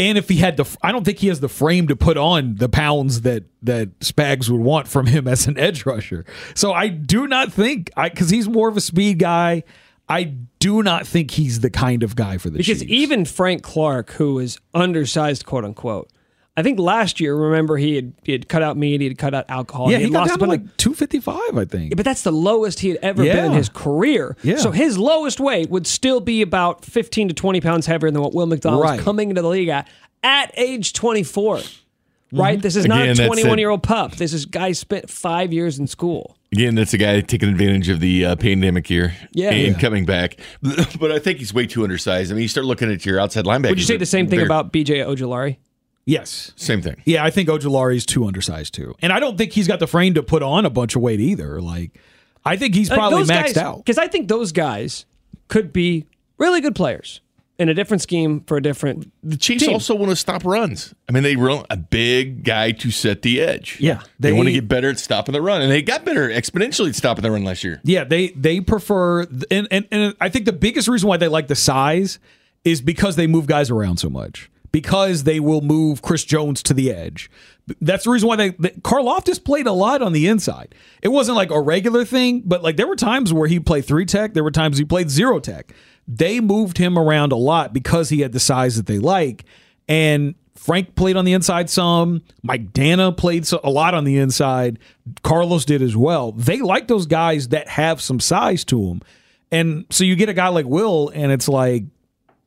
And 0.00 0.16
if 0.16 0.30
he 0.30 0.36
had 0.36 0.56
the, 0.56 0.64
I 0.82 0.92
don't 0.92 1.04
think 1.04 1.18
he 1.18 1.28
has 1.28 1.40
the 1.40 1.48
frame 1.48 1.86
to 1.88 1.94
put 1.94 2.16
on 2.16 2.54
the 2.54 2.70
pounds 2.70 3.20
that 3.20 3.44
that 3.62 3.98
Spags 4.00 4.48
would 4.48 4.62
want 4.62 4.88
from 4.88 5.04
him 5.04 5.28
as 5.28 5.46
an 5.46 5.58
edge 5.58 5.84
rusher. 5.84 6.24
So 6.54 6.72
I 6.72 6.88
do 6.88 7.26
not 7.26 7.52
think, 7.52 7.90
I 7.98 8.08
because 8.08 8.30
he's 8.30 8.48
more 8.48 8.70
of 8.70 8.78
a 8.78 8.80
speed 8.80 9.18
guy. 9.18 9.62
I 10.08 10.24
do 10.58 10.82
not 10.82 11.06
think 11.06 11.32
he's 11.32 11.60
the 11.60 11.68
kind 11.68 12.02
of 12.02 12.16
guy 12.16 12.38
for 12.38 12.48
the 12.48 12.56
Because 12.56 12.80
Chiefs. 12.80 12.90
even 12.90 13.24
Frank 13.26 13.62
Clark, 13.62 14.12
who 14.12 14.38
is 14.38 14.58
undersized, 14.72 15.44
quote 15.44 15.66
unquote, 15.66 16.10
I 16.60 16.62
think 16.62 16.78
last 16.78 17.18
year, 17.20 17.34
remember 17.34 17.76
he 17.76 17.96
had 17.96 18.12
he 18.22 18.32
had 18.32 18.48
cut 18.48 18.62
out 18.62 18.76
meat, 18.76 19.00
he 19.00 19.08
had 19.08 19.18
cut 19.18 19.34
out 19.34 19.46
alcohol. 19.48 19.90
yeah, 19.90 19.96
he 19.98 20.04
had 20.04 20.12
got 20.12 20.18
lost 20.28 20.28
down 20.30 20.38
to 20.40 20.46
like 20.46 20.76
two 20.76 20.94
fifty 20.94 21.18
five, 21.20 21.56
I 21.56 21.64
think. 21.64 21.96
but 21.96 22.04
that's 22.04 22.22
the 22.22 22.30
lowest 22.32 22.80
he 22.80 22.88
had 22.90 22.98
ever 23.02 23.22
been 23.24 23.46
in 23.46 23.52
his 23.52 23.68
career. 23.68 24.36
Yeah. 24.42 24.56
So 24.58 24.70
his 24.70 24.96
lowest 24.98 25.40
weight 25.40 25.70
would 25.70 25.86
still 25.86 26.20
be 26.20 26.42
about 26.42 26.84
15 26.84 27.28
to 27.28 27.34
20 27.34 27.60
pounds 27.60 27.86
heavier 27.86 28.10
than 28.10 28.20
what 28.22 28.34
Will 28.34 28.46
McDonald 28.46 28.82
Right. 28.82 28.96
was 28.96 29.04
coming 29.04 29.30
into 29.30 29.42
the 29.42 29.48
league 29.48 29.68
at 29.68 29.88
at 30.22 30.52
age 30.56 30.92
24. 30.92 31.60
Right? 32.32 32.62
This 32.62 32.76
is 32.76 32.86
not 32.86 33.02
Again, 33.08 33.20
a 33.24 33.26
21 33.26 33.58
year 33.58 33.70
old 33.70 33.82
pup. 33.82 34.12
This 34.16 34.32
is 34.32 34.46
guy 34.46 34.70
spent 34.72 35.10
five 35.10 35.52
years 35.52 35.80
in 35.80 35.88
school. 35.88 36.36
Again, 36.52 36.74
that's 36.76 36.92
a 36.94 36.98
guy 36.98 37.20
taking 37.22 37.48
advantage 37.48 37.88
of 37.88 37.98
the 38.00 38.24
uh, 38.24 38.36
pandemic 38.36 38.86
here 38.86 39.14
Yeah. 39.32 39.50
and 39.50 39.60
Yeah. 39.74 39.78
coming 39.80 40.04
back. 40.04 40.36
But 41.00 41.10
I 41.10 41.18
think 41.18 41.38
he's 41.38 41.52
way 41.54 41.66
too 41.66 41.82
undersized. 41.82 42.30
I 42.30 42.34
mean, 42.34 42.42
you 42.42 42.48
start 42.48 42.66
looking 42.66 42.90
at 42.92 43.04
your 43.04 43.18
outside 43.18 43.44
linebackers. 43.46 43.70
Would 43.70 43.78
you 43.80 43.84
say 43.84 43.96
the 43.96 44.06
same 44.06 44.28
thing 44.28 44.42
about 44.42 44.72
BJ 44.72 45.04
Ojulari? 45.04 45.56
Yes, 46.06 46.52
Same 46.56 46.82
thing. 46.82 46.96
Yeah, 47.04 47.24
I 47.24 47.30
think 47.30 47.48
Ojulari's 47.48 48.04
too 48.06 48.26
undersized 48.26 48.74
too, 48.74 48.94
and 49.00 49.12
I 49.12 49.20
don't 49.20 49.36
think 49.38 49.52
he's 49.52 49.68
got 49.68 49.78
the 49.80 49.86
frame 49.86 50.14
to 50.14 50.22
put 50.22 50.42
on 50.42 50.64
a 50.64 50.70
bunch 50.70 50.96
of 50.96 51.02
weight 51.02 51.20
either. 51.20 51.60
Like, 51.60 52.00
I 52.44 52.56
think 52.56 52.74
he's 52.74 52.90
uh, 52.90 52.94
probably 52.94 53.24
maxed 53.24 53.56
out. 53.56 53.78
Because 53.78 53.98
I 53.98 54.08
think 54.08 54.28
those 54.28 54.50
guys 54.50 55.04
could 55.48 55.72
be 55.72 56.06
really 56.38 56.60
good 56.60 56.74
players 56.74 57.20
in 57.58 57.68
a 57.68 57.74
different 57.74 58.00
scheme 58.00 58.40
for 58.46 58.56
a 58.56 58.62
different. 58.62 59.12
The 59.22 59.36
Chiefs 59.36 59.64
Team. 59.64 59.74
also 59.74 59.94
want 59.94 60.10
to 60.10 60.16
stop 60.16 60.44
runs. 60.44 60.94
I 61.08 61.12
mean, 61.12 61.22
they 61.22 61.36
run 61.36 61.64
a 61.68 61.76
big 61.76 62.42
guy 62.44 62.72
to 62.72 62.90
set 62.90 63.20
the 63.22 63.40
edge. 63.40 63.76
Yeah, 63.78 64.00
They, 64.18 64.30
they- 64.30 64.32
want 64.36 64.46
to 64.48 64.52
get 64.52 64.66
better 64.66 64.88
at 64.88 64.98
stopping 64.98 65.34
the 65.34 65.42
run, 65.42 65.60
and 65.60 65.70
they 65.70 65.82
got 65.82 66.04
better 66.04 66.28
exponentially 66.30 66.88
at 66.88 66.94
stopping 66.96 67.22
the 67.22 67.30
run 67.30 67.44
last 67.44 67.62
year. 67.62 67.80
Yeah, 67.84 68.04
they 68.04 68.28
they 68.28 68.60
prefer, 68.60 69.24
and, 69.50 69.68
and 69.70 69.86
and 69.92 70.14
I 70.20 70.28
think 70.30 70.46
the 70.46 70.52
biggest 70.54 70.88
reason 70.88 71.08
why 71.08 71.18
they 71.18 71.28
like 71.28 71.46
the 71.48 71.54
size 71.54 72.18
is 72.64 72.80
because 72.80 73.16
they 73.16 73.26
move 73.26 73.46
guys 73.46 73.70
around 73.70 73.98
so 73.98 74.08
much. 74.10 74.50
Because 74.72 75.24
they 75.24 75.40
will 75.40 75.62
move 75.62 76.02
Chris 76.02 76.24
Jones 76.24 76.62
to 76.64 76.74
the 76.74 76.92
edge. 76.92 77.30
That's 77.80 78.04
the 78.04 78.10
reason 78.10 78.28
why 78.28 78.36
they, 78.36 78.50
they 78.50 78.70
played 79.44 79.66
a 79.66 79.72
lot 79.72 80.02
on 80.02 80.12
the 80.12 80.26
inside. 80.26 80.74
It 81.02 81.08
wasn't 81.08 81.36
like 81.36 81.50
a 81.50 81.60
regular 81.60 82.04
thing, 82.04 82.42
but 82.44 82.62
like 82.62 82.76
there 82.76 82.86
were 82.86 82.96
times 82.96 83.32
where 83.32 83.48
he 83.48 83.60
played 83.60 83.84
three 83.84 84.06
tech. 84.06 84.34
There 84.34 84.44
were 84.44 84.50
times 84.50 84.78
he 84.78 84.84
played 84.84 85.10
zero 85.10 85.40
tech. 85.40 85.72
They 86.06 86.40
moved 86.40 86.78
him 86.78 86.98
around 86.98 87.32
a 87.32 87.36
lot 87.36 87.72
because 87.72 88.08
he 88.08 88.20
had 88.20 88.32
the 88.32 88.40
size 88.40 88.76
that 88.76 88.86
they 88.86 88.98
like. 88.98 89.44
And 89.88 90.34
Frank 90.54 90.94
played 90.94 91.16
on 91.16 91.24
the 91.24 91.32
inside 91.32 91.70
some. 91.70 92.22
Mike 92.42 92.72
Danna 92.72 93.16
played 93.16 93.50
a 93.64 93.70
lot 93.70 93.94
on 93.94 94.04
the 94.04 94.18
inside. 94.18 94.78
Carlos 95.22 95.64
did 95.64 95.80
as 95.80 95.96
well. 95.96 96.32
They 96.32 96.60
like 96.60 96.86
those 96.86 97.06
guys 97.06 97.48
that 97.48 97.66
have 97.68 98.00
some 98.00 98.20
size 98.20 98.64
to 98.66 98.88
them. 98.88 99.00
And 99.50 99.86
so 99.90 100.04
you 100.04 100.16
get 100.16 100.28
a 100.28 100.34
guy 100.34 100.48
like 100.48 100.66
Will, 100.66 101.10
and 101.14 101.32
it's 101.32 101.48
like 101.48 101.84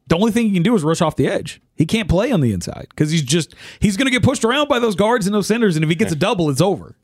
the 0.07 0.15
only 0.15 0.31
thing 0.31 0.45
you 0.45 0.53
can 0.53 0.63
do 0.63 0.75
is 0.75 0.83
rush 0.83 1.01
off 1.01 1.15
the 1.15 1.27
edge. 1.27 1.59
He 1.75 1.85
can't 1.85 2.07
play 2.07 2.31
on 2.31 2.41
the 2.41 2.53
inside 2.53 2.87
because 2.89 3.11
he's 3.11 3.23
just 3.23 3.55
he's 3.79 3.97
going 3.97 4.05
to 4.05 4.11
get 4.11 4.23
pushed 4.23 4.45
around 4.45 4.67
by 4.67 4.79
those 4.79 4.95
guards 4.95 5.25
and 5.25 5.33
those 5.33 5.47
centers, 5.47 5.75
and 5.75 5.83
if 5.83 5.89
he 5.89 5.95
gets 5.95 6.11
a 6.11 6.15
double, 6.15 6.49
it's 6.49 6.61
over. 6.61 6.95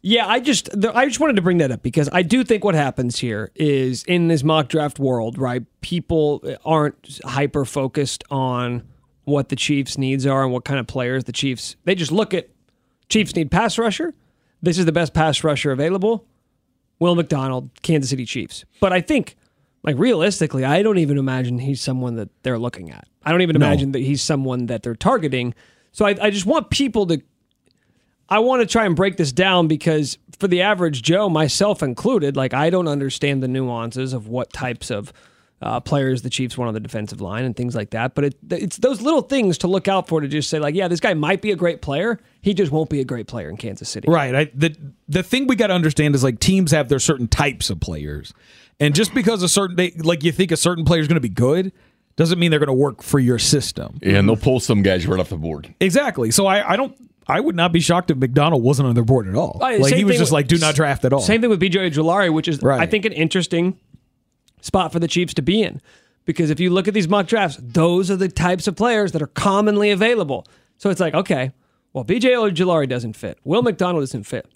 Yeah, 0.00 0.26
I 0.26 0.40
just 0.40 0.68
the, 0.78 0.96
I 0.96 1.06
just 1.06 1.20
wanted 1.20 1.36
to 1.36 1.42
bring 1.42 1.58
that 1.58 1.70
up 1.70 1.82
because 1.82 2.08
I 2.12 2.22
do 2.22 2.42
think 2.42 2.64
what 2.64 2.74
happens 2.74 3.18
here 3.18 3.52
is 3.54 4.02
in 4.04 4.28
this 4.28 4.42
mock 4.42 4.68
draft 4.68 4.98
world, 4.98 5.38
right? 5.38 5.62
People 5.80 6.42
aren't 6.64 7.20
hyper 7.24 7.64
focused 7.64 8.24
on 8.30 8.82
what 9.24 9.48
the 9.48 9.56
Chiefs' 9.56 9.96
needs 9.96 10.26
are 10.26 10.42
and 10.42 10.52
what 10.52 10.64
kind 10.64 10.80
of 10.80 10.86
players 10.86 11.24
the 11.24 11.32
Chiefs. 11.32 11.76
They 11.84 11.94
just 11.94 12.10
look 12.10 12.34
at 12.34 12.48
Chiefs 13.08 13.36
need 13.36 13.50
pass 13.50 13.78
rusher. 13.78 14.14
This 14.60 14.78
is 14.78 14.86
the 14.86 14.92
best 14.92 15.14
pass 15.14 15.44
rusher 15.44 15.70
available. 15.70 16.26
Will 16.98 17.14
McDonald, 17.14 17.70
Kansas 17.82 18.10
City 18.10 18.24
Chiefs. 18.24 18.64
But 18.80 18.92
I 18.92 19.00
think, 19.00 19.36
like 19.82 19.98
realistically, 19.98 20.64
I 20.64 20.82
don't 20.82 20.98
even 20.98 21.18
imagine 21.18 21.58
he's 21.58 21.80
someone 21.80 22.16
that 22.16 22.28
they're 22.42 22.58
looking 22.58 22.90
at. 22.90 23.06
I 23.24 23.30
don't 23.30 23.42
even 23.42 23.56
imagine 23.56 23.92
that 23.92 24.00
he's 24.00 24.22
someone 24.22 24.66
that 24.66 24.82
they're 24.82 24.94
targeting. 24.94 25.54
So 25.92 26.06
I, 26.06 26.16
I 26.20 26.30
just 26.30 26.46
want 26.46 26.70
people 26.70 27.06
to 27.08 27.22
I 28.28 28.38
want 28.38 28.62
to 28.62 28.66
try 28.66 28.86
and 28.86 28.96
break 28.96 29.16
this 29.18 29.30
down 29.30 29.68
because 29.68 30.16
for 30.38 30.48
the 30.48 30.62
average 30.62 31.02
Joe, 31.02 31.28
myself 31.28 31.82
included, 31.82 32.36
like 32.36 32.54
I 32.54 32.70
don't 32.70 32.88
understand 32.88 33.42
the 33.42 33.48
nuances 33.48 34.12
of 34.12 34.26
what 34.26 34.52
types 34.52 34.90
of 34.90 35.12
uh, 35.60 35.80
players 35.80 36.22
the 36.22 36.30
Chiefs 36.30 36.58
want 36.58 36.68
on 36.68 36.74
the 36.74 36.80
defensive 36.80 37.20
line 37.20 37.44
and 37.44 37.54
things 37.54 37.76
like 37.76 37.90
that. 37.90 38.14
But 38.14 38.24
it, 38.24 38.34
it's 38.50 38.78
those 38.78 39.00
little 39.00 39.22
things 39.22 39.58
to 39.58 39.68
look 39.68 39.86
out 39.86 40.08
for 40.08 40.20
to 40.20 40.26
just 40.26 40.50
say 40.50 40.58
like, 40.58 40.74
yeah, 40.74 40.88
this 40.88 40.98
guy 40.98 41.14
might 41.14 41.40
be 41.42 41.52
a 41.52 41.56
great 41.56 41.82
player. 41.82 42.18
He 42.40 42.54
just 42.54 42.72
won't 42.72 42.90
be 42.90 43.00
a 43.00 43.04
great 43.04 43.28
player 43.28 43.48
in 43.48 43.56
Kansas 43.56 43.88
City. 43.88 44.08
Right. 44.10 44.34
I, 44.34 44.44
the 44.54 44.76
the 45.08 45.22
thing 45.22 45.46
we 45.46 45.54
got 45.54 45.68
to 45.68 45.74
understand 45.74 46.14
is 46.14 46.24
like 46.24 46.40
teams 46.40 46.72
have 46.72 46.88
their 46.88 46.98
certain 46.98 47.28
types 47.28 47.70
of 47.70 47.80
players, 47.80 48.32
and 48.82 48.94
just 48.94 49.14
because 49.14 49.42
a 49.42 49.48
certain 49.48 49.76
they, 49.76 49.90
like 49.92 50.24
you 50.24 50.32
think 50.32 50.50
a 50.52 50.56
certain 50.56 50.84
player 50.84 51.00
is 51.00 51.08
going 51.08 51.16
to 51.16 51.20
be 51.20 51.28
good, 51.28 51.72
doesn't 52.16 52.38
mean 52.38 52.50
they're 52.50 52.60
going 52.60 52.66
to 52.68 52.72
work 52.74 53.02
for 53.02 53.18
your 53.18 53.38
system. 53.38 53.98
And 54.02 54.28
they'll 54.28 54.36
pull 54.36 54.60
some 54.60 54.82
guys 54.82 55.06
right 55.06 55.18
off 55.20 55.30
the 55.30 55.36
board. 55.36 55.74
Exactly. 55.80 56.30
So 56.30 56.46
I, 56.46 56.72
I 56.72 56.76
don't. 56.76 56.94
I 57.28 57.38
would 57.38 57.54
not 57.54 57.72
be 57.72 57.78
shocked 57.80 58.10
if 58.10 58.16
McDonald 58.18 58.62
wasn't 58.62 58.88
on 58.88 58.94
their 58.96 59.04
board 59.04 59.28
at 59.28 59.36
all. 59.36 59.56
Right, 59.60 59.80
like 59.80 59.94
he 59.94 60.04
was 60.04 60.16
just 60.18 60.30
with- 60.30 60.32
like, 60.32 60.48
do 60.48 60.58
not 60.58 60.74
draft 60.74 61.04
at 61.04 61.12
all. 61.12 61.20
Same 61.20 61.40
thing 61.40 61.50
with 61.50 61.60
BJ 61.60 61.90
Ojulari, 61.90 62.32
which 62.32 62.48
is 62.48 62.60
Right. 62.60 62.80
I 62.80 62.86
think 62.86 63.04
an 63.04 63.12
interesting 63.12 63.78
spot 64.60 64.92
for 64.92 64.98
the 64.98 65.06
Chiefs 65.08 65.32
to 65.34 65.42
be 65.42 65.62
in. 65.62 65.80
Because 66.24 66.50
if 66.50 66.60
you 66.60 66.70
look 66.70 66.88
at 66.88 66.94
these 66.94 67.08
mock 67.08 67.26
drafts, 67.26 67.58
those 67.60 68.10
are 68.10 68.16
the 68.16 68.28
types 68.28 68.66
of 68.66 68.76
players 68.76 69.12
that 69.12 69.22
are 69.22 69.26
commonly 69.28 69.90
available. 69.90 70.46
So 70.78 70.90
it's 70.90 71.00
like, 71.00 71.14
okay, 71.14 71.52
well, 71.92 72.04
BJ 72.04 72.30
Ojulari 72.34 72.88
doesn't 72.88 73.14
fit. 73.14 73.38
Will 73.44 73.62
McDonald 73.62 74.02
doesn't 74.02 74.24
fit. 74.24 74.46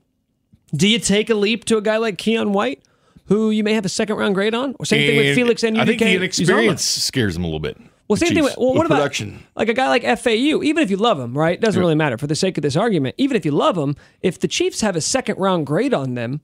Do 0.75 0.89
you 0.89 0.99
take 0.99 1.31
a 1.31 1.35
leap 1.35 1.65
to 1.67 1.77
a 1.77 1.83
guy 1.83 1.97
like 1.97 2.17
Keion 2.19 2.51
White, 2.51 2.83
who 3.27 3.51
you 3.51 3.63
may 3.65 3.75
have 3.75 3.85
a 3.85 3.89
second 3.89 4.17
round 4.17 4.35
grade 4.35 4.55
on? 4.55 4.75
Or 4.79 4.85
same 4.85 5.07
thing 5.07 5.17
with 5.17 5.35
Felix 5.35 5.63
and 5.63 5.81
I 5.81 5.85
think 5.85 5.99
the 5.99 6.07
UDK 6.07 6.17
inexperience 6.17 6.85
scares 6.85 7.35
them 7.35 7.45
a 7.45 7.47
little 7.47 7.61
bit. 7.61 7.77
well, 8.09 8.17
same 8.17 8.35
thing. 8.35 8.45
With, 8.45 8.57
well, 8.57 8.69
what 8.69 8.79
with 8.79 8.87
about 8.87 8.97
production? 8.97 9.43
like 9.55 9.69
a 9.69 9.75
guy 9.75 9.89
like 9.89 10.03
FAU? 10.03 10.63
Even 10.63 10.79
if 10.79 10.91
you 10.91 10.97
love 10.97 11.19
him, 11.19 11.37
right? 11.37 11.61
Doesn't 11.61 11.81
really 11.81 11.95
matter 11.95 12.19
for 12.19 12.27
the 12.27 12.35
sake 12.35 12.57
of 12.59 12.63
this 12.63 12.77
argument. 12.77 13.15
Even 13.19 13.37
if 13.37 13.45
you 13.45 13.53
love 13.53 13.77
him, 13.77 13.97
if 14.23 14.39
the 14.39 14.49
Chiefs 14.49 14.81
have 14.81 14.97
a 14.97 15.01
second 15.01 15.39
round 15.39 15.67
grade 15.67 15.93
on 15.95 16.15
them, 16.15 16.41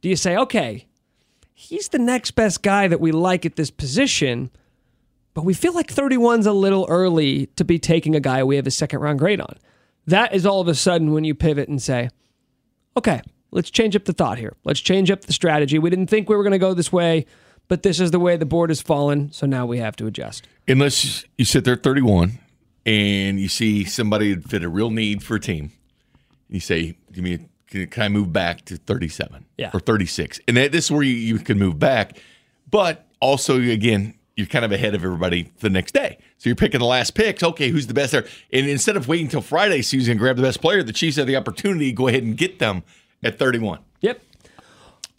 do 0.00 0.08
you 0.08 0.16
say, 0.16 0.36
okay, 0.36 0.86
he's 1.54 1.88
the 1.88 1.98
next 1.98 2.32
best 2.32 2.62
guy 2.62 2.88
that 2.88 3.00
we 3.00 3.12
like 3.12 3.44
at 3.44 3.56
this 3.56 3.70
position, 3.70 4.50
but 5.34 5.44
we 5.44 5.54
feel 5.54 5.74
like 5.74 5.88
31's 5.88 6.46
a 6.46 6.52
little 6.52 6.86
early 6.88 7.46
to 7.56 7.64
be 7.64 7.78
taking 7.78 8.14
a 8.14 8.20
guy 8.20 8.42
we 8.42 8.56
have 8.56 8.66
a 8.66 8.70
second 8.70 9.00
round 9.00 9.18
grade 9.18 9.40
on? 9.40 9.56
That 10.06 10.34
is 10.34 10.44
all 10.44 10.60
of 10.60 10.68
a 10.68 10.74
sudden 10.74 11.12
when 11.12 11.24
you 11.24 11.34
pivot 11.34 11.68
and 11.68 11.80
say, 11.80 12.10
okay, 12.96 13.20
let's 13.50 13.70
change 13.70 13.96
up 13.96 14.04
the 14.04 14.12
thought 14.12 14.38
here. 14.38 14.54
Let's 14.64 14.80
change 14.80 15.10
up 15.10 15.22
the 15.22 15.32
strategy. 15.32 15.78
We 15.78 15.90
didn't 15.90 16.06
think 16.08 16.28
we 16.28 16.36
were 16.36 16.42
going 16.42 16.52
to 16.52 16.58
go 16.58 16.74
this 16.74 16.92
way, 16.92 17.26
but 17.68 17.82
this 17.82 18.00
is 18.00 18.10
the 18.10 18.18
way 18.20 18.36
the 18.36 18.46
board 18.46 18.70
has 18.70 18.80
fallen, 18.82 19.32
so 19.32 19.46
now 19.46 19.66
we 19.66 19.78
have 19.78 19.96
to 19.96 20.06
adjust. 20.06 20.46
Unless 20.68 21.24
you 21.38 21.44
sit 21.44 21.64
there 21.64 21.74
at 21.74 21.82
31 21.82 22.38
and 22.86 23.38
you 23.40 23.48
see 23.48 23.84
somebody 23.84 24.34
that 24.34 24.48
fit 24.48 24.62
a 24.64 24.68
real 24.68 24.90
need 24.90 25.22
for 25.22 25.36
a 25.36 25.40
team, 25.40 25.72
you 26.48 26.60
say, 26.60 26.96
"Give 27.12 27.22
me, 27.24 27.38
can, 27.68 27.86
can 27.86 28.02
I 28.02 28.08
move 28.08 28.32
back 28.32 28.64
to 28.66 28.76
37 28.76 29.44
Yeah. 29.56 29.70
or 29.72 29.80
36?" 29.80 30.40
And 30.48 30.56
that, 30.56 30.72
this 30.72 30.86
is 30.86 30.90
where 30.90 31.02
you, 31.02 31.14
you 31.14 31.38
can 31.38 31.58
move 31.58 31.78
back, 31.78 32.18
but 32.70 33.06
also 33.20 33.60
again, 33.60 34.14
you're 34.36 34.46
kind 34.46 34.64
of 34.64 34.72
ahead 34.72 34.94
of 34.94 35.04
everybody 35.04 35.52
the 35.60 35.68
next 35.68 35.92
day. 35.92 36.16
So 36.38 36.48
you're 36.48 36.56
picking 36.56 36.80
the 36.80 36.86
last 36.86 37.14
picks. 37.14 37.42
Okay, 37.42 37.68
who's 37.68 37.86
the 37.86 37.94
best 37.94 38.12
there? 38.12 38.24
And 38.52 38.66
instead 38.66 38.96
of 38.96 39.06
waiting 39.06 39.26
until 39.26 39.42
Friday, 39.42 39.82
Susan 39.82 40.16
grab 40.16 40.36
the 40.36 40.42
best 40.42 40.62
player. 40.62 40.82
The 40.82 40.94
Chiefs 40.94 41.18
have 41.18 41.26
the 41.26 41.36
opportunity 41.36 41.86
to 41.90 41.92
go 41.92 42.08
ahead 42.08 42.22
and 42.22 42.36
get 42.36 42.58
them 42.58 42.82
at 43.22 43.38
31. 43.38 43.78
Yep. 44.00 44.20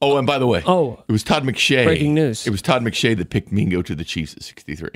Oh, 0.02 0.18
and 0.18 0.26
by 0.26 0.40
the 0.40 0.48
way, 0.48 0.64
Oh. 0.66 1.04
it 1.08 1.12
was 1.12 1.24
Todd 1.24 1.44
McShay. 1.44 1.86
Breaking 1.86 2.16
news. 2.16 2.48
It 2.48 2.50
was 2.50 2.62
Todd 2.62 2.82
McShay 2.84 3.16
that 3.18 3.30
picked 3.30 3.52
Mingo 3.52 3.82
to 3.84 3.94
the 3.94 4.04
Chiefs 4.04 4.34
at 4.36 4.42
63. 4.44 4.90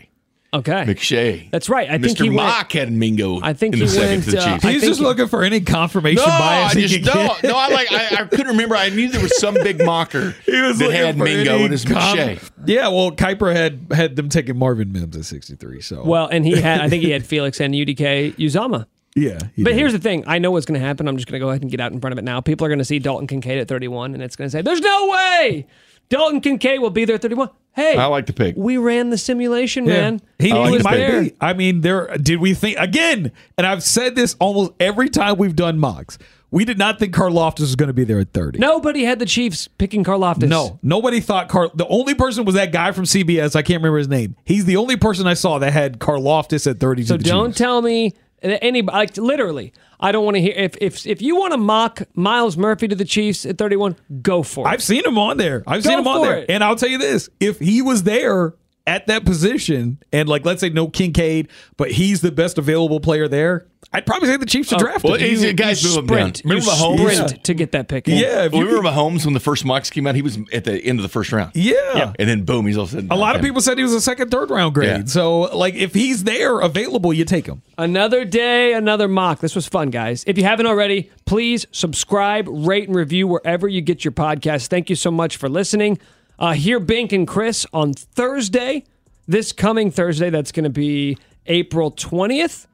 Okay. 0.54 0.86
McShay. 0.88 1.52
That's 1.52 1.68
right. 1.70 1.90
I 1.92 1.98
Mr. 1.98 2.04
think 2.06 2.18
he 2.20 2.30
went- 2.30 2.38
Mock 2.38 2.72
had 2.72 2.90
Mingo. 2.92 3.40
I 3.44 3.52
think 3.54 3.74
in 3.74 3.82
he 3.82 3.86
the 3.86 3.92
second 3.92 4.10
went, 4.10 4.24
to 4.24 4.32
the 4.32 4.40
uh, 4.40 4.46
Chiefs. 4.54 4.66
I 4.66 4.72
He's 4.72 4.82
just 4.84 5.00
he- 5.00 5.06
looking 5.06 5.28
for 5.28 5.44
any 5.44 5.60
confirmation 5.60 6.24
no, 6.26 6.32
I 6.34 6.40
bias. 6.40 6.74
he 6.74 6.82
just 6.84 6.94
can 6.96 7.04
don't. 7.04 7.42
get. 7.42 7.52
No, 7.52 7.58
I 7.58 7.68
like. 7.68 7.92
I, 7.92 8.22
I 8.22 8.24
couldn't 8.26 8.48
remember. 8.48 8.76
I 8.78 8.88
knew 8.90 9.10
there 9.10 9.22
was 9.22 9.38
some 9.38 9.54
big 9.56 9.84
mocker 9.84 10.32
He 10.46 10.60
was 10.62 10.80
that 10.80 10.92
had 10.92 11.18
Mingo 11.18 11.56
any 11.56 11.64
and 11.66 11.72
his 11.74 11.84
com- 11.84 11.98
McShay. 12.18 12.50
Yeah, 12.66 12.88
well, 12.88 13.12
Kiper 13.12 13.54
had 13.54 13.88
had 13.92 14.16
them 14.16 14.30
taking 14.30 14.58
Marvin 14.58 14.92
Mims 14.94 15.18
at 15.18 15.26
63. 15.26 15.82
So 15.82 16.04
Well, 16.06 16.28
and 16.28 16.46
he 16.46 16.56
had, 16.60 16.80
I 16.80 16.88
think 16.90 17.04
he 17.04 17.12
had 17.12 17.26
Felix 17.26 17.60
Anudike-Uzomah. 17.60 18.86
Yeah. 19.16 19.40
he 19.56 19.64
But 19.64 19.72
did. 19.72 19.78
here's 19.80 19.94
the 19.94 20.00
thing. 20.00 20.24
I 20.28 20.40
know 20.40 20.52
what's 20.52 20.66
going 20.66 20.80
to 20.80 20.86
happen. 20.86 21.08
I'm 21.08 21.16
just 21.18 21.28
going 21.28 21.40
to 21.40 21.44
go 21.44 21.50
ahead 21.50 21.62
and 21.62 21.72
get 21.72 21.80
out 21.80 21.92
in 21.94 22.00
front 22.02 22.12
of 22.12 22.18
it 22.20 22.24
now. 22.24 22.42
People 22.42 22.66
are 22.66 22.70
going 22.70 22.80
to 22.80 22.86
see 22.86 23.00
Dalton 23.00 23.28
Kincaid 23.28 23.58
at 23.60 23.68
31, 23.68 24.14
and 24.14 24.22
it's 24.22 24.36
going 24.36 24.48
to 24.48 24.52
say, 24.52 24.62
there's 24.62 24.82
no 24.82 25.08
way 25.10 25.66
Dalton 26.10 26.42
Kincaid 26.42 26.82
will 26.82 26.90
be 26.90 27.06
there 27.06 27.16
at 27.16 27.22
31. 27.22 27.50
Hey, 27.72 27.98
I 27.98 28.06
like 28.06 28.26
the 28.26 28.34
pick. 28.34 28.56
we 28.58 28.78
ran 28.78 29.10
the 29.10 29.18
simulation, 29.18 29.86
Yeah. 29.86 29.94
man. 29.94 30.22
He, 30.40 30.52
I 30.52 30.56
like 30.58 30.72
he 30.72 30.78
the 30.78 30.84
might 30.84 30.98
pick. 30.98 31.32
be. 31.32 31.38
I 31.42 31.54
mean, 31.54 31.82
there. 31.82 32.16
Did 32.18 32.40
we 32.40 32.54
think 32.54 32.78
again? 32.78 33.32
And 33.58 33.66
I've 33.68 33.84
said 33.84 34.16
this 34.16 34.36
almost 34.40 34.72
every 34.80 35.10
time 35.10 35.38
we've 35.38 35.56
done 35.56 35.78
mocks. 35.80 36.18
We 36.52 36.64
did 36.64 36.78
not 36.78 37.00
think 37.00 37.14
Karlaftis 37.14 37.62
was 37.62 37.76
going 37.76 37.88
to 37.88 37.94
be 37.94 38.06
there 38.06 38.20
at 38.20 38.32
30. 38.32 38.60
Nobody 38.60 39.04
had 39.04 39.20
the 39.20 39.26
Chiefs 39.26 39.68
picking 39.68 40.06
Karlaftis. 40.06 40.48
No, 40.48 40.80
nobody 40.82 41.20
thought 41.20 41.50
Carl. 41.50 41.70
The 41.76 41.88
only 41.88 42.14
person 42.16 42.46
was 42.46 42.56
that 42.56 42.72
guy 42.72 42.94
from 42.94 43.04
CBS. 43.04 43.58
I 43.58 43.62
can't 43.62 43.80
remember 43.82 43.98
his 43.98 44.08
name. 44.08 44.38
He's 44.46 44.64
the 44.64 44.78
only 44.78 44.96
person 44.96 45.28
I 45.28 45.34
saw 45.34 45.58
that 45.60 45.74
had 45.74 46.00
Karlaftis 46.00 46.70
at 46.70 46.80
30. 46.80 47.04
So 47.04 47.18
to 47.18 47.24
the 47.24 47.30
don't 47.30 47.48
Chiefs. 47.50 47.58
tell 47.58 47.82
me 47.82 48.14
that 48.52 48.64
any 48.64 48.82
like 48.82 49.16
literally. 49.18 49.74
I 50.00 50.12
don't 50.12 50.26
want 50.26 50.36
to 50.36 50.42
hear 50.42 50.54
if 50.56 50.76
if 50.82 51.06
if 51.08 51.22
you 51.22 51.36
want 51.38 51.54
to 51.54 51.58
mock 51.58 52.02
Myles 52.16 52.58
Murphy 52.58 52.88
to 52.88 52.96
the 52.96 53.06
Chiefs 53.06 53.46
at 53.46 53.58
31, 53.58 53.96
go 54.22 54.44
for 54.44 54.68
it. 54.68 54.70
I've 54.70 54.84
seen 54.84 55.06
him 55.06 55.18
on 55.18 55.38
there. 55.38 55.64
I've 55.68 55.84
Go 55.84 55.90
seen 55.90 56.00
him 56.00 56.08
on 56.08 56.22
there. 56.22 56.38
it. 56.40 56.50
And 56.50 56.64
I'll 56.64 56.76
tell 56.76 56.90
you 56.90 56.98
this: 56.98 57.30
if 57.40 57.60
he 57.60 57.82
was 57.82 58.04
there 58.04 58.54
at 58.88 59.08
that 59.08 59.26
position, 59.26 60.00
and 60.12 60.30
like 60.30 60.46
let's 60.46 60.62
say 60.62 60.70
no 60.70 60.88
Kincaid, 60.88 61.48
but 61.78 61.92
he's 61.92 62.22
the 62.22 62.32
best 62.32 62.58
available 62.58 63.00
player 63.00 63.28
there, 63.28 63.66
I'd 63.94 64.06
probably 64.06 64.28
say 64.30 64.38
the 64.38 64.46
Chiefs 64.46 64.70
should 64.70 64.80
oh, 64.82 64.84
draft 64.84 65.04
well, 65.04 65.14
him. 65.14 65.22
he's 65.30 65.44
a 65.44 65.54
guy's 65.54 65.82
you 65.82 65.90
moving 65.90 66.06
down. 66.08 66.34
sprint. 66.34 66.42
Remember 66.44 66.66
you 66.66 66.72
Mahomes? 66.72 67.14
sprint 67.28 67.44
to 67.46 67.54
get 67.54 67.72
that 67.74 67.88
pick. 67.88 68.08
yeah, 68.08 68.46
if 68.46 68.52
Well, 68.52 68.62
you, 68.62 68.68
remember 68.68 68.90
Mahomes 68.90 69.26
when 69.26 69.34
the 69.34 69.40
first 69.40 69.64
mocks 69.64 69.90
came 69.90 70.06
out? 70.06 70.16
He 70.16 70.22
was 70.22 70.38
at 70.52 70.66
the 70.66 70.74
end 70.84 71.00
of 71.00 71.04
the 71.04 71.10
first 71.10 71.32
round. 71.32 71.52
yeah. 71.54 72.14
And 72.20 72.28
then 72.28 72.44
boom, 72.44 72.66
he's 72.68 72.78
all 72.78 72.84
of 72.84 72.90
a 72.90 72.94
sudden. 72.94 73.12
A 73.12 73.16
lot 73.16 73.36
of 73.36 73.42
people 73.42 73.62
said 73.62 73.78
he 73.78 73.84
was 73.84 73.94
a 73.94 74.02
second, 74.02 74.32
third 74.32 74.50
round 74.50 74.74
grade. 74.74 74.90
Yeah. 74.90 75.06
So, 75.06 75.42
like, 75.42 75.76
if 75.76 75.94
he's 75.94 76.24
there 76.24 76.60
available, 76.60 77.14
you 77.14 77.26
take 77.26 77.46
him. 77.46 77.62
Another 77.78 78.26
day, 78.26 78.74
another 78.74 79.08
mock. 79.08 79.40
This 79.40 79.56
was 79.56 79.68
fun, 79.68 79.92
guys. 79.92 80.24
If 80.28 80.38
you 80.38 80.44
haven't 80.44 80.66
already, 80.66 81.10
please 81.26 81.66
subscribe, 81.72 82.48
rate, 82.50 82.88
and 82.88 82.96
review 82.96 83.28
wherever 83.28 83.68
you 83.68 83.82
get 83.82 84.04
your 84.04 84.12
podcast. 84.12 84.68
Thank 84.68 84.90
you 84.90 84.96
so 84.96 85.10
much 85.12 85.38
for 85.38 85.48
listening. 85.48 86.00
Uh, 86.38 86.54
hear 86.54 86.80
Bink 86.80 87.12
and 87.12 87.28
Chris 87.28 87.66
on 87.74 87.94
Thursday, 87.94 88.84
this 89.28 89.52
coming 89.52 89.92
Thursday. 89.92 90.30
That's 90.30 90.52
going 90.52 90.66
to 90.66 90.70
be 90.70 91.18
April 91.48 91.92
20th 91.92 92.68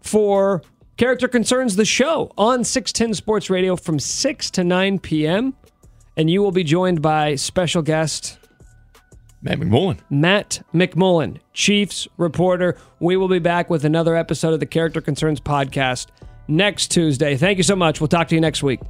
for 0.00 0.62
Character 0.96 1.28
Concerns, 1.28 1.76
the 1.76 1.84
show 1.84 2.32
on 2.36 2.64
610 2.64 3.14
Sports 3.14 3.50
Radio 3.50 3.76
from 3.76 3.98
6 3.98 4.50
to 4.50 4.64
9 4.64 4.98
p.m. 4.98 5.54
And 6.16 6.28
you 6.28 6.42
will 6.42 6.52
be 6.52 6.64
joined 6.64 7.00
by 7.00 7.36
special 7.36 7.82
guest 7.82 8.38
Matt 9.40 9.58
McMullen. 9.58 10.00
Matt 10.10 10.62
McMullen, 10.74 11.38
Chiefs 11.52 12.08
reporter. 12.16 12.76
We 12.98 13.16
will 13.16 13.28
be 13.28 13.38
back 13.38 13.70
with 13.70 13.84
another 13.84 14.16
episode 14.16 14.52
of 14.52 14.60
the 14.60 14.66
Character 14.66 15.00
Concerns 15.00 15.40
podcast 15.40 16.08
next 16.48 16.90
Tuesday. 16.90 17.36
Thank 17.36 17.58
you 17.58 17.62
so 17.64 17.76
much. 17.76 18.00
We'll 18.00 18.08
talk 18.08 18.28
to 18.28 18.34
you 18.34 18.40
next 18.40 18.62
week. 18.62 18.80